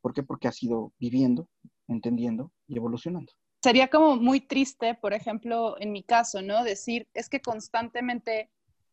¿Por 0.00 0.14
qué? 0.14 0.24
Porque 0.24 0.48
has 0.48 0.60
ido 0.64 0.92
viviendo, 0.98 1.48
entendiendo 1.86 2.50
y 2.66 2.76
evolucionando 2.76 3.32
sería 3.64 3.88
como 3.88 4.16
muy 4.16 4.42
triste, 4.42 4.94
por 4.94 5.14
ejemplo, 5.14 5.76
en 5.80 5.90
mi 5.90 6.02
caso, 6.02 6.42
¿no? 6.42 6.64
Decir, 6.64 7.08
es 7.14 7.30
que 7.30 7.40
constantemente 7.40 8.50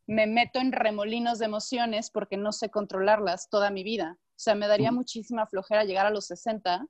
me 0.08 0.28
meto 0.28 0.60
en 0.60 0.72
remolinos 0.72 1.40
de 1.40 1.46
emociones 1.46 2.10
porque 2.10 2.38
no 2.38 2.54
sé 2.54 2.70
controlarlas 2.70 3.50
toda 3.50 3.70
mi 3.70 3.84
vida. 3.84 4.18
O 4.18 4.40
sea, 4.44 4.56
me 4.56 4.70
daría 4.70 4.94
muchísima 4.94 5.46
flojera 5.46 5.84
llegar 5.84 6.06
a 6.06 6.10
los 6.10 6.28
60 6.28 6.88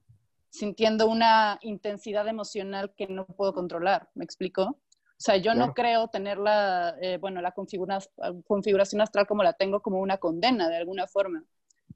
sintiendo 0.51 1.07
una 1.07 1.57
intensidad 1.61 2.27
emocional 2.27 2.93
que 2.95 3.07
no 3.07 3.25
puedo 3.25 3.51
controlar. 3.55 4.09
¿Me 4.13 4.25
explico? 4.25 4.63
O 4.63 5.23
sea, 5.23 5.37
yo 5.37 5.55
no 5.55 5.73
creo 5.73 6.07
tener 6.07 6.37
la, 6.37 6.95
eh, 7.01 7.17
bueno, 7.17 7.41
la 7.41 7.51
configuración 7.51 9.01
astral 9.01 9.25
como 9.25 9.41
la 9.41 9.53
tengo 9.53 9.81
como 9.81 10.01
una 10.01 10.17
condena 10.17 10.69
de 10.69 10.77
alguna 10.77 11.07
forma. 11.07 11.43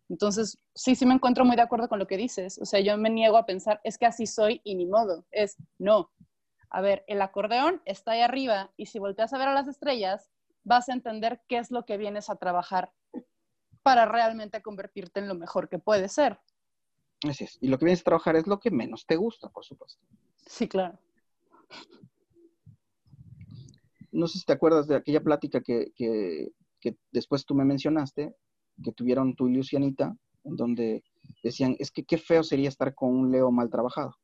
Entonces, 0.09 0.59
sí, 0.73 0.95
sí 0.95 1.05
me 1.05 1.15
encuentro 1.15 1.45
muy 1.45 1.55
de 1.55 1.63
acuerdo 1.63 1.89
con 1.89 1.99
lo 1.99 2.07
que 2.07 2.17
dices. 2.17 2.59
O 2.59 2.65
sea, 2.65 2.79
yo 2.79 2.97
me 2.97 3.09
niego 3.09 3.37
a 3.37 3.45
pensar, 3.45 3.81
es 3.83 3.97
que 3.97 4.05
así 4.05 4.27
soy 4.27 4.61
y 4.63 4.75
ni 4.75 4.85
modo. 4.85 5.25
Es, 5.31 5.57
no. 5.79 6.11
A 6.69 6.81
ver, 6.81 7.03
el 7.07 7.21
acordeón 7.21 7.81
está 7.85 8.11
ahí 8.11 8.21
arriba 8.21 8.71
y 8.77 8.87
si 8.87 8.99
volteas 8.99 9.33
a 9.33 9.37
ver 9.37 9.47
a 9.47 9.53
las 9.53 9.67
estrellas, 9.67 10.29
vas 10.63 10.89
a 10.89 10.93
entender 10.93 11.41
qué 11.47 11.57
es 11.57 11.71
lo 11.71 11.85
que 11.85 11.97
vienes 11.97 12.29
a 12.29 12.35
trabajar 12.35 12.91
para 13.81 14.05
realmente 14.05 14.61
convertirte 14.61 15.19
en 15.19 15.27
lo 15.27 15.35
mejor 15.35 15.69
que 15.69 15.79
puedes 15.79 16.11
ser. 16.11 16.39
Así 17.27 17.45
es. 17.45 17.57
Y 17.61 17.67
lo 17.67 17.79
que 17.79 17.85
vienes 17.85 18.01
a 18.01 18.05
trabajar 18.05 18.35
es 18.35 18.45
lo 18.45 18.59
que 18.59 18.71
menos 18.71 19.05
te 19.05 19.15
gusta, 19.15 19.49
por 19.49 19.65
supuesto. 19.65 20.03
Sí, 20.45 20.67
claro. 20.67 20.99
No 24.11 24.27
sé 24.27 24.39
si 24.39 24.45
te 24.45 24.53
acuerdas 24.53 24.87
de 24.87 24.95
aquella 24.95 25.21
plática 25.21 25.61
que, 25.61 25.91
que 25.95 26.97
después 27.11 27.45
tú 27.45 27.55
me 27.55 27.65
mencionaste, 27.65 28.35
que 28.83 28.91
tuvieron 28.91 29.35
tu 29.35 29.47
ilusionita, 29.47 30.15
en 30.43 30.55
donde 30.55 31.03
decían, 31.43 31.75
es 31.79 31.91
que 31.91 32.03
qué 32.03 32.17
feo 32.17 32.43
sería 32.43 32.69
estar 32.69 32.93
con 32.93 33.09
un 33.09 33.31
Leo 33.31 33.51
mal 33.51 33.69
trabajado. 33.69 34.15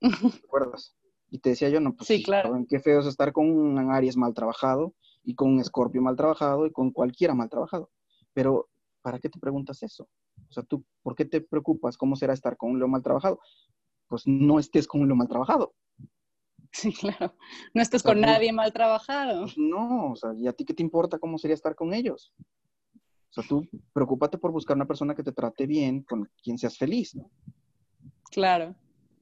¿Te 0.40 0.46
acuerdas? 0.46 0.96
Y 1.30 1.38
te 1.38 1.50
decía 1.50 1.68
yo, 1.68 1.80
no, 1.80 1.94
pues 1.94 2.06
sí, 2.06 2.22
claro. 2.22 2.64
qué 2.68 2.78
feo 2.78 3.00
es 3.00 3.06
estar 3.06 3.32
con 3.32 3.50
un 3.50 3.78
Aries 3.90 4.16
mal 4.16 4.34
trabajado 4.34 4.94
y 5.24 5.34
con 5.34 5.52
un 5.52 5.60
Escorpio 5.60 6.02
mal 6.02 6.16
trabajado 6.16 6.66
y 6.66 6.72
con 6.72 6.90
cualquiera 6.92 7.34
mal 7.34 7.48
trabajado. 7.48 7.90
Pero, 8.32 8.68
¿para 9.02 9.18
qué 9.18 9.28
te 9.28 9.40
preguntas 9.40 9.82
eso? 9.82 10.08
O 10.48 10.52
sea, 10.52 10.62
tú, 10.62 10.84
¿por 11.02 11.14
qué 11.14 11.24
te 11.24 11.40
preocupas 11.40 11.96
cómo 11.96 12.16
será 12.16 12.34
estar 12.34 12.56
con 12.56 12.70
un 12.70 12.78
Leo 12.78 12.88
mal 12.88 13.02
trabajado? 13.02 13.40
Pues 14.08 14.26
no 14.26 14.58
estés 14.58 14.86
con 14.86 15.00
un 15.00 15.08
Leo 15.08 15.16
mal 15.16 15.28
trabajado. 15.28 15.74
Sí, 16.72 16.92
claro. 16.92 17.34
No 17.72 17.82
estés 17.82 18.02
con 18.02 18.20
nadie 18.20 18.52
mal 18.52 18.72
trabajado. 18.72 19.42
Pues 19.42 19.56
no, 19.56 20.12
o 20.12 20.16
sea, 20.16 20.34
¿y 20.36 20.48
a 20.48 20.52
ti 20.52 20.64
qué 20.64 20.74
te 20.74 20.82
importa 20.82 21.18
cómo 21.18 21.38
sería 21.38 21.54
estar 21.54 21.74
con 21.74 21.94
ellos? 21.94 22.34
O 23.36 23.42
sea, 23.42 23.48
tú 23.48 23.66
preocúpate 23.92 24.38
por 24.38 24.52
buscar 24.52 24.76
una 24.76 24.86
persona 24.86 25.12
que 25.12 25.24
te 25.24 25.32
trate 25.32 25.66
bien, 25.66 26.02
con 26.02 26.30
quien 26.40 26.56
seas 26.56 26.78
feliz, 26.78 27.16
¿no? 27.16 27.28
Claro. 28.30 28.76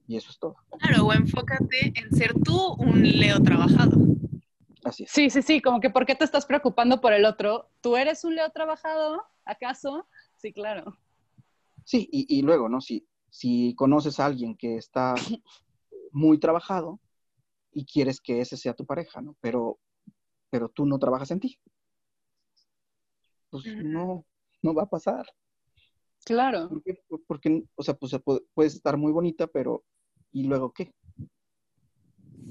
Y 0.06 0.16
eso 0.16 0.30
es 0.30 0.38
todo. 0.38 0.56
Claro, 0.78 1.06
o 1.06 1.14
enfócate 1.14 1.94
en 1.94 2.14
ser 2.14 2.34
tú 2.44 2.74
un 2.74 3.02
Leo 3.02 3.42
trabajado. 3.42 3.96
Así 4.84 5.04
es. 5.04 5.10
Sí, 5.10 5.30
sí, 5.30 5.40
sí, 5.40 5.62
como 5.62 5.80
que 5.80 5.88
¿por 5.88 6.04
qué 6.04 6.14
te 6.14 6.24
estás 6.24 6.44
preocupando 6.44 7.00
por 7.00 7.14
el 7.14 7.24
otro? 7.24 7.70
¿Tú 7.80 7.96
eres 7.96 8.22
un 8.24 8.34
Leo 8.34 8.50
trabajado, 8.50 9.22
acaso? 9.46 10.06
Sí, 10.36 10.52
claro. 10.52 10.98
Sí, 11.84 12.06
y, 12.12 12.38
y 12.38 12.42
luego, 12.42 12.68
¿no? 12.68 12.82
Si, 12.82 13.06
si 13.30 13.74
conoces 13.76 14.20
a 14.20 14.26
alguien 14.26 14.56
que 14.58 14.76
está 14.76 15.14
muy 16.12 16.38
trabajado 16.38 17.00
y 17.72 17.86
quieres 17.86 18.20
que 18.20 18.42
ese 18.42 18.58
sea 18.58 18.74
tu 18.74 18.84
pareja, 18.84 19.22
¿no? 19.22 19.36
Pero, 19.40 19.78
pero 20.50 20.68
tú 20.68 20.84
no 20.84 20.98
trabajas 20.98 21.30
en 21.30 21.40
ti. 21.40 21.58
Pues 23.52 23.66
no, 23.66 24.24
no 24.62 24.74
va 24.74 24.84
a 24.84 24.88
pasar. 24.88 25.26
Claro. 26.24 26.70
¿Por 26.70 26.82
qué? 26.82 26.94
Por- 27.06 27.22
Porque, 27.26 27.62
o 27.74 27.82
sea, 27.82 27.94
pues 27.94 28.16
puedes 28.54 28.74
estar 28.74 28.96
muy 28.96 29.12
bonita, 29.12 29.46
pero 29.46 29.84
¿y 30.32 30.44
luego 30.44 30.72
qué? 30.72 30.94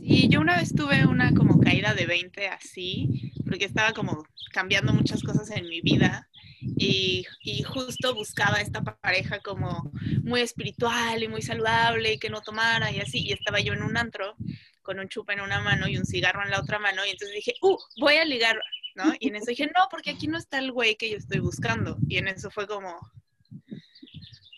Sí, 0.03 0.27
yo 0.29 0.41
una 0.41 0.57
vez 0.57 0.73
tuve 0.75 1.05
una 1.07 1.33
como 1.33 1.59
caída 1.59 1.95
de 1.95 2.05
20 2.05 2.47
así, 2.47 3.33
porque 3.47 3.65
estaba 3.65 3.93
como 3.93 4.23
cambiando 4.53 4.93
muchas 4.93 5.23
cosas 5.23 5.49
en 5.51 5.67
mi 5.67 5.81
vida 5.81 6.29
y, 6.61 7.25
y 7.41 7.63
justo 7.63 8.13
buscaba 8.13 8.61
esta 8.61 8.83
pareja 8.83 9.39
como 9.39 9.91
muy 10.23 10.41
espiritual 10.41 11.23
y 11.23 11.27
muy 11.27 11.41
saludable 11.41 12.13
y 12.13 12.19
que 12.19 12.29
no 12.29 12.41
tomara 12.41 12.91
y 12.91 12.99
así, 12.99 13.25
y 13.25 13.31
estaba 13.33 13.59
yo 13.59 13.73
en 13.73 13.81
un 13.83 13.97
antro 13.97 14.35
con 14.83 14.99
un 14.99 15.07
chupa 15.09 15.33
en 15.33 15.41
una 15.41 15.61
mano 15.61 15.87
y 15.87 15.97
un 15.97 16.05
cigarro 16.05 16.43
en 16.43 16.51
la 16.51 16.59
otra 16.59 16.77
mano 16.79 17.05
y 17.05 17.09
entonces 17.11 17.35
dije, 17.35 17.53
uh, 17.61 17.77
voy 17.99 18.15
a 18.15 18.25
ligar, 18.25 18.59
¿no? 18.95 19.13
Y 19.19 19.29
en 19.29 19.35
eso 19.35 19.45
dije, 19.47 19.67
no, 19.67 19.87
porque 19.89 20.11
aquí 20.11 20.27
no 20.27 20.37
está 20.37 20.59
el 20.59 20.71
güey 20.71 20.95
que 20.95 21.09
yo 21.09 21.17
estoy 21.17 21.39
buscando. 21.39 21.97
Y 22.07 22.17
en 22.17 22.27
eso 22.27 22.49
fue 22.51 22.67
como, 22.67 22.99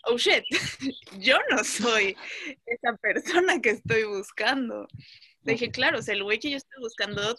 oh 0.04 0.18
shit, 0.18 0.44
yo 1.18 1.38
no 1.50 1.62
soy 1.64 2.16
esa 2.66 2.96
persona 2.96 3.60
que 3.60 3.70
estoy 3.70 4.04
buscando. 4.04 4.88
Le 5.42 5.52
dije, 5.52 5.70
claro, 5.70 5.98
o 5.98 6.02
sea, 6.02 6.14
el 6.14 6.22
güey 6.22 6.38
que 6.38 6.50
yo 6.50 6.56
estoy 6.56 6.80
buscando 6.80 7.36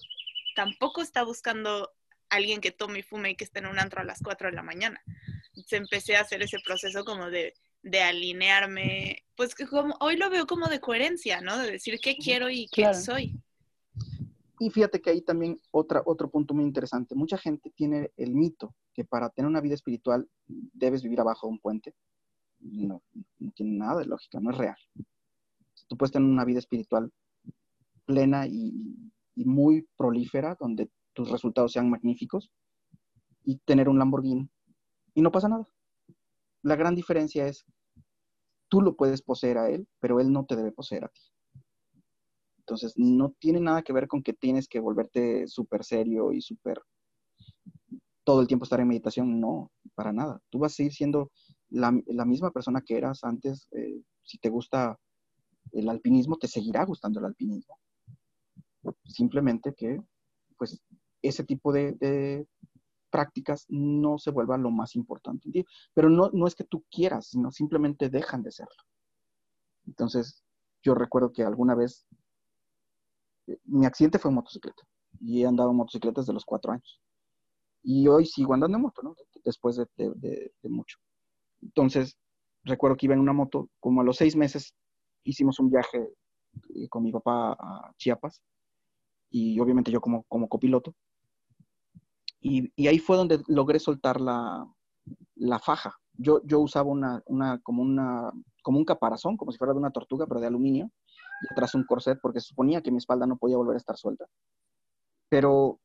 tampoco 0.56 1.02
está 1.02 1.24
buscando 1.24 1.92
alguien 2.30 2.62
que 2.62 2.72
tome 2.72 3.00
y 3.00 3.04
fume 3.04 3.32
y 3.32 3.36
que 3.36 3.44
esté 3.44 3.60
en 3.60 3.68
un 3.68 3.80
antro 3.80 4.02
a 4.02 4.06
las 4.06 4.22
4 4.22 4.50
de 4.50 4.56
la 4.56 4.64
mañana. 4.64 5.02
Entonces 5.50 5.80
empecé 5.80 6.16
a 6.16 6.22
hacer 6.22 6.42
ese 6.42 6.60
proceso 6.60 7.04
como 7.06 7.30
de, 7.30 7.54
de 7.82 8.02
alinearme, 8.02 9.24
pues 9.36 9.56
que 9.56 9.68
como, 9.68 9.96
hoy 10.00 10.18
lo 10.18 10.30
veo 10.30 10.46
como 10.48 10.68
de 10.68 10.80
coherencia, 10.80 11.42
¿no? 11.42 11.58
De 11.58 11.72
decir 11.72 12.00
qué 12.02 12.16
quiero 12.18 12.50
y 12.50 12.68
qué 12.68 12.82
Claro. 12.82 13.00
soy. 13.00 13.36
Y 14.60 14.70
fíjate 14.70 15.02
que 15.02 15.10
ahí 15.10 15.22
también 15.22 15.60
otro 15.72 16.30
punto 16.30 16.54
muy 16.54 16.64
interesante. 16.64 17.16
Mucha 17.16 17.38
gente 17.38 17.72
tiene 17.72 18.12
el 18.16 18.34
mito 18.34 18.74
que 18.94 19.04
para 19.04 19.30
tener 19.30 19.50
una 19.50 19.62
vida 19.62 19.76
espiritual 19.76 20.30
debes 20.48 21.04
vivir 21.04 21.20
abajo 21.20 21.48
de 21.48 21.52
un 21.52 21.60
puente. 21.60 21.94
No, 22.60 23.04
no 23.40 23.52
tiene 23.52 23.78
nada 23.78 24.00
de 24.00 24.06
lógica, 24.06 24.40
no 24.40 24.52
es 24.52 24.58
real. 24.58 24.78
Tú 25.88 25.98
puedes 25.98 26.14
tener 26.14 26.28
una 26.28 26.46
vida 26.46 26.60
espiritual 26.60 27.12
plena 28.06 28.48
y, 28.48 29.12
y 29.36 29.46
muy 29.46 29.88
prolífera, 29.98 30.56
donde 30.60 30.90
tus 31.14 31.30
resultados 31.30 31.74
sean 31.74 31.90
magníficos, 31.90 32.50
y 33.44 33.58
tener 33.60 33.90
un 33.90 34.00
Lamborghini, 34.00 34.50
y 35.14 35.22
no 35.22 35.32
pasa 35.32 35.50
nada. 35.50 35.68
La 36.62 36.76
gran 36.76 36.96
diferencia 36.96 37.48
es, 37.48 37.66
tú 38.70 38.82
lo 38.82 38.96
puedes 38.96 39.22
poseer 39.22 39.58
a 39.58 39.70
él, 39.70 39.88
pero 40.00 40.20
él 40.20 40.32
no 40.32 40.46
te 40.46 40.56
debe 40.56 40.72
poseer 40.72 41.06
a 41.06 41.10
ti. 41.10 41.22
Entonces, 42.66 42.94
no 42.98 43.32
tiene 43.38 43.60
nada 43.60 43.84
que 43.84 43.94
ver 43.94 44.08
con 44.08 44.24
que 44.24 44.34
tienes 44.34 44.68
que 44.68 44.80
volverte 44.80 45.48
súper 45.48 45.84
serio 45.84 46.34
y 46.34 46.42
súper 46.42 46.82
todo 48.24 48.42
el 48.42 48.48
tiempo 48.48 48.64
estar 48.64 48.80
en 48.80 48.88
meditación. 48.88 49.40
No, 49.40 49.72
para 49.94 50.12
nada. 50.12 50.42
Tú 50.50 50.58
vas 50.58 50.72
a 50.74 50.76
seguir 50.78 50.92
siendo 50.92 51.32
la, 51.70 51.96
la 52.08 52.26
misma 52.26 52.50
persona 52.50 52.82
que 52.82 52.98
eras 52.98 53.24
antes. 53.24 53.68
eh, 53.72 54.02
si 54.24 54.40
te 54.40 54.50
gusta 54.50 54.98
el 55.74 55.88
alpinismo, 55.90 56.38
te 56.38 56.48
seguirá 56.48 56.84
gustando 56.86 57.20
el 57.20 57.26
alpinismo. 57.26 57.78
Simplemente 59.04 59.76
que, 59.76 60.02
pues, 60.58 60.82
ese 61.22 61.44
tipo 61.44 61.72
de, 61.72 62.48
prácticas 63.12 63.66
no 63.70 64.18
se 64.18 64.32
vuelva 64.32 64.58
lo 64.58 64.72
más 64.72 64.96
importante 64.96 65.48
en 65.48 65.52
ti. 65.52 65.66
Pero 65.94 66.10
no, 66.10 66.32
no 66.34 66.48
es 66.48 66.56
que 66.56 66.64
tú 66.64 66.84
quieras, 66.90 67.28
sino 67.28 67.52
simplemente 67.52 68.10
dejan 68.10 68.42
de 68.42 68.52
serlo. 68.52 68.84
Entonces, 69.86 70.44
yo 70.84 70.96
recuerdo 70.96 71.32
que 71.32 71.44
alguna 71.44 71.76
vez 71.76 72.06
mi 73.66 73.86
accidente 73.86 74.20
fue 74.20 74.30
en 74.30 74.36
motocicleta 74.36 74.84
y 75.20 75.42
he 75.42 75.48
andado 75.48 75.72
en 75.72 75.78
motocicleta 75.78 76.22
desde 76.22 76.34
los 76.34 76.46
cuatro 76.46 76.72
años. 76.72 77.00
Y 77.84 78.08
hoy 78.08 78.26
sigo 78.26 78.54
andando 78.54 78.78
en 78.78 78.82
moto, 78.82 79.02
¿no? 79.04 79.16
Después 79.44 79.78
de, 79.78 80.52
mucho. 80.64 80.98
Entonces, 81.62 82.18
recuerdo 82.64 82.98
que 82.98 83.06
iba 83.06 83.14
en 83.14 83.22
una 83.22 83.34
moto, 83.34 83.70
como 83.80 84.02
a 84.02 84.04
los 84.04 84.18
seis 84.18 84.36
meses 84.36 84.74
hicimos 85.24 85.60
un 85.60 85.70
viaje 85.70 86.14
eh, 86.76 86.88
con 86.90 87.04
mi 87.04 87.12
papá 87.12 87.54
a 87.54 87.94
Chiapas 87.98 88.42
y 89.30 89.60
obviamente 89.60 89.92
yo 89.92 90.02
como, 90.02 90.24
copiloto. 90.48 90.94
Y, 92.42 92.72
ahí 92.88 93.00
fue 93.00 93.18
donde 93.18 93.42
logré 93.48 93.80
soltar 93.80 94.22
la, 94.22 94.68
faja. 95.64 95.96
Yo, 96.14 96.42
usaba 96.60 96.90
una, 96.90 97.22
una, 97.26 97.60
como 97.60 97.82
un 97.84 98.86
caparazón, 98.86 99.38
como 99.38 99.52
si 99.52 99.58
fuera 99.58 99.74
de 99.74 99.80
una 99.80 99.92
tortuga, 99.92 100.26
pero 100.28 100.40
de 100.40 100.48
aluminio, 100.48 100.92
y 101.42 101.52
atrás 101.52 101.76
un 101.76 101.84
corset, 101.86 102.20
porque 102.22 102.40
suponía 102.40 102.82
que 102.82 102.92
mi 102.92 102.98
espalda 102.98 103.26
no 103.26 103.38
podía 103.38 103.58
volver 103.58 103.76
a 103.76 103.78
estar 103.78 103.98
suelta. 103.98 104.26
Pero 105.30 105.80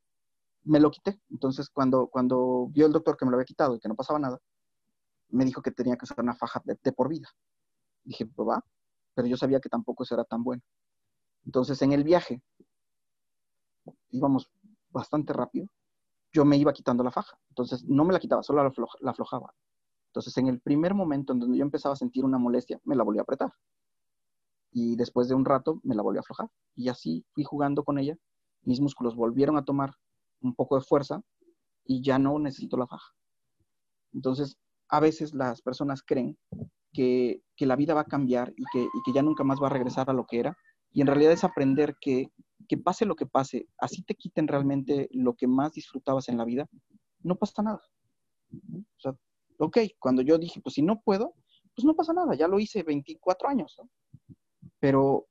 me 0.64 0.80
lo 0.80 0.90
quité. 0.90 1.20
Entonces, 1.30 1.68
cuando, 1.70 2.09
cuando 2.09 2.68
vio 2.70 2.86
el 2.86 2.92
doctor 2.92 3.16
que 3.16 3.24
me 3.24 3.30
lo 3.30 3.36
había 3.36 3.44
quitado 3.44 3.74
y 3.74 3.80
que 3.80 3.88
no 3.88 3.94
pasaba 3.94 4.18
nada, 4.18 4.38
me 5.28 5.44
dijo 5.44 5.62
que 5.62 5.70
tenía 5.70 5.96
que 5.96 6.05
usar 6.05 6.20
una 6.20 6.34
faja 6.34 6.62
de, 6.64 6.92
por 6.92 7.09
vida. 7.09 7.28
Dije, 8.05 8.26
pues 8.26 8.48
va, 8.48 8.64
pero 9.14 9.28
yo 9.28 9.36
sabía 9.36 9.61
que 9.61 9.68
tampoco 9.68 10.03
eso 10.03 10.14
era 10.14 10.24
tan 10.24 10.42
bueno. 10.42 10.62
Entonces, 11.44 11.80
en 11.82 11.92
el 11.92 12.05
viaje, 12.05 12.42
íbamos 14.11 14.51
bastante 14.90 15.32
rápido, 15.32 15.68
yo 16.32 16.44
me 16.44 16.57
iba 16.57 16.72
quitando 16.72 17.03
la 17.03 17.11
faja. 17.11 17.38
Entonces, 17.48 17.84
no 17.84 18.05
me 18.05 18.12
la 18.12 18.20
quitaba, 18.20 18.42
solo 18.42 18.62
la 19.01 19.11
aflojaba. 19.11 19.55
Entonces, 20.11 20.36
en 20.38 20.48
el 20.48 20.61
primer 20.61 20.94
momento 20.94 21.32
en 21.32 21.40
donde 21.40 21.59
yo 21.59 21.64
empezaba 21.64 21.92
a 21.92 21.96
sentir 21.96 22.24
una 22.24 22.38
molestia, 22.38 22.80
me 22.84 22.96
la 22.96 23.05
volví 23.05 23.18
a 23.18 23.22
apretar. 23.22 23.53
Y 24.73 24.97
después 24.97 25.29
de 25.29 25.35
un 25.35 25.45
rato, 25.45 25.81
me 25.83 25.95
la 25.95 26.03
volví 26.03 26.18
a 26.18 26.21
aflojar. 26.21 26.49
Y 26.77 26.89
así 26.89 27.25
fui 27.33 27.45
jugando 27.45 27.85
con 27.85 27.99
ella. 27.99 28.16
Mis 28.62 28.81
músculos 28.81 29.16
volvieron 29.16 29.57
a 29.57 29.64
tomar 29.64 29.95
un 30.41 30.55
poco 30.55 30.77
de 30.77 30.83
fuerza 30.83 31.23
y 31.85 32.03
ya 32.03 32.18
no 32.18 32.39
necesito 32.39 32.77
la 32.77 32.87
faja. 32.87 33.12
Entonces, 34.12 34.57
a 34.89 35.01
veces 35.01 35.35
las 35.35 35.62
personas 35.62 36.03
creen 36.03 36.37
que, 36.93 37.42
que 37.57 37.67
la 37.67 37.76
vida 37.76 37.95
va 37.95 38.03
a 38.03 38.05
cambiar 38.05 38.53
y 38.57 38.64
que, 38.72 38.83
y 38.83 39.03
que 39.05 39.13
ya 39.13 39.22
nunca 39.22 39.45
más 39.45 39.61
va 39.61 39.68
a 39.68 39.71
regresar 39.71 40.11
a 40.11 40.13
lo 40.13 40.26
que 40.26 40.41
era. 40.41 40.57
Y 40.92 41.01
en 41.01 41.07
realidad 41.07 41.33
es 41.33 41.45
aprender 41.45 41.97
que, 42.01 42.33
que 42.68 42.76
pase 42.76 43.05
lo 43.05 43.17
que 43.17 43.26
pase, 43.26 43.67
así 43.79 44.03
te 44.03 44.14
quiten 44.14 44.49
realmente 44.49 45.09
lo 45.13 45.34
que 45.34 45.47
más 45.47 45.72
disfrutabas 45.72 46.29
en 46.29 46.38
la 46.38 46.45
vida, 46.45 46.68
no 47.22 47.37
pasa 47.37 47.63
nada. 47.63 47.80
O 48.53 49.01
sea, 49.01 49.13
ok, 49.59 49.79
cuando 49.99 50.22
yo 50.22 50.38
dije, 50.38 50.61
pues 50.61 50.75
si 50.75 50.83
no 50.83 51.01
puedo, 51.01 51.34
pues 51.75 51.84
no 51.84 51.95
pasa 51.95 52.13
nada, 52.13 52.34
ya 52.34 52.49
lo 52.49 52.59
hice 52.59 52.83
24 52.83 53.49
años. 53.49 53.80
Pero 54.80 55.26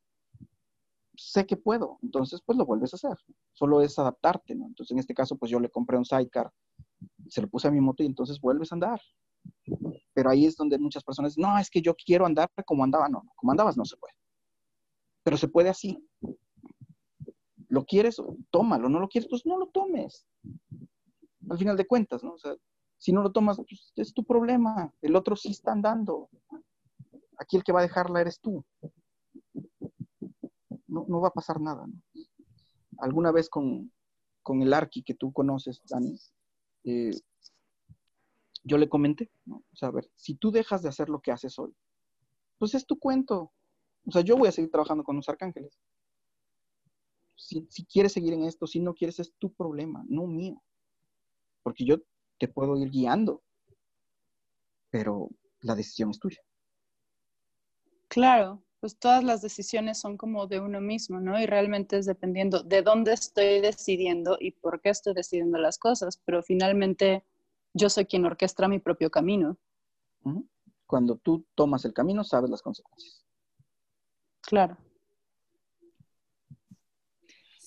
sé 1.15 1.45
que 1.45 1.57
puedo, 1.57 1.99
entonces 2.01 2.41
pues 2.45 2.57
lo 2.57 2.65
vuelves 2.65 2.93
a 2.93 2.97
hacer, 2.97 3.17
solo 3.53 3.81
es 3.81 3.99
adaptarte, 3.99 4.55
¿no? 4.55 4.67
Entonces 4.67 4.91
en 4.91 4.99
este 4.99 5.13
caso 5.13 5.35
pues 5.35 5.51
yo 5.51 5.59
le 5.59 5.69
compré 5.69 5.97
un 5.97 6.05
sidecar, 6.05 6.51
se 7.27 7.41
lo 7.41 7.49
puse 7.49 7.67
a 7.67 7.71
mi 7.71 7.81
moto 7.81 8.03
y 8.03 8.05
entonces 8.05 8.39
vuelves 8.39 8.71
a 8.71 8.75
andar. 8.75 9.01
Pero 10.13 10.29
ahí 10.29 10.45
es 10.45 10.55
donde 10.55 10.77
muchas 10.77 11.03
personas, 11.03 11.37
no, 11.37 11.57
es 11.57 11.69
que 11.69 11.81
yo 11.81 11.95
quiero 11.95 12.25
andar 12.25 12.49
como 12.65 12.83
andaba, 12.83 13.09
no, 13.09 13.23
como 13.35 13.51
andabas 13.51 13.77
no 13.77 13.85
se 13.85 13.97
puede. 13.97 14.13
Pero 15.23 15.37
se 15.37 15.47
puede 15.47 15.69
así. 15.69 16.03
¿Lo 17.67 17.85
quieres? 17.85 18.21
Tómalo, 18.49 18.89
no 18.89 18.99
lo 18.99 19.07
quieres, 19.07 19.29
pues 19.29 19.45
no 19.45 19.57
lo 19.57 19.67
tomes. 19.67 20.25
Al 21.49 21.57
final 21.57 21.77
de 21.77 21.85
cuentas, 21.87 22.23
¿no? 22.23 22.33
O 22.33 22.37
sea, 22.37 22.55
si 22.97 23.13
no 23.13 23.21
lo 23.21 23.31
tomas, 23.31 23.57
pues 23.57 23.93
es 23.95 24.13
tu 24.13 24.23
problema. 24.23 24.93
El 25.01 25.15
otro 25.15 25.35
sí 25.35 25.51
está 25.51 25.71
andando. 25.71 26.29
Aquí 27.37 27.55
el 27.57 27.63
que 27.63 27.71
va 27.71 27.79
a 27.79 27.83
dejarla 27.83 28.21
eres 28.21 28.39
tú. 28.39 28.65
No, 30.89 31.05
no 31.07 31.21
va 31.21 31.29
a 31.29 31.33
pasar 31.33 31.61
nada, 31.61 31.87
¿no? 31.87 32.01
Alguna 32.99 33.31
vez 33.31 33.49
con, 33.49 33.91
con 34.41 34.61
el 34.61 34.73
Arqui 34.73 35.03
que 35.03 35.13
tú 35.13 35.31
conoces, 35.31 35.81
Dani, 35.87 36.17
eh, 36.83 37.11
yo 38.63 38.77
le 38.77 38.89
comenté, 38.89 39.31
¿no? 39.45 39.57
O 39.57 39.75
sea, 39.75 39.89
a 39.89 39.91
ver, 39.91 40.09
si 40.15 40.35
tú 40.35 40.51
dejas 40.51 40.81
de 40.81 40.89
hacer 40.89 41.09
lo 41.09 41.21
que 41.21 41.31
haces 41.31 41.57
hoy, 41.59 41.73
pues 42.57 42.73
es 42.75 42.85
tu 42.85 42.99
cuento. 42.99 43.51
O 44.05 44.11
sea, 44.11 44.21
yo 44.21 44.37
voy 44.37 44.47
a 44.47 44.51
seguir 44.51 44.71
trabajando 44.71 45.03
con 45.03 45.15
los 45.15 45.29
arcángeles. 45.29 45.79
Si, 47.35 47.65
si 47.69 47.85
quieres 47.85 48.11
seguir 48.11 48.33
en 48.33 48.43
esto, 48.43 48.67
si 48.67 48.79
no 48.79 48.93
quieres, 48.93 49.19
es 49.19 49.33
tu 49.39 49.53
problema, 49.53 50.03
no 50.07 50.27
mío. 50.27 50.61
Porque 51.63 51.85
yo 51.85 51.97
te 52.37 52.47
puedo 52.47 52.77
ir 52.77 52.89
guiando, 52.89 53.41
pero 54.89 55.29
la 55.61 55.75
decisión 55.75 56.11
es 56.11 56.19
tuya. 56.19 56.41
Claro, 58.07 58.63
pues 58.79 58.97
todas 58.97 59.23
las 59.23 59.41
decisiones 59.41 59.99
son 59.99 60.17
como 60.17 60.47
de 60.47 60.59
uno 60.59 60.79
mismo, 60.79 61.19
¿no? 61.19 61.39
Y 61.39 61.45
realmente 61.45 61.97
es 61.97 62.05
dependiendo 62.05 62.63
de 62.63 62.81
dónde 62.81 63.13
estoy 63.13 63.59
decidiendo 63.59 64.37
y 64.39 64.51
por 64.51 64.81
qué 64.81 64.89
estoy 64.89 65.13
decidiendo 65.13 65.57
las 65.57 65.77
cosas, 65.77 66.21
pero 66.25 66.41
finalmente 66.41 67.25
yo 67.73 67.89
soy 67.89 68.05
quien 68.05 68.25
orquestra 68.25 68.67
mi 68.67 68.79
propio 68.79 69.09
camino. 69.11 69.57
Cuando 70.85 71.17
tú 71.17 71.45
tomas 71.55 71.85
el 71.85 71.93
camino, 71.93 72.23
sabes 72.23 72.49
las 72.49 72.61
consecuencias. 72.61 73.25
Claro. 74.41 74.77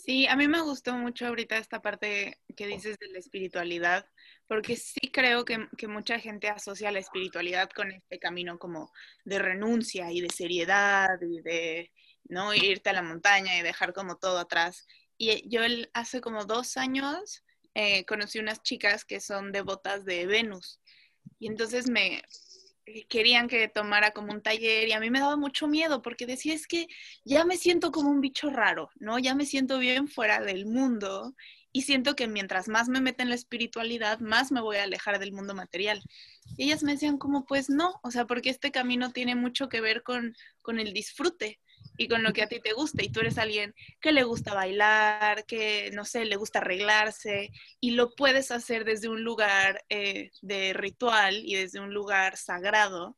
Sí, 0.04 0.26
a 0.26 0.34
mí 0.34 0.48
me 0.48 0.60
gustó 0.60 0.94
mucho 0.94 1.28
ahorita 1.28 1.56
esta 1.58 1.80
parte 1.80 2.40
que 2.56 2.66
dices 2.66 2.98
de 2.98 3.06
la 3.10 3.20
espiritualidad, 3.20 4.04
porque 4.48 4.74
sí 4.74 5.12
creo 5.12 5.44
que, 5.44 5.68
mucha 5.86 6.18
gente 6.18 6.48
asocia 6.48 6.90
la 6.90 6.98
espiritualidad 6.98 7.70
con 7.70 7.92
este 7.92 8.18
camino 8.18 8.58
como 8.58 8.92
de 9.24 9.38
renuncia 9.38 10.10
y 10.10 10.20
de 10.20 10.28
seriedad 10.30 11.20
y 11.20 11.40
de 11.42 11.92
no 12.24 12.52
irte 12.52 12.90
a 12.90 12.94
la 12.94 13.02
montaña 13.02 13.56
y 13.56 13.62
dejar 13.62 13.92
como 13.92 14.16
todo 14.16 14.40
atrás. 14.40 14.88
Y 15.18 15.48
yo 15.48 15.60
hace 15.94 16.20
como 16.20 16.46
dos 16.46 16.76
años 16.76 17.44
eh, 17.74 18.04
conocí 18.04 18.40
unas 18.40 18.60
chicas 18.64 19.04
que 19.04 19.20
son 19.20 19.52
devotas 19.52 20.04
de 20.04 20.26
Venus. 20.26 20.80
Y 21.38 21.46
entonces 21.46 21.88
me, 21.88 22.24
querían 23.08 23.48
que 23.48 23.68
tomara 23.68 24.10
como 24.12 24.32
un 24.32 24.42
taller 24.42 24.88
y 24.88 24.92
a 24.92 25.00
mí 25.00 25.10
me 25.10 25.20
daba 25.20 25.36
mucho 25.36 25.68
miedo 25.68 26.02
porque 26.02 26.26
decía 26.26 26.54
es 26.54 26.66
que 26.66 26.88
ya 27.24 27.44
me 27.44 27.56
siento 27.56 27.92
como 27.92 28.10
un 28.10 28.20
bicho 28.20 28.50
raro, 28.50 28.90
¿no? 28.96 29.18
Ya 29.18 29.34
me 29.34 29.46
siento 29.46 29.78
bien 29.78 30.08
fuera 30.08 30.40
del 30.40 30.66
mundo 30.66 31.34
y 31.72 31.82
siento 31.82 32.14
que 32.14 32.28
mientras 32.28 32.68
más 32.68 32.88
me 32.88 33.00
meta 33.00 33.22
en 33.22 33.30
la 33.30 33.34
espiritualidad, 33.34 34.20
más 34.20 34.52
me 34.52 34.60
voy 34.60 34.76
a 34.76 34.84
alejar 34.84 35.18
del 35.18 35.32
mundo 35.32 35.54
material. 35.54 36.02
Y 36.56 36.64
ellas 36.64 36.82
me 36.82 36.92
decían 36.92 37.18
como, 37.18 37.46
pues 37.46 37.70
no, 37.70 37.98
o 38.02 38.10
sea, 38.10 38.26
porque 38.26 38.50
este 38.50 38.70
camino 38.70 39.12
tiene 39.12 39.34
mucho 39.34 39.68
que 39.68 39.80
ver 39.80 40.02
con, 40.02 40.36
con 40.60 40.78
el 40.78 40.92
disfrute 40.92 41.60
y 41.96 42.08
con 42.08 42.22
lo 42.22 42.32
que 42.32 42.42
a 42.42 42.48
ti 42.48 42.60
te 42.60 42.72
gusta 42.72 43.02
y 43.02 43.10
tú 43.10 43.20
eres 43.20 43.38
alguien 43.38 43.74
que 44.00 44.12
le 44.12 44.22
gusta 44.22 44.54
bailar, 44.54 45.44
que 45.46 45.90
no 45.92 46.04
sé, 46.04 46.24
le 46.24 46.36
gusta 46.36 46.58
arreglarse 46.60 47.50
y 47.80 47.92
lo 47.92 48.14
puedes 48.14 48.50
hacer 48.50 48.84
desde 48.84 49.08
un 49.08 49.22
lugar 49.24 49.84
eh, 49.88 50.30
de 50.40 50.72
ritual 50.74 51.42
y 51.44 51.54
desde 51.54 51.80
un 51.80 51.92
lugar 51.92 52.36
sagrado 52.36 53.16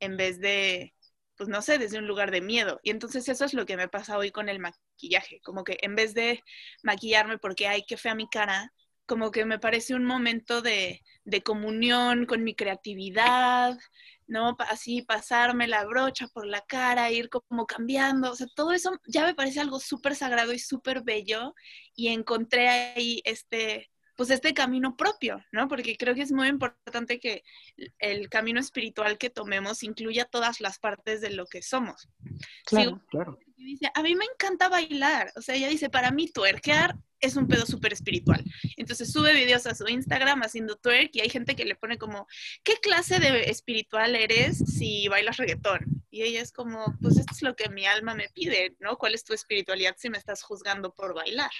en 0.00 0.16
vez 0.16 0.40
de, 0.40 0.94
pues 1.36 1.48
no 1.48 1.62
sé, 1.62 1.78
desde 1.78 1.98
un 1.98 2.06
lugar 2.06 2.30
de 2.30 2.40
miedo. 2.40 2.80
Y 2.82 2.90
entonces 2.90 3.28
eso 3.28 3.44
es 3.44 3.54
lo 3.54 3.66
que 3.66 3.76
me 3.76 3.88
pasa 3.88 4.18
hoy 4.18 4.30
con 4.30 4.48
el 4.48 4.58
maquillaje, 4.94 5.40
como 5.42 5.64
que 5.64 5.78
en 5.82 5.94
vez 5.94 6.14
de 6.14 6.42
maquillarme 6.82 7.38
porque, 7.38 7.66
ay, 7.66 7.84
qué 7.86 7.96
fea 7.96 8.14
mi 8.14 8.28
cara, 8.28 8.72
como 9.06 9.30
que 9.30 9.44
me 9.44 9.58
parece 9.58 9.94
un 9.94 10.04
momento 10.04 10.62
de, 10.62 11.02
de 11.24 11.42
comunión 11.42 12.26
con 12.26 12.42
mi 12.42 12.54
creatividad, 12.54 13.76
¿no? 14.26 14.56
Así 14.70 15.02
pasarme 15.02 15.68
la 15.68 15.84
brocha 15.84 16.26
por 16.28 16.46
la 16.46 16.62
cara, 16.62 17.10
ir 17.10 17.28
como 17.28 17.66
cambiando, 17.66 18.32
o 18.32 18.36
sea, 18.36 18.46
todo 18.54 18.72
eso 18.72 18.98
ya 19.06 19.24
me 19.24 19.34
parece 19.34 19.60
algo 19.60 19.78
súper 19.78 20.14
sagrado 20.14 20.52
y 20.52 20.58
súper 20.58 21.02
bello 21.02 21.54
y 21.94 22.08
encontré 22.08 22.68
ahí 22.68 23.20
este, 23.24 23.90
pues 24.16 24.30
este 24.30 24.54
camino 24.54 24.96
propio, 24.96 25.44
¿no? 25.52 25.68
Porque 25.68 25.96
creo 25.98 26.14
que 26.14 26.22
es 26.22 26.32
muy 26.32 26.48
importante 26.48 27.20
que 27.20 27.42
el 27.98 28.30
camino 28.30 28.60
espiritual 28.60 29.18
que 29.18 29.28
tomemos 29.28 29.82
incluya 29.82 30.24
todas 30.24 30.60
las 30.60 30.78
partes 30.78 31.20
de 31.20 31.30
lo 31.30 31.46
que 31.46 31.60
somos. 31.60 32.08
Claro, 32.64 33.02
claro. 33.10 33.38
Dice, 33.64 33.90
a 33.94 34.02
mí 34.02 34.14
me 34.14 34.26
encanta 34.26 34.68
bailar, 34.68 35.32
o 35.36 35.42
sea, 35.42 35.54
ella 35.54 35.68
dice, 35.68 35.88
para 35.88 36.10
mí 36.10 36.28
tuerquear 36.28 36.96
es 37.20 37.36
un 37.36 37.48
pedo 37.48 37.64
súper 37.64 37.92
espiritual. 37.92 38.44
Entonces 38.76 39.10
sube 39.10 39.32
videos 39.32 39.66
a 39.66 39.74
su 39.74 39.88
Instagram 39.88 40.42
haciendo 40.42 40.76
twerk 40.76 41.10
y 41.14 41.20
hay 41.20 41.30
gente 41.30 41.56
que 41.56 41.64
le 41.64 41.74
pone 41.74 41.96
como, 41.96 42.26
¿qué 42.62 42.74
clase 42.74 43.18
de 43.18 43.50
espiritual 43.50 44.14
eres 44.14 44.58
si 44.58 45.08
bailas 45.08 45.38
reggaetón? 45.38 45.80
Y 46.10 46.22
ella 46.22 46.42
es 46.42 46.52
como, 46.52 46.94
pues 47.00 47.16
esto 47.16 47.32
es 47.32 47.42
lo 47.42 47.56
que 47.56 47.70
mi 47.70 47.86
alma 47.86 48.14
me 48.14 48.28
pide, 48.28 48.76
¿no? 48.78 48.98
¿Cuál 48.98 49.14
es 49.14 49.24
tu 49.24 49.32
espiritualidad 49.32 49.94
si 49.96 50.10
me 50.10 50.18
estás 50.18 50.42
juzgando 50.42 50.92
por 50.92 51.14
bailar? 51.14 51.50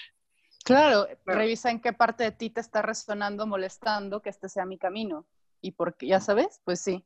Claro, 0.63 1.07
revisa 1.25 1.69
en 1.71 1.81
qué 1.81 1.93
parte 1.93 2.23
de 2.23 2.31
ti 2.31 2.49
te 2.49 2.61
está 2.61 2.81
resonando, 2.81 3.47
molestando 3.47 4.21
que 4.21 4.29
este 4.29 4.49
sea 4.49 4.65
mi 4.65 4.77
camino. 4.77 5.27
Y 5.61 5.71
porque, 5.71 6.07
ya 6.07 6.19
sabes, 6.19 6.61
pues 6.63 6.81
sí. 6.81 7.03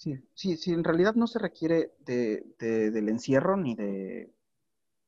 Sí, 0.00 0.18
sí, 0.32 0.56
sí, 0.56 0.72
en 0.72 0.82
realidad 0.82 1.14
no 1.14 1.26
se 1.26 1.38
requiere 1.38 1.92
de, 1.98 2.42
del 2.58 3.10
encierro 3.10 3.58
ni, 3.58 3.74
de, 3.74 4.32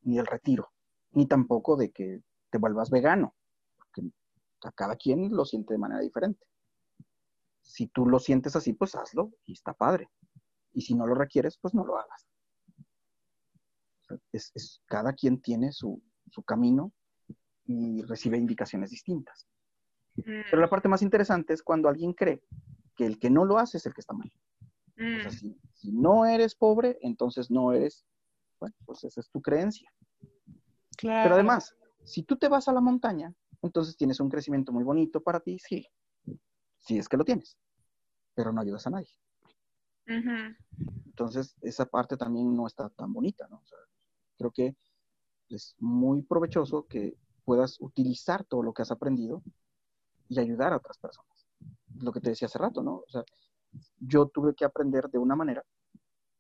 ni 0.03 0.19
del 0.19 0.27
retiro, 0.27 0.71
ni 1.13 1.27
tampoco 1.27 1.79
de 1.79 1.91
que 1.91 2.21
te 2.51 2.59
vuelvas 2.59 2.91
vegano, 2.91 3.35
porque 3.79 4.03
a 4.65 4.71
cada 4.73 4.97
quien 4.97 5.35
lo 5.35 5.47
siente 5.47 5.73
de 5.73 5.79
manera 5.79 6.03
diferente. 6.03 6.45
Si 7.63 7.87
tú 7.87 8.05
lo 8.05 8.19
sientes 8.19 8.55
así, 8.55 8.75
pues 8.75 8.95
hazlo 8.95 9.33
y 9.47 9.55
está 9.55 9.73
padre. 9.73 10.11
Y 10.75 10.83
si 10.83 10.95
no 10.95 11.07
lo 11.07 11.15
requieres, 11.15 11.57
pues 11.57 11.73
no 11.73 11.87
lo 11.87 11.97
hagas. 11.97 12.29
es, 14.31 14.83
cada 14.85 15.15
quien 15.15 15.41
tiene 15.41 15.73
su, 15.73 16.03
su 16.31 16.43
camino 16.43 16.93
y 17.65 18.03
recibe 18.03 18.37
indicaciones 18.37 18.91
distintas. 18.91 19.49
Pero 20.17 20.61
la 20.61 20.67
mm. 20.67 20.71
parte 20.71 20.89
más 20.91 21.01
interesante 21.01 21.55
es 21.55 21.63
cuando 21.63 21.89
alguien 21.89 22.13
cree 22.13 22.43
que 22.95 23.07
el 23.07 23.19
que 23.19 23.31
no 23.31 23.47
lo 23.47 23.57
hace 23.57 23.79
es 23.79 23.87
el 23.87 23.95
que 23.95 24.03
está 24.03 24.13
mal. 24.13 24.31
O 24.97 25.31
sea, 25.31 25.31
mm. 25.31 25.55
si, 25.75 25.93
no 25.93 26.27
eres 26.27 26.55
pobre, 26.55 26.99
entonces 27.03 27.51
no 27.51 27.73
eres, 27.73 28.05
bueno, 28.61 28.75
pues 28.85 29.05
esa 29.05 29.21
es 29.21 29.31
tu 29.31 29.41
creencia. 29.41 29.93
Pero 31.01 31.35
además, 31.35 31.75
si 32.05 32.23
tú 32.23 32.37
te 32.37 32.49
vas 32.49 32.69
a 32.69 32.73
la 32.73 32.81
montaña, 32.81 33.35
entonces 33.63 33.97
tienes 33.97 34.21
un 34.21 34.29
crecimiento 34.29 34.73
muy 34.73 34.85
bonito 34.85 35.21
para 35.21 35.41
ti, 35.41 35.59
sí, 35.59 35.87
sí 36.79 36.99
es 36.99 37.09
que 37.09 37.17
lo 37.17 37.25
tienes, 37.25 37.57
pero 38.35 38.53
no 38.53 38.61
ayudas 38.61 38.87
a 38.87 38.91
nadie. 38.91 39.11
Entonces, 41.07 41.57
esa 41.63 41.87
parte 41.87 42.17
también 42.17 42.55
no 42.55 42.67
está 42.67 42.89
tan 42.91 43.13
bonita, 43.13 43.47
¿no? 43.49 43.63
creo 44.37 44.51
que 44.51 44.77
es 45.49 45.77
muy 45.79 46.23
provechoso 46.23 46.87
que 46.87 47.17
puedas 47.45 47.81
utilizar 47.81 48.45
todo 48.45 48.63
lo 48.63 48.73
que 48.73 48.83
has 48.83 48.91
aprendido 48.91 49.43
y 50.29 50.41
ayudar 50.41 50.73
a 50.73 50.77
otras 50.77 50.99
personas. 50.99 51.47
Lo 52.01 52.13
que 52.13 52.21
te 52.21 52.31
decía 52.31 52.47
hace 52.47 52.59
rato, 52.59 52.83
¿no? 52.83 53.05
O 53.07 53.09
sea, 53.09 53.25
yo 53.99 54.27
tuve 54.27 54.55
que 54.55 54.65
aprender 54.65 55.09
de 55.11 55.19
una 55.19 55.37
manera, 55.37 55.65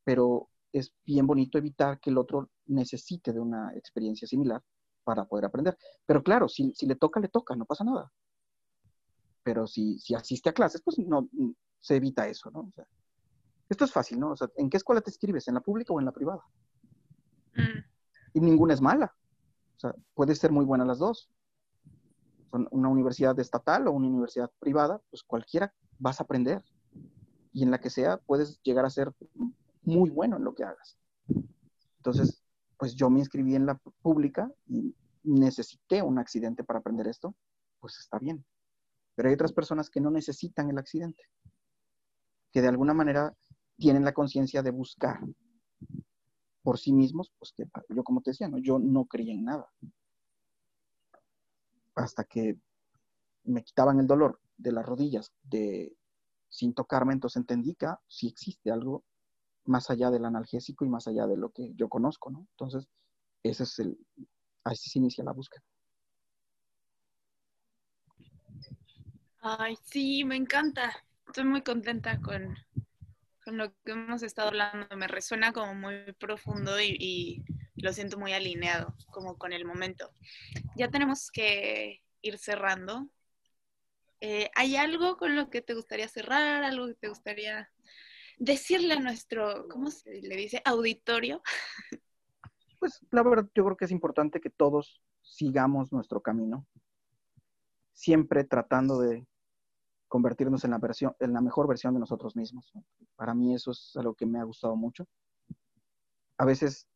pero 0.04 0.48
es 0.72 0.92
bien 1.04 1.26
bonito 1.26 1.58
evitar 1.58 2.00
que 2.00 2.10
el 2.10 2.18
otro 2.18 2.50
necesite 2.66 3.32
de 3.32 3.40
una 3.40 3.72
experiencia 3.76 4.26
similar 4.26 4.62
para 5.04 5.24
poder 5.24 5.44
aprender. 5.44 5.76
Pero 6.06 6.22
claro, 6.22 6.48
si, 6.48 6.74
le 6.80 6.96
toca, 6.96 7.20
le 7.20 7.28
toca, 7.28 7.54
no 7.56 7.64
pasa 7.64 7.84
nada. 7.84 8.10
Pero 9.42 9.66
si, 9.66 9.98
si 9.98 10.14
asiste 10.14 10.48
a 10.48 10.52
clases, 10.52 10.80
pues 10.82 10.98
no 10.98 11.28
se 11.80 11.96
evita 11.96 12.28
eso, 12.28 12.50
¿no? 12.50 12.60
O 12.60 12.72
sea, 12.74 12.86
esto 13.68 13.84
es 13.84 13.92
fácil, 13.92 14.20
¿no? 14.20 14.32
O 14.32 14.36
sea, 14.36 14.48
¿en 14.56 14.70
qué 14.70 14.76
escuela 14.76 15.00
te 15.00 15.10
escribes? 15.10 15.48
¿En 15.48 15.54
la 15.54 15.60
pública 15.60 15.92
o 15.92 15.98
en 15.98 16.06
la 16.06 16.12
privada? 16.12 16.42
Mm. 17.54 17.84
Y 18.34 18.40
ninguna 18.40 18.74
es 18.74 18.80
mala. 18.80 19.14
O 19.76 19.80
sea, 19.80 19.94
puede 20.14 20.34
ser 20.34 20.52
muy 20.52 20.64
buena 20.64 20.84
las 20.84 20.98
dos. 20.98 21.30
Son 22.50 22.68
una 22.70 22.88
universidad 22.88 23.38
estatal 23.40 23.88
o 23.88 23.92
una 23.92 24.08
universidad 24.08 24.50
privada, 24.60 25.00
pues 25.10 25.22
cualquiera 25.22 25.74
vas 25.98 26.20
a 26.20 26.24
aprender. 26.24 26.62
Y 27.52 27.62
en 27.62 27.70
la 27.70 27.80
que 27.80 27.90
sea, 27.90 28.16
puedes 28.18 28.60
llegar 28.62 28.84
a 28.84 28.90
ser 28.90 29.12
muy 29.82 30.10
bueno 30.10 30.36
en 30.36 30.44
lo 30.44 30.54
que 30.54 30.64
hagas. 30.64 30.96
Entonces, 31.98 32.42
pues 32.78 32.94
yo 32.94 33.10
me 33.10 33.20
inscribí 33.20 33.54
en 33.54 33.66
la 33.66 33.74
pública 34.02 34.50
y 34.66 34.94
necesité 35.22 36.02
un 36.02 36.18
accidente 36.18 36.64
para 36.64 36.80
aprender 36.80 37.06
esto, 37.06 37.34
pues 37.78 37.98
está 37.98 38.18
bien. 38.18 38.44
Pero 39.14 39.28
hay 39.28 39.34
otras 39.34 39.52
personas 39.52 39.90
que 39.90 40.00
no 40.00 40.10
necesitan 40.10 40.70
el 40.70 40.78
accidente, 40.78 41.22
que 42.50 42.62
de 42.62 42.68
alguna 42.68 42.94
manera 42.94 43.34
tienen 43.76 44.04
la 44.04 44.12
conciencia 44.12 44.62
de 44.62 44.70
buscar 44.70 45.20
por 46.62 46.78
sí 46.78 46.92
mismos, 46.92 47.32
pues 47.38 47.52
que 47.52 47.64
yo 47.88 48.04
como 48.04 48.22
te 48.22 48.30
decía, 48.30 48.48
¿no? 48.48 48.58
yo 48.58 48.78
no 48.78 49.04
creía 49.06 49.34
en 49.34 49.44
nada. 49.44 49.70
Hasta 51.94 52.24
que 52.24 52.58
me 53.44 53.62
quitaban 53.62 53.98
el 54.00 54.06
dolor 54.06 54.40
de 54.56 54.72
las 54.72 54.86
rodillas 54.86 55.32
de, 55.42 55.94
sin 56.52 56.74
tocarme, 56.74 57.14
entonces 57.14 57.38
entendí 57.40 57.74
que 57.74 57.86
sí 58.06 58.28
existe 58.28 58.70
algo 58.70 59.04
más 59.64 59.88
allá 59.90 60.10
del 60.10 60.26
analgésico 60.26 60.84
y 60.84 60.88
más 60.88 61.08
allá 61.08 61.26
de 61.26 61.38
lo 61.38 61.50
que 61.50 61.72
yo 61.74 61.88
conozco, 61.88 62.30
¿no? 62.30 62.46
Entonces, 62.50 62.86
ese 63.42 63.62
es 63.62 63.78
el, 63.78 63.98
así 64.62 64.90
se 64.90 64.98
inicia 64.98 65.24
la 65.24 65.32
búsqueda. 65.32 65.62
Ay, 69.40 69.76
sí, 69.82 70.24
me 70.24 70.36
encanta. 70.36 70.92
Estoy 71.26 71.44
muy 71.44 71.62
contenta 71.62 72.20
con, 72.20 72.54
con 73.44 73.56
lo 73.56 73.72
que 73.84 73.92
hemos 73.92 74.22
estado 74.22 74.48
hablando. 74.48 74.86
Me 74.96 75.08
resuena 75.08 75.52
como 75.52 75.74
muy 75.74 76.12
profundo 76.18 76.80
y, 76.80 77.42
lo 77.76 77.92
siento 77.92 78.16
muy 78.16 78.32
alineado, 78.32 78.94
como 79.10 79.36
con 79.38 79.52
el 79.52 79.64
momento. 79.64 80.12
Ya 80.76 80.88
tenemos 80.88 81.30
que 81.32 82.02
ir 82.20 82.38
cerrando. 82.38 83.08
Eh, 84.24 84.48
¿Hay 84.54 84.76
algo 84.76 85.16
con 85.16 85.34
lo 85.34 85.50
que 85.50 85.62
te 85.62 85.74
gustaría 85.74 86.06
cerrar? 86.06 86.62
¿Algo 86.62 86.86
que 86.86 86.94
te 86.94 87.08
gustaría 87.08 87.68
decirle 88.38 88.94
a 88.94 89.00
nuestro, 89.00 89.66
¿cómo 89.68 89.90
se 89.90 90.22
le 90.22 90.36
dice? 90.36 90.62
Auditorio. 90.64 91.42
Pues 92.78 92.98
la 93.12 93.22
verdad, 93.22 93.48
yo 93.54 93.64
creo 93.64 93.76
que 93.76 93.84
es 93.84 93.92
importante 93.92 94.40
que 94.40 94.50
todos 94.50 95.00
sigamos 95.20 95.92
nuestro 95.92 96.20
camino, 96.20 96.66
siempre 97.92 98.42
tratando 98.42 98.98
de 98.98 99.24
convertirnos 100.08 100.64
en 100.64 100.72
la, 100.72 100.78
versión, 100.78 101.14
en 101.20 101.32
la 101.32 101.40
mejor 101.40 101.68
versión 101.68 101.94
de 101.94 102.00
nosotros 102.00 102.34
mismos. 102.34 102.72
Para 103.14 103.34
mí 103.34 103.54
eso 103.54 103.70
es 103.70 103.92
algo 103.94 104.16
que 104.16 104.26
me 104.26 104.40
ha 104.40 104.42
gustado 104.42 104.74
mucho. 104.74 105.06
A 106.38 106.44
veces 106.44 106.88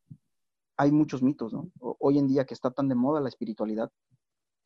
hay 0.75 0.91
muchos 0.91 1.23
mitos, 1.23 1.53
¿no? 1.53 1.71
Hoy 1.79 2.17
en 2.17 2.27
día 2.27 2.43
que 2.43 2.53
está 2.53 2.69
tan 2.69 2.89
de 2.89 2.95
moda 2.95 3.21
la 3.21 3.29
espiritualidad, 3.29 3.89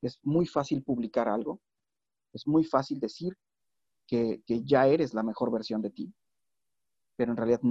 es 0.01 0.19
muy 0.23 0.47
fácil 0.47 0.81
publicar 0.81 1.29
algo 1.29 1.61
Es 2.33 2.47
muy 2.47 2.63
fácil 2.63 2.99
decir 2.99 3.37
que, 4.07 4.41
ya 4.65 4.87
eres 4.87 5.13
la 5.13 5.23
mejor 5.23 5.51
versión 5.51 5.81
de 5.81 5.89
ti, 5.89 6.13
pero 7.15 7.31
en 7.31 7.37
realidad 7.37 7.61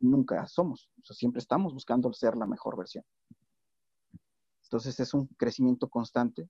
nunca 0.00 0.46
somos. 0.46 0.90
siempre 1.02 1.38
estamos 1.38 1.72
buscando 1.72 2.12
ser 2.12 2.36
la 2.36 2.46
mejor 2.46 2.76
versión. 2.76 3.04
Entonces 4.64 4.98
es 5.00 5.14
un 5.14 5.26
crecimiento 5.38 5.88
constante 5.88 6.48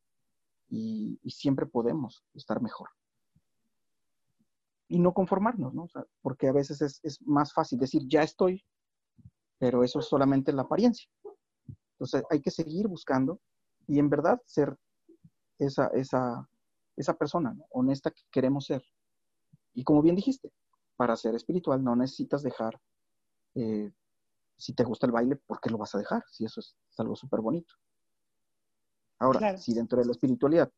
y, 0.69 1.19
siempre 1.31 1.67
podemos 1.67 2.25
estar 2.35 2.61
mejor. 2.61 2.89
Y 4.89 4.99
no 4.99 5.15
conformarnos, 5.15 5.73
¿no? 5.73 5.87
porque 6.21 6.49
a 6.49 6.53
veces 6.53 6.83
es, 6.83 7.01
es 7.03 7.23
más 7.23 7.53
fácil 7.53 7.79
decir, 7.79 8.03
ya 8.07 8.23
estoy, 8.23 8.65
pero 9.59 9.85
eso 9.85 10.01
es 10.01 10.07
solamente 10.07 10.53
la 10.53 10.63
apariencia. 10.63 11.09
Entonces 11.93 12.25
hay 12.31 12.41
que 12.41 12.51
seguir 12.51 12.89
buscando 12.89 13.41
y 13.87 13.99
en 13.99 14.11
verdad 14.11 14.41
ser 14.47 14.77
esa, 15.59 15.87
esa, 15.95 16.49
esa 17.03 17.15
persona 17.15 17.57
honesta 17.71 18.11
que 18.11 18.23
queremos 18.31 18.67
ser. 18.67 18.83
Y 19.75 19.85
como 19.85 20.03
bien 20.03 20.17
dijiste, 20.17 20.53
para 20.97 21.17
ser 21.17 21.35
espiritual 21.35 21.83
no 21.83 21.97
necesitas 21.97 22.43
dejar, 22.43 22.81
eh, 23.55 23.93
si 24.57 24.73
te 24.75 24.85
gusta 24.85 25.07
el 25.07 25.13
baile, 25.13 25.37
¿por 25.37 25.61
qué 25.61 25.71
lo 25.71 25.79
vas 25.79 25.95
a 25.95 25.99
dejar? 25.99 26.25
Si 26.31 26.45
eso 26.45 26.61
es, 26.61 26.77
algo 26.99 27.17
súper 27.17 27.41
bonito. 27.41 27.75
Ahora, 29.19 29.57
si 29.57 29.75
dentro 29.75 29.99
de 29.99 30.05
la 30.05 30.13
espiritualidad 30.13 30.73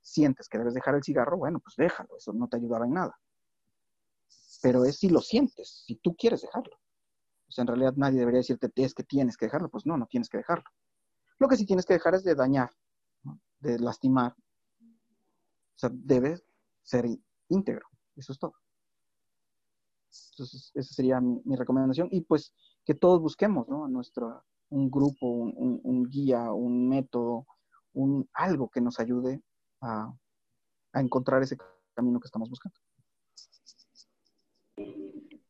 sientes 0.00 0.48
que 0.48 0.58
debes 0.58 0.74
dejar 0.74 0.94
el 0.94 1.02
cigarro, 1.02 1.36
bueno, 1.36 1.60
pues 1.60 1.76
déjalo, 1.76 2.16
eso 2.16 2.32
no 2.32 2.48
te 2.48 2.56
ayudará 2.56 2.84
en 2.84 2.94
nada. 2.94 3.18
Pero 4.62 4.84
es 4.84 4.98
si 4.98 5.08
lo 5.08 5.20
sientes, 5.20 5.84
si 5.86 5.96
tú 5.96 6.14
quieres 6.14 6.42
dejarlo. 6.42 6.76
O 7.48 7.52
sea, 7.52 7.62
en 7.62 7.68
realidad 7.68 7.94
nadie 7.96 8.18
debería 8.18 8.38
decirte, 8.38 8.70
es 8.76 8.94
que 8.94 9.04
tienes 9.04 9.36
que 9.36 9.46
dejarlo. 9.46 9.68
Pues 9.68 9.86
no, 9.86 9.96
no 9.96 10.06
tienes 10.06 10.28
que 10.28 10.38
dejarlo. 10.38 10.64
Lo 11.38 11.48
que 11.48 11.56
sí 11.56 11.66
tienes 11.66 11.86
que 11.86 11.94
dejar 11.94 12.14
es 12.14 12.24
de 12.24 12.34
dañar, 12.34 12.70
de 13.60 13.78
lastimar. 13.78 14.34
O 15.76 15.78
sea, 15.78 15.90
debe 15.92 16.40
ser 16.82 17.06
íntegro. 17.48 17.86
Eso 18.16 18.32
es 18.32 18.38
todo. 18.38 18.54
Entonces, 20.32 20.70
esa 20.74 20.94
sería 20.94 21.20
mi, 21.20 21.56
recomendación. 21.56 22.08
Y 22.10 22.22
pues 22.22 22.52
que 22.84 22.94
todos 22.94 23.20
busquemos, 23.20 23.68
¿no? 23.68 23.88
Nuestro, 23.88 24.44
un 24.68 24.90
grupo, 24.90 25.26
un, 25.26 26.08
guía, 26.08 26.52
un 26.52 26.88
método, 26.88 27.46
un, 27.92 28.28
algo 28.34 28.68
que 28.68 28.80
nos 28.80 29.00
ayude 29.00 29.42
a, 29.80 30.12
a 30.92 31.00
encontrar 31.00 31.42
ese 31.42 31.56
camino 31.94 32.20
que 32.20 32.26
estamos 32.26 32.48
buscando. 32.50 32.76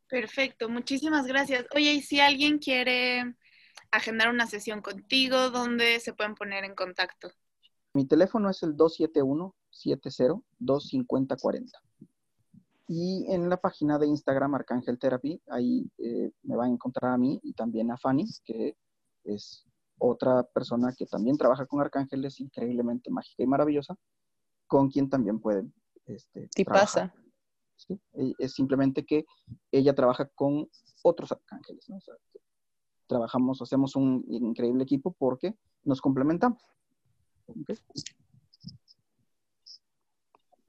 Perfecto, 0.07 0.69
muchísimas 0.69 1.25
gracias. 1.25 1.65
Oye, 1.75 1.93
y 1.93 2.01
si 2.01 2.19
alguien 2.19 2.59
quiere 2.59 3.35
agendar 3.91 4.29
una 4.29 4.47
sesión 4.47 4.81
contigo, 4.81 5.49
¿dónde 5.49 5.99
se 5.99 6.13
pueden 6.13 6.35
poner 6.35 6.63
en 6.63 6.75
contacto? 6.75 7.31
Mi 7.93 8.05
teléfono 8.05 8.49
es 8.49 8.61
el 8.63 8.75
271-70-250-40. 9.83 11.71
Y 12.87 13.25
en 13.29 13.49
la 13.49 13.57
página 13.57 13.97
de 13.97 14.07
Instagram 14.07 14.55
Arcángel 14.55 14.99
Therapy, 14.99 15.41
ahí 15.49 15.89
eh, 15.97 16.31
me 16.43 16.55
van 16.55 16.69
a 16.69 16.73
encontrar 16.73 17.13
a 17.13 17.17
mí 17.17 17.39
y 17.41 17.53
también 17.53 17.91
a 17.91 17.97
Fanny, 17.97 18.27
que 18.43 18.77
es 19.23 19.65
otra 19.97 20.43
persona 20.43 20.93
que 20.95 21.05
también 21.05 21.37
trabaja 21.37 21.65
con 21.65 21.81
arcángeles, 21.81 22.39
increíblemente 22.39 23.09
mágica 23.09 23.41
y 23.41 23.47
maravillosa, 23.47 23.95
con 24.67 24.89
quien 24.89 25.09
también 25.09 25.39
pueden 25.39 25.73
este, 26.05 26.47
pasa. 26.65 27.13
E, 27.89 28.33
es 28.37 28.53
simplemente 28.53 29.03
que 29.03 29.25
ella 29.71 29.95
trabaja 29.95 30.27
con 30.35 30.69
otros 31.03 31.31
arcángeles. 31.31 31.87
trabajamos, 33.07 33.61
hacemos 33.61 33.95
un 33.95 34.23
increíble 34.27 34.83
equipo 34.83 35.11
porque 35.17 35.55
nos 35.83 36.01
complementamos. 36.01 36.61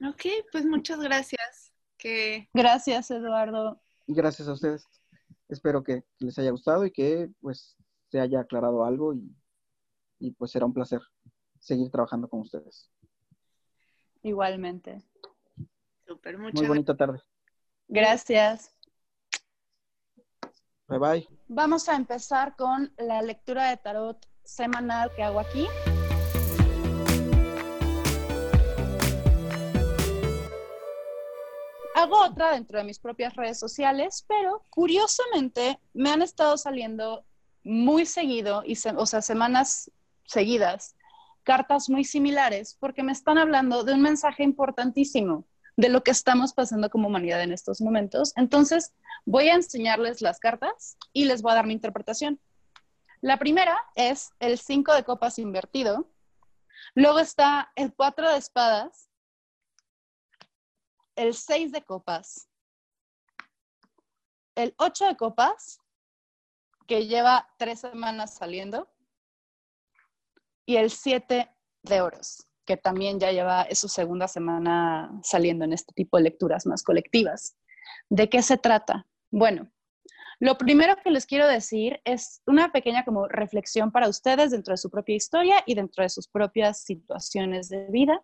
Ok, 0.01 0.25
pues 0.51 0.65
muchas 0.65 0.99
gracias. 0.99 1.73
Que... 1.97 2.49
Gracias, 2.53 3.09
Eduardo. 3.11 3.81
Y 4.05 4.13
gracias 4.13 4.47
a 4.47 4.53
ustedes. 4.53 4.85
Espero 5.49 5.83
que 5.83 6.03
les 6.19 6.37
haya 6.37 6.51
gustado 6.51 6.85
y 6.85 6.91
que 6.91 7.29
pues 7.41 7.77
se 8.09 8.19
haya 8.19 8.41
aclarado 8.41 8.85
algo 8.85 9.13
y, 9.13 9.35
y 10.19 10.31
pues 10.31 10.51
será 10.51 10.65
un 10.65 10.73
placer 10.73 11.01
seguir 11.59 11.89
trabajando 11.89 12.29
con 12.29 12.41
ustedes. 12.41 12.89
Igualmente. 14.23 15.03
Súper, 16.05 16.37
Muy 16.37 16.67
bonita 16.67 16.95
tarde. 16.95 17.21
Gracias. 17.87 18.73
Bye 20.87 20.99
bye. 20.99 21.27
Vamos 21.47 21.89
a 21.89 21.95
empezar 21.95 22.55
con 22.55 22.93
la 22.97 23.21
lectura 23.21 23.69
de 23.69 23.77
tarot 23.77 24.25
semanal 24.43 25.11
que 25.15 25.23
hago 25.23 25.39
aquí. 25.39 25.67
Hago 32.07 32.23
otra 32.23 32.53
dentro 32.53 32.77
de 32.77 32.85
mis 32.85 32.99
propias 32.99 33.35
redes 33.35 33.59
sociales, 33.59 34.23
pero 34.29 34.63
curiosamente 34.69 35.77
me 35.93 36.09
han 36.09 36.21
estado 36.21 36.55
saliendo 36.55 37.25
muy 37.65 38.05
seguido, 38.05 38.63
y 38.65 38.77
o 38.95 39.05
sea, 39.05 39.21
semanas 39.21 39.91
seguidas, 40.25 40.95
cartas 41.43 41.89
muy 41.89 42.05
similares, 42.05 42.77
porque 42.79 43.03
me 43.03 43.11
están 43.11 43.37
hablando 43.37 43.83
de 43.83 43.93
un 43.93 44.01
mensaje 44.01 44.43
importantísimo 44.43 45.45
de 45.75 45.89
lo 45.89 46.01
que 46.01 46.11
estamos 46.11 46.53
pasando 46.53 46.89
como 46.89 47.09
humanidad 47.09 47.41
en 47.41 47.51
estos 47.51 47.81
momentos. 47.81 48.31
Entonces, 48.37 48.93
voy 49.25 49.49
a 49.49 49.55
enseñarles 49.55 50.21
las 50.21 50.39
cartas 50.39 50.95
y 51.11 51.25
les 51.25 51.41
voy 51.41 51.51
a 51.51 51.55
dar 51.55 51.67
mi 51.67 51.73
interpretación. 51.73 52.39
La 53.19 53.35
primera 53.35 53.77
es 53.95 54.29
el 54.39 54.57
5 54.57 54.93
de 54.93 55.03
copas 55.03 55.39
invertido. 55.39 56.09
Luego 56.95 57.19
está 57.19 57.73
el 57.75 57.93
4 57.93 58.31
de 58.31 58.37
espadas, 58.37 59.06
el 61.17 61.33
6 61.33 61.73
de 61.73 61.83
copas, 61.83 62.47
el 64.55 64.73
8 64.77 65.07
de 65.07 65.17
copas, 65.17 65.79
que 66.87 67.05
lleva 67.05 67.49
tres 67.57 67.81
semanas 67.81 68.35
saliendo, 68.35 68.89
y 70.65 70.77
el 70.77 70.89
7 70.89 71.49
de 71.83 72.01
oros 72.01 72.47
que 72.67 72.77
también 72.77 73.17
ya 73.19 73.31
lleva 73.31 73.65
su 73.73 73.87
segunda 73.87 74.27
semana 74.27 75.09
saliendo 75.23 75.63
en 75.63 75.73
este 75.73 75.93
tipo 75.93 76.17
de 76.17 76.23
lecturas 76.23 76.67
más 76.67 76.83
colectivas. 76.83 77.55
¿De 78.09 78.29
qué 78.29 78.43
se 78.43 78.57
trata? 78.57 79.07
Bueno, 79.31 79.71
lo 80.39 80.57
primero 80.57 80.97
que 80.97 81.09
les 81.09 81.25
quiero 81.25 81.47
decir 81.47 82.01
es 82.03 82.41
una 82.45 82.71
pequeña 82.73 83.05
como 83.05 83.27
reflexión 83.27 83.91
para 83.91 84.09
ustedes 84.09 84.51
dentro 84.51 84.73
de 84.73 84.77
su 84.77 84.91
propia 84.91 85.15
historia 85.15 85.63
y 85.65 85.75
dentro 85.75 86.03
de 86.03 86.09
sus 86.09 86.27
propias 86.27 86.81
situaciones 86.81 87.69
de 87.69 87.87
vida. 87.89 88.21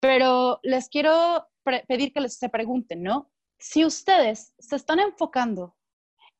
Pero 0.00 0.60
les 0.62 0.88
quiero 0.88 1.48
pedir 1.86 2.12
que 2.12 2.20
les 2.20 2.38
se 2.38 2.48
pregunten, 2.48 3.02
¿no? 3.02 3.30
Si 3.58 3.84
ustedes 3.84 4.54
se 4.58 4.76
están 4.76 5.00
enfocando 5.00 5.76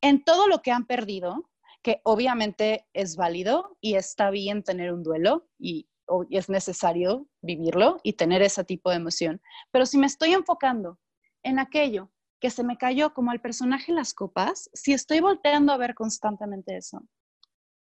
en 0.00 0.22
todo 0.24 0.46
lo 0.46 0.62
que 0.62 0.70
han 0.70 0.86
perdido, 0.86 1.50
que 1.82 2.00
obviamente 2.04 2.86
es 2.92 3.16
válido 3.16 3.76
y 3.80 3.94
está 3.94 4.30
bien 4.30 4.62
tener 4.62 4.92
un 4.92 5.02
duelo 5.02 5.48
y 5.58 5.88
es 6.30 6.48
necesario 6.48 7.28
vivirlo 7.42 7.98
y 8.02 8.14
tener 8.14 8.42
ese 8.42 8.64
tipo 8.64 8.90
de 8.90 8.96
emoción. 8.96 9.40
Pero 9.70 9.86
si 9.86 9.98
me 9.98 10.06
estoy 10.06 10.32
enfocando 10.32 10.98
en 11.42 11.58
aquello 11.58 12.10
que 12.40 12.50
se 12.50 12.64
me 12.64 12.78
cayó 12.78 13.14
como 13.14 13.30
al 13.30 13.40
personaje 13.40 13.90
en 13.90 13.96
las 13.96 14.14
copas, 14.14 14.70
si 14.72 14.92
estoy 14.92 15.20
volteando 15.20 15.72
a 15.72 15.76
ver 15.76 15.94
constantemente 15.94 16.76
eso, 16.76 17.02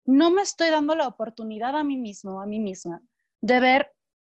no 0.05 0.31
me 0.31 0.43
estoy 0.43 0.71
dando 0.71 0.95
la 0.95 1.09
oportunidad 1.09 1.77
a 1.77 1.85
mí 1.85 1.97
mismo, 1.97 2.41
a 2.41 2.47
mí 2.47 2.61
misma, 2.61 3.03
de 3.41 3.61
ver 3.61 3.93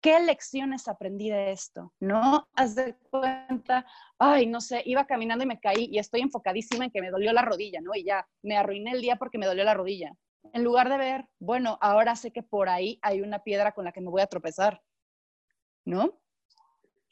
qué 0.06 0.20
lecciones 0.20 0.88
aprendí 0.88 1.30
de 1.30 1.52
esto, 1.52 1.92
¿no? 2.00 2.48
Haz 2.54 2.76
de 2.76 2.96
cuenta, 3.10 3.86
ay, 4.20 4.46
no 4.46 4.62
sé, 4.62 4.84
iba 4.86 5.06
caminando 5.06 5.44
y 5.44 5.48
me 5.48 5.60
caí 5.60 5.90
y 5.92 5.98
estoy 5.98 6.22
enfocadísima 6.22 6.86
en 6.86 6.92
que 6.92 7.02
me 7.02 7.10
dolió 7.10 7.34
la 7.34 7.42
rodilla, 7.42 7.82
¿no? 7.82 7.92
Y 7.96 8.06
ya, 8.06 8.28
me 8.44 8.56
arruiné 8.56 8.92
el 8.92 9.02
día 9.02 9.16
porque 9.16 9.38
me 9.38 9.48
dolió 9.48 9.64
la 9.64 9.74
rodilla 9.74 10.16
en 10.54 10.64
lugar 10.64 10.90
de 10.90 10.98
ver, 10.98 11.28
bueno, 11.40 11.78
ahora 11.82 12.16
sé 12.16 12.32
que 12.32 12.44
por 12.44 12.70
ahí 12.70 13.00
hay 13.02 13.22
una 13.22 13.40
piedra 13.40 13.74
con 13.74 13.86
la 13.86 13.92
que 13.92 14.02
me 14.02 14.10
voy 14.10 14.22
a 14.22 14.28
tropezar, 14.28 14.82
¿no? 15.86 16.20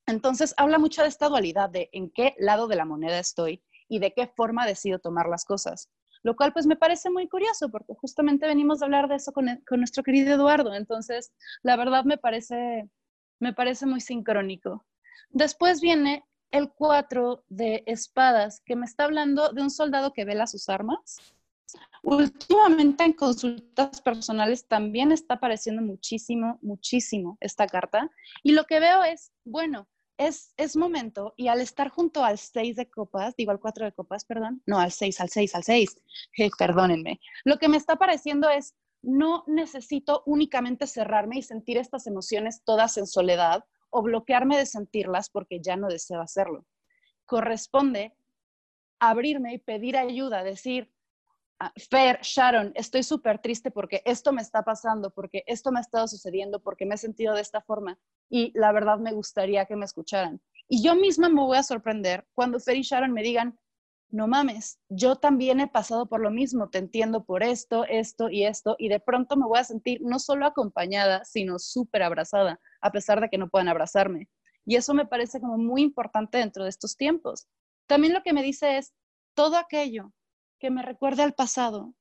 Entonces, 0.06 0.54
habla 0.58 0.80
mucho 0.80 1.02
de 1.02 1.08
esta 1.08 1.30
dualidad 1.30 1.70
de 1.70 1.90
en 1.94 2.10
qué 2.10 2.36
lado 2.38 2.68
de 2.68 2.76
la 2.76 2.86
moneda 2.86 3.20
estoy 3.20 3.64
y 3.88 4.00
de 4.00 4.14
qué 4.14 4.28
forma 4.28 4.66
decido 4.66 5.00
tomar 5.00 5.28
las 5.28 5.46
cosas. 5.46 5.90
Lo 6.24 6.36
cual, 6.36 6.54
pues, 6.54 6.66
me 6.66 6.76
parece 6.76 7.10
muy 7.10 7.28
curioso 7.28 7.70
porque 7.70 7.94
justamente 7.96 8.48
venimos 8.48 8.82
a 8.82 8.86
hablar 8.86 9.08
de 9.08 9.16
eso 9.16 9.32
con, 9.32 9.48
con 9.68 9.80
nuestro 9.80 10.04
querido 10.04 10.34
Eduardo. 10.34 10.74
Entonces, 10.74 11.34
la 11.62 11.76
verdad 11.76 12.06
me 12.06 12.18
parece, 12.18 12.90
me 13.40 13.54
parece 13.54 13.86
muy 13.86 14.02
sincrónico. 14.02 14.86
Después 15.30 15.82
viene 15.82 16.24
el 16.52 16.72
cuatro 16.72 17.44
de 17.50 17.84
espadas, 17.88 18.62
que 18.66 18.76
me 18.76 18.86
está 18.86 19.06
hablando 19.06 19.52
de 19.52 19.62
un 19.62 19.70
soldado 19.70 20.14
que 20.14 20.26
vela 20.26 20.48
sus 20.48 20.70
armas 20.70 21.18
Últimamente 22.04 23.06
en 23.06 23.14
consultas 23.14 24.02
personales 24.02 24.68
también 24.68 25.12
está 25.12 25.36
apareciendo 25.36 25.82
muchísimo, 25.82 26.60
muchísimo 26.62 27.38
esta 27.40 27.66
carta. 27.66 28.10
Y 28.44 28.52
lo 28.52 28.66
que 28.66 28.82
veo 28.82 29.04
es, 29.04 29.32
bueno, 29.46 29.88
es, 30.18 30.54
es 30.58 30.76
momento 30.76 31.34
y 31.38 31.48
al 31.48 31.62
estar 31.62 31.90
junto 31.90 32.24
al 32.24 32.38
6 32.38 32.76
de 32.76 32.90
copas, 32.90 33.36
digo 33.36 33.52
al 33.52 33.60
4 33.60 33.86
de 33.86 33.92
copas, 33.92 34.26
perdón, 34.26 34.62
no, 34.66 34.80
al 34.80 34.92
6, 34.92 35.20
al 35.22 35.30
6, 35.30 35.56
al 35.56 35.64
6, 35.64 35.98
eh, 36.38 36.50
perdónenme, 36.58 37.20
lo 37.44 37.58
que 37.58 37.70
me 37.70 37.78
está 37.78 37.96
pareciendo 37.96 38.50
es, 38.50 38.76
no 39.02 39.44
necesito 39.48 40.24
únicamente 40.26 40.88
cerrarme 40.88 41.38
y 41.38 41.42
sentir 41.42 41.78
estas 41.78 42.08
emociones 42.08 42.64
todas 42.64 42.98
en 42.98 43.06
soledad 43.06 43.66
o 43.90 44.02
bloquearme 44.02 44.58
de 44.58 44.66
sentirlas 44.66 45.30
porque 45.30 45.60
ya 45.62 45.76
no 45.76 45.88
deseo 45.88 46.22
hacerlo. 46.22 46.66
Corresponde 47.26 48.16
abrirme 49.00 49.54
y 49.56 49.58
pedir 49.58 49.98
ayuda, 49.98 50.44
decir, 50.44 50.93
Fer, 51.90 52.20
Sharon, 52.22 52.72
estoy 52.76 53.04
súper 53.04 53.40
triste 53.40 53.72
porque 53.72 54.02
esto 54.06 54.34
me 54.34 54.42
está 54.42 54.64
pasando, 54.64 55.12
porque 55.12 55.44
esto 55.48 55.72
me 55.72 55.80
ha 55.80 55.82
estado 55.82 56.08
sucediendo, 56.08 56.62
porque 56.62 56.86
me 56.86 56.96
he 56.96 56.98
sentido 56.98 57.36
de 57.36 57.42
esta 57.42 57.62
forma 57.62 58.00
y 58.30 58.52
la 58.56 58.72
verdad 58.72 58.98
me 58.98 59.14
gustaría 59.14 59.66
que 59.66 59.76
me 59.76 59.86
escucharan. 59.86 60.42
Y 60.68 60.84
yo 60.84 60.96
misma 60.96 61.30
me 61.30 61.42
voy 61.42 61.58
a 61.58 61.64
sorprender 61.64 62.26
cuando 62.34 62.60
Fer 62.60 62.78
y 62.78 62.82
Sharon 62.82 63.14
me 63.14 63.24
digan, 63.24 63.60
no 64.10 64.28
mames, 64.28 64.80
yo 64.90 65.16
también 65.16 65.60
he 65.60 65.68
pasado 65.68 66.08
por 66.08 66.22
lo 66.22 66.30
mismo, 66.30 66.70
te 66.70 66.78
entiendo 66.78 67.26
por 67.26 67.42
esto, 67.44 67.84
esto 67.86 68.30
y 68.30 68.46
esto, 68.46 68.76
y 68.78 68.88
de 68.88 69.00
pronto 69.00 69.36
me 69.36 69.48
voy 69.48 69.58
a 69.58 69.64
sentir 69.64 70.02
no 70.02 70.20
solo 70.20 70.46
acompañada, 70.46 71.26
sino 71.26 71.58
súper 71.58 72.04
abrazada, 72.04 72.60
a 72.82 72.92
pesar 72.92 73.22
de 73.22 73.30
que 73.30 73.40
no 73.40 73.50
puedan 73.50 73.70
abrazarme. 73.70 74.30
Y 74.66 74.76
eso 74.76 74.94
me 74.94 75.06
parece 75.06 75.42
como 75.42 75.58
muy 75.58 75.82
importante 75.82 76.38
dentro 76.38 76.64
de 76.64 76.70
estos 76.70 76.96
tiempos. 76.96 77.48
También 77.88 78.14
lo 78.14 78.22
que 78.22 78.34
me 78.34 78.44
dice 78.44 78.78
es, 78.78 78.94
todo 79.34 79.58
aquello 79.58 80.14
que 80.64 80.72
me 80.72 80.82
recuerde 80.82 81.24
al 81.24 81.34
pasado, 81.34 81.94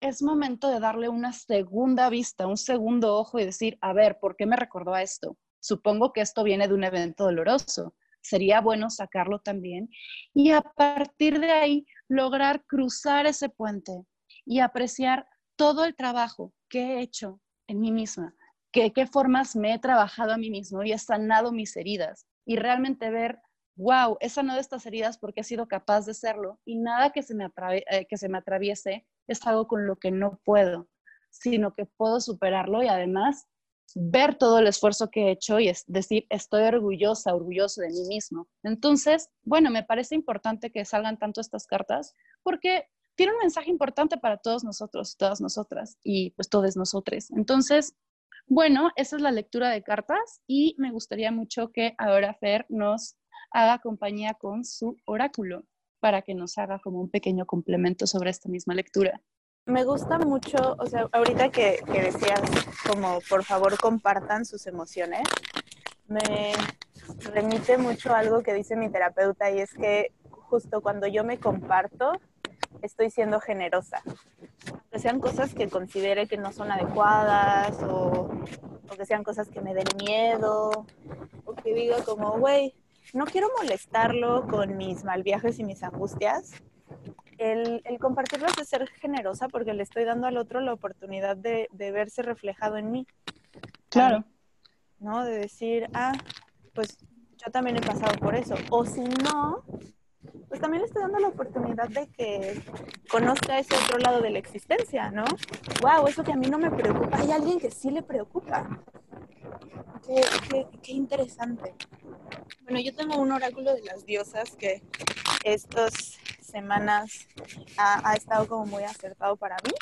es 0.00 0.22
momento 0.22 0.68
de 0.68 0.78
darle 0.78 1.08
una 1.08 1.32
segunda 1.32 2.08
vista, 2.08 2.46
un 2.46 2.56
segundo 2.56 3.16
ojo 3.16 3.40
y 3.40 3.44
decir, 3.44 3.78
a 3.80 3.92
ver, 3.92 4.20
¿por 4.20 4.36
qué 4.36 4.46
me 4.46 4.54
recordó 4.54 4.94
a 4.94 5.02
esto? 5.02 5.36
Supongo 5.58 6.12
que 6.12 6.20
esto 6.20 6.44
viene 6.44 6.68
de 6.68 6.74
un 6.74 6.84
evento 6.84 7.24
doloroso 7.24 7.96
sería 8.20 8.60
bueno 8.60 8.90
sacarlo 8.90 9.40
también 9.40 9.88
y 10.32 10.52
a 10.52 10.60
partir 10.60 11.40
de 11.40 11.50
ahí 11.50 11.86
lograr 12.06 12.64
cruzar 12.66 13.26
ese 13.26 13.48
puente 13.48 14.04
y 14.44 14.60
apreciar 14.60 15.26
todo 15.56 15.84
el 15.84 15.96
trabajo 15.96 16.52
que 16.68 16.98
he 16.98 17.00
hecho 17.00 17.40
en 17.66 17.80
mí 17.80 17.90
misma, 17.90 18.36
que 18.70 18.92
qué 18.92 19.08
formas 19.08 19.56
me 19.56 19.74
he 19.74 19.80
trabajado 19.80 20.32
a 20.32 20.38
mí 20.38 20.48
mismo 20.48 20.84
y 20.84 20.92
he 20.92 20.98
sanado 20.98 21.50
mis 21.50 21.76
heridas 21.76 22.24
y 22.44 22.54
realmente 22.54 23.10
ver, 23.10 23.40
wow, 23.76 24.16
he 24.20 24.28
sanado 24.28 24.58
estas 24.58 24.86
heridas 24.86 25.18
porque 25.18 25.40
he 25.40 25.44
sido 25.44 25.68
capaz 25.68 26.06
de 26.06 26.14
serlo 26.14 26.58
y 26.64 26.76
nada 26.76 27.10
que 27.10 27.22
se 27.22 27.34
me, 27.34 27.50
eh, 27.90 28.06
que 28.08 28.16
se 28.16 28.28
me 28.28 28.38
atraviese 28.38 29.06
es 29.26 29.46
algo 29.46 29.68
con 29.68 29.86
lo 29.86 29.96
que 29.96 30.10
no 30.10 30.40
puedo, 30.44 30.88
sino 31.30 31.74
que 31.74 31.86
puedo 31.86 32.20
superarlo 32.20 32.82
y 32.82 32.88
además 32.88 33.46
ver 33.94 34.34
todo 34.34 34.58
el 34.58 34.66
esfuerzo 34.66 35.10
que 35.10 35.28
he 35.28 35.30
hecho 35.30 35.60
y 35.60 35.68
es 35.68 35.84
decir, 35.86 36.26
estoy 36.28 36.62
orgullosa, 36.62 37.34
orgulloso 37.34 37.82
de 37.82 37.88
mí 37.88 38.02
mismo. 38.08 38.48
Entonces, 38.62 39.30
bueno, 39.44 39.70
me 39.70 39.84
parece 39.84 40.14
importante 40.14 40.72
que 40.72 40.84
salgan 40.84 41.18
tanto 41.18 41.40
estas 41.40 41.66
cartas 41.66 42.14
porque 42.42 42.88
tiene 43.14 43.32
un 43.32 43.38
mensaje 43.38 43.70
importante 43.70 44.18
para 44.18 44.38
todos 44.38 44.64
nosotros, 44.64 45.16
todas 45.16 45.40
nosotras 45.40 45.98
y 46.02 46.30
pues 46.30 46.48
todos 46.48 46.76
nosotros. 46.76 47.30
Entonces, 47.30 47.94
bueno, 48.46 48.90
esa 48.96 49.16
es 49.16 49.22
la 49.22 49.32
lectura 49.32 49.70
de 49.70 49.82
cartas 49.82 50.40
y 50.46 50.76
me 50.78 50.92
gustaría 50.92 51.32
mucho 51.32 51.72
que 51.72 51.94
ahora 51.98 52.34
Fer 52.34 52.66
nos 52.68 53.16
haga 53.56 53.78
compañía 53.78 54.34
con 54.34 54.64
su 54.64 54.96
oráculo 55.04 55.64
para 56.00 56.22
que 56.22 56.34
nos 56.34 56.58
haga 56.58 56.78
como 56.78 57.00
un 57.00 57.10
pequeño 57.10 57.46
complemento 57.46 58.06
sobre 58.06 58.30
esta 58.30 58.48
misma 58.48 58.74
lectura 58.74 59.22
me 59.66 59.82
gusta 59.82 60.18
mucho, 60.18 60.76
o 60.78 60.86
sea, 60.86 61.08
ahorita 61.10 61.50
que, 61.50 61.82
decías 61.88 62.40
como 62.88 63.18
por 63.28 63.42
favor 63.42 63.76
compartan 63.76 64.44
sus 64.44 64.66
emociones, 64.68 65.22
me 66.06 66.52
remite 67.32 67.76
mucho 67.76 68.14
algo 68.14 68.44
que 68.44 68.54
dice 68.54 68.76
mi 68.76 68.88
terapeuta 68.88 69.50
y 69.50 69.58
es 69.58 69.74
que 69.74 70.12
justo 70.30 70.80
cuando 70.80 71.08
yo 71.08 71.24
me 71.24 71.38
comparto, 71.38 72.12
estoy 72.80 73.10
siendo 73.10 73.40
generosa. 73.40 74.02
Que 74.92 75.00
sean 75.00 75.18
cosas 75.18 75.52
que 75.52 75.68
considere 75.68 76.28
que 76.28 76.36
no 76.36 76.52
son 76.52 76.70
adecuadas 76.70 77.76
o, 77.82 78.30
o 78.88 78.96
que 78.96 79.04
sean 79.04 79.24
cosas 79.24 79.48
que 79.48 79.60
me 79.60 79.74
den 79.74 79.88
miedo 79.98 80.86
o 81.44 81.54
que 81.54 81.74
diga 81.74 82.04
como, 82.04 82.38
güey, 82.38 82.72
no 83.14 83.24
quiero 83.24 83.48
molestarlo 83.58 84.46
con 84.48 84.76
mis 84.76 85.04
mal 85.04 85.22
viajes 85.22 85.58
y 85.58 85.64
mis 85.64 85.82
angustias, 85.82 86.62
el, 87.38 87.82
el 87.84 87.98
compartirlos 87.98 88.56
es 88.58 88.68
ser 88.68 88.88
generosa 88.88 89.48
porque 89.48 89.74
le 89.74 89.82
estoy 89.82 90.04
dando 90.04 90.26
al 90.26 90.36
otro 90.36 90.60
la 90.60 90.72
oportunidad 90.72 91.36
de, 91.36 91.68
verse 91.72 92.22
reflejado 92.22 92.76
en 92.76 92.90
mí. 92.90 93.06
Claro. 93.88 94.24
¿No? 94.98 95.24
De 95.24 95.38
decir, 95.38 95.88
ah, 95.94 96.12
pues 96.74 96.96
yo 97.36 97.50
también 97.52 97.76
he 97.76 97.80
pasado 97.80 98.14
por 98.18 98.34
eso. 98.34 98.54
O 98.70 98.84
si 98.84 99.02
no, 99.02 99.64
pues 100.48 100.60
también 100.60 100.82
le 100.82 100.86
estoy 100.86 101.02
dando 101.02 101.18
la 101.18 101.28
oportunidad 101.28 101.88
de 101.88 102.06
que 102.08 102.62
conozca 103.10 103.58
ese 103.58 103.74
otro 103.74 103.98
lado 103.98 104.20
de 104.20 104.30
la 104.30 104.38
existencia, 104.38 105.10
¿no? 105.10 105.24
Wow, 105.82 106.06
eso 106.06 106.24
que 106.24 106.32
a 106.32 106.36
mí 106.36 106.48
no 106.48 106.58
me 106.58 106.70
preocupa, 106.70 107.18
hay 107.18 107.32
alguien 107.32 107.58
que 107.58 107.70
sí 107.70 107.90
le 107.90 108.02
preocupa. 108.02 108.68
Qué, 110.06 110.66
qué 110.82 110.92
interesante. 110.92 111.74
Bueno, 112.62 112.80
yo 112.80 112.94
tengo 112.94 113.16
un 113.18 113.32
oráculo 113.32 113.74
de 113.74 113.82
las 113.82 114.06
diosas 114.06 114.54
que 114.56 114.82
estos 115.44 116.18
semanas 116.40 117.28
ha, 117.76 118.14
estado 118.14 118.48
como 118.48 118.66
muy 118.66 118.84
acertado 118.84 119.36
para 119.36 119.56
mí. 119.64 119.72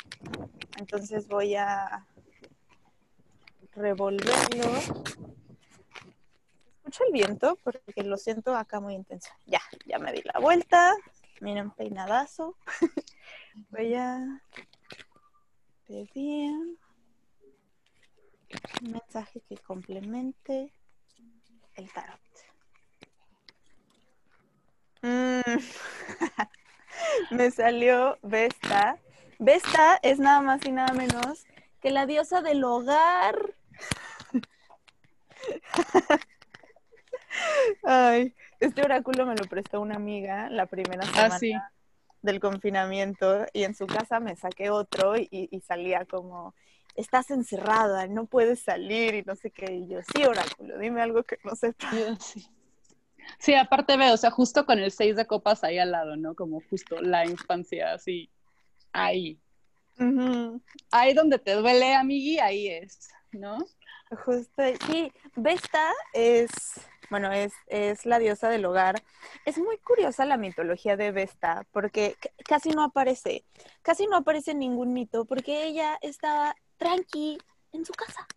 Entonces 0.77 1.27
voy 1.27 1.55
a 1.55 2.05
revolverlo. 3.73 4.69
Escucha 6.85 7.03
el 7.05 7.13
viento 7.13 7.59
porque 7.63 8.03
lo 8.03 8.15
siento 8.15 8.55
acá 8.55 8.79
muy 8.79 8.93
intenso. 8.93 9.31
Ya, 9.47 9.59
ya 9.87 9.97
me 9.97 10.13
di 10.13 10.21
la 10.21 10.39
vuelta. 10.39 10.93
Miren, 11.41 11.71
peinadazo. 11.71 12.55
voy 13.71 13.95
a 13.95 14.39
pedir 15.87 16.51
un 18.83 18.91
mensaje 18.91 19.41
que 19.49 19.57
complemente 19.57 20.71
el 21.73 21.91
tarot. 21.91 22.19
Mm. 25.01 25.59
me 27.31 27.49
salió 27.49 28.19
Vesta. 28.21 28.99
Vesta 29.39 29.99
es 30.03 30.19
nada 30.19 30.41
más 30.41 30.63
y 30.67 30.71
nada 30.71 30.93
menos 30.93 31.47
que 31.81 31.89
la 31.89 32.05
diosa 32.05 32.43
del 32.43 32.63
hogar. 32.63 33.55
Ay, 37.83 38.33
este 38.59 38.81
oráculo 38.81 39.25
me 39.25 39.35
lo 39.35 39.43
prestó 39.45 39.81
una 39.81 39.95
amiga 39.95 40.49
la 40.49 40.65
primera 40.65 41.03
ah, 41.15 41.29
semana 41.39 41.71
del 42.21 42.39
confinamiento 42.39 43.45
y 43.53 43.63
en 43.63 43.75
su 43.75 43.85
casa 43.87 44.19
me 44.19 44.35
saqué 44.35 44.69
otro 44.69 45.15
y, 45.17 45.61
salía 45.65 46.05
como, 46.05 46.55
estás 46.95 47.29
encerrada, 47.31 48.07
no 48.07 48.25
puedes 48.25 48.61
salir 48.61 49.13
y 49.13 49.21
no 49.23 49.35
sé 49.35 49.51
qué. 49.51 49.73
Y 49.73 49.87
yo, 49.87 49.99
sí, 50.01 50.25
oráculo, 50.25 50.77
dime 50.79 51.01
algo 51.01 51.23
que 51.23 51.37
no 51.43 51.55
sepa. 51.55 51.89
Sí. 52.19 52.45
Sí, 53.39 53.55
aparte 53.55 53.97
veo, 53.97 54.13
o 54.13 54.17
sea, 54.17 54.31
justo 54.31 54.65
con 54.65 54.79
el 54.79 54.91
seis 54.91 55.15
de 55.15 55.25
copas 55.25 55.63
ahí 55.63 55.79
al 55.79 55.91
lado, 55.91 56.15
¿no? 56.15 56.35
Como 56.35 56.61
justo 56.69 57.01
la 57.01 57.25
infancia, 57.25 57.93
así, 57.93 58.29
ahí. 58.91 59.39
Ahí 60.91 61.13
donde 61.13 61.39
te 61.39 61.53
duele, 61.53 61.95
amigui, 61.95 62.39
ahí 62.39 62.67
es, 62.67 63.09
¿no? 63.31 63.57
Justo, 64.25 64.63
sí, 64.87 65.11
Vesta 65.35 65.91
es, 66.13 66.51
bueno, 67.09 67.31
es, 67.31 67.53
es 67.67 68.05
la 68.05 68.19
diosa 68.19 68.49
del 68.49 68.65
hogar. 68.65 69.01
Es 69.45 69.57
muy 69.57 69.77
curiosa 69.79 70.25
la 70.25 70.37
mitología 70.37 70.97
de 70.97 71.11
Vesta, 71.11 71.65
porque 71.71 72.15
casi 72.47 72.69
no 72.71 72.83
aparece, 72.83 73.45
casi 73.81 74.07
no 74.07 74.17
aparece 74.17 74.51
en 74.51 74.59
ningún 74.59 74.93
mito, 74.93 75.25
porque 75.25 75.65
ella 75.65 75.97
estaba 76.01 76.55
tranqui 76.77 77.37
en 77.71 77.85
su 77.85 77.93
casa. 77.93 78.27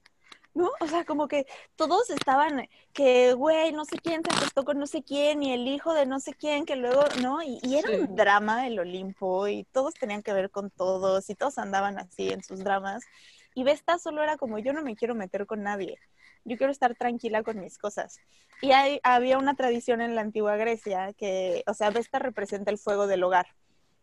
¿no? 0.55 0.71
O 0.81 0.87
sea, 0.89 1.05
como 1.05 1.29
que 1.29 1.47
todos 1.77 2.11
estaban 2.11 2.69
que, 2.93 3.33
güey, 3.35 3.73
no 3.73 3.85
sé 3.85 3.97
quién 3.99 4.23
se 4.25 4.35
acostó 4.35 4.65
con 4.65 4.79
no 4.79 4.87
sé 4.87 5.03
quién 5.03 5.43
y 5.43 5.53
el 5.53 5.69
hijo 5.69 5.95
de 5.95 6.05
no 6.05 6.21
sé 6.21 6.35
quién, 6.35 6.67
que 6.67 6.77
luego, 6.77 7.05
¿no? 7.23 7.43
Y, 7.43 7.61
era 7.77 7.91
un 7.97 8.17
drama 8.17 8.67
el 8.67 8.79
Olimpo 8.79 9.47
y 9.49 9.65
todos 9.65 9.95
tenían 9.95 10.23
que 10.23 10.33
ver 10.33 10.51
con 10.51 10.71
todos 10.71 11.31
y 11.31 11.35
todos 11.35 11.59
andaban 11.59 11.99
así 11.99 12.31
en 12.31 12.43
sus 12.43 12.65
dramas. 12.65 13.05
Y 13.55 13.65
Vesta 13.65 13.99
solo 13.99 14.23
era 14.23 14.37
como, 14.37 14.59
yo 14.59 14.73
no 14.73 14.83
me 14.83 14.97
quiero 14.97 15.15
meter 15.15 15.47
con 15.47 15.63
nadie, 15.63 15.99
yo 16.45 16.57
quiero 16.57 16.73
estar 16.73 16.95
tranquila 16.95 17.43
con 17.43 17.61
mis 17.61 17.79
cosas. 17.79 18.19
Y 18.61 18.73
hay, 18.73 19.01
había 19.03 19.39
una 19.39 19.55
tradición 19.55 20.01
en 20.01 20.15
la 20.15 20.23
antigua 20.23 20.57
Grecia 20.57 21.13
que, 21.13 21.63
o 21.67 21.75
sea, 21.75 21.91
Vesta 21.91 22.19
representa 22.19 22.71
el 22.71 22.79
fuego 22.79 23.07
del 23.07 23.23
hogar. 23.23 23.47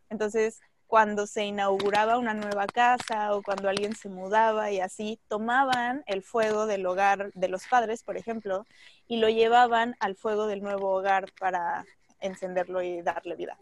Entonces, 0.09 0.61
cuando 0.87 1.27
se 1.27 1.45
inauguraba 1.45 2.17
una 2.17 2.33
nueva 2.33 2.67
casa 2.67 3.35
o 3.35 3.41
cuando 3.41 3.69
alguien 3.69 3.95
se 3.95 4.09
mudaba 4.09 4.71
y 4.71 4.79
así, 4.79 5.19
tomaban 5.27 6.03
el 6.05 6.23
fuego 6.23 6.67
del 6.67 6.85
hogar 6.85 7.31
de 7.33 7.49
los 7.49 7.67
padres, 7.67 8.03
por 8.03 8.17
ejemplo, 8.17 8.65
y 9.07 9.17
lo 9.17 9.29
llevaban 9.29 9.95
al 9.99 10.15
fuego 10.15 10.47
del 10.47 10.61
nuevo 10.61 10.91
hogar 10.91 11.31
para 11.39 11.85
encenderlo 12.19 12.81
y 12.81 13.01
darle 13.01 13.35
vida. 13.35 13.57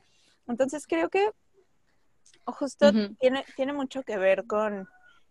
Entonces 0.47 0.85
creo 0.85 1.09
que 1.09 1.31
justo 2.45 2.91
tiene, 3.19 3.45
tiene 3.55 3.73
mucho 3.73 4.03
que 4.03 4.17
ver 4.17 4.45
con 4.45 4.87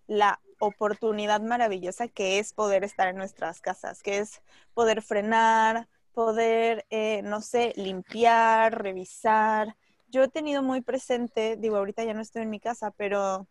la 0.06 0.40
oportunidad 0.58 1.40
maravillosa 1.40 2.08
que 2.08 2.38
es 2.38 2.52
poder 2.52 2.84
estar 2.84 3.08
en 3.08 3.16
nuestras 3.16 3.60
casas, 3.60 4.02
que 4.02 4.18
es 4.18 4.42
poder 4.74 5.02
frenar, 5.02 5.88
poder, 6.12 6.86
eh, 6.90 7.22
no 7.22 7.40
sé, 7.40 7.72
limpiar, 7.76 8.82
revisar, 8.82 9.76
yo 10.12 10.22
he 10.22 10.28
tenido 10.28 10.62
muy 10.62 10.82
presente, 10.82 11.56
digo, 11.56 11.78
ahorita 11.78 12.04
ya 12.04 12.12
no 12.12 12.20
estoy 12.20 12.42
en 12.42 12.50
mi 12.50 12.60
casa, 12.60 12.90
pero 12.90 13.48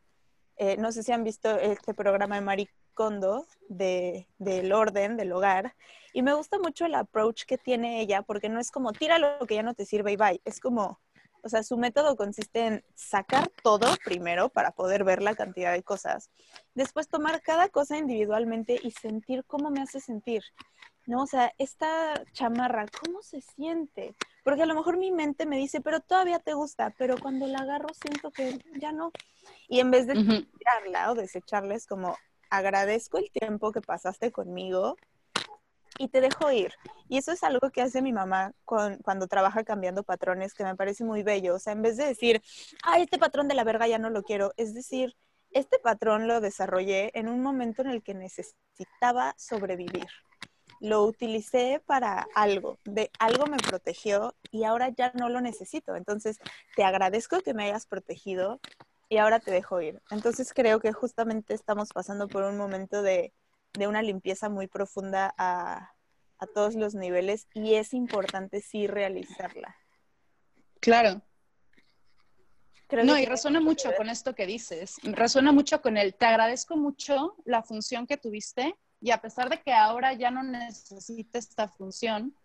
eh, 0.57 0.77
no 0.77 0.91
sé 0.91 1.01
si 1.01 1.11
han 1.11 1.23
visto 1.23 1.57
este 1.57 1.95
programa 1.95 2.35
de 2.35 2.41
Marie 2.41 2.69
Kondo 2.93 3.47
de, 3.67 4.27
del 4.37 4.71
orden, 4.71 5.17
del 5.17 5.31
hogar. 5.31 5.75
Y 6.13 6.21
me 6.21 6.35
gusta 6.35 6.59
mucho 6.59 6.85
el 6.85 6.93
approach 6.93 7.45
que 7.45 7.57
tiene 7.57 7.99
ella, 7.99 8.21
porque 8.21 8.47
no 8.47 8.59
es 8.59 8.69
como 8.69 8.93
tira 8.93 9.17
lo 9.17 9.39
que 9.47 9.55
ya 9.55 9.63
no 9.63 9.73
te 9.73 9.85
sirve 9.85 10.11
y 10.11 10.17
bye. 10.17 10.39
Es 10.45 10.59
como, 10.59 10.99
o 11.43 11.49
sea, 11.49 11.63
su 11.63 11.77
método 11.77 12.15
consiste 12.15 12.65
en 12.67 12.83
sacar 12.95 13.49
todo 13.63 13.87
primero 14.03 14.49
para 14.49 14.71
poder 14.71 15.03
ver 15.03 15.21
la 15.21 15.35
cantidad 15.35 15.71
de 15.73 15.83
cosas. 15.83 16.29
Después 16.75 17.07
tomar 17.07 17.41
cada 17.41 17.69
cosa 17.69 17.97
individualmente 17.97 18.79
y 18.81 18.91
sentir 18.91 19.43
cómo 19.45 19.69
me 19.69 19.81
hace 19.81 19.99
sentir. 19.99 20.43
¿no? 21.07 21.23
O 21.23 21.27
sea, 21.27 21.53
esta 21.57 22.23
chamarra, 22.33 22.85
¿cómo 23.03 23.21
se 23.21 23.41
siente? 23.41 24.15
Porque 24.43 24.63
a 24.63 24.65
lo 24.65 24.75
mejor 24.75 24.97
mi 24.97 25.11
mente 25.11 25.45
me 25.45 25.57
dice, 25.57 25.81
pero 25.81 25.99
todavía 25.99 26.39
te 26.39 26.53
gusta, 26.53 26.93
pero 26.97 27.15
cuando 27.17 27.47
la 27.47 27.59
agarro 27.59 27.89
siento 27.93 28.31
que 28.31 28.59
ya 28.79 28.91
no. 28.91 29.11
Y 29.67 29.79
en 29.79 29.91
vez 29.91 30.07
de 30.07 30.13
tirarla 30.13 31.11
o 31.11 31.15
desecharla, 31.15 31.75
es 31.75 31.85
como, 31.85 32.17
agradezco 32.49 33.17
el 33.17 33.31
tiempo 33.31 33.71
que 33.71 33.81
pasaste 33.81 34.31
conmigo 34.31 34.97
y 35.97 36.07
te 36.07 36.21
dejo 36.21 36.51
ir. 36.51 36.73
Y 37.09 37.17
eso 37.17 37.31
es 37.31 37.43
algo 37.43 37.69
que 37.71 37.81
hace 37.81 38.01
mi 38.01 38.13
mamá 38.13 38.53
cuando 38.65 39.27
trabaja 39.27 39.63
cambiando 39.63 40.03
patrones, 40.03 40.53
que 40.53 40.63
me 40.63 40.75
parece 40.75 41.03
muy 41.03 41.23
bello. 41.23 41.55
O 41.55 41.59
sea, 41.59 41.73
en 41.73 41.81
vez 41.81 41.97
de 41.97 42.05
decir, 42.05 42.41
ah, 42.83 42.99
este 42.99 43.17
patrón 43.17 43.47
de 43.47 43.55
la 43.55 43.63
verga 43.63 43.87
ya 43.87 43.99
no 43.99 44.09
lo 44.09 44.23
quiero, 44.23 44.53
es 44.57 44.73
decir, 44.73 45.15
este 45.51 45.79
patrón 45.79 46.27
lo 46.27 46.39
desarrollé 46.39 47.11
en 47.13 47.27
un 47.27 47.41
momento 47.41 47.81
en 47.81 47.89
el 47.89 48.01
que 48.01 48.13
necesitaba 48.13 49.33
sobrevivir 49.37 50.07
lo 50.81 51.03
utilicé 51.03 51.81
para 51.85 52.27
algo, 52.33 52.79
de 52.83 53.11
algo 53.19 53.45
me 53.45 53.57
protegió 53.57 54.35
y 54.51 54.63
ahora 54.63 54.89
ya 54.89 55.11
no 55.13 55.29
lo 55.29 55.39
necesito. 55.39 55.95
Entonces, 55.95 56.39
te 56.75 56.83
agradezco 56.83 57.39
que 57.41 57.53
me 57.53 57.65
hayas 57.65 57.85
protegido 57.85 58.59
y 59.07 59.17
ahora 59.17 59.39
te 59.39 59.51
dejo 59.51 59.79
ir. 59.79 60.01
Entonces, 60.09 60.51
creo 60.53 60.79
que 60.79 60.91
justamente 60.91 61.53
estamos 61.53 61.89
pasando 61.93 62.27
por 62.27 62.43
un 62.43 62.57
momento 62.57 63.03
de, 63.03 63.31
una 63.79 64.01
limpieza 64.01 64.49
muy 64.49 64.67
profunda 64.67 65.33
a, 65.37 65.93
todos 66.55 66.73
los 66.73 66.95
niveles 66.95 67.47
y 67.53 67.75
es 67.75 67.93
importante 67.93 68.61
sí 68.61 68.87
realizarla. 68.87 69.75
Claro. 70.79 71.21
no, 73.03 73.15
y 73.15 73.25
resuena 73.25 73.61
mucho 73.61 73.91
con 73.95 74.09
esto 74.09 74.33
que 74.33 74.47
dices. 74.47 74.95
Resuena 75.03 75.51
mucho 75.51 75.83
con 75.83 75.97
el, 75.97 76.15
te 76.15 76.25
agradezco 76.25 76.75
mucho 76.77 77.35
la 77.45 77.61
función 77.61 78.07
que 78.07 78.17
tuviste 78.17 78.75
y 78.99 79.11
a 79.11 79.21
pesar 79.21 79.51
de 79.51 79.61
que 79.61 79.71
ahora 79.71 80.13
ya 80.13 80.31
no 80.31 80.41
necesite 80.41 81.37
esta 81.37 81.67
función, 81.67 82.35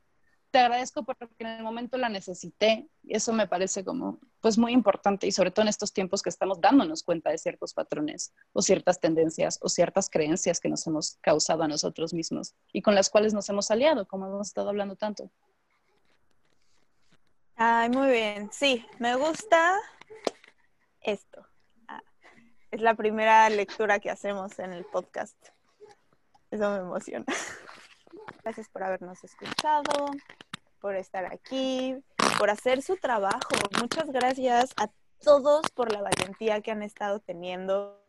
te 0.56 0.60
agradezco 0.60 1.04
porque 1.04 1.28
en 1.40 1.48
el 1.48 1.62
momento 1.62 1.98
la 1.98 2.08
necesité. 2.08 2.88
Eso 3.06 3.34
me 3.34 3.46
parece 3.46 3.84
como, 3.84 4.20
pues 4.40 4.56
muy 4.56 4.72
importante 4.72 5.26
y 5.26 5.32
sobre 5.32 5.50
todo 5.50 5.64
en 5.64 5.68
estos 5.68 5.92
tiempos 5.92 6.22
que 6.22 6.30
estamos 6.30 6.62
dándonos 6.62 7.02
cuenta 7.02 7.28
de 7.28 7.36
ciertos 7.36 7.74
patrones 7.74 8.32
o 8.54 8.62
ciertas 8.62 8.98
tendencias 8.98 9.58
o 9.60 9.68
ciertas 9.68 10.08
creencias 10.08 10.58
que 10.58 10.70
nos 10.70 10.86
hemos 10.86 11.18
causado 11.20 11.62
a 11.62 11.68
nosotros 11.68 12.14
mismos 12.14 12.54
y 12.72 12.80
con 12.80 12.94
las 12.94 13.10
cuales 13.10 13.34
nos 13.34 13.46
hemos 13.50 13.70
aliado, 13.70 14.08
como 14.08 14.28
hemos 14.28 14.48
estado 14.48 14.70
hablando 14.70 14.96
tanto. 14.96 15.30
Ay, 17.56 17.90
muy 17.90 18.08
bien. 18.08 18.48
Sí, 18.50 18.82
me 18.98 19.14
gusta 19.14 19.78
esto. 21.02 21.46
Ah, 21.86 22.00
es 22.70 22.80
la 22.80 22.94
primera 22.94 23.50
lectura 23.50 23.98
que 23.98 24.08
hacemos 24.08 24.58
en 24.58 24.72
el 24.72 24.86
podcast. 24.86 25.36
Eso 26.50 26.70
me 26.70 26.78
emociona. 26.78 27.26
Gracias 28.42 28.70
por 28.70 28.82
habernos 28.84 29.22
escuchado, 29.22 30.12
por 30.86 30.94
estar 30.94 31.24
aquí, 31.24 31.96
por 32.38 32.48
hacer 32.48 32.80
su 32.80 32.96
trabajo. 32.96 33.56
Muchas 33.80 34.08
gracias 34.08 34.70
a 34.76 34.88
todos 35.18 35.68
por 35.74 35.90
la 35.90 36.00
valentía 36.00 36.60
que 36.60 36.70
han 36.70 36.84
estado 36.84 37.18
teniendo, 37.18 38.04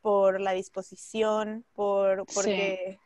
por 0.00 0.40
la 0.40 0.52
disposición, 0.52 1.66
por 1.74 2.24
porque 2.32 2.98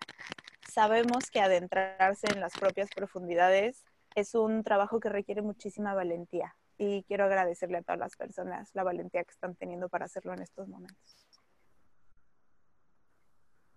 sabemos 0.72 1.32
que 1.32 1.40
adentrarse 1.40 2.28
en 2.32 2.38
las 2.38 2.52
propias 2.52 2.90
profundidades 2.94 3.82
es 4.14 4.36
un 4.36 4.62
trabajo 4.62 5.00
que 5.00 5.08
requiere 5.08 5.42
muchísima 5.42 5.94
valentía 5.94 6.54
y 6.76 7.02
quiero 7.02 7.24
agradecerle 7.24 7.78
a 7.78 7.82
todas 7.82 7.98
las 7.98 8.14
personas 8.14 8.70
la 8.72 8.84
valentía 8.84 9.24
que 9.24 9.32
están 9.32 9.56
teniendo 9.56 9.88
para 9.88 10.04
hacerlo 10.04 10.32
en 10.32 10.42
estos 10.42 10.68
momentos. 10.68 11.26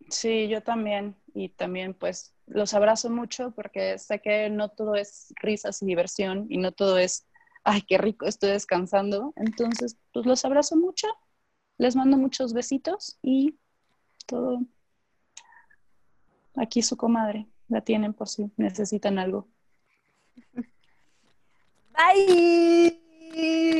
Sí, 0.08 0.48
yo 0.48 0.62
también. 0.62 1.16
Y 1.34 1.50
también 1.50 1.96
pues 1.96 2.36
los 2.54 2.74
abrazo 2.74 3.10
mucho 3.10 3.52
porque 3.52 3.98
sé 3.98 4.20
que 4.20 4.50
no 4.50 4.70
todo 4.70 4.96
es 4.96 5.34
risas 5.42 5.82
y 5.82 5.86
diversión 5.86 6.48
y 6.50 6.58
no 6.58 6.72
todo 6.72 6.98
es, 6.98 7.28
ay, 7.64 7.82
qué 7.82 7.98
rico, 7.98 8.26
estoy 8.26 8.52
descansando. 8.52 9.34
Entonces, 9.36 9.98
pues 10.14 10.26
los 10.26 10.46
abrazo 10.46 10.76
mucho, 10.76 11.08
les 11.78 11.96
mando 11.96 12.18
muchos 12.18 12.54
besitos 12.54 13.18
y 13.22 13.58
todo. 14.26 14.62
Aquí 16.56 16.82
su 16.82 16.98
comadre, 16.98 17.48
la 17.70 17.82
tienen 17.82 18.14
por 18.14 18.28
si 18.28 18.52
necesitan 18.58 19.18
algo. 19.18 19.48
Bye. 21.94 23.71